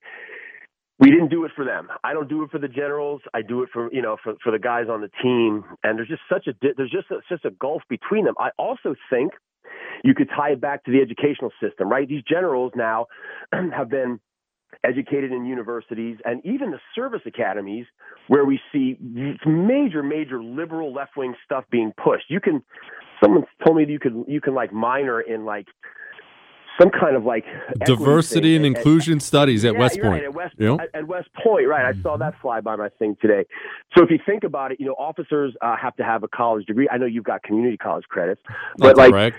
we 0.99 1.11
didn't 1.11 1.29
do 1.29 1.45
it 1.45 1.51
for 1.57 1.65
them. 1.65 1.89
I 2.05 2.13
don't 2.13 2.29
do 2.29 2.43
it 2.45 2.51
for 2.51 2.59
the 2.59 2.69
generals. 2.69 3.21
I 3.33 3.43
do 3.43 3.63
it 3.63 3.69
for 3.73 3.93
you 3.93 4.03
know 4.03 4.17
for 4.23 4.35
for 4.43 4.53
the 4.53 4.59
guys 4.59 4.87
on 4.89 5.01
the 5.01 5.11
team. 5.23 5.65
And 5.83 5.99
there's 5.99 6.09
just 6.09 6.23
such 6.33 6.47
a 6.47 6.55
there's 6.77 6.91
just 6.91 7.11
a, 7.11 7.19
just 7.29 7.45
a 7.45 7.51
gulf 7.51 7.83
between 7.89 8.25
them. 8.25 8.35
I 8.39 8.51
also 8.59 8.95
think 9.11 9.33
you 10.05 10.15
could 10.15 10.29
tie 10.37 10.51
it 10.51 10.61
back 10.61 10.85
to 10.85 10.93
the 10.93 11.01
educational 11.01 11.51
system, 11.61 11.89
right? 11.89 12.09
These 12.09 12.23
generals 12.29 12.73
now 12.77 13.07
have 13.53 13.89
been 13.89 14.21
educated 14.85 15.33
in 15.33 15.47
universities 15.47 16.19
and 16.25 16.45
even 16.45 16.71
the 16.71 16.81
service 16.95 17.23
academies 17.27 17.87
where 18.29 18.45
we 18.45 18.61
see 18.73 18.97
major 19.47 20.03
major 20.03 20.43
liberal 20.43 20.93
left 20.93 21.17
wing 21.17 21.35
stuff 21.45 21.65
being 21.71 21.93
pushed. 22.03 22.25
You 22.29 22.41
can 22.41 22.63
someone 23.23 23.45
told 23.65 23.77
me 23.77 23.85
that 23.85 23.91
you 23.91 23.99
could 23.99 24.25
you 24.29 24.41
can 24.41 24.55
like 24.55 24.73
minor 24.73 25.21
in 25.21 25.45
like 25.45 25.67
some 26.81 26.91
kind 26.91 27.17
of 27.17 27.25
like 27.25 27.45
diversity 27.85 28.57
and 28.57 28.67
inclusion 28.67 29.21
studies 29.21 29.65
at 29.65 29.75
yeah, 29.75 29.79
West 29.79 30.01
Point. 30.01 30.13
Right, 30.13 30.25
at 30.25 30.35
West, 30.35 30.55
you 30.59 30.67
know? 30.67 30.79
at, 30.81 30.89
at, 30.95 31.07
West 31.07 31.29
Point, 31.43 31.69
right? 31.69 31.85
I 31.85 32.03
saw 32.03 32.17
that 32.19 32.35
fly 32.41 32.61
by 32.61 32.77
my 32.77 32.89
thing 32.99 33.17
today. 33.21 33.45
So 33.97 34.03
if 34.03 34.11
you 34.11 34.19
think 34.25 34.45
about 34.45 34.73
it, 34.73 34.81
you 34.81 34.87
know, 34.87 34.95
officers 34.95 35.55
uh, 35.63 35.77
have 35.77 35.95
to 35.97 36.05
have 36.05 36.23
a 36.23 36.29
college 36.29 36.67
degree. 36.67 36.89
I 36.91 36.99
know 36.99 37.07
you've 37.07 37.25
got 37.25 37.43
community 37.43 37.77
college 37.77 38.05
credits, 38.09 38.41
but 38.77 38.97
That's 38.97 39.11
like, 39.11 39.35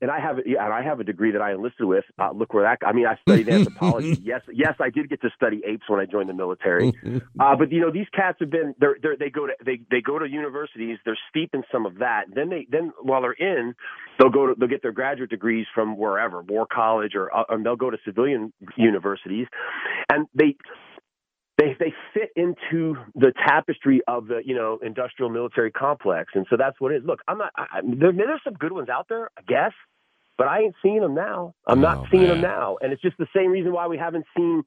and 0.00 0.10
I 0.10 0.20
have 0.20 0.38
yeah, 0.46 0.64
and 0.64 0.72
I 0.72 0.82
have 0.82 1.00
a 1.00 1.04
degree 1.04 1.32
that 1.32 1.42
I 1.42 1.52
enlisted 1.52 1.86
with. 1.86 2.04
Uh, 2.18 2.30
look 2.32 2.54
where 2.54 2.64
that. 2.64 2.86
I 2.86 2.92
mean, 2.92 3.06
I 3.06 3.16
studied 3.22 3.48
anthropology. 3.50 4.20
yes, 4.22 4.40
yes, 4.52 4.74
I 4.80 4.90
did 4.90 5.08
get 5.08 5.20
to 5.22 5.30
study 5.36 5.62
apes 5.66 5.84
when 5.88 6.00
I 6.00 6.06
joined 6.06 6.28
the 6.28 6.34
military. 6.34 6.92
Uh, 7.38 7.56
but 7.56 7.72
you 7.72 7.80
know, 7.80 7.90
these 7.90 8.06
cats 8.14 8.36
have 8.40 8.50
been 8.50 8.74
they're, 8.78 8.96
they're, 9.00 9.16
they 9.16 9.30
go 9.30 9.46
to 9.46 9.52
they 9.64 9.80
they 9.90 10.00
go 10.00 10.18
to 10.18 10.28
universities. 10.28 10.98
They're 11.04 11.18
steep 11.30 11.50
in 11.54 11.62
some 11.72 11.86
of 11.86 11.98
that. 11.98 12.24
Then 12.34 12.50
they 12.50 12.66
then 12.70 12.92
while 13.00 13.22
they're 13.22 13.32
in, 13.32 13.74
they'll 14.18 14.30
go 14.30 14.46
to 14.46 14.54
they'll 14.58 14.68
get 14.68 14.82
their 14.82 14.92
graduate 14.92 15.30
degrees 15.30 15.66
from 15.74 15.96
wherever, 15.96 16.42
War 16.42 16.66
College, 16.70 17.14
or, 17.14 17.34
uh, 17.34 17.44
or 17.48 17.62
they'll 17.62 17.76
go 17.76 17.90
to 17.90 17.98
civilian 18.04 18.52
universities, 18.76 19.46
and 20.10 20.26
they 20.34 20.56
they 21.60 21.76
they 21.78 21.92
fit 22.14 22.30
into 22.36 22.96
the 23.14 23.32
tapestry 23.46 24.00
of 24.08 24.28
the 24.28 24.40
you 24.44 24.54
know 24.54 24.78
industrial 24.82 25.30
military 25.30 25.70
complex, 25.70 26.32
and 26.34 26.46
so 26.48 26.56
that's 26.56 26.80
what 26.80 26.92
it 26.92 26.96
is. 26.96 27.02
Look, 27.04 27.20
I'm 27.28 27.38
not. 27.38 27.52
I, 27.56 27.80
there, 27.82 28.12
there's 28.12 28.40
some 28.44 28.54
good 28.54 28.72
ones 28.72 28.88
out 28.88 29.06
there, 29.08 29.30
I 29.36 29.42
guess, 29.46 29.72
but 30.40 30.48
I 30.48 30.60
ain't 30.60 30.74
seeing 30.82 31.02
them 31.02 31.14
now. 31.14 31.54
I'm 31.66 31.80
oh, 31.80 31.82
not 31.82 32.06
seeing 32.10 32.22
man. 32.22 32.40
them 32.40 32.40
now, 32.40 32.78
and 32.80 32.94
it's 32.94 33.02
just 33.02 33.18
the 33.18 33.26
same 33.36 33.50
reason 33.50 33.74
why 33.74 33.86
we 33.88 33.98
haven't 33.98 34.24
seen. 34.34 34.62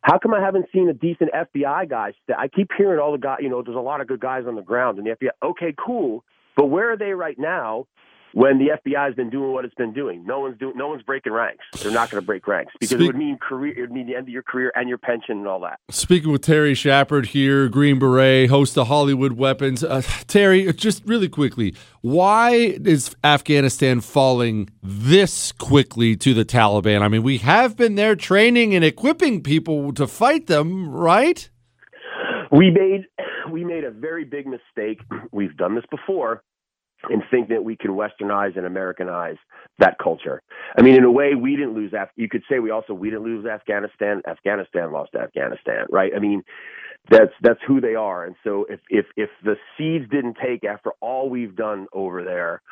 How 0.00 0.18
come 0.18 0.32
I 0.32 0.40
haven't 0.40 0.64
seen 0.72 0.88
a 0.88 0.94
decent 0.94 1.30
FBI 1.30 1.90
guy? 1.90 2.14
I 2.34 2.48
keep 2.48 2.70
hearing 2.74 2.98
all 2.98 3.12
the 3.12 3.18
guys. 3.18 3.40
You 3.42 3.50
know, 3.50 3.60
there's 3.62 3.76
a 3.76 3.80
lot 3.80 4.00
of 4.00 4.06
good 4.06 4.20
guys 4.20 4.44
on 4.48 4.54
the 4.54 4.62
ground 4.62 4.98
in 4.98 5.04
the 5.04 5.10
FBI. 5.10 5.50
Okay, 5.50 5.74
cool, 5.76 6.24
but 6.56 6.68
where 6.68 6.90
are 6.90 6.96
they 6.96 7.12
right 7.12 7.38
now? 7.38 7.86
When 8.32 8.58
the 8.58 8.78
FBI 8.78 9.06
has 9.06 9.14
been 9.14 9.30
doing 9.30 9.52
what 9.52 9.64
it's 9.64 9.74
been 9.74 9.92
doing. 9.92 10.24
No 10.26 10.40
one's 10.40 10.58
doing. 10.58 10.76
No 10.76 10.88
one's 10.88 11.02
breaking 11.02 11.32
ranks. 11.32 11.64
They're 11.82 11.92
not 11.92 12.10
going 12.10 12.20
to 12.20 12.26
break 12.26 12.46
ranks 12.46 12.72
because 12.78 12.90
Speak- 12.90 13.00
it 13.00 13.06
would 13.06 13.16
mean 13.16 13.38
career. 13.38 13.74
It 13.76 13.80
would 13.82 13.92
mean 13.92 14.06
the 14.06 14.14
end 14.14 14.24
of 14.24 14.28
your 14.28 14.42
career 14.42 14.70
and 14.74 14.88
your 14.88 14.98
pension 14.98 15.38
and 15.38 15.46
all 15.46 15.60
that. 15.60 15.80
Speaking 15.90 16.30
with 16.30 16.42
Terry 16.42 16.74
Schappert 16.74 17.26
here, 17.26 17.68
Green 17.68 17.98
Beret, 17.98 18.50
host 18.50 18.76
of 18.76 18.88
Hollywood 18.88 19.32
Weapons. 19.32 19.82
Uh, 19.82 20.02
Terry, 20.26 20.70
just 20.72 21.04
really 21.06 21.28
quickly, 21.28 21.74
why 22.02 22.50
is 22.84 23.16
Afghanistan 23.24 24.00
falling 24.00 24.68
this 24.82 25.52
quickly 25.52 26.16
to 26.16 26.34
the 26.34 26.44
Taliban? 26.44 27.02
I 27.02 27.08
mean, 27.08 27.22
we 27.22 27.38
have 27.38 27.76
been 27.76 27.94
there 27.94 28.14
training 28.14 28.74
and 28.74 28.84
equipping 28.84 29.42
people 29.42 29.92
to 29.94 30.06
fight 30.06 30.46
them, 30.46 30.90
right? 30.90 31.48
We 32.50 32.70
made 32.70 33.06
we 33.50 33.64
made 33.64 33.84
a 33.84 33.90
very 33.90 34.24
big 34.24 34.46
mistake. 34.46 35.00
We've 35.32 35.56
done 35.56 35.74
this 35.74 35.84
before 35.90 36.42
and 37.04 37.22
think 37.30 37.48
that 37.48 37.64
we 37.64 37.76
can 37.76 37.92
westernize 37.92 38.56
and 38.56 38.66
Americanize 38.66 39.36
that 39.78 39.96
culture. 40.02 40.42
I 40.76 40.82
mean, 40.82 40.94
in 40.96 41.04
a 41.04 41.10
way, 41.10 41.34
we 41.34 41.56
didn't 41.56 41.74
lose. 41.74 41.92
Af- 41.96 42.10
you 42.16 42.28
could 42.28 42.42
say 42.50 42.58
we 42.58 42.70
also 42.70 42.94
we 42.94 43.10
didn't 43.10 43.24
lose 43.24 43.46
Afghanistan. 43.46 44.22
Afghanistan 44.26 44.92
lost 44.92 45.14
Afghanistan, 45.14 45.86
right? 45.90 46.12
I 46.14 46.18
mean, 46.18 46.42
that's 47.10 47.32
that's 47.42 47.60
who 47.66 47.80
they 47.80 47.94
are. 47.94 48.24
And 48.24 48.34
so 48.44 48.66
if 48.68 48.80
if 48.88 49.06
if 49.16 49.30
the 49.44 49.56
seeds 49.76 50.10
didn't 50.10 50.36
take 50.44 50.64
after 50.64 50.90
all 51.00 51.30
we've 51.30 51.56
done 51.56 51.86
over 51.92 52.24
there, 52.24 52.62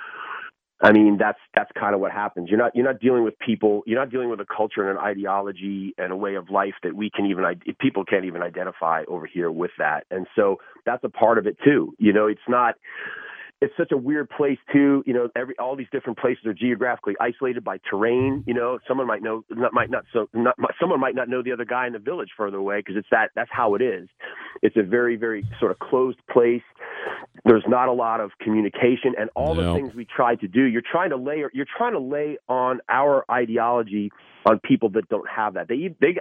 I 0.83 0.93
mean, 0.93 1.16
that's 1.18 1.39
that's 1.55 1.70
kind 1.79 1.95
of 1.95 2.01
what 2.01 2.12
happens. 2.12 2.51
You're 2.51 2.59
not 2.59 2.72
you're 2.74 2.85
not 2.85 3.01
dealing 3.01 3.24
with 3.24 3.39
people. 3.39 3.83
You're 3.87 3.99
not 3.99 4.11
dealing 4.11 4.29
with 4.29 4.41
a 4.41 4.47
culture 4.47 4.89
and 4.89 4.99
an 4.99 5.05
ideology 5.05 5.95
and 5.97 6.12
a 6.12 6.16
way 6.16 6.35
of 6.35 6.51
life 6.51 6.74
that 6.83 6.95
we 6.95 7.11
can 7.11 7.27
even 7.27 7.45
people 7.81 8.05
can't 8.05 8.27
even 8.27 8.43
identify 8.43 9.05
over 9.09 9.27
here 9.27 9.51
with 9.51 9.70
that. 9.79 10.05
And 10.11 10.27
so 10.37 10.57
that's 10.85 11.03
a 11.03 11.09
part 11.09 11.39
of 11.39 11.47
it 11.47 11.57
too. 11.64 11.95
You 11.99 12.12
know, 12.12 12.27
it's 12.27 12.41
not 12.47 12.74
it's 13.62 13.72
such 13.76 13.90
a 13.90 13.96
weird 13.96 14.28
place 14.28 14.59
too. 14.72 15.02
You 15.07 15.14
know, 15.14 15.28
every 15.34 15.57
all 15.59 15.76
these 15.76 15.86
different 15.90 16.18
places 16.18 16.44
are 16.44 16.52
geographically 16.52 17.14
isolated 17.20 17.64
by 17.64 17.78
terrain. 17.88 18.44
You 18.46 18.54
know, 18.54 18.78
someone 18.86 19.07
might 19.07 19.22
know, 19.22 19.44
not, 19.50 19.72
might 19.72 19.90
not 19.90 20.04
so, 20.12 20.28
not, 20.34 20.57
someone 20.78 21.00
might 21.00 21.14
not 21.14 21.28
know 21.28 21.42
the 21.42 21.52
other 21.52 21.64
guy 21.64 21.86
in 21.86 21.94
the 21.94 21.98
village 21.98 22.28
further 22.36 22.59
away 22.59 22.78
because 22.80 22.96
it's 22.96 23.09
that. 23.11 23.30
That's 23.34 23.50
how 23.50 23.74
it 23.74 23.82
is. 23.82 24.09
It's 24.62 24.76
a 24.76 24.82
very, 24.82 25.16
very 25.16 25.48
sort 25.59 25.70
of 25.70 25.78
closed 25.78 26.18
place. 26.30 26.62
There's 27.44 27.64
not 27.66 27.88
a 27.88 27.92
lot 27.92 28.20
of 28.20 28.32
communication, 28.40 29.14
and 29.18 29.30
all 29.34 29.54
the 29.54 29.72
things 29.72 29.94
we 29.94 30.04
try 30.04 30.34
to 30.36 30.48
do. 30.48 30.62
You're 30.62 30.82
trying 30.82 31.11
to 31.11 31.16
lay, 31.16 31.42
you're 31.52 31.66
trying 31.76 31.92
to 31.92 32.00
lay 32.00 32.36
on 32.48 32.80
our 32.88 33.24
ideology 33.30 34.11
on 34.44 34.61
people 34.61 34.90
that 34.90 35.09
don't 35.09 35.28
have 35.28 35.54
that. 35.54 35.68
They, 35.68 35.94
they 36.00 36.16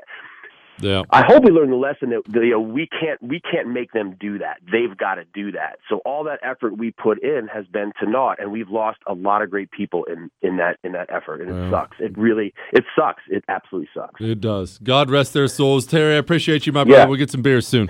yeah. 0.79 1.03
I 1.09 1.23
hope 1.27 1.43
we 1.43 1.51
learn 1.51 1.69
the 1.69 1.75
lesson 1.75 2.09
that 2.09 2.23
you 2.33 2.51
know, 2.51 2.59
we 2.59 2.87
can't 2.87 3.21
we 3.21 3.39
can't 3.39 3.69
make 3.69 3.91
them 3.91 4.15
do 4.19 4.37
that. 4.39 4.57
They've 4.71 4.95
got 4.97 5.15
to 5.15 5.23
do 5.33 5.51
that. 5.53 5.79
So 5.89 6.01
all 6.05 6.23
that 6.25 6.39
effort 6.43 6.77
we 6.77 6.91
put 6.91 7.21
in 7.23 7.47
has 7.53 7.65
been 7.67 7.91
to 8.01 8.09
naught, 8.09 8.39
and 8.39 8.51
we've 8.51 8.69
lost 8.69 8.99
a 9.07 9.13
lot 9.13 9.41
of 9.41 9.49
great 9.49 9.71
people 9.71 10.05
in 10.05 10.29
in 10.41 10.57
that 10.57 10.77
in 10.83 10.91
that 10.93 11.09
effort, 11.09 11.41
and 11.41 11.49
it 11.49 11.71
sucks. 11.71 11.97
It 11.99 12.17
really 12.17 12.53
it 12.73 12.83
sucks. 12.97 13.23
It 13.29 13.43
absolutely 13.47 13.89
sucks. 13.93 14.19
It 14.19 14.41
does. 14.41 14.79
God 14.79 15.09
rest 15.09 15.33
their 15.33 15.47
souls, 15.47 15.85
Terry. 15.85 16.15
I 16.15 16.17
appreciate 16.17 16.65
you, 16.65 16.73
my 16.73 16.83
brother. 16.83 17.03
Yeah. 17.03 17.05
We'll 17.05 17.17
get 17.19 17.31
some 17.31 17.41
beers 17.41 17.67
soon. 17.67 17.89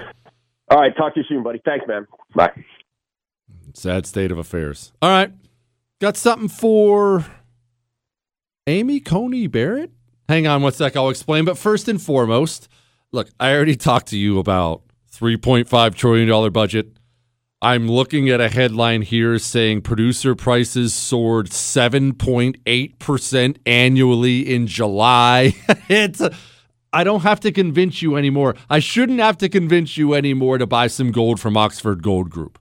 All 0.70 0.80
right, 0.80 0.96
talk 0.96 1.14
to 1.14 1.20
you 1.20 1.26
soon, 1.28 1.44
buddy. 1.44 1.62
Thanks, 1.64 1.86
man. 1.88 2.08
Bye. 2.36 2.52
Sad 3.74 4.06
state 4.06 4.32
of 4.32 4.38
affairs. 4.38 4.94
All 5.02 5.10
right, 5.10 5.32
got 6.00 6.18
something 6.18 6.48
for 6.48 7.26
Amy 8.68 9.00
Coney 9.00 9.48
Barrett. 9.48 9.92
Hang 10.28 10.48
on 10.48 10.62
one 10.62 10.74
sec, 10.74 10.96
I'll 10.96 11.10
explain. 11.10 11.46
But 11.46 11.58
first 11.58 11.88
and 11.88 12.02
foremost, 12.02 12.68
look, 13.12 13.30
I 13.40 13.54
already 13.54 13.76
talked 13.76 14.08
to 14.08 14.18
you 14.18 14.40
about 14.40 14.82
$3.5 15.12 15.96
trillion 15.96 16.52
budget. 16.52 16.98
I'm 17.62 17.88
looking 17.88 18.30
at 18.30 18.42
a 18.42 18.50
headline 18.50 19.02
here 19.02 19.40
saying 19.40 19.82
producer 19.82 20.36
prices 20.36 20.94
soared 20.94 21.48
7.8% 21.48 23.58
annually 23.66 24.54
in 24.54 24.68
July. 24.68 25.56
it's 25.90 26.22
I 26.92 27.04
don't 27.04 27.24
have 27.24 27.40
to 27.42 27.52
convince 27.52 28.02
you 28.02 28.16
anymore. 28.16 28.56
I 28.70 28.80
shouldn't 28.80 29.20
have 29.20 29.38
to 29.40 29.50
convince 29.50 29.98
you 29.98 30.14
anymore 30.14 30.58
to 30.58 30.66
buy 30.66 30.88
some 30.88 31.12
gold 31.12 31.40
from 31.40 31.58
Oxford 31.58 32.02
Gold 32.02 32.30
Group. 32.30 32.60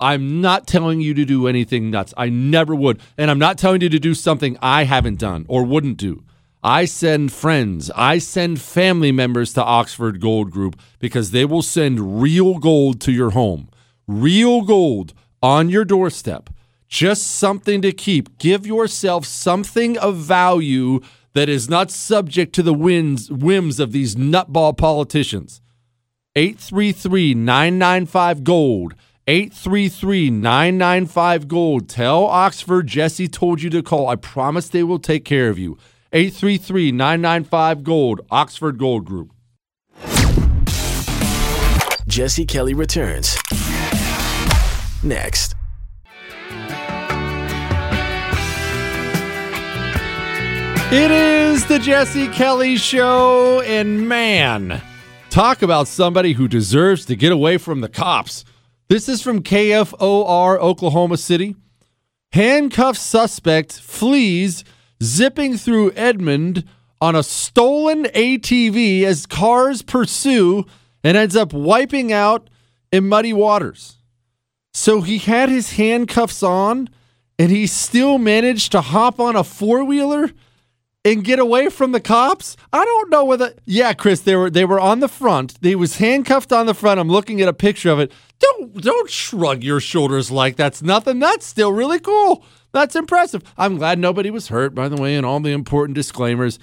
I'm 0.00 0.40
not 0.40 0.66
telling 0.66 1.00
you 1.00 1.14
to 1.14 1.24
do 1.24 1.46
anything 1.46 1.90
nuts. 1.90 2.12
I 2.16 2.28
never 2.28 2.74
would. 2.74 3.00
And 3.16 3.30
I'm 3.30 3.38
not 3.38 3.58
telling 3.58 3.80
you 3.80 3.88
to 3.88 3.98
do 3.98 4.14
something 4.14 4.58
I 4.60 4.84
haven't 4.84 5.18
done 5.18 5.46
or 5.48 5.64
wouldn't 5.64 5.98
do. 5.98 6.24
I 6.66 6.84
send 6.86 7.32
friends, 7.32 7.92
I 7.94 8.18
send 8.18 8.60
family 8.60 9.12
members 9.12 9.52
to 9.52 9.62
Oxford 9.62 10.20
Gold 10.20 10.50
Group 10.50 10.76
because 10.98 11.30
they 11.30 11.44
will 11.44 11.62
send 11.62 12.20
real 12.20 12.58
gold 12.58 13.00
to 13.02 13.12
your 13.12 13.30
home. 13.30 13.68
Real 14.08 14.62
gold 14.62 15.14
on 15.40 15.68
your 15.68 15.84
doorstep. 15.84 16.50
Just 16.88 17.28
something 17.28 17.80
to 17.82 17.92
keep. 17.92 18.36
Give 18.38 18.66
yourself 18.66 19.26
something 19.26 19.96
of 19.98 20.16
value 20.16 20.98
that 21.34 21.48
is 21.48 21.70
not 21.70 21.92
subject 21.92 22.52
to 22.56 22.64
the 22.64 22.74
whims, 22.74 23.30
whims 23.30 23.78
of 23.78 23.92
these 23.92 24.16
nutball 24.16 24.76
politicians. 24.76 25.60
833 26.34 27.34
995 27.34 28.42
Gold. 28.42 28.94
833 29.28 30.30
995 30.30 31.46
Gold. 31.46 31.88
Tell 31.88 32.24
Oxford 32.24 32.88
Jesse 32.88 33.28
told 33.28 33.62
you 33.62 33.70
to 33.70 33.84
call. 33.84 34.08
I 34.08 34.16
promise 34.16 34.68
they 34.68 34.82
will 34.82 34.98
take 34.98 35.24
care 35.24 35.48
of 35.48 35.60
you. 35.60 35.78
833 36.12 36.92
995 36.92 37.82
Gold, 37.82 38.20
Oxford 38.30 38.78
Gold 38.78 39.04
Group. 39.04 39.32
Jesse 42.06 42.46
Kelly 42.46 42.74
returns. 42.74 43.36
Next. 45.02 45.54
It 50.92 51.10
is 51.10 51.66
the 51.66 51.80
Jesse 51.80 52.28
Kelly 52.28 52.76
Show, 52.76 53.60
and 53.62 54.08
man, 54.08 54.80
talk 55.30 55.62
about 55.62 55.88
somebody 55.88 56.32
who 56.32 56.46
deserves 56.46 57.04
to 57.06 57.16
get 57.16 57.32
away 57.32 57.58
from 57.58 57.80
the 57.80 57.88
cops. 57.88 58.44
This 58.88 59.08
is 59.08 59.20
from 59.20 59.42
KFOR, 59.42 60.58
Oklahoma 60.58 61.16
City. 61.16 61.56
Handcuffed 62.30 63.00
suspect 63.00 63.72
flees 63.80 64.62
zipping 65.02 65.56
through 65.56 65.92
Edmond 65.92 66.64
on 67.00 67.14
a 67.14 67.22
stolen 67.22 68.04
ATV 68.04 69.02
as 69.02 69.26
cars 69.26 69.82
pursue 69.82 70.64
and 71.04 71.16
ends 71.16 71.36
up 71.36 71.52
wiping 71.52 72.12
out 72.12 72.48
in 72.90 73.08
muddy 73.08 73.32
waters. 73.32 73.96
So 74.72 75.02
he 75.02 75.18
had 75.18 75.48
his 75.48 75.72
handcuffs 75.72 76.42
on 76.42 76.88
and 77.38 77.50
he 77.50 77.66
still 77.66 78.18
managed 78.18 78.72
to 78.72 78.80
hop 78.80 79.20
on 79.20 79.36
a 79.36 79.44
four 79.44 79.84
wheeler 79.84 80.30
and 81.06 81.22
get 81.22 81.38
away 81.38 81.68
from 81.68 81.92
the 81.92 82.00
cops? 82.00 82.56
I 82.72 82.84
don't 82.84 83.10
know 83.10 83.24
whether 83.24 83.54
Yeah, 83.64 83.92
Chris, 83.92 84.20
they 84.20 84.34
were 84.34 84.50
they 84.50 84.64
were 84.64 84.80
on 84.80 85.00
the 85.00 85.08
front. 85.08 85.56
He 85.62 85.76
was 85.76 85.98
handcuffed 85.98 86.52
on 86.52 86.66
the 86.66 86.74
front. 86.74 86.98
I'm 86.98 87.08
looking 87.08 87.40
at 87.40 87.48
a 87.48 87.52
picture 87.52 87.90
of 87.90 88.00
it. 88.00 88.12
Don't 88.40 88.82
don't 88.82 89.08
shrug 89.08 89.62
your 89.62 89.80
shoulders 89.80 90.30
like 90.30 90.56
that's 90.56 90.82
nothing. 90.82 91.20
That's 91.20 91.46
still 91.46 91.72
really 91.72 92.00
cool. 92.00 92.44
That's 92.72 92.96
impressive. 92.96 93.42
I'm 93.56 93.78
glad 93.78 93.98
nobody 93.98 94.30
was 94.30 94.48
hurt, 94.48 94.74
by 94.74 94.88
the 94.88 95.00
way, 95.00 95.14
and 95.14 95.24
all 95.24 95.40
the 95.40 95.50
important 95.50 95.94
disclaimers. 95.94 96.58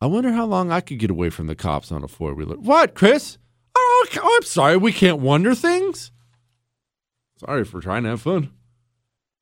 I 0.00 0.06
wonder 0.06 0.32
how 0.32 0.46
long 0.46 0.70
I 0.70 0.80
could 0.80 0.98
get 0.98 1.10
away 1.10 1.30
from 1.30 1.46
the 1.46 1.56
cops 1.56 1.90
on 1.90 2.04
a 2.04 2.08
four 2.08 2.34
wheeler. 2.34 2.56
What, 2.56 2.94
Chris? 2.94 3.36
Oh, 3.76 4.06
I'm 4.22 4.42
sorry. 4.44 4.76
We 4.76 4.92
can't 4.92 5.18
wonder 5.18 5.54
things. 5.54 6.12
Sorry 7.38 7.64
for 7.64 7.80
trying 7.80 8.04
to 8.04 8.10
have 8.10 8.22
fun. 8.22 8.50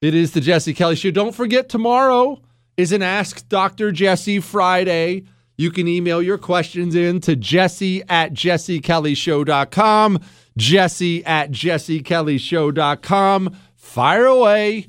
It 0.01 0.15
is 0.15 0.33
the 0.33 0.41
Jesse 0.41 0.75
Kelly 0.75 0.97
Show. 0.97 1.11
Don't 1.11 1.35
forget, 1.35 1.69
tomorrow 1.69 2.41
is 2.77 2.93
an 2.93 3.03
Ask 3.03 3.49
Dr. 3.49 3.93
Jesse 3.93 4.41
Friday. 4.41 5.25
You 5.57 5.71
can 5.71 5.87
email 5.87 6.21
your 6.21 6.39
questions 6.39 6.95
in 6.95 7.21
to 7.21 7.37
jesse 7.37 8.03
at 8.09 8.35
jessekellyshow.com. 8.35 10.21
Jesse 10.57 11.25
at 11.25 11.51
jessekellyshow.com. 11.51 13.57
Fire 13.77 14.27
away. 14.27 14.87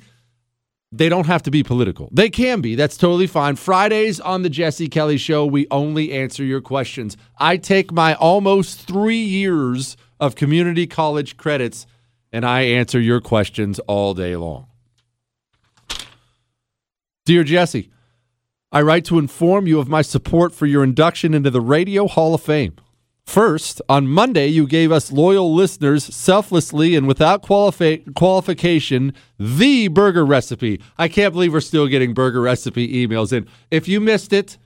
They 0.91 1.09
don't 1.09 1.27
have 1.27 1.43
to 1.43 1.51
be 1.51 1.61
political. 1.61 2.09
They 2.11 2.29
can 2.29 2.61
be. 2.61 2.75
That's 2.75 2.97
totally 2.97 3.27
fine. 3.27 3.57
Fridays 3.57 4.19
on 4.19 4.41
the 4.43 4.49
Jesse 4.49 4.87
Kelly 4.87 5.17
Show, 5.17 5.45
we 5.45 5.67
only 5.69 6.13
answer 6.13 6.43
your 6.43 6.61
questions. 6.61 7.17
I 7.37 7.57
take 7.57 7.91
my 7.91 8.15
almost 8.15 8.87
three 8.87 9.21
years 9.21 9.97
of 10.19 10.35
community 10.35 10.87
college 10.87 11.37
credits 11.37 11.85
and 12.31 12.45
I 12.45 12.61
answer 12.61 12.99
your 12.99 13.21
questions 13.21 13.79
all 13.79 14.13
day 14.13 14.35
long. 14.35 14.67
Dear 17.25 17.43
Jesse, 17.43 17.89
I 18.71 18.83
write 18.83 19.03
to 19.05 19.17
inform 19.17 19.65
you 19.65 19.79
of 19.79 19.87
my 19.87 20.03
support 20.03 20.53
for 20.53 20.67
your 20.67 20.83
induction 20.83 21.33
into 21.33 21.49
the 21.49 21.59
Radio 21.59 22.07
Hall 22.07 22.35
of 22.35 22.43
Fame. 22.43 22.75
First, 23.25 23.81
on 23.89 24.07
Monday, 24.07 24.45
you 24.45 24.67
gave 24.67 24.91
us 24.91 25.11
loyal 25.11 25.51
listeners 25.51 26.03
selflessly 26.03 26.95
and 26.95 27.07
without 27.07 27.41
qualifi- 27.41 28.13
qualification 28.13 29.11
the 29.39 29.87
burger 29.87 30.23
recipe. 30.23 30.79
I 30.99 31.07
can't 31.07 31.33
believe 31.33 31.51
we're 31.51 31.61
still 31.61 31.87
getting 31.87 32.13
burger 32.13 32.41
recipe 32.41 33.07
emails 33.07 33.33
in. 33.33 33.47
If 33.71 33.87
you 33.87 33.99
missed 33.99 34.31
it, 34.31 34.59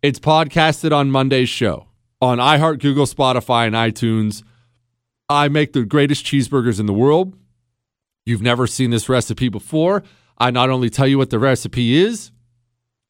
it's 0.00 0.20
podcasted 0.20 0.92
on 0.92 1.10
Monday's 1.10 1.48
show 1.48 1.88
on 2.20 2.38
iHeart, 2.38 2.78
Google, 2.78 3.06
Spotify, 3.06 3.66
and 3.66 3.74
iTunes. 3.74 4.44
I 5.28 5.48
make 5.48 5.72
the 5.72 5.84
greatest 5.84 6.24
cheeseburgers 6.24 6.78
in 6.78 6.86
the 6.86 6.92
world. 6.92 7.36
You've 8.24 8.40
never 8.40 8.68
seen 8.68 8.90
this 8.90 9.08
recipe 9.08 9.48
before. 9.48 10.04
I 10.38 10.50
not 10.50 10.70
only 10.70 10.90
tell 10.90 11.06
you 11.06 11.18
what 11.18 11.30
the 11.30 11.38
recipe 11.38 11.96
is, 11.96 12.30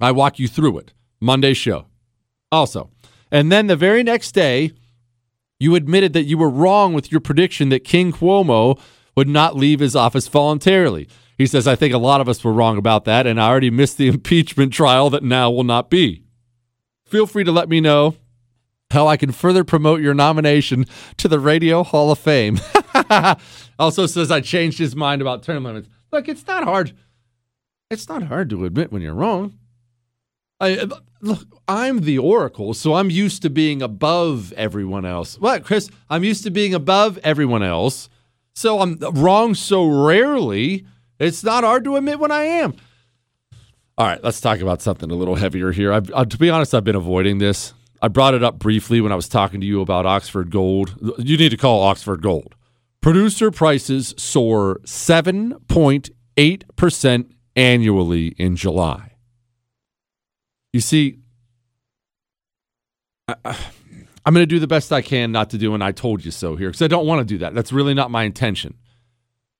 I 0.00 0.12
walk 0.12 0.38
you 0.38 0.48
through 0.48 0.78
it. 0.78 0.92
Monday 1.20 1.54
show. 1.54 1.86
Also, 2.52 2.90
and 3.30 3.50
then 3.50 3.66
the 3.66 3.76
very 3.76 4.02
next 4.02 4.32
day, 4.32 4.72
you 5.58 5.74
admitted 5.74 6.12
that 6.12 6.24
you 6.24 6.36
were 6.36 6.50
wrong 6.50 6.92
with 6.92 7.10
your 7.10 7.20
prediction 7.20 7.70
that 7.70 7.84
King 7.84 8.12
Cuomo 8.12 8.78
would 9.16 9.28
not 9.28 9.56
leave 9.56 9.80
his 9.80 9.96
office 9.96 10.28
voluntarily. 10.28 11.08
He 11.38 11.46
says, 11.46 11.66
I 11.66 11.74
think 11.74 11.94
a 11.94 11.98
lot 11.98 12.20
of 12.20 12.28
us 12.28 12.44
were 12.44 12.52
wrong 12.52 12.76
about 12.78 13.06
that, 13.06 13.26
and 13.26 13.40
I 13.40 13.48
already 13.48 13.70
missed 13.70 13.98
the 13.98 14.08
impeachment 14.14 14.72
trial 14.72 15.10
that 15.10 15.22
now 15.22 15.50
will 15.50 15.64
not 15.64 15.90
be. 15.90 16.22
Feel 17.06 17.26
free 17.26 17.44
to 17.44 17.52
let 17.52 17.68
me 17.68 17.80
know 17.80 18.16
how 18.90 19.06
I 19.06 19.16
can 19.16 19.32
further 19.32 19.64
promote 19.64 20.00
your 20.00 20.14
nomination 20.14 20.86
to 21.16 21.26
the 21.26 21.40
Radio 21.40 21.82
Hall 21.82 22.12
of 22.12 22.18
Fame. 22.18 22.60
also 23.78 24.06
says 24.06 24.30
I 24.30 24.40
changed 24.40 24.78
his 24.78 24.94
mind 24.94 25.20
about 25.20 25.42
term 25.42 25.64
limits. 25.64 25.88
Look, 26.12 26.28
it's 26.28 26.46
not 26.46 26.64
hard. 26.64 26.92
It's 27.90 28.08
not 28.08 28.24
hard 28.24 28.50
to 28.50 28.64
admit 28.64 28.92
when 28.92 29.02
you're 29.02 29.14
wrong. 29.14 29.58
I, 30.60 30.86
look, 31.20 31.46
I'm 31.68 32.00
the 32.00 32.18
oracle, 32.18 32.74
so 32.74 32.94
I'm 32.94 33.10
used 33.10 33.42
to 33.42 33.50
being 33.50 33.82
above 33.82 34.52
everyone 34.52 35.04
else. 35.04 35.38
What, 35.38 35.64
Chris? 35.64 35.90
I'm 36.08 36.24
used 36.24 36.44
to 36.44 36.50
being 36.50 36.74
above 36.74 37.18
everyone 37.18 37.62
else, 37.62 38.08
so 38.54 38.80
I'm 38.80 38.98
wrong 38.98 39.54
so 39.54 39.84
rarely. 39.84 40.86
It's 41.18 41.44
not 41.44 41.64
hard 41.64 41.84
to 41.84 41.96
admit 41.96 42.18
when 42.18 42.30
I 42.30 42.44
am. 42.44 42.74
All 43.98 44.06
right, 44.06 44.22
let's 44.24 44.40
talk 44.40 44.60
about 44.60 44.82
something 44.82 45.10
a 45.10 45.14
little 45.14 45.36
heavier 45.36 45.70
here. 45.70 45.92
I've, 45.92 46.10
uh, 46.12 46.24
to 46.24 46.38
be 46.38 46.50
honest, 46.50 46.74
I've 46.74 46.84
been 46.84 46.96
avoiding 46.96 47.38
this. 47.38 47.74
I 48.00 48.08
brought 48.08 48.34
it 48.34 48.42
up 48.42 48.58
briefly 48.58 49.00
when 49.00 49.12
I 49.12 49.16
was 49.16 49.28
talking 49.28 49.60
to 49.60 49.66
you 49.66 49.80
about 49.80 50.06
Oxford 50.06 50.50
Gold. 50.50 50.94
You 51.18 51.36
need 51.36 51.50
to 51.50 51.56
call 51.56 51.82
Oxford 51.82 52.22
Gold. 52.22 52.54
Producer 53.00 53.50
prices 53.50 54.14
soar 54.16 54.80
7.8 54.84 56.10
8% 56.36 57.30
annually 57.56 58.28
in 58.38 58.56
July. 58.56 59.12
You 60.72 60.80
see, 60.80 61.20
I, 63.28 63.34
am 64.26 64.34
going 64.34 64.42
to 64.42 64.46
do 64.46 64.58
the 64.58 64.66
best 64.66 64.92
I 64.92 65.02
can 65.02 65.32
not 65.32 65.50
to 65.50 65.58
do 65.58 65.74
an 65.74 65.82
I 65.82 65.92
told 65.92 66.24
you 66.24 66.30
so 66.30 66.56
here 66.56 66.68
because 66.68 66.82
I 66.82 66.88
don't 66.88 67.06
want 67.06 67.20
to 67.20 67.24
do 67.24 67.38
that. 67.38 67.54
That's 67.54 67.72
really 67.72 67.94
not 67.94 68.10
my 68.10 68.24
intention. 68.24 68.74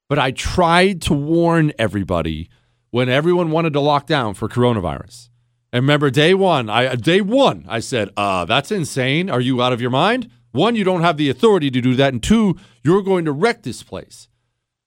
But 0.09 0.19
I 0.19 0.33
tried 0.33 1.01
to 1.03 1.15
warn 1.15 1.73
everybody 1.79 2.51
when 2.91 3.09
everyone 3.09 3.51
wanted 3.51 3.73
to 3.73 3.81
lock 3.81 4.07
down 4.07 4.35
for 4.35 4.49
coronavirus. 4.49 5.31
And 5.73 5.83
remember, 5.83 6.11
day 6.11 6.35
one, 6.35 6.71
I 6.71 6.95
day 6.95 7.21
one, 7.21 7.65
I 7.69 7.81
said, 7.81 8.11
uh, 8.17 8.45
that's 8.45 8.71
insane. 8.71 9.29
Are 9.29 9.41
you 9.41 9.61
out 9.61 9.73
of 9.73 9.81
your 9.81 9.91
mind? 9.91 10.31
One, 10.53 10.77
you 10.77 10.85
don't 10.85 11.01
have 11.01 11.17
the 11.17 11.29
authority 11.29 11.69
to 11.73 11.81
do 11.81 11.97
that. 11.97 12.13
And 12.13 12.23
two, 12.23 12.57
you're 12.85 13.03
going 13.03 13.25
to 13.25 13.33
wreck 13.33 13.65
this 13.65 13.83
place. 13.83 14.29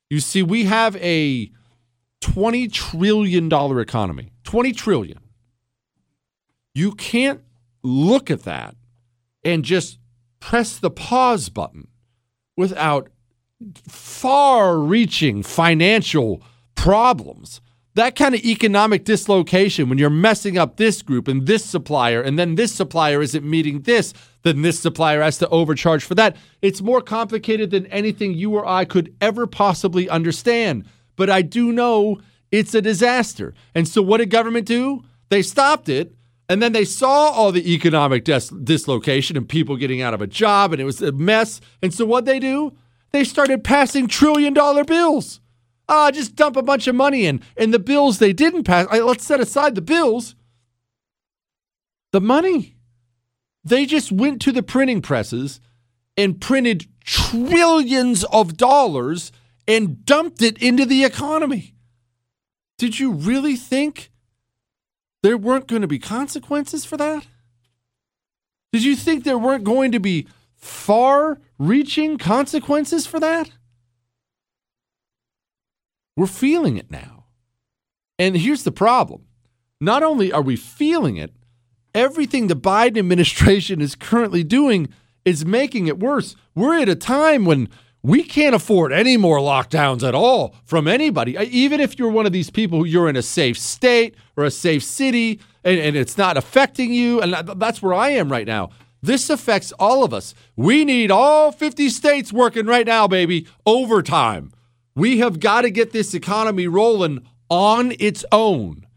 You 0.10 0.22
see, 0.22 0.42
we 0.42 0.64
have 0.64 0.96
a 0.98 1.52
$20 2.22 2.72
trillion 2.72 3.52
economy. 3.80 4.32
20 4.44 4.72
trillion. 4.72 5.20
You 6.74 6.94
can't 6.94 7.42
look 7.84 8.30
at 8.30 8.44
that 8.44 8.76
and 9.44 9.64
just 9.64 10.00
press 10.40 10.78
the 10.78 10.92
pause 10.92 11.50
button 11.50 11.88
without 12.56 13.10
far 13.88 14.78
reaching 14.78 15.44
financial 15.44 16.44
problems. 16.76 17.62
That 17.96 18.16
kind 18.16 18.36
of 18.36 18.42
economic 18.42 19.06
dislocation 19.06 19.90
when 19.90 19.98
you're 19.98 20.12
messing 20.12 20.58
up 20.58 20.78
this 20.78 21.02
group 21.02 21.28
and 21.28 21.48
this 21.48 21.66
supplier, 21.66 22.22
and 22.22 22.38
then 22.38 22.54
this 22.54 22.72
supplier 22.72 23.24
isn't 23.24 23.44
meeting 23.44 23.82
this, 23.82 24.14
then 24.44 24.62
this 24.62 24.80
supplier 24.80 25.24
has 25.24 25.40
to 25.40 25.50
overcharge 25.50 26.04
for 26.04 26.14
that. 26.14 26.38
It's 26.62 26.82
more 26.82 27.02
complicated 27.02 27.72
than 27.72 27.88
anything 27.88 28.36
you 28.36 28.54
or 28.54 28.68
I 28.68 28.86
could 28.86 29.16
ever 29.20 29.48
possibly 29.48 30.08
understand. 30.08 30.86
But 31.18 31.30
I 31.30 31.42
do 31.42 31.74
know 31.74 32.22
it's 32.50 32.74
a 32.74 32.82
disaster. 32.82 33.54
And 33.76 33.86
so, 33.86 34.02
what 34.02 34.18
did 34.20 34.30
government 34.30 34.66
do? 34.66 35.04
They 35.28 35.42
stopped 35.42 35.90
it 35.90 36.16
and 36.50 36.62
then 36.62 36.72
they 36.72 36.86
saw 36.86 37.30
all 37.30 37.52
the 37.52 37.74
economic 37.74 38.24
dis- 38.24 38.50
dislocation 38.50 39.36
and 39.36 39.48
people 39.48 39.76
getting 39.76 40.02
out 40.02 40.14
of 40.14 40.22
a 40.22 40.28
job, 40.28 40.72
and 40.72 40.82
it 40.82 40.86
was 40.86 41.02
a 41.02 41.12
mess. 41.12 41.60
And 41.82 41.94
so 41.94 42.06
what 42.06 42.26
they 42.26 42.40
do? 42.40 42.74
They 43.12 43.24
started 43.24 43.64
passing 43.64 44.08
trillion 44.08 44.54
dollar 44.54 44.84
bills. 44.84 45.42
Ah, 45.90 46.12
just 46.12 46.36
dump 46.36 46.56
a 46.56 46.62
bunch 46.62 46.88
of 46.88 46.96
money 46.96 47.26
in. 47.26 47.42
And 47.56 47.74
the 47.74 47.80
bills 47.80 48.20
they 48.20 48.34
didn't 48.34 48.64
pass, 48.64 48.88
let's 48.92 49.26
set 49.26 49.40
aside 49.40 49.76
the 49.76 49.82
bills. 49.82 50.36
The 52.12 52.22
money. 52.22 52.76
They 53.64 53.86
just 53.86 54.12
went 54.12 54.42
to 54.44 54.52
the 54.52 54.64
printing 54.64 55.02
presses 55.02 55.60
and 56.16 56.40
printed 56.40 56.88
trillions 57.04 58.24
of 58.26 58.56
dollars 58.58 59.32
and 59.68 60.06
dumped 60.06 60.42
it 60.42 60.58
into 60.62 60.86
the 60.86 61.04
economy. 61.04 61.76
Did 62.78 63.00
you 63.00 63.12
really 63.12 63.56
think 63.56 64.12
there 65.24 65.38
weren't 65.38 65.68
going 65.68 65.82
to 65.82 65.88
be 65.88 66.00
consequences 66.00 66.86
for 66.86 66.98
that? 66.98 67.28
Did 68.72 68.84
you 68.84 68.96
think 68.96 69.24
there 69.24 69.38
weren't 69.38 69.64
going 69.64 69.92
to 69.92 70.00
be 70.00 70.28
far 70.56 71.40
reaching 71.58 72.18
consequences 72.18 73.06
for 73.06 73.20
that? 73.20 73.52
We're 76.16 76.28
feeling 76.28 76.78
it 76.78 76.92
now. 76.92 77.26
And 78.20 78.36
here's 78.38 78.64
the 78.64 78.72
problem 78.72 79.24
not 79.80 80.04
only 80.04 80.32
are 80.32 80.42
we 80.42 80.56
feeling 80.56 81.18
it, 81.18 81.34
everything 81.94 82.48
the 82.48 82.56
Biden 82.56 82.98
administration 82.98 83.82
is 83.82 83.96
currently 83.96 84.44
doing 84.44 84.90
is 85.24 85.46
making 85.46 85.88
it 85.88 86.00
worse. 86.00 86.36
We're 86.56 86.80
at 86.80 86.90
a 86.90 86.96
time 86.96 87.46
when 87.46 87.70
we 88.04 88.24
can't 88.24 88.56
afford 88.56 88.94
any 88.94 89.18
more 89.18 89.40
lockdowns 89.40 90.08
at 90.08 90.16
all 90.16 90.56
from 90.64 90.88
anybody. 90.88 91.38
Even 91.38 91.80
if 91.80 91.98
you're 91.98 92.12
one 92.12 92.26
of 92.26 92.32
these 92.32 92.50
people, 92.50 92.86
you're 92.86 93.10
in 93.10 93.16
a 93.16 93.22
safe 93.22 93.58
state 93.58 94.16
or 94.36 94.46
a 94.46 94.52
safe 94.52 94.84
city 94.84 95.40
and, 95.64 95.80
and 95.80 95.96
it's 95.98 96.18
not 96.18 96.38
affecting 96.38 96.94
you. 96.94 97.22
And 97.22 97.34
that's 97.60 97.82
where 97.82 97.94
I 97.94 98.10
am 98.10 98.32
right 98.32 98.48
now. 98.48 98.70
This 99.02 99.30
affects 99.30 99.72
all 99.74 100.04
of 100.04 100.14
us. 100.14 100.34
We 100.56 100.86
need 100.86 101.12
all 101.12 101.52
50 101.52 101.90
states 101.90 102.34
working 102.34 102.66
right 102.66 102.86
now, 102.86 103.08
baby, 103.08 103.48
overtime. 103.66 104.52
We 104.96 105.20
have 105.20 105.40
got 105.40 105.62
to 105.62 105.70
get 105.70 105.92
this 105.92 106.14
economy 106.14 106.68
rolling 106.68 107.28
on 107.50 107.94
its 108.00 108.26
own. 108.32 108.88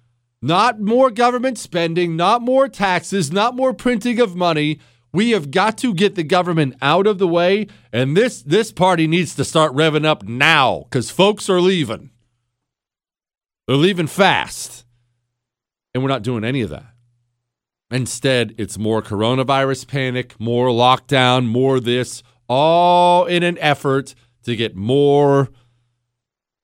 Not 0.40 0.80
more 0.80 1.10
government 1.10 1.58
spending, 1.58 2.16
not 2.16 2.40
more 2.40 2.68
taxes, 2.68 3.30
not 3.30 3.54
more 3.54 3.74
printing 3.74 4.20
of 4.20 4.34
money. 4.34 4.80
We 5.12 5.30
have 5.30 5.50
got 5.50 5.76
to 5.78 5.92
get 5.92 6.14
the 6.14 6.22
government 6.22 6.76
out 6.80 7.06
of 7.06 7.18
the 7.18 7.26
way, 7.26 7.66
and 7.92 8.16
this 8.16 8.42
this 8.42 8.70
party 8.70 9.06
needs 9.06 9.34
to 9.34 9.44
start 9.44 9.74
revving 9.74 10.04
up 10.04 10.22
now 10.22 10.84
because 10.84 11.10
folks 11.10 11.50
are 11.50 11.60
leaving. 11.60 12.10
They're 13.66 13.76
leaving 13.76 14.06
fast, 14.06 14.84
and 15.92 16.02
we're 16.02 16.08
not 16.08 16.22
doing 16.22 16.44
any 16.44 16.60
of 16.62 16.70
that. 16.70 16.94
Instead, 17.90 18.54
it's 18.56 18.78
more 18.78 19.02
coronavirus 19.02 19.88
panic, 19.88 20.38
more 20.38 20.68
lockdown, 20.68 21.46
more 21.46 21.80
this, 21.80 22.22
all 22.48 23.26
in 23.26 23.42
an 23.42 23.58
effort 23.58 24.14
to 24.44 24.54
get 24.54 24.76
more 24.76 25.48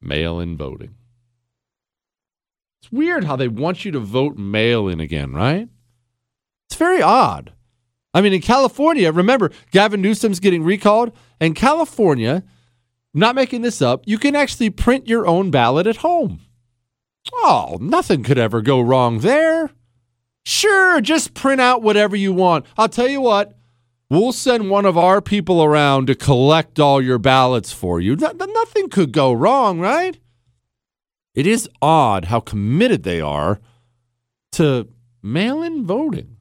mail-in 0.01 0.57
voting. 0.57 0.95
It's 2.81 2.93
weird 2.93 3.25
how 3.25 3.35
they 3.35 3.49
want 3.49 3.85
you 3.85 3.91
to 3.91 3.99
vote 3.99 4.37
mail-in 4.37 5.01
again, 5.01 5.33
right? 5.33 5.69
It's 6.69 6.77
very 6.77 7.03
odd. 7.03 7.53
I 8.17 8.23
mean, 8.23 8.33
in 8.33 8.41
California, 8.41 9.13
remember, 9.13 9.51
Gavin 9.73 10.01
Newsom's 10.01 10.41
getting 10.41 10.65
recalled. 10.65 11.13
And 11.39 11.55
California, 11.55 12.43
I'm 13.13 13.21
not 13.21 13.35
making 13.35 13.61
this 13.61 13.83
up, 13.83 14.05
you 14.07 14.17
can 14.17 14.35
actually 14.35 14.71
print 14.71 15.07
your 15.07 15.27
own 15.27 15.51
ballot 15.51 15.87
at 15.87 15.99
home. 15.99 16.41
Oh, 17.35 17.77
nothing 17.79 18.23
could 18.23 18.39
ever 18.39 18.63
go 18.63 18.81
wrong 18.81 19.19
there. 19.19 19.71
Sure, 20.47 21.03
just 21.03 21.35
print 21.35 21.61
out 21.61 21.83
whatever 21.83 22.17
you 22.17 22.33
want. 22.33 22.65
I'll 22.79 22.89
tell 22.89 23.07
you 23.07 23.21
what, 23.21 23.53
we'll 24.09 24.33
send 24.33 24.71
one 24.71 24.87
of 24.87 24.97
our 24.97 25.21
people 25.21 25.63
around 25.63 26.07
to 26.07 26.15
collect 26.15 26.81
all 26.81 27.03
your 27.03 27.19
ballots 27.19 27.71
for 27.71 28.01
you. 28.01 28.17
nothing 28.17 28.89
could 28.89 29.13
go 29.13 29.31
wrong, 29.35 29.79
right? 29.79 30.19
It 31.35 31.47
is 31.47 31.69
odd 31.83 32.25
how 32.27 32.41
committed 32.41 33.03
they 33.03 33.21
are 33.21 33.61
to 34.53 34.89
mail 35.23 35.63
in 35.63 35.85
voting. 35.85 36.36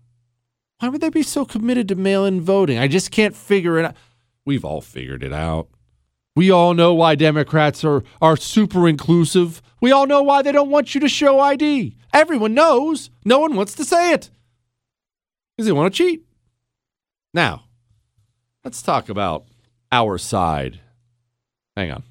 Why 0.79 0.89
would 0.89 1.01
they 1.01 1.09
be 1.09 1.23
so 1.23 1.45
committed 1.45 1.87
to 1.89 1.95
mail 1.95 2.25
in 2.25 2.41
voting? 2.41 2.77
I 2.77 2.87
just 2.87 3.11
can't 3.11 3.35
figure 3.35 3.79
it 3.79 3.85
out. 3.85 3.95
We've 4.45 4.65
all 4.65 4.81
figured 4.81 5.23
it 5.23 5.33
out. 5.33 5.69
We 6.35 6.51
all 6.51 6.73
know 6.73 6.93
why 6.93 7.15
Democrats 7.15 7.83
are, 7.85 8.03
are 8.21 8.35
super 8.35 8.87
inclusive. 8.87 9.61
We 9.79 9.91
all 9.91 10.05
know 10.05 10.21
why 10.21 10.41
they 10.41 10.51
don't 10.51 10.69
want 10.69 10.93
you 10.93 11.01
to 11.01 11.07
show 11.07 11.39
ID. 11.39 11.95
Everyone 12.13 12.53
knows. 12.53 13.09
No 13.23 13.39
one 13.39 13.55
wants 13.55 13.73
to 13.75 13.85
say 13.85 14.11
it 14.11 14.29
because 15.55 15.65
they 15.65 15.71
want 15.71 15.93
to 15.93 15.97
cheat. 15.97 16.25
Now, 17.33 17.63
let's 18.63 18.81
talk 18.81 19.07
about 19.07 19.45
our 19.91 20.17
side. 20.17 20.81
Hang 21.77 21.91
on. 21.91 22.03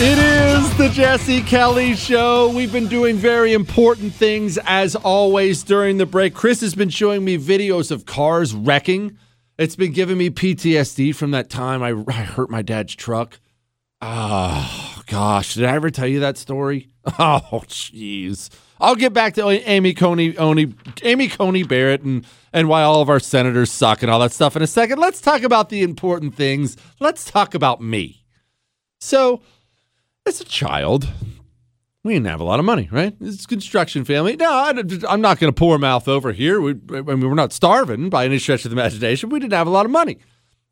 It 0.00 0.16
is 0.16 0.78
the 0.78 0.88
Jesse 0.90 1.42
Kelly 1.42 1.96
Show. 1.96 2.50
We've 2.50 2.70
been 2.70 2.86
doing 2.86 3.16
very 3.16 3.52
important 3.52 4.14
things 4.14 4.56
as 4.64 4.94
always 4.94 5.64
during 5.64 5.98
the 5.98 6.06
break. 6.06 6.34
Chris 6.34 6.60
has 6.60 6.76
been 6.76 6.88
showing 6.88 7.24
me 7.24 7.36
videos 7.36 7.90
of 7.90 8.06
cars 8.06 8.54
wrecking. 8.54 9.18
It's 9.58 9.74
been 9.74 9.90
giving 9.90 10.16
me 10.16 10.30
PTSD 10.30 11.16
from 11.16 11.32
that 11.32 11.50
time 11.50 11.82
I, 11.82 12.00
I 12.06 12.22
hurt 12.22 12.48
my 12.48 12.62
dad's 12.62 12.94
truck. 12.94 13.40
Oh, 14.00 15.02
gosh. 15.08 15.54
Did 15.54 15.64
I 15.64 15.74
ever 15.74 15.90
tell 15.90 16.06
you 16.06 16.20
that 16.20 16.38
story? 16.38 16.88
Oh, 17.18 17.64
jeez. 17.66 18.50
I'll 18.80 18.94
get 18.94 19.12
back 19.12 19.34
to 19.34 19.48
Amy 19.48 19.94
Coney, 19.94 20.36
Amy 21.02 21.28
Coney 21.28 21.62
Barrett 21.64 22.02
and, 22.02 22.24
and 22.52 22.68
why 22.68 22.82
all 22.82 23.00
of 23.00 23.08
our 23.08 23.18
senators 23.18 23.72
suck 23.72 24.02
and 24.02 24.12
all 24.12 24.20
that 24.20 24.30
stuff 24.30 24.54
in 24.54 24.62
a 24.62 24.66
second. 24.68 25.00
Let's 25.00 25.20
talk 25.20 25.42
about 25.42 25.70
the 25.70 25.82
important 25.82 26.36
things. 26.36 26.76
Let's 27.00 27.28
talk 27.28 27.54
about 27.54 27.80
me. 27.80 28.26
So, 29.00 29.42
as 30.28 30.40
a 30.40 30.44
child, 30.44 31.08
we 32.04 32.12
didn't 32.12 32.26
have 32.26 32.40
a 32.40 32.44
lot 32.44 32.58
of 32.58 32.64
money, 32.64 32.88
right? 32.92 33.14
It's 33.20 33.46
construction 33.46 34.04
family. 34.04 34.36
No, 34.36 34.52
I'm 35.08 35.20
not 35.20 35.40
going 35.40 35.52
to 35.52 35.58
pour 35.58 35.78
mouth 35.78 36.06
over 36.06 36.32
here. 36.32 36.60
We, 36.60 36.72
I 36.90 37.00
mean, 37.00 37.28
we're 37.28 37.34
not 37.34 37.52
starving 37.52 38.10
by 38.10 38.24
any 38.26 38.38
stretch 38.38 38.64
of 38.64 38.70
the 38.70 38.76
imagination. 38.76 39.30
We 39.30 39.40
didn't 39.40 39.54
have 39.54 39.66
a 39.66 39.70
lot 39.70 39.86
of 39.86 39.90
money. 39.90 40.18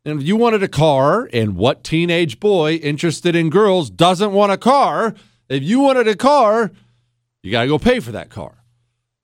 And 0.05 0.21
if 0.21 0.27
you 0.27 0.37
wanted 0.37 0.63
a 0.63 0.69
car, 0.69 1.29
and 1.33 1.57
what 1.57 1.83
teenage 1.83 2.39
boy 2.39 2.75
interested 2.75 3.35
in 3.35 3.49
girls 3.49 3.89
doesn't 3.89 4.31
want 4.31 4.53
a 4.53 4.57
car? 4.57 5.15
If 5.49 5.63
you 5.63 5.81
wanted 5.81 6.07
a 6.07 6.15
car, 6.15 6.71
you 7.43 7.51
got 7.51 7.63
to 7.63 7.67
go 7.67 7.77
pay 7.77 7.99
for 7.99 8.11
that 8.11 8.29
car. 8.29 8.63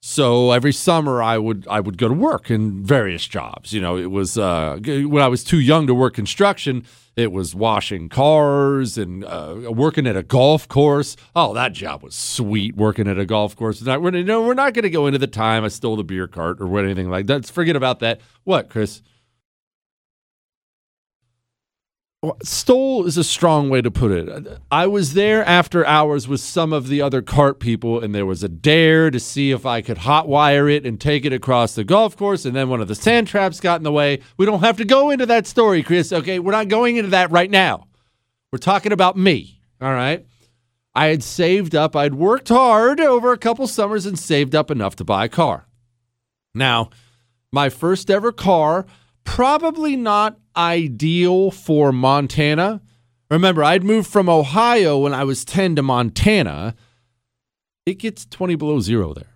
So 0.02 0.50
every 0.50 0.72
summer 0.72 1.22
I 1.22 1.38
would 1.38 1.66
I 1.70 1.80
would 1.80 1.96
go 1.96 2.08
to 2.08 2.14
work 2.14 2.50
in 2.50 2.84
various 2.84 3.26
jobs. 3.26 3.72
You 3.72 3.80
know, 3.80 3.96
it 3.96 4.10
was 4.10 4.36
uh, 4.36 4.78
when 4.84 5.22
I 5.22 5.28
was 5.28 5.42
too 5.42 5.58
young 5.58 5.86
to 5.86 5.94
work 5.94 6.12
construction. 6.12 6.84
It 7.16 7.30
was 7.30 7.54
washing 7.54 8.08
cars 8.08 8.98
and 8.98 9.24
uh, 9.24 9.70
working 9.72 10.06
at 10.06 10.16
a 10.16 10.22
golf 10.22 10.66
course. 10.66 11.16
Oh, 11.36 11.54
that 11.54 11.72
job 11.72 12.02
was 12.02 12.14
sweet. 12.14 12.76
Working 12.76 13.06
at 13.06 13.18
a 13.18 13.24
golf 13.24 13.54
course. 13.54 13.80
Not, 13.82 14.02
we're, 14.02 14.10
no, 14.10 14.42
we're 14.42 14.54
not 14.54 14.74
going 14.74 14.82
to 14.82 14.90
go 14.90 15.06
into 15.06 15.18
the 15.18 15.28
time 15.28 15.64
I 15.64 15.68
stole 15.68 15.94
the 15.96 16.02
beer 16.02 16.26
cart 16.26 16.60
or 16.60 16.66
what 16.66 16.84
anything 16.84 17.10
like 17.10 17.26
that. 17.26 17.34
Let's 17.34 17.50
Forget 17.50 17.76
about 17.76 18.00
that. 18.00 18.20
What, 18.42 18.68
Chris? 18.68 19.00
Stole 22.42 23.06
is 23.06 23.16
a 23.16 23.24
strong 23.24 23.70
way 23.70 23.82
to 23.82 23.90
put 23.90 24.10
it. 24.10 24.58
I 24.70 24.86
was 24.86 25.14
there 25.14 25.44
after 25.44 25.86
hours 25.86 26.28
with 26.28 26.40
some 26.40 26.72
of 26.72 26.88
the 26.88 27.00
other 27.00 27.22
cart 27.22 27.60
people, 27.60 28.00
and 28.00 28.14
there 28.14 28.26
was 28.26 28.42
a 28.42 28.48
dare 28.48 29.10
to 29.10 29.18
see 29.18 29.50
if 29.50 29.66
I 29.66 29.82
could 29.82 29.98
hotwire 29.98 30.72
it 30.72 30.86
and 30.86 31.00
take 31.00 31.24
it 31.24 31.32
across 31.32 31.74
the 31.74 31.84
golf 31.84 32.16
course. 32.16 32.44
And 32.44 32.54
then 32.54 32.68
one 32.68 32.80
of 32.80 32.88
the 32.88 32.94
sand 32.94 33.28
traps 33.28 33.60
got 33.60 33.80
in 33.80 33.82
the 33.82 33.92
way. 33.92 34.20
We 34.36 34.46
don't 34.46 34.60
have 34.60 34.76
to 34.78 34.84
go 34.84 35.10
into 35.10 35.26
that 35.26 35.46
story, 35.46 35.82
Chris. 35.82 36.12
Okay, 36.12 36.38
we're 36.38 36.52
not 36.52 36.68
going 36.68 36.96
into 36.96 37.10
that 37.10 37.30
right 37.30 37.50
now. 37.50 37.86
We're 38.52 38.58
talking 38.58 38.92
about 38.92 39.16
me. 39.16 39.60
All 39.80 39.92
right. 39.92 40.24
I 40.94 41.06
had 41.06 41.24
saved 41.24 41.74
up, 41.74 41.96
I'd 41.96 42.14
worked 42.14 42.48
hard 42.48 43.00
over 43.00 43.32
a 43.32 43.38
couple 43.38 43.66
summers 43.66 44.06
and 44.06 44.16
saved 44.16 44.54
up 44.54 44.70
enough 44.70 44.94
to 44.96 45.04
buy 45.04 45.24
a 45.24 45.28
car. 45.28 45.66
Now, 46.54 46.90
my 47.50 47.68
first 47.68 48.10
ever 48.10 48.30
car 48.30 48.86
probably 49.24 49.96
not 49.96 50.38
ideal 50.56 51.50
for 51.50 51.92
Montana. 51.92 52.80
Remember, 53.30 53.64
I'd 53.64 53.84
moved 53.84 54.08
from 54.08 54.28
Ohio 54.28 54.98
when 54.98 55.14
I 55.14 55.24
was 55.24 55.44
10 55.44 55.76
to 55.76 55.82
Montana. 55.82 56.74
It 57.86 57.98
gets 57.98 58.26
20 58.26 58.54
below 58.54 58.80
zero 58.80 59.12
there. 59.14 59.34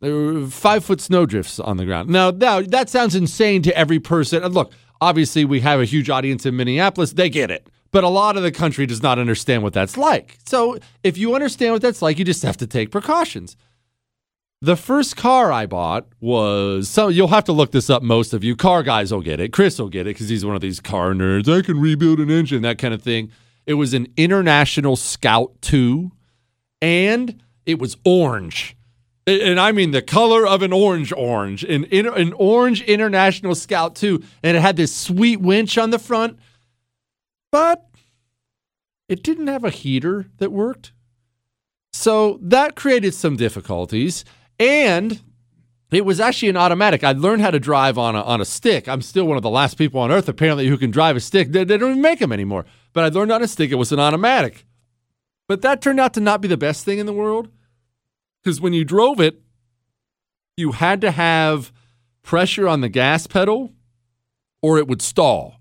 There 0.00 0.14
were 0.14 0.46
five 0.48 0.84
foot 0.84 1.00
snowdrifts 1.00 1.58
on 1.58 1.78
the 1.78 1.84
ground. 1.84 2.10
Now, 2.10 2.30
now, 2.30 2.60
that 2.60 2.90
sounds 2.90 3.14
insane 3.14 3.62
to 3.62 3.76
every 3.76 3.98
person. 3.98 4.42
And 4.42 4.52
look, 4.52 4.72
obviously, 5.00 5.44
we 5.44 5.60
have 5.60 5.80
a 5.80 5.86
huge 5.86 6.10
audience 6.10 6.44
in 6.44 6.56
Minneapolis. 6.56 7.12
They 7.12 7.30
get 7.30 7.50
it. 7.50 7.68
But 7.90 8.04
a 8.04 8.08
lot 8.08 8.36
of 8.36 8.42
the 8.42 8.52
country 8.52 8.86
does 8.86 9.02
not 9.02 9.18
understand 9.18 9.62
what 9.62 9.72
that's 9.72 9.96
like. 9.96 10.36
So 10.46 10.78
if 11.02 11.16
you 11.16 11.34
understand 11.34 11.72
what 11.72 11.80
that's 11.80 12.02
like, 12.02 12.18
you 12.18 12.24
just 12.24 12.42
have 12.42 12.56
to 12.58 12.66
take 12.66 12.90
precautions. 12.90 13.56
The 14.64 14.76
first 14.76 15.18
car 15.18 15.52
I 15.52 15.66
bought 15.66 16.06
was 16.20 16.88
so 16.88 17.08
you'll 17.08 17.28
have 17.28 17.44
to 17.44 17.52
look 17.52 17.72
this 17.72 17.90
up. 17.90 18.02
Most 18.02 18.32
of 18.32 18.42
you 18.42 18.56
car 18.56 18.82
guys 18.82 19.12
will 19.12 19.20
get 19.20 19.38
it. 19.38 19.52
Chris 19.52 19.78
will 19.78 19.90
get 19.90 20.06
it 20.06 20.14
because 20.14 20.30
he's 20.30 20.42
one 20.42 20.54
of 20.54 20.62
these 20.62 20.80
car 20.80 21.12
nerds. 21.12 21.54
I 21.54 21.60
can 21.60 21.78
rebuild 21.78 22.18
an 22.18 22.30
engine, 22.30 22.62
that 22.62 22.78
kind 22.78 22.94
of 22.94 23.02
thing. 23.02 23.30
It 23.66 23.74
was 23.74 23.92
an 23.92 24.06
International 24.16 24.96
Scout 24.96 25.52
2, 25.60 26.10
and 26.80 27.42
it 27.66 27.78
was 27.78 27.98
orange. 28.06 28.74
And 29.26 29.60
I 29.60 29.70
mean 29.70 29.90
the 29.90 30.00
color 30.00 30.46
of 30.46 30.62
an 30.62 30.72
orange 30.72 31.12
orange, 31.12 31.62
an, 31.64 31.84
an 31.92 32.32
orange 32.32 32.80
International 32.84 33.54
Scout 33.54 33.94
2. 33.96 34.22
And 34.42 34.56
it 34.56 34.60
had 34.60 34.76
this 34.76 34.96
sweet 34.96 35.42
winch 35.42 35.76
on 35.76 35.90
the 35.90 35.98
front, 35.98 36.38
but 37.52 37.84
it 39.10 39.22
didn't 39.22 39.48
have 39.48 39.64
a 39.64 39.68
heater 39.68 40.30
that 40.38 40.52
worked. 40.52 40.92
So 41.92 42.38
that 42.40 42.76
created 42.76 43.12
some 43.12 43.36
difficulties. 43.36 44.24
And 44.58 45.20
it 45.90 46.04
was 46.04 46.20
actually 46.20 46.48
an 46.48 46.56
automatic. 46.56 47.04
I'd 47.04 47.18
learned 47.18 47.42
how 47.42 47.50
to 47.50 47.60
drive 47.60 47.98
on 47.98 48.16
a, 48.16 48.22
on 48.22 48.40
a 48.40 48.44
stick. 48.44 48.88
I'm 48.88 49.02
still 49.02 49.26
one 49.26 49.36
of 49.36 49.42
the 49.42 49.50
last 49.50 49.78
people 49.78 50.00
on 50.00 50.10
earth, 50.10 50.28
apparently, 50.28 50.66
who 50.66 50.78
can 50.78 50.90
drive 50.90 51.16
a 51.16 51.20
stick. 51.20 51.52
They, 51.52 51.64
they 51.64 51.78
don't 51.78 51.90
even 51.90 52.02
make 52.02 52.18
them 52.18 52.32
anymore. 52.32 52.64
But 52.92 53.04
I 53.04 53.08
learned 53.08 53.32
on 53.32 53.42
a 53.42 53.48
stick. 53.48 53.70
It 53.70 53.76
was 53.76 53.92
an 53.92 54.00
automatic. 54.00 54.66
But 55.46 55.62
that 55.62 55.82
turned 55.82 56.00
out 56.00 56.14
to 56.14 56.20
not 56.20 56.40
be 56.40 56.48
the 56.48 56.56
best 56.56 56.84
thing 56.84 56.98
in 56.98 57.06
the 57.06 57.12
world 57.12 57.48
because 58.42 58.60
when 58.60 58.72
you 58.72 58.84
drove 58.84 59.20
it, 59.20 59.40
you 60.56 60.72
had 60.72 61.00
to 61.02 61.10
have 61.10 61.72
pressure 62.22 62.66
on 62.68 62.80
the 62.80 62.88
gas 62.88 63.26
pedal 63.26 63.72
or 64.62 64.78
it 64.78 64.88
would 64.88 65.02
stall. 65.02 65.60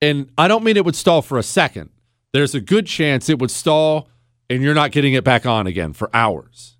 And 0.00 0.30
I 0.38 0.48
don't 0.48 0.64
mean 0.64 0.76
it 0.76 0.84
would 0.84 0.96
stall 0.96 1.20
for 1.20 1.36
a 1.36 1.42
second. 1.42 1.90
There's 2.32 2.54
a 2.54 2.60
good 2.60 2.86
chance 2.86 3.28
it 3.28 3.38
would 3.38 3.50
stall 3.50 4.08
and 4.48 4.62
you're 4.62 4.74
not 4.74 4.92
getting 4.92 5.12
it 5.12 5.24
back 5.24 5.44
on 5.44 5.66
again 5.66 5.92
for 5.92 6.08
hours. 6.14 6.76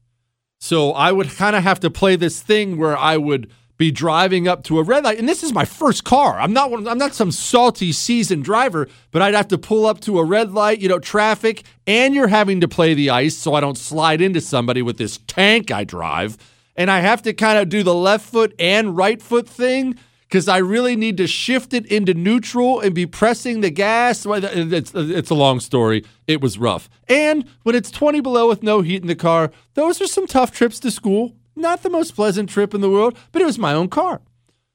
So 0.60 0.92
I 0.92 1.10
would 1.10 1.30
kind 1.30 1.56
of 1.56 1.62
have 1.62 1.80
to 1.80 1.90
play 1.90 2.16
this 2.16 2.40
thing 2.40 2.76
where 2.76 2.96
I 2.96 3.16
would 3.16 3.50
be 3.78 3.90
driving 3.90 4.46
up 4.46 4.62
to 4.64 4.78
a 4.78 4.82
red 4.82 5.04
light, 5.04 5.18
and 5.18 5.26
this 5.26 5.42
is 5.42 5.54
my 5.54 5.64
first 5.64 6.04
car. 6.04 6.38
I'm 6.38 6.52
not 6.52 6.70
one, 6.70 6.86
I'm 6.86 6.98
not 6.98 7.14
some 7.14 7.32
salty 7.32 7.92
seasoned 7.92 8.44
driver, 8.44 8.86
but 9.10 9.22
I'd 9.22 9.32
have 9.32 9.48
to 9.48 9.58
pull 9.58 9.86
up 9.86 10.00
to 10.00 10.18
a 10.18 10.24
red 10.24 10.52
light, 10.52 10.80
you 10.80 10.88
know, 10.90 10.98
traffic, 10.98 11.64
and 11.86 12.14
you're 12.14 12.28
having 12.28 12.60
to 12.60 12.68
play 12.68 12.92
the 12.92 13.08
ice 13.08 13.34
so 13.34 13.54
I 13.54 13.60
don't 13.60 13.78
slide 13.78 14.20
into 14.20 14.42
somebody 14.42 14.82
with 14.82 14.98
this 14.98 15.18
tank 15.26 15.70
I 15.70 15.84
drive, 15.84 16.36
and 16.76 16.90
I 16.90 17.00
have 17.00 17.22
to 17.22 17.32
kind 17.32 17.58
of 17.58 17.70
do 17.70 17.82
the 17.82 17.94
left 17.94 18.26
foot 18.26 18.54
and 18.58 18.94
right 18.94 19.22
foot 19.22 19.48
thing 19.48 19.98
because 20.30 20.46
I 20.46 20.58
really 20.58 20.94
need 20.94 21.16
to 21.16 21.26
shift 21.26 21.74
it 21.74 21.84
into 21.86 22.14
neutral 22.14 22.78
and 22.78 22.94
be 22.94 23.04
pressing 23.04 23.62
the 23.62 23.70
gas. 23.70 24.24
It's, 24.24 24.94
uh, 24.94 25.08
it's 25.10 25.30
a 25.30 25.34
long 25.34 25.58
story. 25.58 26.04
It 26.28 26.40
was 26.40 26.56
rough. 26.56 26.88
And 27.08 27.44
when 27.64 27.74
it's 27.74 27.90
20 27.90 28.20
below 28.20 28.48
with 28.48 28.62
no 28.62 28.80
heat 28.80 29.02
in 29.02 29.08
the 29.08 29.16
car, 29.16 29.50
those 29.74 30.00
are 30.00 30.06
some 30.06 30.28
tough 30.28 30.52
trips 30.52 30.78
to 30.80 30.90
school. 30.92 31.34
Not 31.56 31.82
the 31.82 31.90
most 31.90 32.14
pleasant 32.14 32.48
trip 32.48 32.74
in 32.74 32.80
the 32.80 32.88
world, 32.88 33.18
but 33.32 33.42
it 33.42 33.44
was 33.44 33.58
my 33.58 33.74
own 33.74 33.88
car. 33.88 34.20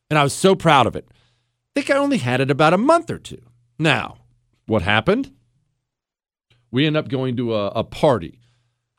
And 0.10 0.20
I 0.20 0.24
was 0.24 0.34
so 0.34 0.56
proud 0.56 0.88
of 0.88 0.96
it. 0.96 1.08
I 1.10 1.80
think 1.80 1.90
I 1.90 1.98
only 1.98 2.18
had 2.18 2.42
it 2.42 2.52
about 2.52 2.74
a 2.74 2.78
month 2.78 3.10
or 3.10 3.18
two. 3.18 3.42
Now, 3.80 4.18
what 4.66 4.82
happened? 4.82 5.32
We 6.70 6.86
end 6.86 6.98
up 6.98 7.08
going 7.08 7.38
to 7.38 7.56
a, 7.56 7.68
a 7.68 7.84
party 7.86 8.40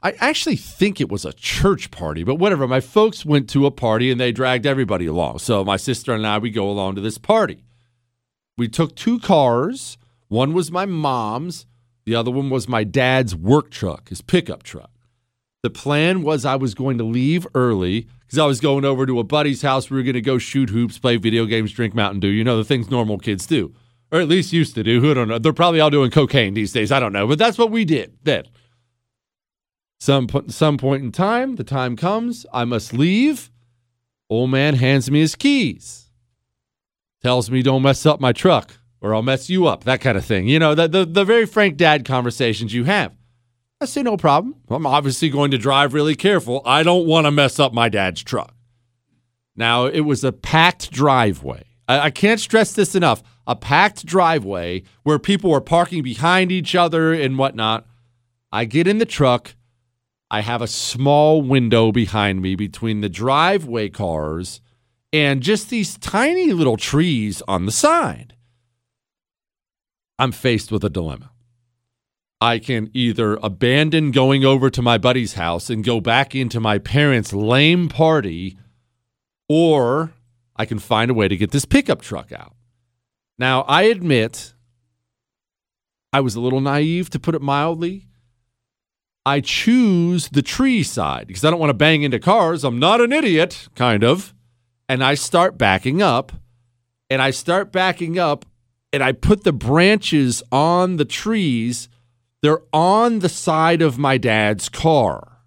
I 0.02 0.12
actually 0.20 0.56
think 0.56 1.00
it 1.00 1.10
was 1.10 1.24
a 1.24 1.32
church 1.32 1.90
party, 1.90 2.22
but 2.22 2.36
whatever. 2.36 2.68
My 2.68 2.80
folks 2.80 3.24
went 3.24 3.48
to 3.50 3.66
a 3.66 3.70
party 3.70 4.10
and 4.10 4.20
they 4.20 4.30
dragged 4.30 4.66
everybody 4.66 5.06
along. 5.06 5.38
So 5.38 5.64
my 5.64 5.76
sister 5.76 6.14
and 6.14 6.26
I, 6.26 6.38
we 6.38 6.50
go 6.50 6.70
along 6.70 6.96
to 6.96 7.00
this 7.00 7.18
party. 7.18 7.64
We 8.58 8.68
took 8.68 8.94
two 8.94 9.18
cars. 9.18 9.98
One 10.28 10.52
was 10.52 10.70
my 10.70 10.86
mom's, 10.86 11.66
the 12.04 12.14
other 12.14 12.30
one 12.30 12.50
was 12.50 12.68
my 12.68 12.84
dad's 12.84 13.34
work 13.34 13.70
truck, 13.70 14.08
his 14.08 14.20
pickup 14.20 14.62
truck. 14.62 14.90
The 15.62 15.70
plan 15.70 16.22
was 16.22 16.44
I 16.44 16.56
was 16.56 16.74
going 16.74 16.98
to 16.98 17.04
leave 17.04 17.46
early 17.54 18.06
because 18.20 18.38
I 18.38 18.46
was 18.46 18.60
going 18.60 18.84
over 18.84 19.06
to 19.06 19.18
a 19.18 19.24
buddy's 19.24 19.62
house. 19.62 19.90
We 19.90 19.96
were 19.96 20.02
going 20.02 20.14
to 20.14 20.20
go 20.20 20.38
shoot 20.38 20.70
hoops, 20.70 20.98
play 20.98 21.16
video 21.16 21.46
games, 21.46 21.72
drink 21.72 21.94
Mountain 21.94 22.20
Dew. 22.20 22.28
You 22.28 22.44
know, 22.44 22.56
the 22.56 22.64
things 22.64 22.90
normal 22.90 23.18
kids 23.18 23.46
do, 23.46 23.74
or 24.12 24.20
at 24.20 24.28
least 24.28 24.52
used 24.52 24.74
to 24.76 24.84
do. 24.84 25.00
Who 25.00 25.14
don't 25.14 25.28
know? 25.28 25.38
They're 25.38 25.52
probably 25.52 25.80
all 25.80 25.90
doing 25.90 26.10
cocaine 26.10 26.54
these 26.54 26.72
days. 26.72 26.92
I 26.92 27.00
don't 27.00 27.12
know. 27.12 27.26
But 27.26 27.38
that's 27.38 27.58
what 27.58 27.72
we 27.72 27.84
did 27.84 28.16
then. 28.22 28.44
Some 29.98 30.28
some 30.48 30.76
point 30.78 31.02
in 31.02 31.12
time, 31.12 31.56
the 31.56 31.64
time 31.64 31.96
comes, 31.96 32.46
I 32.52 32.64
must 32.64 32.92
leave. 32.92 33.50
Old 34.28 34.50
man 34.50 34.74
hands 34.74 35.10
me 35.10 35.20
his 35.20 35.34
keys. 35.34 36.10
Tells 37.22 37.50
me 37.50 37.62
don't 37.62 37.82
mess 37.82 38.04
up 38.04 38.20
my 38.20 38.32
truck 38.32 38.72
or 39.00 39.14
I'll 39.14 39.22
mess 39.22 39.48
you 39.48 39.66
up, 39.66 39.84
that 39.84 40.00
kind 40.00 40.18
of 40.18 40.24
thing. 40.24 40.48
You 40.48 40.58
know, 40.58 40.74
the, 40.74 40.88
the, 40.88 41.04
the 41.04 41.24
very 41.24 41.46
frank 41.46 41.76
dad 41.76 42.04
conversations 42.04 42.74
you 42.74 42.84
have. 42.84 43.12
I 43.80 43.84
say, 43.84 44.02
no 44.02 44.16
problem. 44.16 44.56
I'm 44.68 44.86
obviously 44.86 45.28
going 45.28 45.50
to 45.50 45.58
drive 45.58 45.92
really 45.92 46.14
careful. 46.14 46.62
I 46.64 46.82
don't 46.82 47.06
want 47.06 47.26
to 47.26 47.30
mess 47.30 47.60
up 47.60 47.74
my 47.74 47.88
dad's 47.88 48.22
truck. 48.22 48.54
Now, 49.54 49.84
it 49.86 50.00
was 50.00 50.24
a 50.24 50.32
packed 50.32 50.90
driveway. 50.90 51.64
I, 51.86 52.00
I 52.00 52.10
can't 52.10 52.40
stress 52.40 52.72
this 52.72 52.94
enough. 52.94 53.22
A 53.46 53.54
packed 53.54 54.06
driveway 54.06 54.82
where 55.02 55.18
people 55.18 55.50
were 55.50 55.60
parking 55.60 56.02
behind 56.02 56.50
each 56.50 56.74
other 56.74 57.12
and 57.12 57.38
whatnot. 57.38 57.86
I 58.50 58.64
get 58.64 58.88
in 58.88 58.98
the 58.98 59.06
truck. 59.06 59.54
I 60.30 60.40
have 60.40 60.60
a 60.60 60.66
small 60.66 61.40
window 61.40 61.92
behind 61.92 62.42
me 62.42 62.56
between 62.56 63.00
the 63.00 63.08
driveway 63.08 63.88
cars 63.88 64.60
and 65.12 65.42
just 65.42 65.70
these 65.70 65.96
tiny 65.96 66.52
little 66.52 66.76
trees 66.76 67.42
on 67.46 67.64
the 67.64 67.72
side. 67.72 68.34
I'm 70.18 70.32
faced 70.32 70.72
with 70.72 70.82
a 70.84 70.90
dilemma. 70.90 71.30
I 72.40 72.58
can 72.58 72.90
either 72.92 73.38
abandon 73.42 74.10
going 74.10 74.44
over 74.44 74.68
to 74.68 74.82
my 74.82 74.98
buddy's 74.98 75.34
house 75.34 75.70
and 75.70 75.84
go 75.84 76.00
back 76.00 76.34
into 76.34 76.60
my 76.60 76.78
parents' 76.78 77.32
lame 77.32 77.88
party, 77.88 78.58
or 79.48 80.12
I 80.54 80.66
can 80.66 80.78
find 80.78 81.10
a 81.10 81.14
way 81.14 81.28
to 81.28 81.36
get 81.36 81.52
this 81.52 81.64
pickup 81.64 82.02
truck 82.02 82.32
out. 82.32 82.54
Now, 83.38 83.62
I 83.62 83.84
admit 83.84 84.54
I 86.12 86.20
was 86.20 86.34
a 86.34 86.40
little 86.40 86.60
naive, 86.60 87.10
to 87.10 87.20
put 87.20 87.34
it 87.34 87.42
mildly. 87.42 88.06
I 89.26 89.40
choose 89.40 90.28
the 90.28 90.40
tree 90.40 90.84
side 90.84 91.26
because 91.26 91.44
I 91.44 91.50
don't 91.50 91.58
want 91.58 91.70
to 91.70 91.74
bang 91.74 92.02
into 92.02 92.20
cars. 92.20 92.62
I'm 92.62 92.78
not 92.78 93.00
an 93.00 93.12
idiot, 93.12 93.68
kind 93.74 94.04
of. 94.04 94.32
And 94.88 95.02
I 95.02 95.14
start 95.14 95.58
backing 95.58 96.00
up 96.00 96.30
and 97.10 97.20
I 97.20 97.32
start 97.32 97.72
backing 97.72 98.20
up 98.20 98.46
and 98.92 99.02
I 99.02 99.10
put 99.10 99.42
the 99.42 99.52
branches 99.52 100.44
on 100.52 100.96
the 100.96 101.04
trees. 101.04 101.88
They're 102.40 102.62
on 102.72 103.18
the 103.18 103.28
side 103.28 103.82
of 103.82 103.98
my 103.98 104.16
dad's 104.16 104.68
car. 104.68 105.38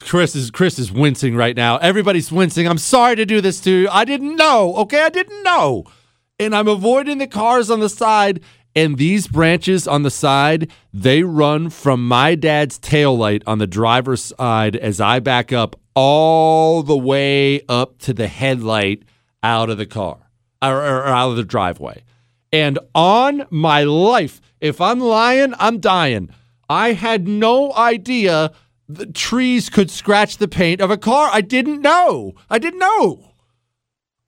Chris 0.00 0.36
is 0.36 0.52
Chris 0.52 0.78
is 0.78 0.92
wincing 0.92 1.34
right 1.34 1.56
now. 1.56 1.78
Everybody's 1.78 2.30
wincing. 2.30 2.68
I'm 2.68 2.78
sorry 2.78 3.16
to 3.16 3.26
do 3.26 3.40
this 3.40 3.60
to 3.62 3.70
you. 3.72 3.88
I 3.90 4.04
didn't 4.04 4.36
know. 4.36 4.76
Okay, 4.76 5.02
I 5.02 5.08
didn't 5.08 5.42
know. 5.42 5.84
And 6.38 6.54
I'm 6.54 6.68
avoiding 6.68 7.18
the 7.18 7.26
cars 7.26 7.70
on 7.70 7.80
the 7.80 7.88
side 7.88 8.40
And 8.74 8.98
these 8.98 9.26
branches 9.26 9.88
on 9.88 10.04
the 10.04 10.10
side, 10.10 10.70
they 10.92 11.22
run 11.22 11.70
from 11.70 12.06
my 12.06 12.34
dad's 12.34 12.78
taillight 12.78 13.42
on 13.46 13.58
the 13.58 13.66
driver's 13.66 14.32
side 14.38 14.76
as 14.76 15.00
I 15.00 15.18
back 15.18 15.52
up 15.52 15.76
all 15.94 16.82
the 16.82 16.96
way 16.96 17.62
up 17.68 17.98
to 17.98 18.14
the 18.14 18.28
headlight 18.28 19.02
out 19.42 19.70
of 19.70 19.78
the 19.78 19.86
car 19.86 20.18
or, 20.62 20.76
or 20.76 21.06
out 21.06 21.30
of 21.30 21.36
the 21.36 21.44
driveway. 21.44 22.04
And 22.52 22.78
on 22.94 23.46
my 23.50 23.82
life, 23.82 24.40
if 24.60 24.80
I'm 24.80 25.00
lying, 25.00 25.54
I'm 25.58 25.80
dying. 25.80 26.30
I 26.68 26.92
had 26.92 27.26
no 27.26 27.72
idea 27.74 28.52
the 28.88 29.06
trees 29.06 29.70
could 29.70 29.90
scratch 29.90 30.36
the 30.36 30.48
paint 30.48 30.80
of 30.80 30.90
a 30.90 30.96
car. 30.96 31.30
I 31.32 31.40
didn't 31.40 31.80
know. 31.80 32.34
I 32.48 32.58
didn't 32.58 32.80
know. 32.80 33.32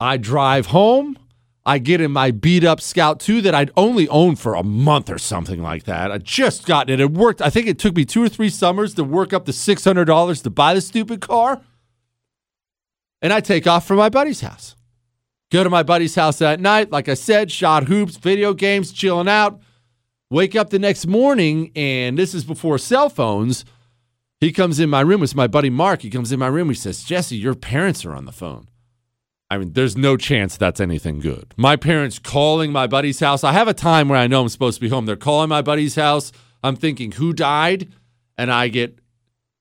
I 0.01 0.17
drive 0.17 0.67
home. 0.67 1.19
I 1.65 1.79
get 1.79 2.01
in 2.01 2.11
my 2.11 2.33
beat 2.33 2.65
up 2.65 2.81
Scout 2.81 3.21
2 3.21 3.41
that 3.43 3.55
I'd 3.55 3.71
only 3.77 4.09
owned 4.09 4.41
for 4.41 4.55
a 4.55 4.65
month 4.65 5.09
or 5.09 5.19
something 5.19 5.63
like 5.63 5.85
that. 5.85 6.11
I 6.11 6.19
just 6.19 6.67
got 6.67 6.91
it. 6.91 6.99
It 6.99 7.13
worked. 7.13 7.41
I 7.41 7.51
think 7.51 7.69
it 7.69 7.79
took 7.79 7.95
me 7.95 8.05
two 8.05 8.23
or 8.23 8.29
three 8.29 8.51
summers 8.51 8.95
to 8.95 9.05
work 9.05 9.33
up 9.33 9.45
the 9.45 9.53
$600 9.53 10.43
to 10.43 10.51
buy 10.51 10.75
the 10.75 10.81
stupid 10.81 11.21
car. 11.21 11.61
And 13.21 13.33
I 13.33 13.41
take 13.41 13.69
off 13.69 13.87
from 13.87 13.99
my 13.99 14.09
buddy's 14.09 14.41
house. 14.41 14.75
Go 15.53 15.63
to 15.63 15.71
my 15.71 15.85
buddy's 15.85 16.17
house 16.17 16.39
that 16.39 16.59
night. 16.59 16.91
Like 16.91 17.09
I 17.09 17.15
said, 17.15 17.53
shot 17.53 17.85
hoops, 17.85 18.17
video 18.17 18.55
games, 18.55 18.91
chilling 18.91 19.29
out. 19.29 19.61
Wake 20.31 20.57
up 20.57 20.71
the 20.71 20.79
next 20.79 21.07
morning, 21.07 21.71
and 21.77 22.19
this 22.19 22.35
is 22.35 22.43
before 22.43 22.79
cell 22.79 23.11
phones. 23.11 23.67
He 24.41 24.51
comes 24.51 24.81
in 24.81 24.91
my 24.91 25.03
room. 25.03 25.23
It's 25.23 25.35
my 25.35 25.47
buddy 25.47 25.71
Mark. 25.71 26.01
He 26.01 26.11
comes 26.11 26.33
in 26.33 26.41
my 26.41 26.47
room. 26.49 26.71
He 26.71 26.75
says, 26.75 27.05
Jesse, 27.05 27.37
your 27.37 27.55
parents 27.55 28.05
are 28.05 28.15
on 28.15 28.25
the 28.25 28.33
phone. 28.33 28.67
I 29.53 29.59
mean, 29.59 29.75
there's 29.75 29.99
no 29.99 30.17
chance 30.17 30.57
that's 30.57 30.81
anything 30.81 31.21
good. 31.21 31.53
My 31.59 31.77
parents 31.77 32.19
calling 32.19 32.73
my 32.73 32.87
buddy's 32.87 33.21
house. 33.21 33.45
I 33.45 33.53
have 33.53 33.69
a 33.69 33.75
time 33.75 34.09
where 34.09 34.19
I 34.19 34.27
know 34.27 34.41
I'm 34.41 34.49
supposed 34.49 34.77
to 34.77 34.81
be 34.81 34.89
home. 34.89 35.05
They're 35.05 35.15
calling 35.15 35.51
my 35.51 35.61
buddy's 35.61 35.95
house. 35.95 36.33
I'm 36.65 36.75
thinking, 36.75 37.13
who 37.13 37.35
died? 37.35 37.93
And 38.39 38.51
I 38.51 38.69
get, 38.69 38.99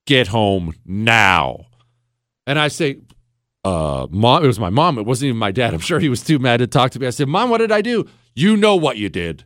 get 0.05 0.29
home 0.29 0.75
now. 0.85 1.65
And 2.47 2.57
I 2.57 2.69
say, 2.69 2.99
uh, 3.65 4.07
mom, 4.09 4.45
it 4.45 4.47
was 4.47 4.61
my 4.61 4.69
mom. 4.69 4.97
It 4.97 5.05
wasn't 5.05 5.27
even 5.27 5.39
my 5.39 5.51
dad. 5.51 5.73
I'm 5.73 5.81
sure 5.81 5.99
he 5.99 6.07
was 6.07 6.23
too 6.23 6.39
mad 6.39 6.59
to 6.59 6.67
talk 6.67 6.91
to 6.91 6.99
me. 6.99 7.05
I 7.05 7.09
said, 7.09 7.27
Mom, 7.27 7.49
what 7.49 7.57
did 7.57 7.73
I 7.73 7.81
do? 7.81 8.07
You 8.33 8.55
know 8.55 8.77
what 8.77 8.95
you 8.95 9.09
did. 9.09 9.43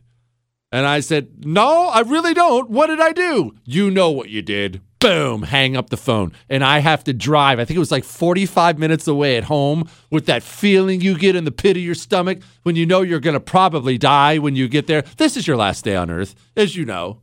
And 0.70 0.86
I 0.86 1.00
said, 1.00 1.44
No, 1.44 1.88
I 1.88 2.02
really 2.02 2.34
don't. 2.34 2.70
What 2.70 2.86
did 2.86 3.00
I 3.00 3.10
do? 3.10 3.56
You 3.64 3.90
know 3.90 4.12
what 4.12 4.28
you 4.28 4.42
did 4.42 4.80
boom, 4.98 5.42
hang 5.42 5.76
up 5.76 5.90
the 5.90 5.96
phone. 5.96 6.32
And 6.48 6.64
I 6.64 6.78
have 6.78 7.04
to 7.04 7.12
drive. 7.12 7.58
I 7.58 7.64
think 7.64 7.76
it 7.76 7.80
was 7.80 7.92
like 7.92 8.04
45 8.04 8.78
minutes 8.78 9.06
away 9.06 9.36
at 9.36 9.44
home 9.44 9.88
with 10.10 10.26
that 10.26 10.42
feeling 10.42 11.00
you 11.00 11.18
get 11.18 11.36
in 11.36 11.44
the 11.44 11.52
pit 11.52 11.76
of 11.76 11.82
your 11.82 11.94
stomach 11.94 12.38
when 12.62 12.76
you 12.76 12.86
know 12.86 13.02
you're 13.02 13.20
going 13.20 13.34
to 13.34 13.40
probably 13.40 13.98
die 13.98 14.38
when 14.38 14.56
you 14.56 14.68
get 14.68 14.86
there. 14.86 15.02
This 15.16 15.36
is 15.36 15.46
your 15.46 15.56
last 15.56 15.84
day 15.84 15.96
on 15.96 16.10
earth, 16.10 16.34
as 16.56 16.76
you 16.76 16.84
know. 16.84 17.20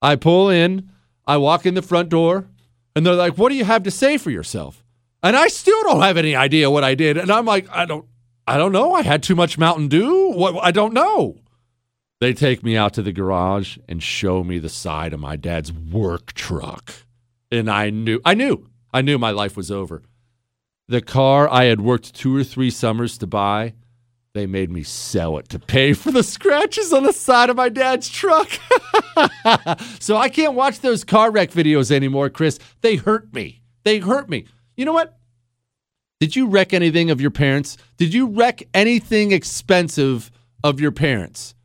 I 0.00 0.16
pull 0.16 0.50
in, 0.50 0.90
I 1.26 1.36
walk 1.36 1.64
in 1.64 1.74
the 1.74 1.82
front 1.82 2.08
door, 2.08 2.48
and 2.94 3.06
they're 3.06 3.14
like, 3.14 3.38
What 3.38 3.50
do 3.50 3.54
you 3.54 3.64
have 3.64 3.84
to 3.84 3.90
say 3.90 4.18
for 4.18 4.30
yourself? 4.30 4.84
And 5.22 5.36
I 5.36 5.46
still 5.48 5.80
don't 5.84 6.02
have 6.02 6.16
any 6.16 6.34
idea 6.34 6.70
what 6.70 6.82
I 6.82 6.94
did. 6.94 7.16
And 7.16 7.30
I'm 7.30 7.46
like, 7.46 7.68
I 7.70 7.84
don't. 7.84 8.06
I 8.44 8.56
don't 8.56 8.72
know. 8.72 8.92
I 8.92 9.02
had 9.02 9.22
too 9.22 9.36
much 9.36 9.56
Mountain 9.56 9.86
Dew. 9.86 10.32
What 10.32 10.56
I 10.64 10.72
don't 10.72 10.92
know. 10.92 11.38
They 12.22 12.32
take 12.32 12.62
me 12.62 12.76
out 12.76 12.94
to 12.94 13.02
the 13.02 13.10
garage 13.10 13.78
and 13.88 14.00
show 14.00 14.44
me 14.44 14.60
the 14.60 14.68
side 14.68 15.12
of 15.12 15.18
my 15.18 15.34
dad's 15.34 15.72
work 15.72 16.32
truck. 16.34 16.92
And 17.50 17.68
I 17.68 17.90
knew, 17.90 18.20
I 18.24 18.34
knew, 18.34 18.68
I 18.94 19.02
knew 19.02 19.18
my 19.18 19.32
life 19.32 19.56
was 19.56 19.72
over. 19.72 20.04
The 20.86 21.00
car 21.00 21.48
I 21.50 21.64
had 21.64 21.80
worked 21.80 22.14
two 22.14 22.36
or 22.36 22.44
three 22.44 22.70
summers 22.70 23.18
to 23.18 23.26
buy, 23.26 23.74
they 24.34 24.46
made 24.46 24.70
me 24.70 24.84
sell 24.84 25.36
it 25.36 25.48
to 25.48 25.58
pay 25.58 25.94
for 25.94 26.12
the 26.12 26.22
scratches 26.22 26.92
on 26.92 27.02
the 27.02 27.12
side 27.12 27.50
of 27.50 27.56
my 27.56 27.68
dad's 27.68 28.08
truck. 28.08 28.48
so 29.98 30.16
I 30.16 30.28
can't 30.28 30.54
watch 30.54 30.78
those 30.78 31.02
car 31.02 31.32
wreck 31.32 31.50
videos 31.50 31.90
anymore, 31.90 32.30
Chris. 32.30 32.60
They 32.82 32.94
hurt 32.94 33.34
me. 33.34 33.62
They 33.82 33.98
hurt 33.98 34.30
me. 34.30 34.44
You 34.76 34.84
know 34.84 34.92
what? 34.92 35.18
Did 36.20 36.36
you 36.36 36.46
wreck 36.46 36.72
anything 36.72 37.10
of 37.10 37.20
your 37.20 37.32
parents? 37.32 37.78
Did 37.96 38.14
you 38.14 38.28
wreck 38.28 38.62
anything 38.72 39.32
expensive 39.32 40.30
of 40.62 40.78
your 40.78 40.92
parents? 40.92 41.56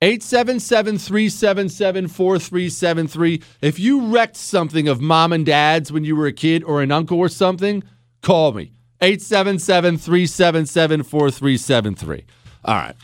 877 0.00 0.98
377 0.98 2.08
4373. 2.08 3.42
If 3.60 3.80
you 3.80 4.06
wrecked 4.06 4.36
something 4.36 4.86
of 4.86 5.00
mom 5.00 5.32
and 5.32 5.44
dad's 5.44 5.90
when 5.90 6.04
you 6.04 6.14
were 6.14 6.26
a 6.26 6.32
kid 6.32 6.62
or 6.62 6.82
an 6.82 6.92
uncle 6.92 7.18
or 7.18 7.28
something, 7.28 7.82
call 8.22 8.52
me. 8.52 8.72
877 9.00 9.98
377 9.98 11.02
4373. 11.02 12.24
All 12.64 12.74
right. 12.74 12.96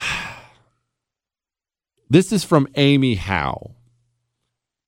This 2.08 2.30
is 2.30 2.44
from 2.44 2.68
Amy 2.76 3.16
Howe. 3.16 3.72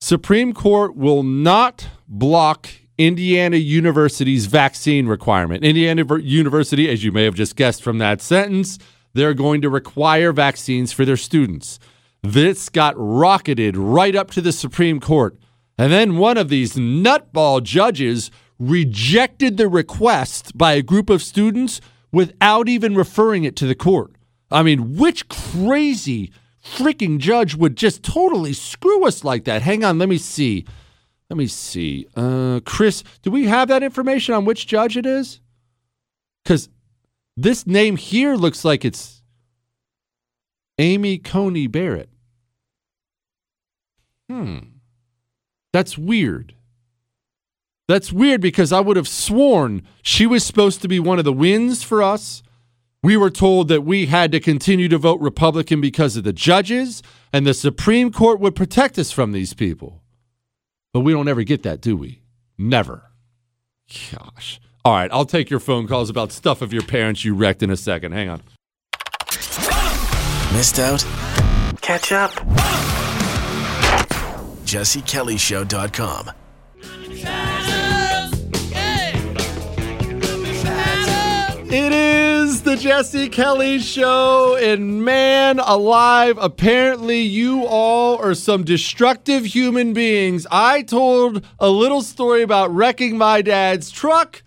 Supreme 0.01 0.53
Court 0.53 0.95
will 0.95 1.25
not 1.25 1.89
block 2.07 2.69
Indiana 2.97 3.57
University's 3.57 4.47
vaccine 4.47 5.09
requirement. 5.09 5.65
Indiana 5.65 6.05
University, 6.21 6.89
as 6.89 7.03
you 7.03 7.11
may 7.11 7.25
have 7.25 7.35
just 7.35 7.57
guessed 7.57 7.83
from 7.83 7.99
that 7.99 8.21
sentence, 8.21 8.79
they're 9.15 9.35
going 9.35 9.61
to 9.63 9.71
require 9.71 10.33
vaccines 10.33 10.93
for 10.93 11.05
their 11.05 11.17
students. 11.17 11.79
This 12.23 12.69
got 12.69 12.95
rocketed 12.97 13.77
right 13.77 14.15
up 14.15 14.31
to 14.33 14.41
the 14.41 14.53
Supreme 14.53 15.01
Court. 15.01 15.37
And 15.77 15.93
then 15.93 16.17
one 16.17 16.37
of 16.37 16.49
these 16.49 16.75
nutball 16.75 17.63
judges 17.63 18.31
rejected 18.59 19.57
the 19.57 19.69
request 19.69 20.59
by 20.59 20.73
a 20.73 20.83
group 20.83 21.11
of 21.11 21.23
students 21.23 21.81
without 22.11 22.69
even 22.69 22.95
referring 22.95 23.45
it 23.45 23.55
to 23.57 23.67
the 23.67 23.75
court. 23.75 24.13
I 24.51 24.63
mean, 24.63 24.97
which 24.97 25.29
crazy 25.29 26.33
freaking 26.65 27.19
judge 27.19 27.55
would 27.55 27.77
just 27.77 28.03
totally 28.03 28.53
screw 28.53 29.07
us 29.07 29.23
like 29.23 29.45
that? 29.45 29.63
Hang 29.63 29.85
on, 29.85 29.99
let 29.99 30.09
me 30.09 30.19
see. 30.19 30.65
Let 31.31 31.37
me 31.37 31.47
see. 31.47 32.07
Uh, 32.17 32.61
Chris, 32.65 33.05
do 33.23 33.31
we 33.31 33.47
have 33.47 33.69
that 33.69 33.83
information 33.83 34.35
on 34.35 34.45
which 34.45 34.67
judge 34.67 34.97
it 34.97 35.07
is? 35.07 35.41
Because 36.43 36.69
this 37.43 37.67
name 37.67 37.97
here 37.97 38.35
looks 38.35 38.65
like 38.65 38.85
it's 38.85 39.23
Amy 40.79 41.19
Coney 41.19 41.69
Barrett. 41.69 42.11
Hmm. 44.29 44.59
That's 45.73 45.97
weird. 45.97 46.55
That's 47.87 48.13
weird 48.13 48.41
because 48.41 48.73
I 48.73 48.81
would 48.81 48.97
have 48.97 49.09
sworn 49.09 49.83
she 50.03 50.27
was 50.27 50.45
supposed 50.45 50.83
to 50.83 50.89
be 50.89 50.99
one 50.99 51.19
of 51.19 51.25
the 51.25 51.33
wins 51.33 51.83
for 51.85 52.03
us. 52.03 52.43
We 53.03 53.17
were 53.17 53.31
told 53.31 53.69
that 53.69 53.85
we 53.85 54.07
had 54.07 54.33
to 54.33 54.41
continue 54.41 54.89
to 54.89 54.99
vote 54.99 55.21
Republican 55.21 55.81
because 55.81 56.17
of 56.17 56.25
the 56.25 56.33
judges, 56.33 57.03
and 57.33 57.47
the 57.47 57.55
Supreme 57.55 58.11
Court 58.11 58.41
would 58.41 58.57
protect 58.57 58.99
us 58.99 59.13
from 59.13 59.31
these 59.31 59.55
people. 59.55 60.03
But 60.93 61.01
we 61.01 61.13
don't 61.13 61.29
ever 61.29 61.45
get 61.45 61.63
that, 61.63 61.81
do 61.81 61.97
we? 61.97 62.23
Never. 62.59 63.13
Gosh. 64.13 64.61
All 64.85 64.95
right, 64.95 65.11
I'll 65.13 65.27
take 65.27 65.51
your 65.51 65.61
phone 65.61 65.87
calls 65.87 66.09
about 66.09 66.33
stuff 66.33 66.63
of 66.63 66.73
your 66.73 66.83
parents 66.83 67.25
you 67.25 67.35
wrecked 67.35 67.63
in 67.63 67.71
a 67.71 67.77
second. 67.77 68.13
Hang 68.13 68.29
on. 68.29 68.43
Missed 70.53 70.79
out? 70.79 71.05
Catch 71.81 72.13
up. 72.13 72.31
JesseKellyShow.com. 74.65 76.31
It 81.71 81.93
is 81.93 82.63
the 82.63 82.77
Jesse 82.77 83.29
Kelly 83.29 83.79
Show, 83.79 84.57
and 84.57 85.05
man 85.05 85.59
alive, 85.59 86.39
apparently 86.41 87.21
you 87.21 87.67
all 87.67 88.17
are 88.17 88.35
some 88.35 88.65
destructive 88.65 89.45
human 89.45 89.93
beings. 89.93 90.47
I 90.51 90.81
told 90.83 91.45
a 91.59 91.69
little 91.69 92.01
story 92.01 92.41
about 92.41 92.75
wrecking 92.75 93.19
my 93.19 93.43
dad's 93.43 93.91
truck 93.91 94.43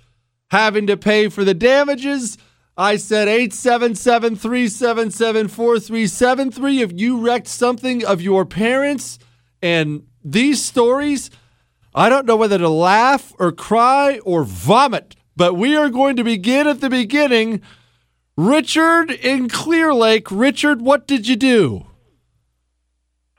having 0.51 0.85
to 0.85 0.97
pay 0.97 1.29
for 1.29 1.45
the 1.45 1.53
damages. 1.53 2.37
I 2.77 2.97
said 2.97 3.29
877 3.29 4.35
377 4.35 5.47
4373. 5.47 6.81
If 6.81 6.91
you 6.93 7.19
wrecked 7.19 7.47
something 7.47 8.05
of 8.05 8.21
your 8.21 8.45
parents 8.45 9.17
and 9.61 10.03
these 10.23 10.63
stories, 10.63 11.31
I 11.95 12.09
don't 12.09 12.25
know 12.25 12.35
whether 12.35 12.57
to 12.57 12.67
laugh 12.67 13.33
or 13.39 13.53
cry 13.53 14.19
or 14.25 14.43
vomit, 14.43 15.15
but 15.37 15.53
we 15.53 15.77
are 15.77 15.89
going 15.89 16.17
to 16.17 16.23
begin 16.23 16.67
at 16.67 16.81
the 16.81 16.89
beginning. 16.89 17.61
Richard 18.35 19.09
in 19.09 19.47
Clear 19.47 19.93
Lake. 19.93 20.29
Richard, 20.31 20.81
what 20.81 21.07
did 21.07 21.27
you 21.27 21.37
do? 21.37 21.85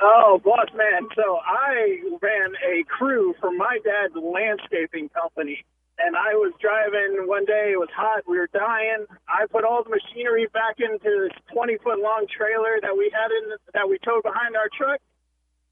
Oh, 0.01 0.41
boss 0.43 0.69
man. 0.75 1.09
So 1.15 1.39
I 1.45 1.99
ran 2.23 2.53
a 2.67 2.85
crew 2.85 3.35
for 3.39 3.51
my 3.53 3.79
dad's 3.85 4.15
landscaping 4.17 5.11
company 5.11 5.63
and 6.05 6.17
I 6.17 6.35
was 6.35 6.53
driving 6.61 7.27
one 7.29 7.45
day. 7.45 7.73
It 7.73 7.79
was 7.79 7.89
hot. 7.95 8.23
We 8.27 8.39
were 8.39 8.49
dying. 8.53 9.07
I 9.29 9.47
put 9.47 9.65
all 9.65 9.83
the 9.85 9.91
machinery 9.91 10.47
back 10.53 10.77
into 10.79 11.29
this 11.29 11.37
20 11.53 11.79
foot 11.79 12.01
long 12.01 12.27
trailer 12.31 12.79
that 12.83 12.97
we 12.97 13.11
had 13.15 13.31
in 13.31 13.57
that 13.75 13.89
we 13.89 13.99
towed 14.05 14.23
behind 14.23 14.57
our 14.57 14.69
truck, 14.77 15.01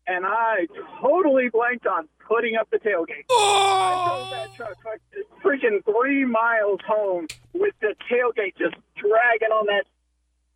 and 0.06 0.24
I 0.26 0.66
totally 1.00 1.48
blanked 1.48 1.86
on 1.86 2.08
putting 2.26 2.56
up 2.56 2.68
the 2.70 2.78
tailgate. 2.78 3.24
Oh! 3.30 3.38
I 3.82 4.08
drove 4.08 4.30
that 4.30 4.56
truck 4.56 5.00
freaking 5.44 5.84
three 5.84 6.24
miles 6.24 6.80
home 6.86 7.26
with 7.52 7.74
the 7.80 7.94
tailgate 8.10 8.56
just 8.58 8.74
dragging 8.96 9.50
on 9.52 9.66
that. 9.66 9.84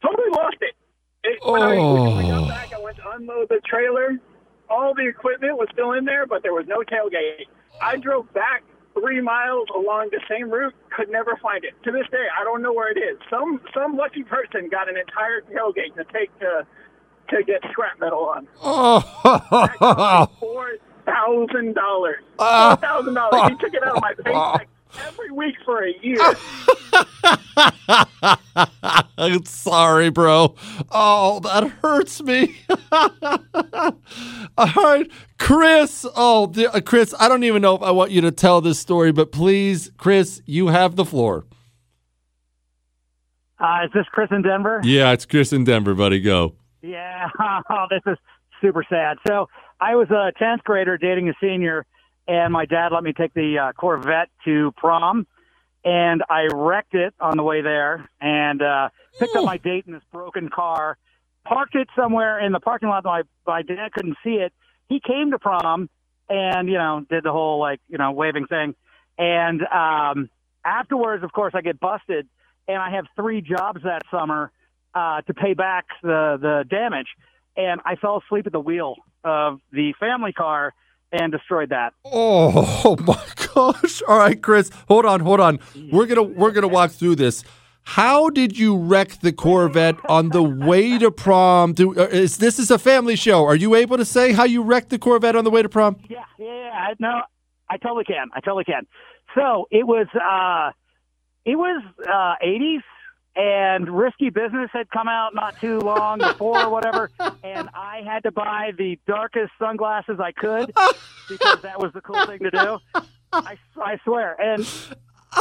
Totally 0.03 0.31
lost 0.31 0.57
it. 0.61 0.75
It, 1.25 1.39
when, 1.43 1.63
I, 1.63 1.77
oh. 1.77 1.95
when 2.15 2.27
I 2.27 2.29
Oh. 2.31 2.41
got 2.41 2.49
back, 2.49 2.73
I 2.75 2.79
went 2.81 2.97
to 2.99 3.11
unload 3.11 3.49
the 3.49 3.61
trailer. 3.65 4.19
All 4.69 4.95
the 4.95 5.07
equipment 5.09 5.57
was 5.57 5.69
still 5.73 5.93
in 5.93 6.05
there, 6.05 6.27
but 6.27 6.43
there 6.43 6.53
was 6.53 6.67
no 6.67 6.81
tailgate. 6.81 7.47
I 7.83 7.97
drove 7.97 8.33
back 8.35 8.63
three 8.99 9.21
miles 9.21 9.69
along 9.75 10.11
the 10.11 10.21
same 10.29 10.51
route, 10.51 10.75
could 10.97 11.11
never 11.11 11.37
find 11.43 11.65
it. 11.65 11.75
To 11.85 11.93
this 11.93 12.07
day, 12.11 12.27
I 12.39 12.45
don't 12.45 12.62
know 12.62 12.73
where 12.73 12.91
it 12.91 12.99
is. 12.99 13.19
Some 13.29 13.61
some 13.75 13.97
lucky 13.97 14.23
person 14.23 14.69
got 14.69 14.89
an 14.89 14.97
entire 14.97 15.43
tailgate 15.43 15.95
to 15.97 16.05
take 16.12 16.37
to 16.41 16.66
to 17.31 17.43
get 17.45 17.62
scrap 17.71 17.99
metal 18.01 18.21
on. 18.21 18.49
Oh. 18.62 20.27
Four 20.41 20.77
thousand 21.07 21.75
dollars. 21.75 22.23
Ah. 22.39 22.77
Four 22.77 22.89
thousand 22.89 23.15
dollars. 23.15 23.51
He 23.51 23.57
took 23.57 23.75
it 23.75 23.83
out 23.83 23.97
of 23.97 24.03
my 24.03 24.15
paycheck 24.25 24.69
every 25.07 25.31
week 25.31 25.55
for 25.65 25.85
a 25.85 25.93
year. 26.03 26.19
I'm 29.16 29.45
sorry, 29.45 30.11
bro. 30.11 30.55
Oh, 30.91 31.41
that 31.41 31.69
hurts 31.83 32.23
me. 32.23 32.57
All 34.57 34.73
right, 34.77 35.11
Chris. 35.39 36.07
Oh, 36.16 36.47
the- 36.47 36.73
uh, 36.75 36.81
Chris, 36.81 37.15
I 37.19 37.29
don't 37.29 37.45
even 37.45 37.62
know 37.62 37.75
if 37.77 37.83
I 37.83 37.91
want 37.91 38.11
you 38.11 38.21
to 38.23 38.31
tell 38.31 38.61
this 38.61 38.79
story, 38.79 39.12
but 39.12 39.33
please, 39.33 39.91
Chris, 39.97 40.43
you 40.47 40.69
have 40.69 40.97
the 40.97 41.05
floor. 41.05 41.45
Uh, 43.59 43.85
is 43.85 43.91
this 43.95 44.07
Chris 44.12 44.29
in 44.31 44.43
Denver? 44.43 44.81
Yeah, 44.85 45.12
it's 45.12 45.27
Chris 45.27 45.53
in 45.53 45.65
Denver, 45.65 45.95
buddy. 45.95 46.21
Go. 46.21 46.55
Yeah, 46.83 47.29
oh, 47.71 47.87
this 47.91 48.03
is 48.07 48.19
super 48.61 48.85
sad. 48.89 49.16
So 49.27 49.49
I 49.81 49.95
was 49.95 50.09
a 50.11 50.33
10th 50.43 50.62
grader 50.65 50.99
dating 50.99 51.29
a 51.29 51.35
senior, 51.41 51.87
and 52.27 52.53
my 52.53 52.65
dad 52.65 52.91
let 52.93 53.03
me 53.03 53.13
take 53.13 53.35
the 53.35 53.59
uh, 53.59 53.73
Corvette 53.73 54.31
to 54.45 54.73
prom, 54.77 55.27
and 55.85 56.23
I 56.29 56.49
wrecked 56.53 56.95
it 56.95 57.15
on 57.21 57.37
the 57.37 57.43
way 57.43 57.61
there, 57.61 58.09
and 58.21 58.63
uh, 58.63 58.89
picked 59.19 59.37
up 59.37 59.45
my 59.45 59.59
date 59.59 59.85
in 59.87 59.93
this 59.93 60.03
broken 60.13 60.49
car, 60.49 60.97
parked 61.45 61.75
it 61.75 61.89
somewhere 61.97 62.41
in 62.41 62.53
the 62.53 62.61
parking 62.61 62.89
lot. 62.89 63.05
My 63.05 63.23
my 63.47 63.63
dad 63.63 63.93
couldn't 63.93 64.17
see 64.25 64.35
it. 64.35 64.53
He 64.89 65.01
came 65.01 65.31
to 65.33 65.39
prom, 65.39 65.91
and 66.29 66.69
you 66.69 66.79
know 66.79 67.05
did 67.09 67.25
the 67.25 67.33
whole 67.33 67.61
like 67.61 67.81
you 67.89 67.99
know 67.99 68.13
waving 68.13 68.47
thing, 68.47 68.75
and 69.19 69.63
um, 69.67 70.31
afterwards, 70.65 71.23
of 71.23 71.33
course, 71.33 71.53
I 71.55 71.61
get 71.61 71.79
busted, 71.79 72.27
and 72.67 72.79
I 72.79 72.91
have 72.91 73.07
three 73.17 73.41
jobs 73.43 73.83
that 73.85 74.03
summer 74.11 74.51
uh, 74.95 75.21
to 75.23 75.35
pay 75.35 75.55
back 75.55 75.87
the 76.03 76.39
the 76.41 76.65
damage. 76.69 77.09
And 77.57 77.81
I 77.85 77.95
fell 77.95 78.21
asleep 78.25 78.47
at 78.47 78.53
the 78.53 78.61
wheel 78.61 78.97
of 79.23 79.61
the 79.71 79.95
family 80.01 80.33
car 80.33 80.75
and 81.15 81.32
destroyed 81.32 81.70
that. 81.70 81.95
Oh 82.07 82.97
my 83.01 83.23
gosh! 83.55 84.03
All 84.09 84.19
right, 84.19 84.41
Chris, 84.41 84.70
hold 84.89 85.07
on, 85.07 85.20
hold 85.20 85.41
on. 85.41 85.59
We're 85.91 86.07
gonna 86.07 86.23
we're 86.23 86.51
gonna 86.51 86.69
walk 86.69 86.91
through 86.91 87.16
this. 87.16 87.45
How 87.85 88.31
did 88.31 88.59
you 88.59 88.77
wreck 88.77 89.20
the 89.20 89.32
Corvette 89.32 89.97
on 90.09 90.31
the 90.31 90.43
way 90.43 90.99
to 90.99 91.11
prom? 91.11 91.74
Do, 91.74 91.99
uh, 91.99 92.05
is 92.05 92.39
this 92.39 92.59
is 92.59 92.70
a 92.70 92.78
family 92.78 93.15
show? 93.15 93.45
Are 93.45 93.55
you 93.55 93.74
able 93.74 93.99
to 93.99 94.05
say 94.05 94.32
how 94.32 94.45
you 94.45 94.62
wrecked 94.62 94.89
the 94.91 94.99
Corvette 94.99 95.36
on 95.36 95.45
the 95.45 95.51
way 95.51 95.62
to 95.62 95.69
prom? 95.69 95.97
Yeah, 96.09 96.24
yeah, 96.39 96.47
yeah. 96.47 96.95
No, 96.99 97.20
I 97.69 97.77
totally 97.77 98.05
can. 98.05 98.28
I 98.35 98.41
totally 98.41 98.65
can. 98.65 98.86
So 99.35 99.66
it 99.70 99.86
was 99.86 100.07
uh, 100.15 100.73
it 101.45 101.57
was 101.57 101.82
uh, 102.07 102.35
80s, 102.45 102.82
and 103.36 103.89
Risky 103.89 104.31
Business 104.31 104.70
had 104.73 104.89
come 104.90 105.09
out 105.09 105.35
not 105.35 105.61
too 105.61 105.78
long 105.78 106.19
before, 106.19 106.62
or 106.62 106.70
whatever, 106.70 107.11
and 107.43 107.69
I 107.74 108.02
had 108.05 108.23
to 108.24 108.32
buy 108.32 108.73
the 108.77 108.98
darkest 109.06 109.52
sunglasses 109.59 110.20
I 110.20 110.32
could 110.32 110.73
because 111.28 111.62
that 111.62 111.81
was 111.81 111.93
the 111.93 112.01
cool 112.01 112.24
thing 112.27 112.39
to 112.40 112.51
do. 112.51 112.78
I, 113.32 113.56
I 113.77 113.98
swear, 114.05 114.40
and 114.40 114.66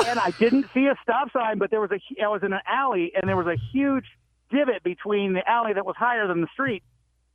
and 0.07 0.19
I 0.19 0.31
didn't 0.39 0.67
see 0.73 0.87
a 0.87 0.95
stop 1.03 1.31
sign, 1.31 1.59
but 1.59 1.69
there 1.69 1.81
was 1.81 1.91
a 1.91 1.99
I 2.23 2.27
was 2.27 2.41
in 2.43 2.53
an 2.53 2.61
alley, 2.67 3.11
and 3.15 3.29
there 3.29 3.37
was 3.37 3.47
a 3.47 3.57
huge 3.71 4.05
divot 4.51 4.83
between 4.83 5.33
the 5.33 5.47
alley 5.47 5.73
that 5.73 5.85
was 5.85 5.95
higher 5.97 6.27
than 6.27 6.41
the 6.41 6.47
street, 6.53 6.83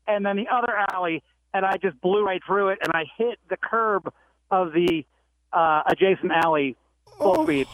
and 0.07 0.27
then 0.27 0.37
the 0.37 0.49
other 0.49 0.75
alley, 0.93 1.23
and 1.55 1.65
I 1.65 1.77
just 1.77 2.01
blew 2.01 2.25
right 2.25 2.43
through 2.45 2.71
it, 2.71 2.79
and 2.83 2.93
I 2.93 3.05
hit 3.17 3.39
the 3.49 3.57
curb 3.57 4.13
of 4.51 4.73
the 4.73 5.05
uh, 5.53 5.83
adjacent 5.87 6.33
alley 6.33 6.77
full 7.17 7.45
speed. 7.45 7.69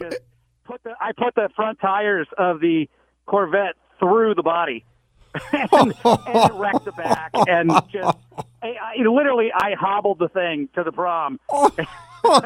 Just 0.00 0.20
Put 0.64 0.82
the 0.82 0.94
I 1.00 1.12
put 1.12 1.34
the 1.34 1.48
front 1.54 1.78
tires 1.80 2.26
of 2.38 2.60
the 2.60 2.88
Corvette 3.26 3.74
through 3.98 4.34
the 4.34 4.42
body. 4.42 4.84
and, 5.52 5.92
and 6.04 6.60
wrecked 6.60 6.84
the 6.84 6.92
back 6.96 7.32
and 7.48 7.68
just 7.90 8.16
I, 8.62 8.74
I, 8.96 9.02
literally 9.02 9.50
I 9.52 9.74
hobbled 9.74 10.20
the 10.20 10.28
thing 10.28 10.68
to 10.76 10.84
the 10.84 10.92
prom. 10.92 11.40
it 11.52 11.88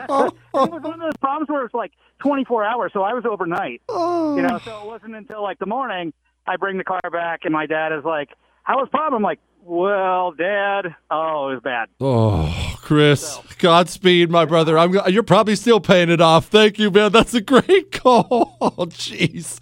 was 0.09 0.33
one 0.55 0.95
of 0.95 1.01
those 1.01 1.17
proms 1.21 1.51
where 1.51 1.67
it's 1.67 1.75
like 1.75 1.93
24 2.21 2.65
hours, 2.65 2.93
so 2.95 3.03
I 3.03 3.13
was 3.13 3.27
overnight. 3.27 3.83
You 3.91 4.41
know, 4.41 4.59
so 4.65 4.81
it 4.81 4.87
wasn't 4.87 5.17
until 5.17 5.43
like 5.43 5.59
the 5.59 5.67
morning 5.67 6.15
I 6.47 6.57
bring 6.57 6.79
the 6.79 6.85
car 6.85 7.01
back 7.13 7.41
and 7.45 7.53
my 7.53 7.67
dad 7.67 7.93
is 7.93 8.05
like, 8.05 8.31
"How 8.63 8.79
was 8.79 8.89
prom?" 8.91 9.15
I'm 9.15 9.23
like, 9.23 9.39
"Well, 9.63 10.33
Dad, 10.33 10.95
oh, 11.11 11.49
it 11.49 11.55
was 11.55 11.61
bad." 11.63 11.89
Oh, 12.01 12.77
Chris, 12.83 13.39
Godspeed, 13.59 14.31
my 14.31 14.45
brother. 14.45 14.79
I'm 14.79 14.95
you're 15.09 15.23
probably 15.23 15.57
still 15.57 15.81
paying 15.81 16.11
it 16.11 16.21
off. 16.21 16.47
Thank 16.47 16.79
you, 16.79 16.91
man. 16.91 17.13
That's 17.13 17.35
a 17.35 17.41
great 17.41 17.93
call. 17.93 18.57
Oh, 18.61 18.87
jeez. 18.87 19.59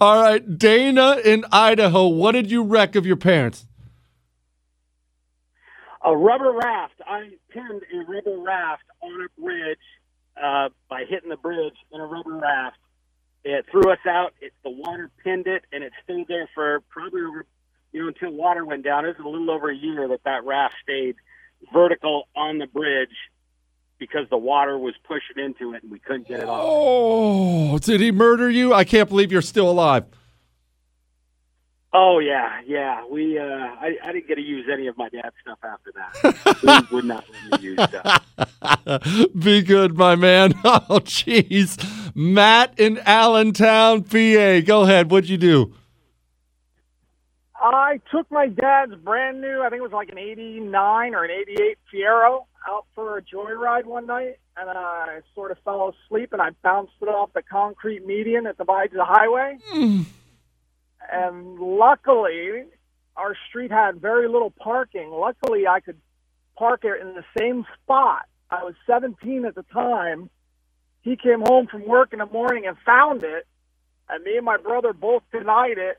All 0.00 0.20
right, 0.22 0.58
Dana 0.58 1.18
in 1.24 1.44
Idaho. 1.52 2.08
What 2.08 2.32
did 2.32 2.50
you 2.50 2.62
wreck 2.62 2.96
of 2.96 3.06
your 3.06 3.16
parents? 3.16 3.66
a 6.06 6.16
rubber 6.16 6.52
raft. 6.52 6.94
I 7.04 7.30
pinned 7.50 7.82
a 7.92 8.10
rubber 8.10 8.38
raft 8.40 8.84
on 9.02 9.26
a 9.26 9.40
bridge 9.40 9.78
uh, 10.40 10.68
by 10.88 11.04
hitting 11.08 11.28
the 11.28 11.36
bridge 11.36 11.74
in 11.92 12.00
a 12.00 12.06
rubber 12.06 12.36
raft. 12.36 12.76
It 13.44 13.66
threw 13.70 13.90
us 13.90 13.98
out. 14.08 14.32
It, 14.40 14.52
the 14.64 14.70
water 14.70 15.10
pinned 15.22 15.46
it, 15.48 15.64
and 15.72 15.82
it 15.82 15.92
stayed 16.04 16.28
there 16.28 16.48
for 16.54 16.80
probably 16.90 17.22
over, 17.22 17.44
you 17.96 18.02
know, 18.02 18.08
until 18.08 18.30
water 18.30 18.62
went 18.62 18.84
down. 18.84 19.06
It 19.06 19.16
was 19.16 19.24
a 19.24 19.28
little 19.28 19.50
over 19.50 19.70
a 19.70 19.74
year 19.74 20.06
that 20.08 20.20
that 20.24 20.44
raft 20.44 20.74
stayed 20.82 21.16
vertical 21.72 22.28
on 22.36 22.58
the 22.58 22.66
bridge 22.66 23.08
because 23.98 24.28
the 24.28 24.36
water 24.36 24.76
was 24.76 24.92
pushing 25.04 25.42
into 25.42 25.72
it, 25.72 25.82
and 25.82 25.90
we 25.90 25.98
couldn't 25.98 26.28
get 26.28 26.40
it 26.40 26.46
off. 26.46 26.60
Oh, 26.62 27.78
did 27.78 28.02
he 28.02 28.12
murder 28.12 28.50
you? 28.50 28.74
I 28.74 28.84
can't 28.84 29.08
believe 29.08 29.32
you're 29.32 29.40
still 29.40 29.70
alive. 29.70 30.04
Oh 31.94 32.18
yeah, 32.18 32.60
yeah. 32.66 33.06
We 33.10 33.38
uh, 33.38 33.42
I, 33.44 33.96
I 34.04 34.12
didn't 34.12 34.28
get 34.28 34.34
to 34.34 34.42
use 34.42 34.66
any 34.70 34.88
of 34.88 34.98
my 34.98 35.08
dad's 35.08 35.34
stuff 35.40 35.58
after 35.64 35.92
that. 35.94 36.62
we 36.90 36.96
would 36.96 37.06
not 37.06 37.24
let 37.50 37.62
me 37.62 37.68
use 37.68 37.80
stuff. 37.82 39.32
Be 39.38 39.62
good, 39.62 39.96
my 39.96 40.16
man. 40.16 40.52
Oh, 40.64 41.00
jeez. 41.00 41.82
Matt 42.14 42.78
in 42.78 42.98
Allentown, 43.06 44.02
PA. 44.02 44.60
Go 44.60 44.82
ahead. 44.82 45.10
What'd 45.10 45.30
you 45.30 45.38
do? 45.38 45.72
I 47.74 48.00
took 48.10 48.30
my 48.30 48.48
dad's 48.48 48.94
brand 48.96 49.40
new, 49.40 49.62
I 49.62 49.70
think 49.70 49.80
it 49.80 49.82
was 49.82 49.92
like 49.92 50.10
an 50.10 50.18
89 50.18 51.14
or 51.14 51.24
an 51.24 51.30
88 51.30 51.78
Fiero 51.92 52.46
out 52.68 52.86
for 52.94 53.18
a 53.18 53.22
joyride 53.22 53.84
one 53.84 54.06
night, 54.06 54.38
and 54.56 54.70
I 54.70 55.20
sort 55.34 55.50
of 55.50 55.58
fell 55.64 55.94
asleep 56.06 56.32
and 56.32 56.42
I 56.42 56.50
bounced 56.62 56.94
it 57.00 57.08
off 57.08 57.32
the 57.34 57.42
concrete 57.42 58.06
median 58.06 58.44
that 58.44 58.58
divides 58.58 58.92
the 58.92 59.04
highway. 59.04 59.58
Hmm. 59.68 60.02
And 61.10 61.58
luckily, 61.58 62.64
our 63.16 63.36
street 63.48 63.70
had 63.70 64.00
very 64.00 64.28
little 64.28 64.50
parking. 64.50 65.10
Luckily, 65.10 65.66
I 65.66 65.80
could 65.80 65.98
park 66.56 66.84
it 66.84 67.00
in 67.00 67.14
the 67.14 67.24
same 67.38 67.64
spot. 67.82 68.26
I 68.50 68.64
was 68.64 68.74
17 68.86 69.44
at 69.44 69.54
the 69.54 69.64
time. 69.72 70.30
He 71.02 71.16
came 71.16 71.40
home 71.40 71.68
from 71.68 71.86
work 71.86 72.12
in 72.12 72.18
the 72.18 72.26
morning 72.26 72.66
and 72.66 72.76
found 72.84 73.22
it, 73.22 73.46
and 74.08 74.24
me 74.24 74.36
and 74.36 74.44
my 74.44 74.56
brother 74.56 74.92
both 74.92 75.22
denied 75.32 75.78
it. 75.78 75.98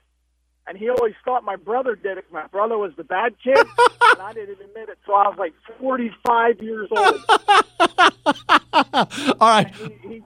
And 0.68 0.78
he 0.78 0.90
always 0.90 1.14
thought 1.24 1.44
my 1.46 1.56
brother 1.56 1.96
did 1.96 2.18
it. 2.18 2.26
My 2.32 2.46
brother 2.48 2.78
was 2.78 2.92
the 2.98 3.04
bad 3.06 3.36
kid, 3.42 3.58
and 4.14 4.22
I 4.22 4.34
didn't 4.34 4.60
admit 4.62 4.90
it. 4.90 4.98
So 5.06 5.14
I 5.14 5.30
was 5.30 5.38
like 5.38 5.54
45 5.80 6.62
years 6.62 6.90
old. 6.92 7.22
All 9.40 9.50
right. 9.50 9.74
He, 9.76 10.10
he 10.10 10.24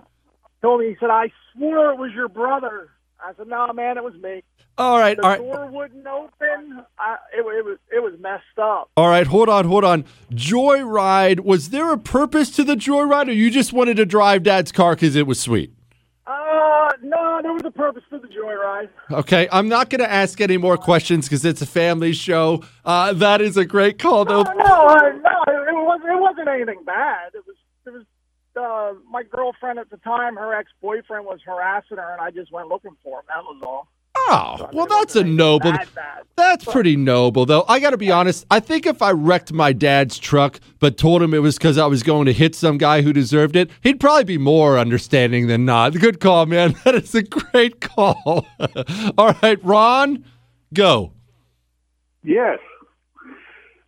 told 0.62 0.82
me, 0.82 0.90
he 0.90 0.96
said, 1.00 1.10
I 1.12 1.32
swore 1.54 1.92
it 1.92 2.00
was 2.00 2.12
your 2.14 2.28
brother. 2.28 2.90
I 3.24 3.34
said, 3.38 3.48
no, 3.48 3.72
man, 3.74 3.98
it 3.98 4.04
was 4.04 4.16
me. 4.16 4.42
All 4.78 4.98
right. 4.98 5.16
The 5.16 5.24
All 5.24 5.30
right. 5.30 5.38
door 5.38 5.68
wouldn't 5.68 6.08
open. 6.08 6.84
I, 6.98 7.18
it, 7.34 7.40
it 7.42 7.66
was 7.66 7.78
it 7.92 8.02
was 8.02 8.14
messed 8.20 8.58
up. 8.60 8.90
All 8.98 9.10
right, 9.10 9.28
hold 9.28 9.50
on, 9.50 9.66
hold 9.66 9.84
on. 9.84 10.06
Joyride, 10.32 11.42
was 11.42 11.70
there 11.70 11.92
a 11.92 11.98
purpose 11.98 12.50
to 12.52 12.64
the 12.64 12.76
joyride 12.76 13.28
or 13.28 13.34
you 13.34 13.52
just 13.52 13.74
wanted 13.74 13.98
to 13.98 14.06
drive 14.06 14.44
dad's 14.44 14.72
car 14.72 14.96
because 14.96 15.16
it 15.16 15.28
was 15.28 15.40
sweet? 15.40 15.74
Uh, 16.26 16.32
no, 17.02 17.40
there 17.42 17.54
was 17.54 17.64
a 17.66 17.72
purpose 17.72 18.04
to 18.10 18.20
the 18.20 18.28
joyride. 18.28 18.90
Okay, 19.12 19.48
I'm 19.52 19.68
not 19.68 19.90
going 19.90 20.00
to 20.00 20.12
ask 20.12 20.40
any 20.42 20.58
more 20.58 20.78
questions 20.78 21.28
because 21.28 21.46
it's 21.46 21.62
a 21.62 21.66
family 21.66 22.14
show. 22.14 22.64
Uh, 22.86 23.14
that 23.14 23.42
is 23.42 23.58
a 23.58 23.66
great 23.66 24.00
call, 24.00 24.26
though. 24.26 24.44
No, 24.44 24.54
no, 24.54 24.88
I, 24.88 25.12
no, 25.12 25.44
it 25.48 25.74
was 25.74 26.02
it 26.04 26.20
wasn't 26.20 26.48
anything 26.48 26.84
bad. 26.86 27.32
It 27.34 27.44
was 27.46 27.56
it 27.86 27.90
was 27.92 28.06
uh, 28.56 29.00
my 29.10 29.24
girlfriend 29.24 29.80
at 29.80 29.90
the 29.90 29.98
time. 29.98 30.36
Her 30.36 30.54
ex 30.54 30.72
boyfriend 30.82 31.26
was 31.26 31.40
harassing 31.46 31.98
her, 31.98 32.12
and 32.14 32.22
I 32.22 32.32
just 32.32 32.52
went 32.52 32.68
looking 32.68 32.96
for 33.04 33.20
him. 33.20 33.26
That 33.28 33.44
was 33.44 33.62
all. 33.64 33.88
Oh, 34.30 34.70
well, 34.74 34.88
that's 34.88 35.16
a 35.16 35.24
noble. 35.24 35.72
Bad, 35.72 35.88
bad. 35.96 36.24
That's 36.36 36.66
pretty 36.66 36.96
noble, 36.96 37.46
though. 37.46 37.66
I 37.68 37.80
got 37.80 37.92
to 37.92 37.98
be 37.98 38.12
honest. 38.12 38.46
I 38.50 38.60
think 38.60 38.86
if 38.86 39.02
I 39.02 39.12
wrecked 39.12 39.54
my 39.54 39.74
dad's 39.74 40.18
truck, 40.18 40.60
but 40.80 40.98
told 40.98 41.22
him 41.22 41.34
it 41.34 41.40
was 41.40 41.58
because 41.58 41.78
I 41.78 41.86
was 41.86 42.04
going 42.04 42.26
to 42.26 42.34
hit 42.34 42.56
some 42.56 42.78
guy 42.78 43.02
who 43.02 43.14
deserved 43.14 43.56
it, 43.56 43.70
he'd 43.82 44.00
probably 44.00 44.24
be 44.24 44.38
more 44.38 44.80
understanding 44.80 45.48
than 45.48 45.66
not. 45.66 45.94
Good 45.94 46.20
call, 46.20 46.46
man. 46.46 46.76
That 46.84 46.96
is 46.96 47.14
a 47.14 47.22
great 47.24 47.80
call. 47.80 48.48
All 49.18 49.36
right, 49.42 49.64
Ron, 49.64 50.26
Go. 50.74 51.12
Yes. 52.24 52.60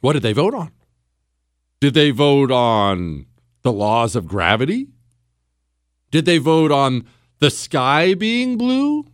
what 0.00 0.12
did 0.12 0.22
they 0.22 0.32
vote 0.32 0.54
on? 0.54 0.72
Did 1.80 1.94
they 1.94 2.10
vote 2.10 2.50
on 2.50 3.26
the 3.62 3.72
laws 3.72 4.16
of 4.16 4.26
gravity? 4.26 4.88
Did 6.10 6.24
they 6.24 6.38
vote 6.38 6.70
on 6.70 7.06
the 7.40 7.50
sky 7.50 8.14
being 8.14 8.56
blue? 8.56 9.06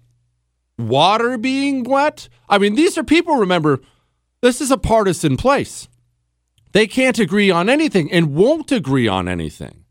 Water 0.79 1.39
being 1.39 1.85
wet? 1.85 2.29
I 2.49 2.59
mean, 2.59 2.75
these 2.75 2.97
are 2.99 3.05
people, 3.05 3.37
remember, 3.37 3.81
this 4.43 4.61
is 4.61 4.71
a 4.71 4.77
partisan 4.77 5.37
place. 5.37 5.89
They 6.73 6.87
can't 6.87 7.19
agree 7.19 7.51
on 7.51 7.69
anything 7.69 8.13
and 8.13 8.35
won't 8.35 8.73
agree 8.73 9.09
on 9.09 9.29
anything. 9.29 9.85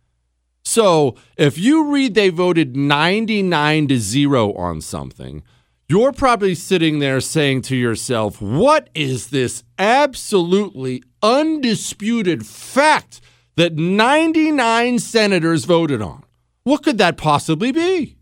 So 0.64 1.16
if 1.38 1.58
you 1.58 1.92
read 1.92 2.14
they 2.14 2.30
voted 2.30 2.76
99 2.76 3.88
to 3.88 3.98
0 3.98 4.54
on 4.54 4.82
something, 4.82 5.44
you're 5.88 6.14
probably 6.14 6.56
sitting 6.56 7.00
there 7.00 7.20
saying 7.20 7.64
to 7.64 7.76
yourself, 7.76 8.42
what 8.42 8.90
is 8.94 9.28
this 9.28 9.64
absolutely 9.78 11.04
undisputed 11.22 12.46
fact 12.46 13.22
that 13.58 13.76
99 13.76 15.00
senators 15.00 15.66
voted 15.66 16.02
on? 16.02 16.24
What 16.64 16.84
could 16.84 16.98
that 17.00 17.18
possibly 17.18 17.72
be? 17.72 18.18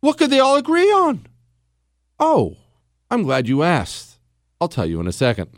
What 0.00 0.18
could 0.18 0.30
they 0.30 0.40
all 0.40 0.56
agree 0.56 0.90
on? 0.92 1.26
Oh, 2.20 2.56
I'm 3.10 3.22
glad 3.22 3.48
you 3.48 3.62
asked. 3.62 4.11
I'll 4.62 4.68
tell 4.68 4.86
you 4.86 5.00
in 5.00 5.08
a 5.08 5.12
second. 5.12 5.48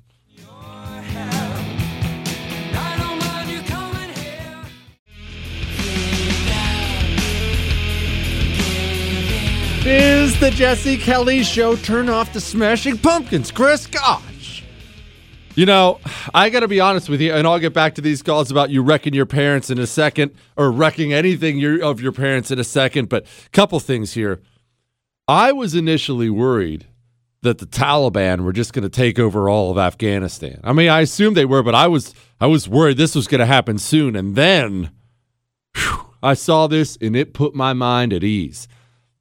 is 9.87 10.41
the 10.41 10.51
Jesse 10.51 10.97
Kelly 10.97 11.43
Show. 11.43 11.77
Turn 11.77 12.09
off 12.09 12.33
the 12.33 12.41
Smashing 12.41 12.97
Pumpkins. 12.97 13.51
Chris, 13.51 13.87
gosh. 13.87 14.65
You 15.55 15.67
know, 15.67 16.01
I 16.33 16.49
got 16.49 16.61
to 16.61 16.69
be 16.69 16.81
honest 16.81 17.11
with 17.11 17.21
you, 17.21 17.35
and 17.35 17.47
I'll 17.47 17.59
get 17.59 17.75
back 17.75 17.97
to 17.97 18.01
these 18.01 18.23
calls 18.23 18.51
about 18.51 18.71
you 18.71 18.83
wrecking 18.83 19.13
your 19.13 19.27
parents 19.27 19.69
in 19.69 19.79
a 19.79 19.87
second, 19.87 20.35
or 20.57 20.73
wrecking 20.73 21.13
anything 21.13 21.63
of 21.83 22.01
your 22.01 22.13
parents 22.13 22.51
in 22.51 22.59
a 22.59 22.65
second. 22.65 23.11
But 23.11 23.27
a 23.27 23.51
couple 23.51 23.79
things 23.81 24.15
here. 24.15 24.41
I 25.29 25.53
was 25.53 25.75
initially 25.75 26.31
worried 26.31 26.87
that 27.45 27.59
the 27.59 27.66
Taliban 27.66 28.41
were 28.41 28.53
just 28.53 28.73
going 28.73 28.83
to 28.83 28.89
take 28.89 29.19
over 29.19 29.49
all 29.49 29.71
of 29.71 29.79
Afghanistan. 29.79 30.61
I 30.65 30.73
mean, 30.73 30.89
I 30.89 31.03
assumed 31.03 31.37
they 31.37 31.45
were, 31.45 31.62
but 31.62 31.75
I 31.75 31.87
was 31.87 32.12
I 32.41 32.47
was 32.47 32.69
worried 32.69 32.97
this 32.97 33.15
was 33.15 33.29
going 33.29 33.39
to 33.39 33.47
happen 33.47 33.79
soon. 33.79 34.16
And 34.16 34.35
then 34.35 34.91
whew, 35.77 36.07
I 36.23 36.35
saw 36.35 36.66
this, 36.66 36.99
and 37.01 37.15
it 37.15 37.35
put 37.35 37.55
my 37.55 37.73
mind 37.73 38.12
at 38.12 38.25
ease. 38.25 38.66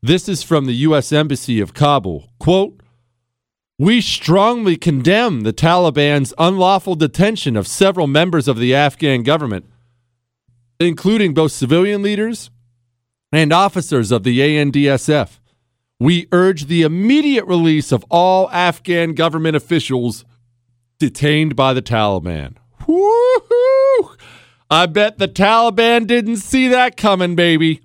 This 0.02 0.28
is 0.28 0.41
from 0.44 0.66
the 0.66 0.74
U.S. 0.88 1.12
Embassy 1.12 1.62
of 1.62 1.74
Kabul. 1.74 2.30
Quote, 2.40 2.82
we 3.78 4.02
strongly 4.02 4.78
condemn 4.78 5.41
the 5.41 5.54
Taliban's 5.54 6.34
unlawful 6.38 6.95
detention 6.95 7.56
of 7.56 7.68
several 7.68 8.08
members 8.08 8.48
of 8.48 8.58
the 8.58 8.74
Afghan 8.74 9.24
government, 9.24 9.66
including 10.80 11.34
both 11.34 11.52
civilian 11.52 12.02
leaders 12.02 12.50
and 13.32 13.52
officers 13.52 14.12
of 14.12 14.24
the 14.24 14.40
ANDSF. 14.40 15.40
We 16.04 16.28
urge 16.34 16.66
the 16.66 16.82
immediate 16.82 17.46
release 17.46 17.94
of 17.94 18.04
all 18.10 18.52
Afghan 18.52 19.14
government 19.14 19.56
officials 19.56 20.26
detained 21.00 21.56
by 21.56 21.74
the 21.74 21.82
Taliban. 21.82 22.58
Woohoo! 22.82 24.18
I 24.70 24.86
bet 24.88 25.18
the 25.18 25.30
Taliban 25.30 26.06
didn't 26.06 26.38
see 26.38 26.68
that 26.68 26.98
coming, 26.98 27.36
baby. 27.36 27.80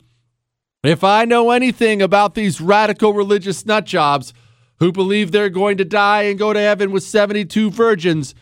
If 0.82 1.05
I 1.05 1.27
know 1.27 1.53
anything 1.53 2.03
about 2.03 2.35
these 2.35 2.61
radical 2.61 3.12
religious 3.12 3.65
nut 3.65 3.86
jobs 3.86 4.35
who 4.81 4.90
believe 4.90 5.31
they're 5.31 5.49
going 5.49 5.77
to 5.77 5.85
die 5.85 6.23
and 6.23 6.36
go 6.36 6.53
to 6.53 6.59
heaven 6.59 6.90
with 6.90 7.05
72 7.05 7.70
virgins, 7.70 8.35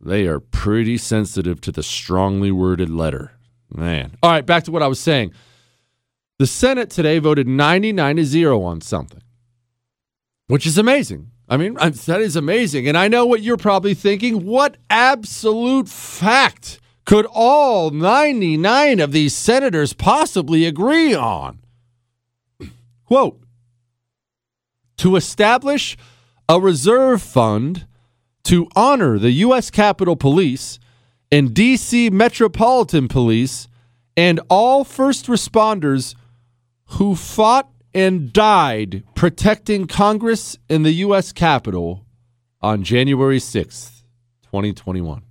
they 0.00 0.26
are 0.26 0.40
pretty 0.40 0.96
sensitive 0.96 1.60
to 1.60 1.70
the 1.70 1.82
strongly 1.82 2.50
worded 2.50 2.88
letter. 2.88 3.32
Man. 3.70 4.16
All 4.22 4.30
right, 4.30 4.46
back 4.46 4.64
to 4.64 4.70
what 4.70 4.82
I 4.82 4.88
was 4.88 5.00
saying. 5.00 5.34
The 6.38 6.46
Senate 6.46 6.88
today 6.88 7.18
voted 7.18 7.48
99 7.48 8.16
to 8.16 8.24
0 8.24 8.62
on 8.62 8.80
something, 8.80 9.22
which 10.46 10.66
is 10.66 10.78
amazing. 10.78 11.32
I 11.48 11.56
mean, 11.56 11.74
that 11.74 12.20
is 12.20 12.36
amazing. 12.36 12.86
And 12.86 12.96
I 12.96 13.08
know 13.08 13.26
what 13.26 13.42
you're 13.42 13.56
probably 13.56 13.94
thinking. 13.94 14.44
What 14.44 14.76
absolute 14.88 15.88
fact 15.88 16.78
could 17.04 17.26
all 17.32 17.90
99 17.90 19.00
of 19.00 19.10
these 19.10 19.34
senators 19.34 19.94
possibly 19.94 20.64
agree 20.64 21.12
on? 21.12 21.58
Quote 23.04 23.40
To 24.98 25.16
establish 25.16 25.96
a 26.48 26.60
reserve 26.60 27.20
fund 27.20 27.86
to 28.44 28.68
honor 28.76 29.18
the 29.18 29.32
U.S. 29.32 29.70
Capitol 29.70 30.14
Police 30.14 30.78
and 31.32 31.52
D.C. 31.52 32.10
Metropolitan 32.10 33.08
Police 33.08 33.66
and 34.16 34.38
all 34.48 34.84
first 34.84 35.26
responders 35.26 36.14
who 36.92 37.14
fought 37.14 37.70
and 37.94 38.32
died 38.32 39.02
protecting 39.14 39.86
Congress 39.86 40.56
in 40.68 40.82
the 40.82 40.92
U.S. 40.92 41.32
Capitol 41.32 42.04
on 42.60 42.82
January 42.82 43.38
6th, 43.38 44.02
2021. 44.44 45.22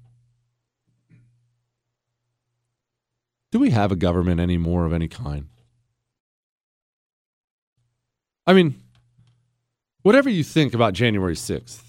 Do 3.51 3.59
we 3.59 3.69
have 3.71 3.91
a 3.91 3.95
government 3.95 4.39
anymore 4.39 4.85
of 4.85 4.93
any 4.93 5.07
kind? 5.07 5.47
I 8.45 8.53
mean, 8.53 8.75
whatever 10.03 10.29
you 10.29 10.43
think 10.43 10.73
about 10.73 10.93
January 10.93 11.35
6th, 11.35 11.81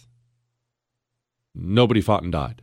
nobody 1.55 2.01
fought 2.01 2.23
and 2.23 2.33
died. 2.33 2.63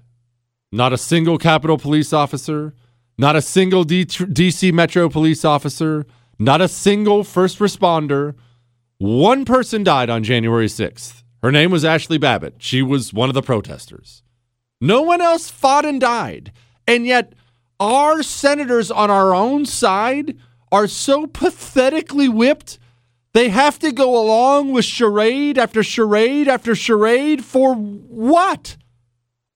Not 0.72 0.92
a 0.92 0.98
single 0.98 1.38
Capitol 1.38 1.78
police 1.78 2.12
officer, 2.12 2.74
not 3.18 3.36
a 3.36 3.42
single 3.42 3.84
D- 3.84 4.06
DC 4.06 4.74
Metro 4.74 5.08
police 5.10 5.46
officer, 5.46 6.06
not 6.40 6.62
a 6.62 6.68
single 6.68 7.24
first 7.24 7.60
responder. 7.60 8.36
One 8.98 9.46
person 9.46 9.84
died 9.84 10.10
on 10.10 10.24
January 10.24 10.68
6th. 10.68 11.24
Her 11.44 11.52
name 11.52 11.72
was 11.72 11.84
Ashli 11.84 12.20
Babbitt. 12.20 12.56
She 12.60 12.82
was 12.82 13.14
one 13.14 13.30
of 13.30 13.36
the 13.36 13.42
protesters. 13.42 14.24
No 14.82 15.02
one 15.02 15.22
else 15.22 15.50
fought 15.50 15.86
and 15.86 16.02
died. 16.02 16.52
And 16.88 17.06
yet, 17.06 17.34
our 17.80 18.24
senators 18.24 18.90
on 18.92 19.12
our 19.12 19.34
own 19.34 19.66
side 19.66 20.38
are 20.72 20.88
so 20.88 21.28
pathetically 21.28 22.28
whipped, 22.28 22.80
they 23.34 23.50
have 23.50 23.80
to 23.80 23.92
go 23.92 24.20
along 24.20 24.72
with 24.72 24.86
charade 24.86 25.58
after 25.58 25.84
charade 25.84 26.48
after 26.48 26.74
charade 26.74 27.44
for 27.44 27.76
what? 27.76 28.78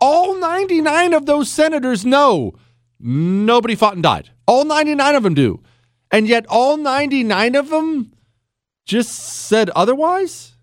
All 0.01 0.39
99 0.39 1.13
of 1.13 1.25
those 1.25 1.51
senators 1.51 2.05
know 2.05 2.55
Nobody 2.99 3.75
fought 3.75 3.93
and 3.93 4.03
died. 4.03 4.31
All 4.45 4.65
99 4.65 5.15
of 5.15 5.23
them 5.23 5.33
do. 5.33 5.61
And 6.11 6.27
yet 6.27 6.45
all 6.49 6.77
99 6.77 7.55
of 7.55 7.69
them 7.69 8.13
just 8.85 9.11
said 9.11 9.69
otherwise? 9.71 10.53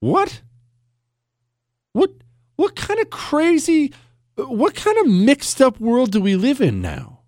What? 0.00 0.40
What 1.92 2.10
what 2.56 2.76
kind 2.76 3.00
of 3.00 3.10
crazy 3.10 3.92
what 4.36 4.74
kind 4.74 4.96
of 4.98 5.06
mixed 5.06 5.60
up 5.60 5.78
world 5.80 6.12
do 6.12 6.20
we 6.20 6.36
live 6.36 6.60
in 6.60 6.80
now? 6.80 7.20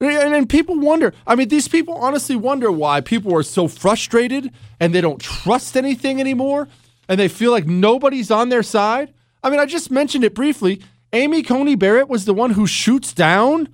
And, 0.00 0.34
and 0.34 0.48
people 0.48 0.78
wonder. 0.78 1.12
I 1.26 1.36
mean, 1.36 1.48
these 1.48 1.68
people 1.68 1.94
honestly 1.94 2.36
wonder 2.36 2.70
why 2.70 3.00
people 3.00 3.34
are 3.34 3.42
so 3.42 3.68
frustrated 3.68 4.50
and 4.80 4.94
they 4.94 5.00
don't 5.00 5.20
trust 5.20 5.76
anything 5.76 6.20
anymore 6.20 6.68
and 7.08 7.18
they 7.18 7.28
feel 7.28 7.50
like 7.52 7.66
nobody's 7.66 8.30
on 8.30 8.48
their 8.48 8.62
side. 8.62 9.12
I 9.42 9.50
mean, 9.50 9.60
I 9.60 9.66
just 9.66 9.90
mentioned 9.90 10.24
it 10.24 10.34
briefly. 10.34 10.80
Amy 11.12 11.42
Coney 11.42 11.74
Barrett 11.74 12.08
was 12.08 12.24
the 12.24 12.34
one 12.34 12.50
who 12.50 12.66
shoots 12.66 13.12
down 13.12 13.68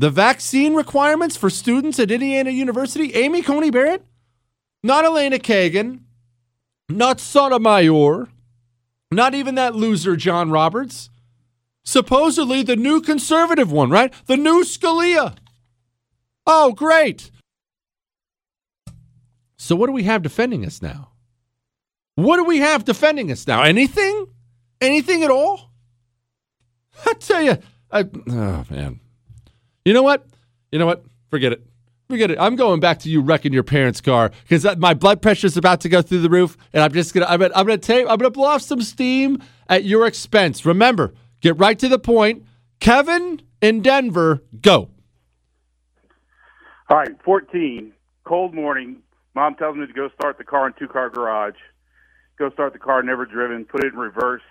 the 0.00 0.08
vaccine 0.08 0.72
requirements 0.72 1.36
for 1.36 1.50
students 1.50 1.98
at 2.00 2.10
Indiana 2.10 2.48
University. 2.48 3.12
Amy 3.12 3.42
Coney 3.42 3.70
Barrett, 3.70 4.02
not 4.82 5.04
Elena 5.04 5.38
Kagan, 5.38 6.00
not 6.88 7.20
Sotomayor, 7.20 8.30
not 9.10 9.34
even 9.34 9.56
that 9.56 9.74
loser 9.74 10.16
John 10.16 10.50
Roberts. 10.50 11.10
Supposedly 11.84 12.62
the 12.62 12.76
new 12.76 13.02
conservative 13.02 13.70
one, 13.70 13.90
right? 13.90 14.10
The 14.24 14.38
new 14.38 14.64
Scalia. 14.64 15.36
Oh, 16.46 16.72
great. 16.72 17.30
So, 19.58 19.76
what 19.76 19.88
do 19.88 19.92
we 19.92 20.04
have 20.04 20.22
defending 20.22 20.64
us 20.64 20.80
now? 20.80 21.10
What 22.14 22.38
do 22.38 22.44
we 22.44 22.58
have 22.60 22.86
defending 22.86 23.30
us 23.30 23.46
now? 23.46 23.64
Anything? 23.64 24.28
Anything 24.80 25.24
at 25.24 25.30
all? 25.30 25.72
I 27.06 27.12
tell 27.14 27.42
you, 27.42 27.58
I, 27.92 28.06
oh 28.30 28.64
man. 28.70 29.00
You 29.84 29.94
know 29.94 30.02
what? 30.02 30.26
You 30.70 30.78
know 30.78 30.86
what? 30.86 31.04
Forget 31.30 31.52
it. 31.52 31.62
Forget 32.08 32.30
it. 32.30 32.38
I'm 32.40 32.56
going 32.56 32.80
back 32.80 32.98
to 33.00 33.08
you 33.08 33.20
wrecking 33.20 33.52
your 33.52 33.62
parents' 33.62 34.00
car 34.00 34.30
because 34.42 34.66
my 34.78 34.94
blood 34.94 35.22
pressure 35.22 35.46
is 35.46 35.56
about 35.56 35.80
to 35.82 35.88
go 35.88 36.02
through 36.02 36.22
the 36.22 36.30
roof, 36.30 36.56
and 36.72 36.82
I'm 36.82 36.92
just 36.92 37.14
gonna. 37.14 37.26
I'm 37.26 37.40
gonna. 37.40 37.54
I'm 37.54 37.66
gonna 37.66 37.78
take. 37.78 38.02
I'm 38.08 38.18
gonna 38.18 38.30
blow 38.30 38.48
off 38.48 38.62
some 38.62 38.82
steam 38.82 39.42
at 39.68 39.84
your 39.84 40.06
expense. 40.06 40.66
Remember, 40.66 41.14
get 41.40 41.58
right 41.58 41.78
to 41.78 41.88
the 41.88 41.98
point. 41.98 42.44
Kevin 42.80 43.42
in 43.60 43.82
Denver, 43.82 44.42
go. 44.60 44.90
All 46.88 46.96
right, 46.96 47.10
14, 47.24 47.92
cold 48.24 48.54
morning. 48.54 48.96
Mom 49.34 49.54
tells 49.54 49.76
me 49.76 49.86
to 49.86 49.92
go 49.92 50.08
start 50.14 50.38
the 50.38 50.44
car 50.44 50.66
in 50.66 50.72
two 50.78 50.88
car 50.88 51.08
garage. 51.08 51.54
Go 52.38 52.50
start 52.50 52.72
the 52.72 52.78
car, 52.78 53.02
never 53.02 53.26
driven, 53.26 53.64
put 53.64 53.84
it 53.84 53.92
in 53.92 53.98
reverse. 53.98 54.42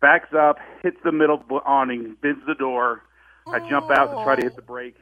Backs 0.00 0.30
up, 0.36 0.56
hits 0.82 0.96
the 1.04 1.12
middle 1.12 1.42
awning, 1.64 2.16
bends 2.20 2.40
the 2.46 2.54
door. 2.54 3.02
I 3.46 3.60
jump 3.68 3.90
out 3.90 4.16
to 4.16 4.24
try 4.24 4.36
to 4.36 4.42
hit 4.42 4.56
the 4.56 4.62
brake. 4.62 4.96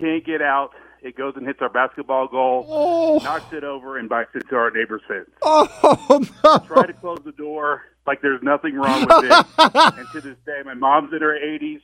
Can't 0.00 0.24
get 0.24 0.42
out. 0.42 0.70
It 1.02 1.16
goes 1.16 1.34
and 1.36 1.46
hits 1.46 1.60
our 1.60 1.68
basketball 1.68 2.28
goal, 2.28 2.66
oh. 2.66 3.18
knocks 3.22 3.52
it 3.52 3.62
over, 3.62 3.98
and 3.98 4.08
backs 4.08 4.30
into 4.34 4.56
our 4.56 4.70
neighbor's 4.70 5.02
fence. 5.06 5.28
Oh, 5.42 6.24
no. 6.42 6.58
Try 6.66 6.86
to 6.86 6.94
close 6.94 7.18
the 7.24 7.32
door 7.32 7.82
like 8.06 8.22
there's 8.22 8.42
nothing 8.42 8.74
wrong 8.74 9.06
with 9.06 9.30
it. 9.30 9.46
and 9.98 10.08
to 10.12 10.20
this 10.20 10.36
day, 10.46 10.62
my 10.64 10.74
mom's 10.74 11.12
in 11.12 11.20
her 11.20 11.38
80s. 11.38 11.80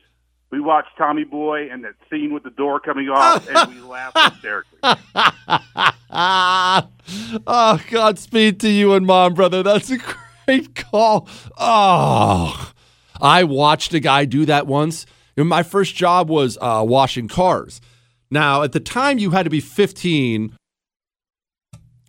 We 0.51 0.59
watch 0.59 0.85
Tommy 0.97 1.23
Boy 1.23 1.69
and 1.71 1.83
that 1.85 1.93
scene 2.09 2.33
with 2.33 2.43
the 2.43 2.49
door 2.49 2.79
coming 2.79 3.09
off, 3.09 3.47
and 3.47 3.73
we 3.73 3.81
laugh 3.81 4.13
hysterically. 4.15 4.79
oh, 7.47 7.81
Godspeed 7.89 8.59
to 8.59 8.69
you 8.69 8.93
and 8.93 9.05
mom, 9.05 9.33
brother. 9.33 9.63
That's 9.63 9.89
a 9.91 9.97
great 10.45 10.75
call. 10.75 11.27
Oh, 11.57 12.73
I 13.21 13.45
watched 13.45 13.93
a 13.93 13.99
guy 13.99 14.25
do 14.25 14.45
that 14.45 14.67
once. 14.67 15.05
My 15.37 15.63
first 15.63 15.95
job 15.95 16.29
was 16.29 16.57
uh, 16.61 16.83
washing 16.87 17.27
cars. 17.27 17.81
Now, 18.29 18.63
at 18.63 18.71
the 18.71 18.79
time, 18.79 19.17
you 19.17 19.31
had 19.31 19.43
to 19.43 19.49
be 19.49 19.59
15. 19.59 20.55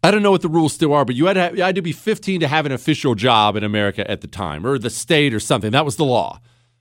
I 0.05 0.11
don't 0.11 0.23
know 0.23 0.31
what 0.31 0.43
the 0.43 0.49
rules 0.49 0.73
still 0.73 0.93
are, 0.93 1.05
but 1.05 1.15
you 1.15 1.27
had, 1.27 1.35
to 1.35 1.41
have, 1.41 1.57
you 1.57 1.63
had 1.63 1.75
to 1.77 1.83
be 1.83 1.93
15 1.93 2.41
to 2.41 2.49
have 2.49 2.67
an 2.67 2.73
official 2.73 3.15
job 3.15 3.57
in 3.57 3.65
America 3.65 4.09
at 4.11 4.21
the 4.21 4.27
time, 4.27 4.67
or 4.67 4.79
the 4.79 4.91
state 4.91 5.33
or 5.33 5.41
something. 5.41 5.71
That 5.71 5.85
was 5.85 5.97
the 5.97 6.05
law. 6.05 6.41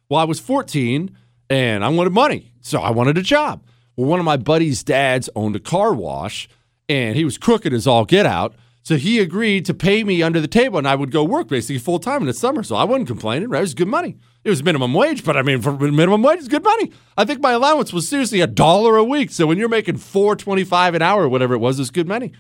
Well, 0.10 0.20
I 0.20 0.24
was 0.24 0.40
14 0.40 1.16
and 1.50 1.84
I 1.86 1.90
wanted 1.90 2.14
money, 2.14 2.54
so 2.62 2.82
I 2.82 2.92
wanted 2.92 3.18
a 3.18 3.22
job. 3.22 3.64
Well, 3.96 4.08
one 4.08 4.20
of 4.20 4.26
my 4.26 4.38
buddy's 4.38 4.84
dads 4.84 5.30
owned 5.36 5.56
a 5.56 5.60
car 5.60 5.94
wash, 5.94 6.48
and 6.88 7.16
he 7.16 7.26
was 7.26 7.38
crooked 7.38 7.74
as 7.74 7.88
all 7.88 8.06
get 8.06 8.26
out. 8.26 8.56
So 8.84 8.98
he 8.98 9.20
agreed 9.20 9.66
to 9.66 9.74
pay 9.74 10.04
me 10.04 10.24
under 10.24 10.42
the 10.42 10.48
table, 10.48 10.78
and 10.78 10.88
I 10.88 10.96
would 10.96 11.12
go 11.12 11.24
work 11.24 11.48
basically 11.48 11.78
full 11.78 12.00
time 12.00 12.22
in 12.22 12.28
the 12.28 12.34
summer. 12.34 12.64
So 12.64 12.76
I 12.76 12.84
wasn't 12.84 13.08
complaining. 13.08 13.50
Right? 13.50 13.60
It 13.60 13.62
was 13.62 13.74
good 13.74 13.88
money. 13.88 14.18
It 14.44 14.50
was 14.50 14.64
minimum 14.64 14.94
wage, 14.94 15.24
but 15.24 15.38
I 15.38 15.44
mean, 15.44 15.62
for 15.62 15.74
minimum 15.74 16.24
wage, 16.24 16.40
it's 16.40 16.48
good 16.48 16.64
money. 16.64 16.92
I 17.16 17.26
think 17.26 17.42
my 17.42 17.52
allowance 17.52 17.94
was 17.94 18.08
seriously 18.08 18.42
a 18.42 18.48
dollar 18.48 18.98
a 18.98 19.04
week. 19.04 19.30
So 19.30 19.46
when 19.46 19.60
you're 19.60 19.70
making 19.70 19.98
four 19.98 20.36
twenty 20.36 20.64
five 20.64 20.96
an 20.96 21.02
hour, 21.02 21.30
whatever 21.30 21.54
it 21.54 21.60
was, 21.60 21.80
it's 21.80 21.92
good 21.92 22.08
money. 22.08 22.32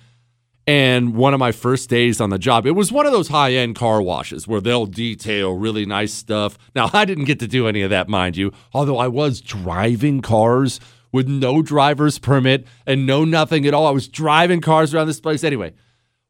And 0.67 1.15
one 1.15 1.33
of 1.33 1.39
my 1.39 1.51
first 1.51 1.89
days 1.89 2.21
on 2.21 2.29
the 2.29 2.37
job, 2.37 2.67
it 2.67 2.71
was 2.71 2.91
one 2.91 3.05
of 3.05 3.11
those 3.11 3.27
high 3.27 3.53
end 3.53 3.75
car 3.75 4.01
washes 4.01 4.47
where 4.47 4.61
they'll 4.61 4.85
detail 4.85 5.53
really 5.53 5.85
nice 5.85 6.13
stuff. 6.13 6.57
Now, 6.75 6.89
I 6.93 7.05
didn't 7.05 7.25
get 7.25 7.39
to 7.39 7.47
do 7.47 7.67
any 7.67 7.81
of 7.81 7.89
that, 7.91 8.09
mind 8.09 8.37
you, 8.37 8.51
although 8.73 8.97
I 8.97 9.07
was 9.07 9.41
driving 9.41 10.21
cars 10.21 10.79
with 11.11 11.27
no 11.27 11.61
driver's 11.61 12.19
permit 12.19 12.65
and 12.85 13.05
no 13.05 13.25
nothing 13.25 13.67
at 13.67 13.73
all. 13.73 13.85
I 13.85 13.91
was 13.91 14.07
driving 14.07 14.61
cars 14.61 14.93
around 14.93 15.07
this 15.07 15.19
place. 15.19 15.43
Anyway, 15.43 15.73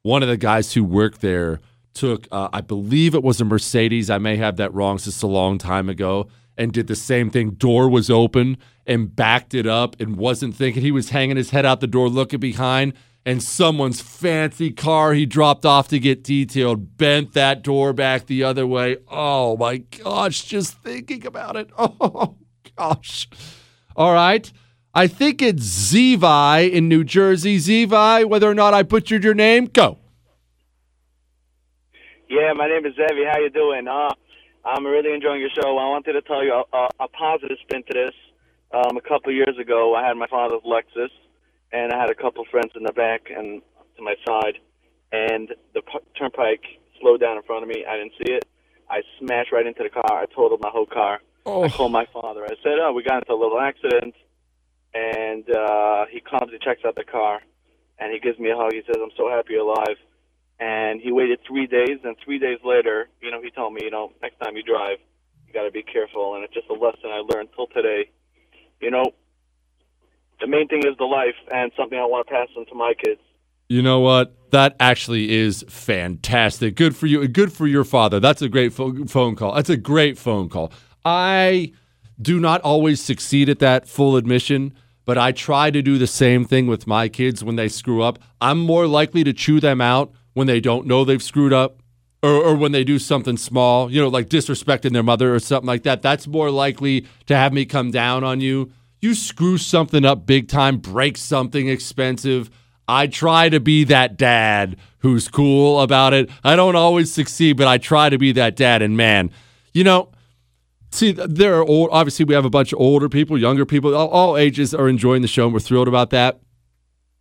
one 0.04 0.24
of 0.24 0.30
the 0.30 0.38
guys 0.38 0.74
who 0.74 0.84
worked 0.84 1.22
there 1.22 1.60
took, 1.94 2.28
uh, 2.32 2.50
I 2.54 2.62
believe 2.62 3.14
it 3.16 3.24
was 3.24 3.42
a 3.42 3.46
Mercedes. 3.46 4.10
I 4.10 4.18
may 4.18 4.38
have 4.38 4.58
that 4.58 4.74
wrong. 4.74 4.98
Since 4.98 5.16
it's 5.16 5.24
a 5.24 5.28
long 5.28 5.58
time 5.58 5.90
ago. 5.90 6.28
And 6.58 6.72
did 6.72 6.88
the 6.88 6.96
same 6.96 7.30
thing. 7.30 7.52
Door 7.52 7.90
was 7.90 8.10
open 8.10 8.58
and 8.86 9.16
backed 9.16 9.54
it 9.54 9.66
up 9.66 10.00
and 10.00 10.16
wasn't 10.16 10.56
thinking. 10.56 10.84
He 10.84 10.92
was 10.92 11.10
hanging 11.10 11.38
his 11.38 11.52
head 11.52 11.66
out 11.66 11.80
the 11.80 11.88
door, 11.88 12.10
looking 12.10 12.40
behind, 12.40 12.94
and 13.26 13.42
someone's 13.42 14.02
fancy 14.02 14.72
car 14.72 15.14
he 15.14 15.26
dropped 15.26 15.66
off 15.66 15.88
to 15.90 16.00
get 16.00 16.24
detailed 16.24 16.98
bent 16.98 17.34
that 17.34 17.64
door 17.64 17.94
back 17.94 18.28
the 18.28 18.44
other 18.44 18.68
way. 18.68 18.98
Oh 19.08 19.56
my 19.58 19.78
gosh, 19.78 20.44
just 20.44 20.74
thinking 20.84 21.26
about 21.26 21.56
it. 21.56 21.70
Oh 21.78 22.36
gosh. 22.78 23.28
All 23.96 24.14
right. 24.14 24.52
I 24.94 25.08
think 25.08 25.42
it's 25.42 25.64
Zevi 25.64 26.68
in 26.72 26.90
New 26.90 27.04
Jersey. 27.04 27.58
Zevi, 27.60 28.26
whether 28.26 28.50
or 28.50 28.54
not 28.54 28.74
I 28.74 28.84
butchered 28.84 29.24
your 29.24 29.34
name, 29.34 29.66
go. 29.66 29.98
Yeah, 32.30 32.52
my 32.54 32.68
name 32.68 32.86
is 32.86 32.94
Zevi. 32.96 33.24
How 33.30 33.40
you 33.40 33.50
doing? 33.50 33.88
Uh, 33.88 34.10
I'm 34.66 34.86
really 34.86 35.14
enjoying 35.14 35.40
your 35.40 35.50
show. 35.50 35.78
I 35.78 35.88
wanted 35.88 36.14
to 36.14 36.22
tell 36.22 36.44
you 36.44 36.54
a, 36.54 36.78
a, 36.78 36.90
a 37.02 37.08
positive 37.08 37.58
spin 37.62 37.84
to 37.84 37.94
this. 37.94 38.16
Um, 38.74 38.98
a 38.98 39.02
couple 39.02 39.30
of 39.30 39.36
years 39.36 39.58
ago, 39.60 39.96
I 39.96 40.06
had 40.06 40.16
my 40.16 40.28
father's 40.28 40.62
Lexus, 40.66 41.10
and 41.72 41.92
I 41.92 42.00
had 42.00 42.10
a 42.10 42.16
couple 42.16 42.44
friends 42.52 42.72
in 42.76 42.84
the 42.84 42.94
back 42.94 43.28
and 43.30 43.62
to 43.98 44.04
my 44.04 44.16
side, 44.28 44.60
and 45.12 45.50
the 45.74 45.82
p- 45.82 46.00
turnpike 46.18 46.64
slowed 47.00 47.20
down 47.20 47.38
in 47.38 47.44
front 47.44 47.64
of 47.64 47.70
me. 47.70 47.86
I 47.88 47.98
didn't 47.98 48.14
see 48.18 48.32
it. 48.34 48.46
I 48.90 49.02
smashed 49.20 49.52
right 49.52 49.66
into 49.66 49.84
the 49.84 49.90
car. 49.90 50.20
I 50.20 50.26
totaled 50.26 50.62
my 50.62 50.70
whole 50.70 50.86
car. 50.86 51.22
Oh. 51.46 51.64
I 51.64 51.70
called 51.70 51.92
my 51.92 52.06
father. 52.14 52.44
I 52.46 52.56
said, 52.64 52.80
"Oh, 52.80 52.92
we 52.94 53.04
got 53.04 53.24
into 53.24 53.34
a 53.34 53.40
little 53.40 53.60
accident," 53.60 54.14
and 54.94 55.44
uh, 55.50 56.06
he 56.12 56.20
comes 56.20 56.52
and 56.52 56.62
checks 56.62 56.82
out 56.86 56.96
the 56.96 57.04
car, 57.04 57.42
and 58.00 58.12
he 58.12 58.20
gives 58.20 58.40
me 58.40 58.50
a 58.52 58.56
hug. 58.56 58.74
He 58.74 58.82
says, 58.86 58.98
"I'm 59.02 59.12
so 59.18 59.30
happy 59.30 59.54
you're 59.54 59.64
alive." 59.64 59.98
And 60.60 61.02
he 61.02 61.12
waited 61.12 61.40
three 61.48 61.66
days, 61.66 62.00
and 62.04 62.16
three 62.24 62.38
days 62.38 62.60
later, 62.64 63.10
you 63.22 63.32
know, 63.32 63.42
he 63.42 63.50
told 63.50 63.74
me, 63.74 63.82
you 63.84 63.90
know, 63.90 64.12
next 64.22 64.38
time 64.40 64.56
you 64.56 64.62
drive, 64.62 64.98
you 65.48 65.54
got 65.54 65.64
to 65.64 65.72
be 65.72 65.82
careful. 65.82 66.36
And 66.36 66.44
it's 66.44 66.54
just 66.54 66.70
a 66.70 66.74
lesson 66.74 67.10
I 67.10 67.24
learned 67.34 67.50
till 67.56 67.66
today. 67.68 68.12
You 68.80 68.92
know, 68.92 69.06
the 70.40 70.48
main 70.48 70.68
thing 70.68 70.80
is 70.80 70.96
the 71.00 71.06
life, 71.06 71.36
and 71.52 71.72
something 71.78 71.98
I 71.98 72.06
want 72.06 72.28
to 72.28 72.32
pass 72.34 72.48
on 72.58 72.66
to 72.68 72.76
my 72.76 72.94
kids. 72.94 73.22
You 73.70 73.82
know 73.82 74.02
what? 74.02 74.52
That 74.52 74.76
actually 74.80 75.32
is 75.32 75.64
fantastic. 75.70 76.76
Good 76.76 76.96
for 76.96 77.08
you. 77.08 77.26
Good 77.28 77.54
for 77.54 77.68
your 77.68 77.86
father. 77.86 78.20
That's 78.20 78.42
a 78.42 78.50
great 78.50 78.74
pho- 78.74 79.06
phone 79.06 79.36
call. 79.36 79.54
That's 79.54 79.70
a 79.70 79.78
great 79.78 80.18
phone 80.18 80.50
call. 80.50 80.72
I 81.06 81.72
do 82.22 82.40
not 82.40 82.62
always 82.62 83.02
succeed 83.02 83.50
at 83.50 83.60
that 83.60 83.88
full 83.88 84.16
admission, 84.18 84.74
but 85.06 85.18
I 85.18 85.32
try 85.32 85.72
to 85.72 85.82
do 85.82 85.98
the 85.98 86.08
same 86.08 86.46
thing 86.46 86.68
with 86.68 86.88
my 86.88 87.10
kids 87.10 87.44
when 87.44 87.56
they 87.56 87.68
screw 87.68 88.02
up. 88.02 88.20
I'm 88.40 88.60
more 88.60 88.88
likely 88.88 89.24
to 89.24 89.34
chew 89.34 89.60
them 89.60 89.82
out 89.82 90.12
when 90.34 90.48
they 90.48 90.60
don't 90.60 90.88
know 90.88 91.04
they've 91.04 91.22
screwed 91.22 91.54
up 91.54 91.82
or, 92.24 92.32
or 92.32 92.56
when 92.56 92.72
they 92.72 92.84
do 92.84 93.00
something 93.00 93.38
small, 93.38 93.92
you 93.92 94.00
know, 94.02 94.08
like 94.08 94.30
disrespecting 94.30 94.94
their 94.94 95.04
mother 95.04 95.34
or 95.34 95.40
something 95.40 95.68
like 95.68 95.84
that. 95.84 96.02
That's 96.02 96.28
more 96.28 96.52
likely 96.52 97.08
to 97.26 97.36
have 97.36 97.54
me 97.54 97.66
come 97.66 97.92
down 97.92 98.24
on 98.24 98.42
you. 98.42 98.72
You 99.00 99.16
screw 99.16 99.58
something 99.58 100.06
up 100.06 100.26
big 100.26 100.48
time, 100.48 100.78
break 100.78 101.18
something 101.18 101.68
expensive. 101.68 102.52
I 102.88 103.08
try 103.08 103.50
to 103.50 103.60
be 103.60 103.84
that 103.86 104.18
dad 104.18 104.78
who's 105.00 105.28
cool 105.28 105.82
about 105.82 106.14
it. 106.14 106.30
I 106.44 106.56
don't 106.56 106.76
always 106.76 107.12
succeed, 107.12 107.58
but 107.58 107.68
I 107.68 107.80
try 107.80 108.10
to 108.10 108.18
be 108.18 108.32
that 108.34 108.56
dad. 108.56 108.82
And 108.84 108.96
man, 108.96 109.32
you 109.74 109.84
know, 109.84 110.12
see, 110.92 111.12
there 111.12 111.56
are 111.56 111.64
old, 111.64 111.90
obviously 111.92 112.26
we 112.26 112.34
have 112.34 112.46
a 112.46 112.50
bunch 112.50 112.74
of 112.74 112.80
older 112.80 113.10
people, 113.10 113.38
younger 113.38 113.66
people, 113.66 113.96
all, 113.96 114.10
all 114.10 114.38
ages 114.38 114.74
are 114.74 114.88
enjoying 114.88 115.22
the 115.22 115.28
show, 115.28 115.46
and 115.46 115.54
we're 115.54 115.60
thrilled 115.60 115.88
about 115.88 116.10
that. 116.12 116.42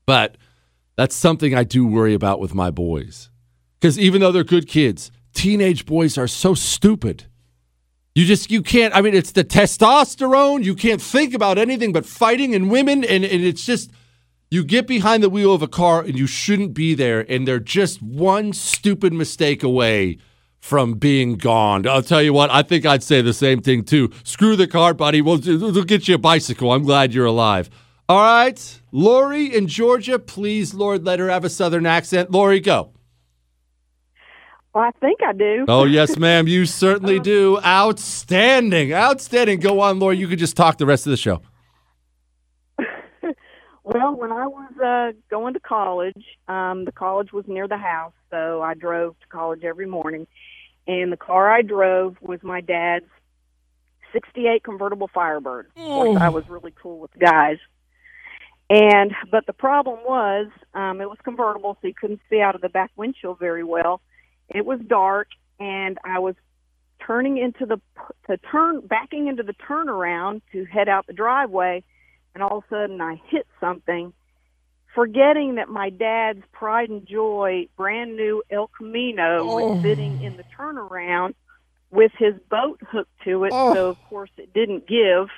But 0.06 0.36
that's 0.96 1.14
something 1.14 1.54
I 1.54 1.64
do 1.64 1.86
worry 1.86 2.14
about 2.14 2.40
with 2.40 2.54
my 2.54 2.70
boys. 2.70 3.30
Because 3.80 3.98
even 3.98 4.20
though 4.20 4.32
they're 4.32 4.44
good 4.44 4.68
kids, 4.68 5.10
teenage 5.32 5.86
boys 5.86 6.18
are 6.18 6.28
so 6.28 6.54
stupid. 6.54 7.24
You 8.14 8.26
just 8.26 8.50
you 8.50 8.62
can't. 8.62 8.94
I 8.94 9.00
mean, 9.00 9.14
it's 9.14 9.32
the 9.32 9.44
testosterone. 9.44 10.64
You 10.64 10.74
can't 10.74 11.00
think 11.00 11.32
about 11.32 11.58
anything 11.58 11.92
but 11.92 12.04
fighting 12.04 12.54
and 12.54 12.70
women, 12.70 13.04
and, 13.04 13.24
and 13.24 13.44
it's 13.44 13.64
just 13.64 13.90
you 14.50 14.64
get 14.64 14.88
behind 14.88 15.22
the 15.22 15.30
wheel 15.30 15.54
of 15.54 15.62
a 15.62 15.68
car 15.68 16.00
and 16.00 16.18
you 16.18 16.26
shouldn't 16.26 16.74
be 16.74 16.94
there, 16.94 17.20
and 17.30 17.46
they're 17.46 17.60
just 17.60 18.02
one 18.02 18.52
stupid 18.52 19.12
mistake 19.12 19.62
away 19.62 20.18
from 20.60 20.94
being 20.94 21.36
gone. 21.36 21.86
I'll 21.86 22.02
tell 22.02 22.22
you 22.22 22.32
what, 22.32 22.50
I 22.50 22.62
think 22.62 22.86
I'd 22.86 23.02
say 23.02 23.22
the 23.22 23.32
same 23.32 23.60
thing 23.60 23.82
too. 23.82 24.10
Screw 24.24 24.56
the 24.56 24.66
car, 24.66 24.94
buddy. 24.94 25.20
We'll, 25.20 25.40
we'll 25.44 25.84
get 25.84 26.06
you 26.06 26.14
a 26.14 26.18
bicycle. 26.18 26.72
I'm 26.72 26.84
glad 26.84 27.12
you're 27.12 27.26
alive. 27.26 27.70
All 28.08 28.20
right, 28.20 28.80
Lori 28.92 29.54
in 29.54 29.66
Georgia, 29.68 30.18
please, 30.18 30.74
Lord, 30.74 31.04
let 31.04 31.18
her 31.18 31.28
have 31.28 31.44
a 31.44 31.50
southern 31.50 31.86
accent. 31.86 32.30
Lori, 32.30 32.60
go. 32.60 32.92
Well, 34.74 34.84
I 34.84 34.90
think 35.00 35.20
I 35.22 35.32
do. 35.32 35.64
Oh, 35.66 35.84
yes, 35.84 36.16
ma'am. 36.16 36.46
You 36.46 36.66
certainly 36.66 37.18
do. 37.18 37.60
Outstanding. 37.64 38.92
Outstanding. 38.92 39.60
Go 39.60 39.80
on, 39.80 39.98
Lori. 39.98 40.16
You 40.16 40.28
could 40.28 40.38
just 40.38 40.56
talk 40.56 40.78
the 40.78 40.86
rest 40.86 41.06
of 41.06 41.10
the 41.10 41.16
show. 41.16 41.42
Well, 43.82 44.14
when 44.14 44.30
I 44.30 44.46
was 44.46 44.72
uh, 44.78 45.18
going 45.30 45.54
to 45.54 45.60
college, 45.60 46.24
um, 46.46 46.84
the 46.84 46.92
college 46.92 47.32
was 47.32 47.44
near 47.48 47.66
the 47.66 47.76
house, 47.76 48.12
so 48.30 48.62
I 48.62 48.74
drove 48.74 49.18
to 49.18 49.26
college 49.26 49.64
every 49.64 49.86
morning. 49.86 50.28
And 50.86 51.12
the 51.12 51.16
car 51.16 51.50
I 51.50 51.62
drove 51.62 52.16
was 52.20 52.42
my 52.42 52.60
dad's 52.60 53.06
68 54.12 54.64
convertible 54.64 55.08
Firebird. 55.12 55.66
Of 55.76 55.82
course, 55.82 56.20
I 56.20 56.28
was 56.28 56.48
really 56.48 56.74
cool 56.80 56.98
with 56.98 57.12
the 57.12 57.18
guys. 57.18 57.58
And 58.68 59.12
but 59.30 59.46
the 59.46 59.52
problem 59.52 59.98
was, 60.06 60.46
um, 60.74 61.00
it 61.00 61.08
was 61.08 61.18
convertible, 61.24 61.76
so 61.80 61.88
you 61.88 61.94
couldn't 61.94 62.20
see 62.30 62.40
out 62.40 62.54
of 62.54 62.60
the 62.60 62.68
back 62.68 62.92
windshield 62.96 63.38
very 63.38 63.64
well. 63.64 64.00
It 64.48 64.64
was 64.64 64.78
dark, 64.86 65.28
and 65.58 65.98
I 66.04 66.20
was 66.20 66.36
turning 67.04 67.36
into 67.36 67.66
the 67.66 67.80
to 68.28 68.36
turn 68.38 68.80
backing 68.86 69.26
into 69.26 69.42
the 69.42 69.54
turnaround 69.54 70.42
to 70.52 70.64
head 70.66 70.88
out 70.88 71.08
the 71.08 71.12
driveway, 71.12 71.82
and 72.34 72.44
all 72.44 72.58
of 72.58 72.64
a 72.64 72.68
sudden 72.68 73.00
I 73.00 73.20
hit 73.26 73.46
something, 73.60 74.12
forgetting 74.94 75.56
that 75.56 75.68
my 75.68 75.90
dad's 75.90 76.42
pride 76.52 76.88
and 76.88 77.06
joy 77.06 77.68
brand 77.76 78.16
new 78.16 78.42
El 78.50 78.68
Camino 78.68 79.44
was 79.44 79.78
oh. 79.78 79.82
sitting 79.82 80.22
in 80.22 80.36
the 80.36 80.44
turnaround 80.56 81.34
with 81.90 82.12
his 82.18 82.34
boat 82.48 82.80
hooked 82.90 83.10
to 83.24 83.44
it. 83.44 83.52
So 83.52 83.86
oh. 83.86 83.90
of 83.90 84.02
course 84.08 84.30
it 84.36 84.52
didn't 84.52 84.86
give, 84.86 85.28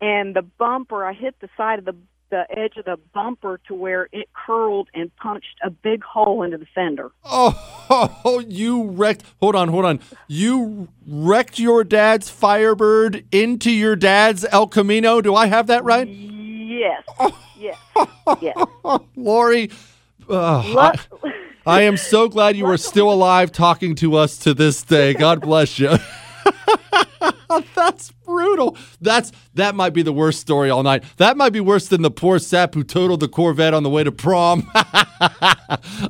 and 0.00 0.34
the 0.34 0.42
bumper 0.42 1.04
I 1.04 1.12
hit 1.12 1.34
the 1.40 1.48
side 1.56 1.78
of 1.78 1.84
the 1.84 1.96
the 2.30 2.44
edge 2.50 2.76
of 2.76 2.84
the 2.84 2.98
bumper 3.14 3.58
to 3.66 3.74
where 3.74 4.06
it 4.12 4.28
curled 4.34 4.90
and 4.92 5.14
punched 5.16 5.56
a 5.64 5.70
big 5.70 6.04
hole 6.04 6.42
into 6.42 6.58
the 6.58 6.66
fender. 6.74 7.10
Oh, 7.24 7.78
Oh, 7.90 8.40
you 8.48 8.84
wrecked. 8.84 9.24
Hold 9.40 9.54
on, 9.54 9.68
hold 9.68 9.84
on. 9.84 10.00
You 10.26 10.88
wrecked 11.06 11.58
your 11.58 11.84
dad's 11.84 12.28
Firebird 12.28 13.24
into 13.32 13.70
your 13.70 13.96
dad's 13.96 14.44
El 14.50 14.66
Camino. 14.66 15.20
Do 15.20 15.34
I 15.34 15.46
have 15.46 15.66
that 15.68 15.84
right? 15.84 16.08
Yes. 16.78 17.02
Yes. 17.58 17.76
Yes. 18.40 18.56
Lori, 19.16 19.70
uh, 20.28 20.62
What- 20.62 21.06
I, 21.66 21.80
I 21.80 21.82
am 21.82 21.96
so 21.96 22.28
glad 22.28 22.56
you 22.56 22.66
are 22.66 22.76
still 22.78 23.10
alive 23.12 23.52
talking 23.52 23.94
to 23.96 24.16
us 24.16 24.38
to 24.38 24.54
this 24.54 24.82
day. 24.82 25.12
God 25.14 25.40
bless 25.42 25.78
you. 25.78 25.90
That's 27.74 28.10
brutal. 28.24 28.76
That's 29.00 29.32
that 29.54 29.74
might 29.74 29.92
be 29.94 30.02
the 30.02 30.12
worst 30.12 30.40
story 30.40 30.70
all 30.70 30.82
night. 30.82 31.02
That 31.16 31.36
might 31.36 31.52
be 31.52 31.60
worse 31.60 31.88
than 31.88 32.02
the 32.02 32.10
poor 32.10 32.38
sap 32.38 32.74
who 32.74 32.84
totaled 32.84 33.20
the 33.20 33.28
Corvette 33.28 33.74
on 33.74 33.82
the 33.82 33.90
way 33.90 34.04
to 34.04 34.12
prom. 34.12 34.70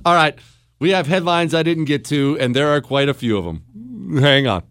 all 0.04 0.14
right, 0.14 0.38
we 0.80 0.90
have 0.90 1.06
headlines 1.06 1.54
I 1.54 1.62
didn't 1.62 1.84
get 1.86 2.04
to, 2.06 2.36
and 2.40 2.54
there 2.54 2.68
are 2.68 2.80
quite 2.80 3.08
a 3.08 3.14
few 3.14 3.38
of 3.38 3.44
them. 3.44 4.18
Hang 4.20 4.46
on. 4.46 4.62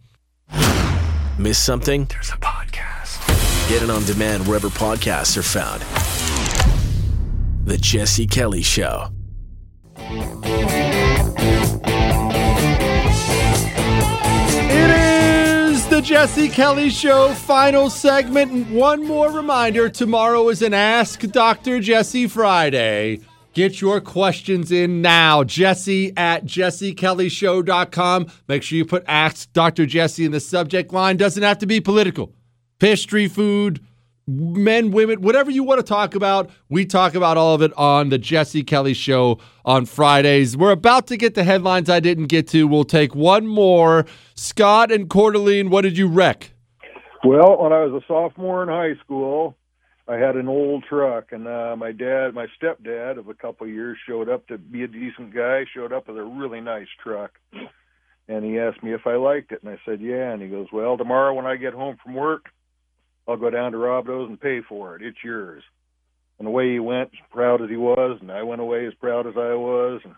Miss 1.39 1.57
something? 1.57 2.05
There's 2.05 2.29
a 2.29 2.37
podcast. 2.37 2.66
Get 3.67 3.83
it 3.83 3.89
on 3.89 4.05
demand 4.05 4.47
wherever 4.47 4.69
podcasts 4.69 5.35
are 5.35 5.43
found. 5.43 5.81
The 7.65 7.77
Jesse 7.77 8.25
Kelly 8.25 8.61
Show. 8.61 9.09
It 14.69 14.89
is 15.69 15.85
the 15.89 16.01
Jesse 16.01 16.47
Kelly 16.47 16.89
Show 16.89 17.33
final 17.33 17.89
segment. 17.89 18.53
And 18.53 18.71
one 18.73 19.05
more 19.05 19.33
reminder 19.33 19.89
tomorrow 19.89 20.47
is 20.47 20.61
an 20.61 20.73
Ask 20.73 21.19
Dr. 21.19 21.81
Jesse 21.81 22.27
Friday. 22.27 23.19
Get 23.51 23.81
your 23.81 23.99
questions 23.99 24.71
in 24.71 25.01
now. 25.01 25.43
Jesse 25.43 26.13
at 26.15 26.45
jessekellyshow.com. 26.45 28.27
Make 28.47 28.63
sure 28.63 28.77
you 28.77 28.85
put 28.85 29.03
Ask 29.07 29.51
Dr. 29.51 29.85
Jesse 29.85 30.23
in 30.23 30.31
the 30.31 30.39
subject 30.39 30.93
line. 30.93 31.17
Doesn't 31.17 31.43
have 31.43 31.57
to 31.57 31.65
be 31.65 31.81
political. 31.81 32.36
History, 32.79 33.27
food, 33.27 33.79
men, 34.27 34.91
women, 34.91 35.21
whatever 35.21 35.49
you 35.49 35.63
want 35.63 35.79
to 35.79 35.83
talk 35.83 36.13
about, 36.13 36.51
we 36.69 36.85
talk 36.85 37.15
about 37.15 37.37
all 37.37 37.55
of 37.55 37.63
it 37.63 37.71
on 37.75 38.09
the 38.09 38.19
Jesse 38.19 38.63
Kelly 38.63 38.93
Show 38.93 39.39
on 39.65 39.87
Fridays. 39.87 40.55
We're 40.55 40.71
about 40.71 41.07
to 41.07 41.17
get 41.17 41.33
the 41.33 41.43
headlines 41.43 41.89
I 41.89 41.99
didn't 41.99 42.27
get 42.27 42.47
to. 42.49 42.67
We'll 42.67 42.83
take 42.83 43.15
one 43.15 43.47
more. 43.47 44.05
Scott 44.35 44.91
and 44.91 45.09
Cordeline, 45.09 45.71
what 45.71 45.81
did 45.81 45.97
you 45.97 46.07
wreck? 46.07 46.51
Well, 47.23 47.57
when 47.63 47.73
I 47.73 47.83
was 47.83 48.03
a 48.03 48.05
sophomore 48.05 48.61
in 48.61 48.69
high 48.69 49.01
school, 49.03 49.55
I 50.07 50.17
had 50.17 50.35
an 50.35 50.47
old 50.47 50.85
truck, 50.87 51.31
and 51.31 51.47
uh, 51.47 51.75
my 51.75 51.91
dad, 51.91 52.33
my 52.33 52.45
stepdad 52.61 53.17
of 53.17 53.27
a 53.27 53.33
couple 53.33 53.65
of 53.65 53.73
years, 53.73 53.97
showed 54.07 54.29
up 54.29 54.47
to 54.47 54.57
be 54.57 54.83
a 54.83 54.87
decent 54.87 55.33
guy. 55.33 55.65
Showed 55.73 55.91
up 55.91 56.07
with 56.07 56.17
a 56.17 56.23
really 56.23 56.61
nice 56.61 56.87
truck, 57.03 57.31
and 58.29 58.45
he 58.45 58.57
asked 58.57 58.83
me 58.83 58.93
if 58.93 59.05
I 59.05 59.15
liked 59.15 59.51
it, 59.51 59.63
and 59.63 59.71
I 59.71 59.79
said 59.83 59.99
yeah. 59.99 60.31
And 60.31 60.41
he 60.41 60.47
goes, 60.47 60.67
"Well, 60.71 60.95
tomorrow 60.95 61.33
when 61.33 61.45
I 61.45 61.57
get 61.57 61.73
home 61.73 61.97
from 62.01 62.13
work, 62.13 62.45
I'll 63.27 63.37
go 63.37 63.49
down 63.49 63.71
to 63.73 63.77
Robdo's 63.77 64.29
and 64.29 64.39
pay 64.39 64.61
for 64.61 64.95
it. 64.95 65.01
It's 65.01 65.23
yours." 65.23 65.63
And 66.39 66.47
away 66.47 66.73
he 66.73 66.79
went, 66.79 67.09
as 67.13 67.19
proud 67.31 67.61
as 67.61 67.69
he 67.69 67.77
was, 67.77 68.19
and 68.21 68.31
I 68.31 68.43
went 68.43 68.61
away 68.61 68.85
as 68.85 68.93
proud 68.95 69.25
as 69.25 69.33
I 69.35 69.55
was. 69.55 70.01
And 70.03 70.13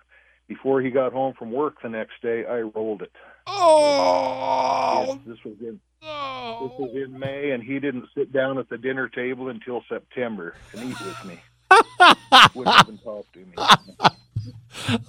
before 0.48 0.82
he 0.82 0.90
got 0.90 1.14
home 1.14 1.34
from 1.38 1.52
work 1.52 1.82
the 1.82 1.90
next 1.90 2.22
day, 2.22 2.46
I 2.46 2.60
rolled 2.60 3.02
it. 3.02 3.12
Oh, 3.48 5.20
this 5.26 5.38
was 5.46 5.56
in 5.62 5.80
oh. 6.04 6.68
this 6.68 6.80
was 6.80 6.92
in 6.96 7.18
May, 7.18 7.52
and 7.52 7.64
he 7.64 7.80
didn't 7.80 8.06
sit 8.16 8.34
down 8.34 8.58
at 8.58 8.70
the 8.70 8.78
dinner 8.78 9.08
table 9.08 9.50
until 9.50 9.84
September 9.88 10.56
and 10.74 10.92
eat 10.92 11.00
with 11.00 11.26
me. 11.26 11.40
Wouldn't 12.56 12.76
even 12.84 12.98
talk 13.00 13.32
to 13.34 13.40
me. 13.40 13.54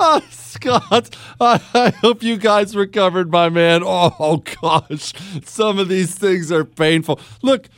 Oh, 0.00 0.20
Scott, 0.30 1.16
I, 1.40 1.60
I 1.72 1.90
hope 1.90 2.22
you 2.22 2.36
guys 2.36 2.74
recovered, 2.74 3.30
my 3.30 3.48
man. 3.48 3.82
Oh, 3.84 4.42
gosh, 4.60 5.12
some 5.44 5.78
of 5.78 5.88
these 5.88 6.14
things 6.14 6.50
are 6.50 6.64
painful. 6.64 7.20
Look, 7.40 7.68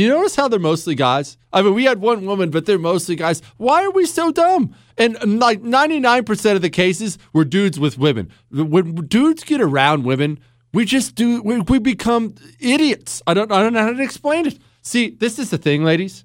you 0.00 0.08
notice 0.08 0.36
how 0.36 0.48
they're 0.48 0.58
mostly 0.58 0.94
guys? 0.94 1.36
I 1.52 1.60
mean, 1.60 1.74
we 1.74 1.84
had 1.84 2.00
one 2.00 2.24
woman, 2.24 2.50
but 2.50 2.64
they're 2.64 2.78
mostly 2.78 3.14
guys. 3.14 3.42
Why 3.58 3.84
are 3.84 3.90
we 3.90 4.06
so 4.06 4.32
dumb? 4.32 4.74
And 4.96 5.16
um, 5.22 5.38
like 5.38 5.60
99% 5.60 6.56
of 6.56 6.62
the 6.62 6.70
cases 6.70 7.18
were 7.34 7.44
dudes 7.44 7.78
with 7.78 7.98
women. 7.98 8.30
When 8.50 8.94
dudes 8.94 9.44
get 9.44 9.60
around 9.60 10.04
women, 10.04 10.40
we 10.72 10.86
just 10.86 11.14
do, 11.14 11.42
we, 11.42 11.60
we 11.60 11.78
become 11.78 12.34
idiots. 12.58 13.20
I 13.26 13.34
don't, 13.34 13.52
I 13.52 13.62
don't 13.62 13.74
know 13.74 13.82
how 13.82 13.92
to 13.92 14.02
explain 14.02 14.46
it. 14.46 14.58
See, 14.80 15.10
this 15.10 15.38
is 15.38 15.50
the 15.50 15.58
thing, 15.58 15.84
ladies. 15.84 16.24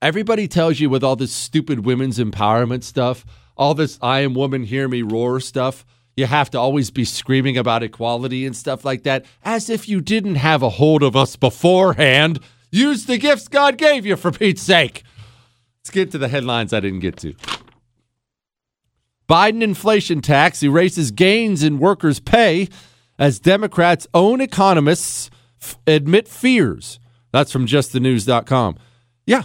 Everybody 0.00 0.46
tells 0.46 0.78
you 0.78 0.88
with 0.88 1.02
all 1.02 1.16
this 1.16 1.32
stupid 1.32 1.84
women's 1.84 2.18
empowerment 2.18 2.84
stuff, 2.84 3.24
all 3.56 3.74
this 3.74 3.98
I 4.00 4.20
am 4.20 4.34
woman, 4.34 4.62
hear 4.62 4.86
me 4.86 5.02
roar 5.02 5.40
stuff, 5.40 5.84
you 6.16 6.26
have 6.26 6.50
to 6.50 6.58
always 6.58 6.90
be 6.90 7.04
screaming 7.04 7.58
about 7.58 7.82
equality 7.82 8.46
and 8.46 8.56
stuff 8.56 8.84
like 8.84 9.02
that, 9.02 9.26
as 9.44 9.68
if 9.68 9.88
you 9.88 10.00
didn't 10.00 10.36
have 10.36 10.62
a 10.62 10.70
hold 10.70 11.02
of 11.02 11.14
us 11.14 11.36
beforehand. 11.36 12.40
Use 12.70 13.04
the 13.04 13.18
gifts 13.18 13.48
God 13.48 13.76
gave 13.76 14.06
you, 14.06 14.16
for 14.16 14.32
Pete's 14.32 14.62
sake. 14.62 15.02
Let's 15.80 15.90
get 15.90 16.10
to 16.12 16.18
the 16.18 16.28
headlines 16.28 16.72
I 16.72 16.80
didn't 16.80 17.00
get 17.00 17.18
to. 17.18 17.34
Biden 19.28 19.62
inflation 19.62 20.20
tax 20.20 20.62
erases 20.62 21.10
gains 21.10 21.62
in 21.62 21.78
workers' 21.78 22.20
pay 22.20 22.68
as 23.18 23.38
Democrats' 23.38 24.06
own 24.14 24.40
economists 24.40 25.30
f- 25.60 25.78
admit 25.86 26.28
fears. 26.28 26.98
That's 27.32 27.52
from 27.52 27.66
justthenews.com. 27.66 28.76
Yeah. 29.26 29.44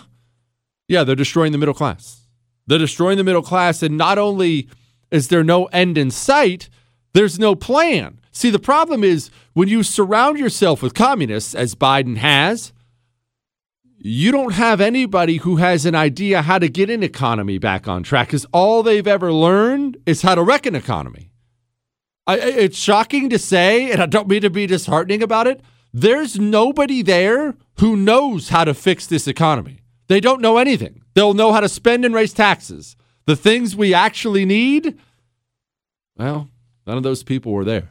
Yeah, 0.87 1.03
they're 1.03 1.15
destroying 1.15 1.51
the 1.51 1.57
middle 1.57 1.73
class. 1.73 2.27
They're 2.67 2.77
destroying 2.77 3.17
the 3.17 3.23
middle 3.23 3.41
class, 3.41 3.81
and 3.81 3.97
not 3.97 4.17
only 4.17 4.69
is 5.11 5.27
there 5.27 5.43
no 5.43 5.65
end 5.65 5.97
in 5.97 6.09
sight, 6.09 6.69
there's 7.13 7.37
no 7.37 7.55
plan. 7.55 8.19
See, 8.31 8.49
the 8.49 8.59
problem 8.59 9.03
is 9.03 9.29
when 9.53 9.67
you 9.67 9.83
surround 9.83 10.39
yourself 10.39 10.81
with 10.81 10.93
communists, 10.93 11.53
as 11.53 11.75
Biden 11.75 12.17
has, 12.17 12.71
you 13.97 14.31
don't 14.31 14.53
have 14.53 14.81
anybody 14.81 15.37
who 15.37 15.57
has 15.57 15.85
an 15.85 15.93
idea 15.93 16.41
how 16.41 16.57
to 16.57 16.69
get 16.69 16.89
an 16.89 17.03
economy 17.03 17.57
back 17.59 17.87
on 17.87 18.01
track 18.01 18.27
because 18.27 18.45
all 18.51 18.81
they've 18.81 19.05
ever 19.05 19.31
learned 19.31 19.97
is 20.05 20.23
how 20.23 20.33
to 20.33 20.41
wreck 20.41 20.65
an 20.65 20.75
economy. 20.75 21.29
I, 22.25 22.37
it's 22.37 22.77
shocking 22.77 23.29
to 23.29 23.37
say, 23.37 23.91
and 23.91 24.01
I 24.01 24.05
don't 24.05 24.27
mean 24.27 24.41
to 24.41 24.49
be 24.49 24.65
disheartening 24.65 25.21
about 25.21 25.47
it. 25.47 25.61
There's 25.93 26.39
nobody 26.39 27.01
there 27.01 27.55
who 27.79 27.95
knows 27.95 28.49
how 28.49 28.63
to 28.63 28.73
fix 28.73 29.05
this 29.05 29.27
economy. 29.27 29.81
They 30.07 30.19
don't 30.19 30.41
know 30.41 30.57
anything. 30.57 31.01
They'll 31.13 31.33
know 31.33 31.51
how 31.51 31.59
to 31.59 31.69
spend 31.69 32.05
and 32.05 32.15
raise 32.15 32.33
taxes. 32.33 32.95
The 33.25 33.35
things 33.35 33.75
we 33.75 33.93
actually 33.93 34.45
need, 34.45 34.97
well, 36.17 36.49
None 36.85 36.97
of 36.97 37.03
those 37.03 37.23
people 37.23 37.51
were 37.51 37.63
there. 37.63 37.89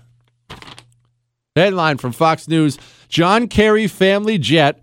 Headline 1.56 1.98
from 1.98 2.12
Fox 2.12 2.48
News 2.48 2.78
John 3.08 3.48
Kerry 3.48 3.86
family 3.86 4.38
jet 4.38 4.80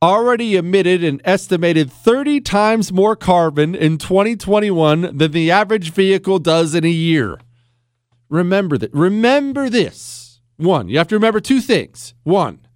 already 0.00 0.56
emitted 0.56 1.04
an 1.04 1.20
estimated 1.24 1.92
30 1.92 2.40
times 2.40 2.92
more 2.92 3.14
carbon 3.14 3.74
in 3.74 3.98
2021 3.98 5.16
than 5.16 5.30
the 5.30 5.50
average 5.50 5.92
vehicle 5.92 6.38
does 6.40 6.74
in 6.74 6.84
a 6.84 6.88
year. 6.88 7.38
Remember 8.28 8.76
that. 8.78 8.92
Remember 8.92 9.68
this. 9.68 10.40
One, 10.56 10.88
you 10.88 10.98
have 10.98 11.08
to 11.08 11.16
remember 11.16 11.40
two 11.40 11.60
things. 11.60 12.14
One, 12.24 12.66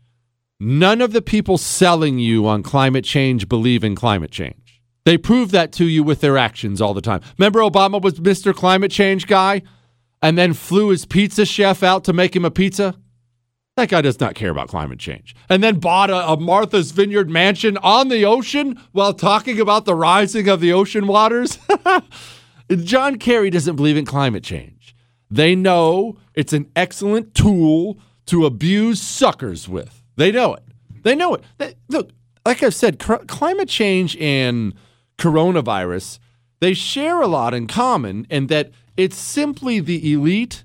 none 0.60 1.00
of 1.00 1.12
the 1.12 1.22
people 1.22 1.58
selling 1.58 2.18
you 2.18 2.46
on 2.46 2.62
climate 2.62 3.04
change 3.04 3.48
believe 3.48 3.82
in 3.82 3.96
climate 3.96 4.30
change. 4.30 4.65
They 5.06 5.16
prove 5.16 5.52
that 5.52 5.70
to 5.74 5.86
you 5.86 6.02
with 6.02 6.20
their 6.20 6.36
actions 6.36 6.80
all 6.80 6.92
the 6.92 7.00
time. 7.00 7.20
Remember, 7.38 7.60
Obama 7.60 8.02
was 8.02 8.14
Mr. 8.14 8.52
Climate 8.52 8.90
Change 8.90 9.28
guy 9.28 9.62
and 10.20 10.36
then 10.36 10.52
flew 10.52 10.88
his 10.88 11.06
pizza 11.06 11.46
chef 11.46 11.84
out 11.84 12.02
to 12.04 12.12
make 12.12 12.34
him 12.34 12.44
a 12.44 12.50
pizza? 12.50 12.96
That 13.76 13.88
guy 13.88 14.00
does 14.00 14.18
not 14.18 14.34
care 14.34 14.50
about 14.50 14.66
climate 14.66 14.98
change. 14.98 15.36
And 15.48 15.62
then 15.62 15.78
bought 15.78 16.10
a, 16.10 16.30
a, 16.30 16.36
Martha's 16.40 16.90
Vineyard 16.90 17.30
mansion 17.30 17.76
on 17.84 18.08
the 18.08 18.24
ocean 18.24 18.82
while 18.90 19.14
talking 19.14 19.60
about 19.60 19.84
the 19.84 19.94
rising 19.94 20.48
of 20.48 20.58
the 20.60 20.72
ocean 20.72 21.06
waters. 21.06 21.56
John 22.82 23.16
Kerry 23.18 23.48
doesn't 23.48 23.76
believe 23.76 23.96
in 23.96 24.06
climate 24.06 24.42
change. 24.42 24.96
They 25.30 25.54
know 25.54 26.18
it's 26.34 26.52
an 26.52 26.68
excellent 26.74 27.32
tool 27.32 27.98
to 28.26 28.44
abuse 28.44 29.00
suckers 29.00 29.68
with. 29.68 30.02
They 30.16 30.32
know 30.32 30.54
it. 30.54 30.64
They 31.04 31.14
know 31.14 31.34
it. 31.34 31.44
They, 31.58 31.74
look, 31.88 32.10
like 32.44 32.64
I've 32.64 32.74
said, 32.74 32.98
cr- 32.98 33.24
climate 33.28 33.68
change 33.68 34.16
and 34.16 34.74
coronavirus, 35.18 36.18
they 36.60 36.74
share 36.74 37.20
a 37.20 37.26
lot 37.26 37.54
in 37.54 37.66
common, 37.66 38.26
and 38.30 38.48
that 38.48 38.70
it's 38.96 39.16
simply 39.16 39.80
the 39.80 40.12
elite 40.12 40.64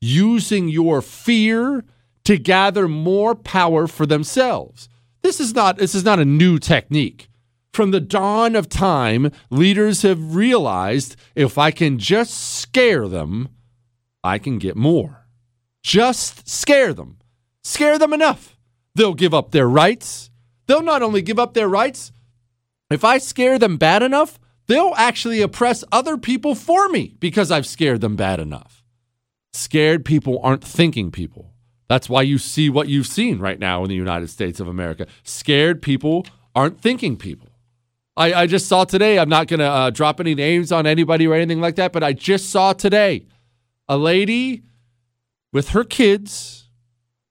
using 0.00 0.68
your 0.68 1.02
fear 1.02 1.84
to 2.24 2.36
gather 2.36 2.88
more 2.88 3.34
power 3.34 3.86
for 3.86 4.06
themselves. 4.06 4.88
This 5.22 5.40
is 5.40 5.54
not 5.54 5.78
this 5.78 5.94
is 5.94 6.04
not 6.04 6.18
a 6.18 6.24
new 6.24 6.58
technique. 6.58 7.28
From 7.72 7.90
the 7.90 8.00
dawn 8.00 8.56
of 8.56 8.68
time, 8.68 9.30
leaders 9.50 10.02
have 10.02 10.34
realized 10.34 11.16
if 11.34 11.58
I 11.58 11.70
can 11.70 11.98
just 11.98 12.34
scare 12.34 13.06
them, 13.06 13.48
I 14.24 14.38
can 14.38 14.58
get 14.58 14.76
more. 14.76 15.26
Just 15.82 16.48
scare 16.48 16.92
them. 16.92 17.18
Scare 17.62 17.98
them 17.98 18.12
enough. 18.12 18.56
They'll 18.94 19.14
give 19.14 19.32
up 19.32 19.52
their 19.52 19.68
rights. 19.68 20.30
They'll 20.66 20.82
not 20.82 21.02
only 21.02 21.22
give 21.22 21.38
up 21.38 21.54
their 21.54 21.68
rights, 21.68 22.12
if 22.90 23.04
I 23.04 23.18
scare 23.18 23.58
them 23.58 23.76
bad 23.76 24.02
enough, 24.02 24.38
they'll 24.66 24.94
actually 24.96 25.42
oppress 25.42 25.84
other 25.92 26.16
people 26.16 26.54
for 26.54 26.88
me 26.88 27.14
because 27.20 27.50
I've 27.50 27.66
scared 27.66 28.00
them 28.00 28.16
bad 28.16 28.40
enough. 28.40 28.84
Scared 29.52 30.04
people 30.04 30.40
aren't 30.42 30.64
thinking 30.64 31.10
people. 31.10 31.52
That's 31.88 32.08
why 32.08 32.22
you 32.22 32.38
see 32.38 32.68
what 32.68 32.88
you've 32.88 33.06
seen 33.06 33.38
right 33.38 33.58
now 33.58 33.82
in 33.82 33.88
the 33.88 33.94
United 33.94 34.28
States 34.28 34.60
of 34.60 34.68
America. 34.68 35.06
Scared 35.22 35.80
people 35.80 36.26
aren't 36.54 36.80
thinking 36.80 37.16
people. 37.16 37.48
I, 38.16 38.34
I 38.34 38.46
just 38.46 38.66
saw 38.66 38.84
today, 38.84 39.18
I'm 39.18 39.28
not 39.28 39.46
going 39.46 39.60
to 39.60 39.66
uh, 39.66 39.90
drop 39.90 40.20
any 40.20 40.34
names 40.34 40.72
on 40.72 40.86
anybody 40.86 41.26
or 41.26 41.34
anything 41.34 41.60
like 41.60 41.76
that, 41.76 41.92
but 41.92 42.02
I 42.02 42.12
just 42.12 42.50
saw 42.50 42.72
today 42.72 43.26
a 43.88 43.96
lady 43.96 44.64
with 45.52 45.70
her 45.70 45.84
kids, 45.84 46.68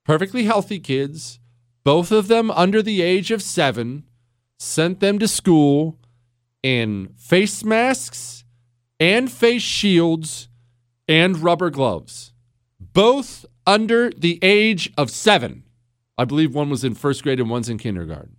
perfectly 0.04 0.44
healthy 0.44 0.80
kids, 0.80 1.38
both 1.84 2.10
of 2.10 2.28
them 2.28 2.50
under 2.50 2.82
the 2.82 3.02
age 3.02 3.30
of 3.30 3.42
seven, 3.42 4.04
sent 4.58 5.00
them 5.00 5.18
to 5.18 5.28
school 5.28 5.98
in 6.62 7.08
face 7.16 7.64
masks 7.64 8.44
and 9.00 9.30
face 9.30 9.62
shields 9.62 10.48
and 11.06 11.38
rubber 11.38 11.70
gloves. 11.70 12.32
Both 12.80 13.46
under 13.66 14.10
the 14.10 14.38
age 14.42 14.92
of 14.96 15.10
seven. 15.10 15.64
I 16.16 16.24
believe 16.24 16.54
one 16.54 16.68
was 16.68 16.84
in 16.84 16.94
first 16.94 17.22
grade 17.22 17.38
and 17.38 17.48
one's 17.48 17.68
in 17.68 17.78
kindergarten. 17.78 18.36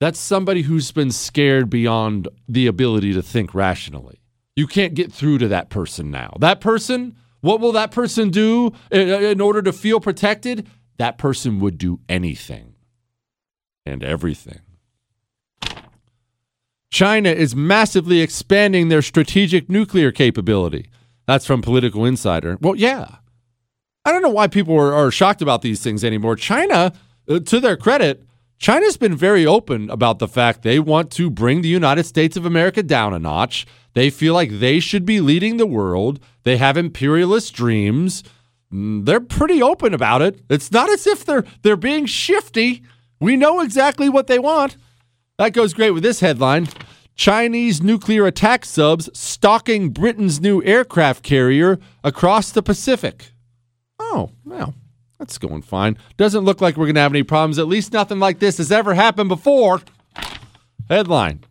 That's 0.00 0.18
somebody 0.18 0.62
who's 0.62 0.90
been 0.92 1.10
scared 1.10 1.70
beyond 1.70 2.28
the 2.48 2.66
ability 2.66 3.12
to 3.14 3.22
think 3.22 3.54
rationally. 3.54 4.20
You 4.56 4.66
can't 4.66 4.94
get 4.94 5.12
through 5.12 5.38
to 5.38 5.48
that 5.48 5.70
person 5.70 6.10
now. 6.10 6.36
That 6.40 6.60
person, 6.60 7.16
what 7.40 7.60
will 7.60 7.72
that 7.72 7.90
person 7.90 8.30
do 8.30 8.72
in 8.90 9.40
order 9.40 9.62
to 9.62 9.72
feel 9.72 10.00
protected? 10.00 10.68
That 10.98 11.18
person 11.18 11.60
would 11.60 11.78
do 11.78 12.00
anything 12.08 12.74
and 13.88 14.04
everything. 14.04 14.60
China 16.90 17.30
is 17.30 17.54
massively 17.54 18.20
expanding 18.20 18.88
their 18.88 19.02
strategic 19.02 19.68
nuclear 19.68 20.10
capability. 20.10 20.88
That's 21.26 21.46
from 21.46 21.60
Political 21.60 22.04
Insider. 22.06 22.56
Well, 22.60 22.74
yeah. 22.74 23.16
I 24.04 24.12
don't 24.12 24.22
know 24.22 24.30
why 24.30 24.46
people 24.46 24.74
are, 24.76 24.94
are 24.94 25.10
shocked 25.10 25.42
about 25.42 25.60
these 25.62 25.82
things 25.82 26.02
anymore. 26.02 26.36
China, 26.36 26.94
uh, 27.28 27.40
to 27.40 27.60
their 27.60 27.76
credit, 27.76 28.24
China's 28.58 28.96
been 28.96 29.14
very 29.14 29.46
open 29.46 29.90
about 29.90 30.18
the 30.18 30.26
fact 30.26 30.62
they 30.62 30.78
want 30.78 31.10
to 31.12 31.30
bring 31.30 31.60
the 31.60 31.68
United 31.68 32.04
States 32.04 32.36
of 32.36 32.46
America 32.46 32.82
down 32.82 33.12
a 33.12 33.18
notch. 33.18 33.66
They 33.92 34.10
feel 34.10 34.34
like 34.34 34.58
they 34.58 34.80
should 34.80 35.04
be 35.04 35.20
leading 35.20 35.56
the 35.56 35.66
world. 35.66 36.20
They 36.42 36.56
have 36.56 36.76
imperialist 36.76 37.54
dreams. 37.54 38.24
Mm, 38.72 39.04
they're 39.04 39.20
pretty 39.20 39.62
open 39.62 39.94
about 39.94 40.22
it. 40.22 40.40
It's 40.48 40.72
not 40.72 40.90
as 40.90 41.06
if 41.06 41.24
they're 41.24 41.44
they're 41.62 41.76
being 41.76 42.06
shifty. 42.06 42.82
We 43.20 43.36
know 43.36 43.60
exactly 43.60 44.08
what 44.08 44.26
they 44.26 44.38
want. 44.38 44.76
That 45.38 45.52
goes 45.52 45.74
great 45.74 45.90
with 45.90 46.02
this 46.02 46.20
headline. 46.20 46.68
Chinese 47.14 47.82
nuclear 47.82 48.26
attack 48.26 48.64
subs 48.64 49.10
stalking 49.12 49.90
Britain's 49.90 50.40
new 50.40 50.62
aircraft 50.62 51.24
carrier 51.24 51.78
across 52.04 52.52
the 52.52 52.62
Pacific. 52.62 53.32
Oh, 53.98 54.30
well, 54.44 54.74
that's 55.18 55.38
going 55.38 55.62
fine. 55.62 55.98
Doesn't 56.16 56.44
look 56.44 56.60
like 56.60 56.76
we're 56.76 56.86
going 56.86 56.94
to 56.94 57.00
have 57.00 57.12
any 57.12 57.24
problems. 57.24 57.58
At 57.58 57.66
least 57.66 57.92
nothing 57.92 58.20
like 58.20 58.38
this 58.38 58.58
has 58.58 58.70
ever 58.70 58.94
happened 58.94 59.28
before. 59.28 59.80
Headline 60.88 61.44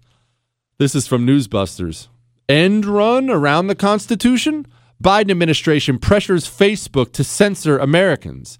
This 0.77 0.95
is 0.95 1.05
from 1.05 1.27
Newsbusters. 1.27 2.07
End 2.47 2.85
run 2.85 3.29
around 3.29 3.67
the 3.67 3.75
Constitution? 3.75 4.65
Biden 5.03 5.31
administration 5.31 5.99
pressures 5.99 6.47
Facebook 6.47 7.11
to 7.13 7.23
censor 7.23 7.77
Americans. 7.77 8.57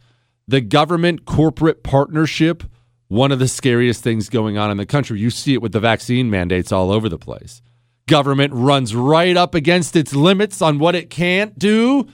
The 0.48 0.62
government 0.62 1.26
corporate 1.26 1.84
partnership, 1.84 2.64
one 3.08 3.32
of 3.32 3.40
the 3.40 3.48
scariest 3.48 4.04
things 4.04 4.30
going 4.30 4.58
on 4.58 4.70
in 4.70 4.78
the 4.78 4.86
country. 4.86 5.20
You 5.20 5.30
see 5.30 5.54
it 5.54 5.62
with 5.62 5.72
the 5.72 5.80
vaccine 5.80 6.30
mandates 6.30 6.72
all 6.72 6.92
over 6.92 7.08
the 7.08 7.18
place. 7.18 7.62
Government 8.08 8.54
runs 8.54 8.96
right 8.96 9.36
up 9.36 9.56
against 9.56 9.96
its 9.96 10.14
limits 10.14 10.62
on 10.62 10.80
what 10.80 10.96
it 10.96 11.10
can't 11.10 11.58
do 11.58 12.08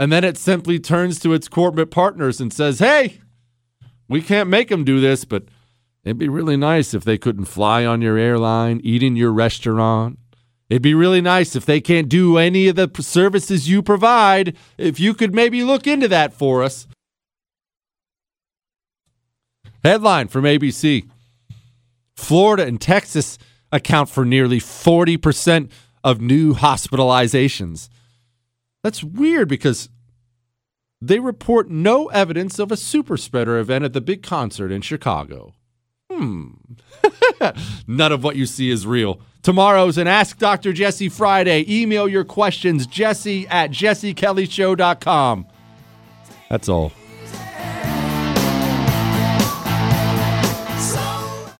and 0.00 0.10
then 0.10 0.24
it 0.24 0.38
simply 0.38 0.78
turns 0.78 1.18
to 1.20 1.34
its 1.34 1.46
corporate 1.46 1.90
partners 1.90 2.40
and 2.40 2.50
says, 2.50 2.78
hey, 2.78 3.20
we 4.08 4.22
can't 4.22 4.48
make 4.48 4.70
them 4.70 4.82
do 4.82 4.98
this, 4.98 5.26
but 5.26 5.44
it'd 6.04 6.16
be 6.16 6.26
really 6.26 6.56
nice 6.56 6.94
if 6.94 7.04
they 7.04 7.18
couldn't 7.18 7.44
fly 7.44 7.84
on 7.84 8.00
your 8.00 8.16
airline, 8.16 8.80
eat 8.82 9.02
in 9.02 9.14
your 9.14 9.30
restaurant. 9.30 10.18
It'd 10.70 10.80
be 10.80 10.94
really 10.94 11.20
nice 11.20 11.54
if 11.54 11.66
they 11.66 11.82
can't 11.82 12.08
do 12.08 12.38
any 12.38 12.66
of 12.68 12.76
the 12.76 12.90
services 12.98 13.68
you 13.68 13.82
provide, 13.82 14.56
if 14.78 14.98
you 14.98 15.12
could 15.12 15.34
maybe 15.34 15.62
look 15.62 15.86
into 15.86 16.08
that 16.08 16.32
for 16.32 16.62
us. 16.62 16.86
Headline 19.84 20.28
from 20.28 20.44
ABC 20.44 21.08
Florida 22.14 22.66
and 22.66 22.80
Texas 22.80 23.38
account 23.72 24.08
for 24.08 24.24
nearly 24.24 24.60
40% 24.60 25.70
of 26.04 26.20
new 26.20 26.54
hospitalizations. 26.54 27.88
That's 28.82 29.02
weird 29.02 29.48
because 29.48 29.88
they 31.00 31.18
report 31.18 31.70
no 31.70 32.06
evidence 32.08 32.58
of 32.58 32.70
a 32.70 32.76
super 32.76 33.16
spreader 33.16 33.58
event 33.58 33.84
at 33.84 33.92
the 33.92 34.00
big 34.00 34.22
concert 34.22 34.70
in 34.70 34.82
Chicago. 34.82 35.54
Hmm. 36.10 36.50
None 37.86 38.12
of 38.12 38.22
what 38.22 38.36
you 38.36 38.46
see 38.46 38.70
is 38.70 38.86
real. 38.86 39.20
Tomorrow's 39.42 39.96
an 39.96 40.06
Ask 40.06 40.38
Dr. 40.38 40.72
Jesse 40.72 41.08
Friday. 41.08 41.64
Email 41.68 42.08
your 42.08 42.24
questions, 42.24 42.86
jesse 42.86 43.48
at 43.48 43.70
jessekellyshow.com. 43.70 45.46
That's 46.50 46.68
all. 46.68 46.92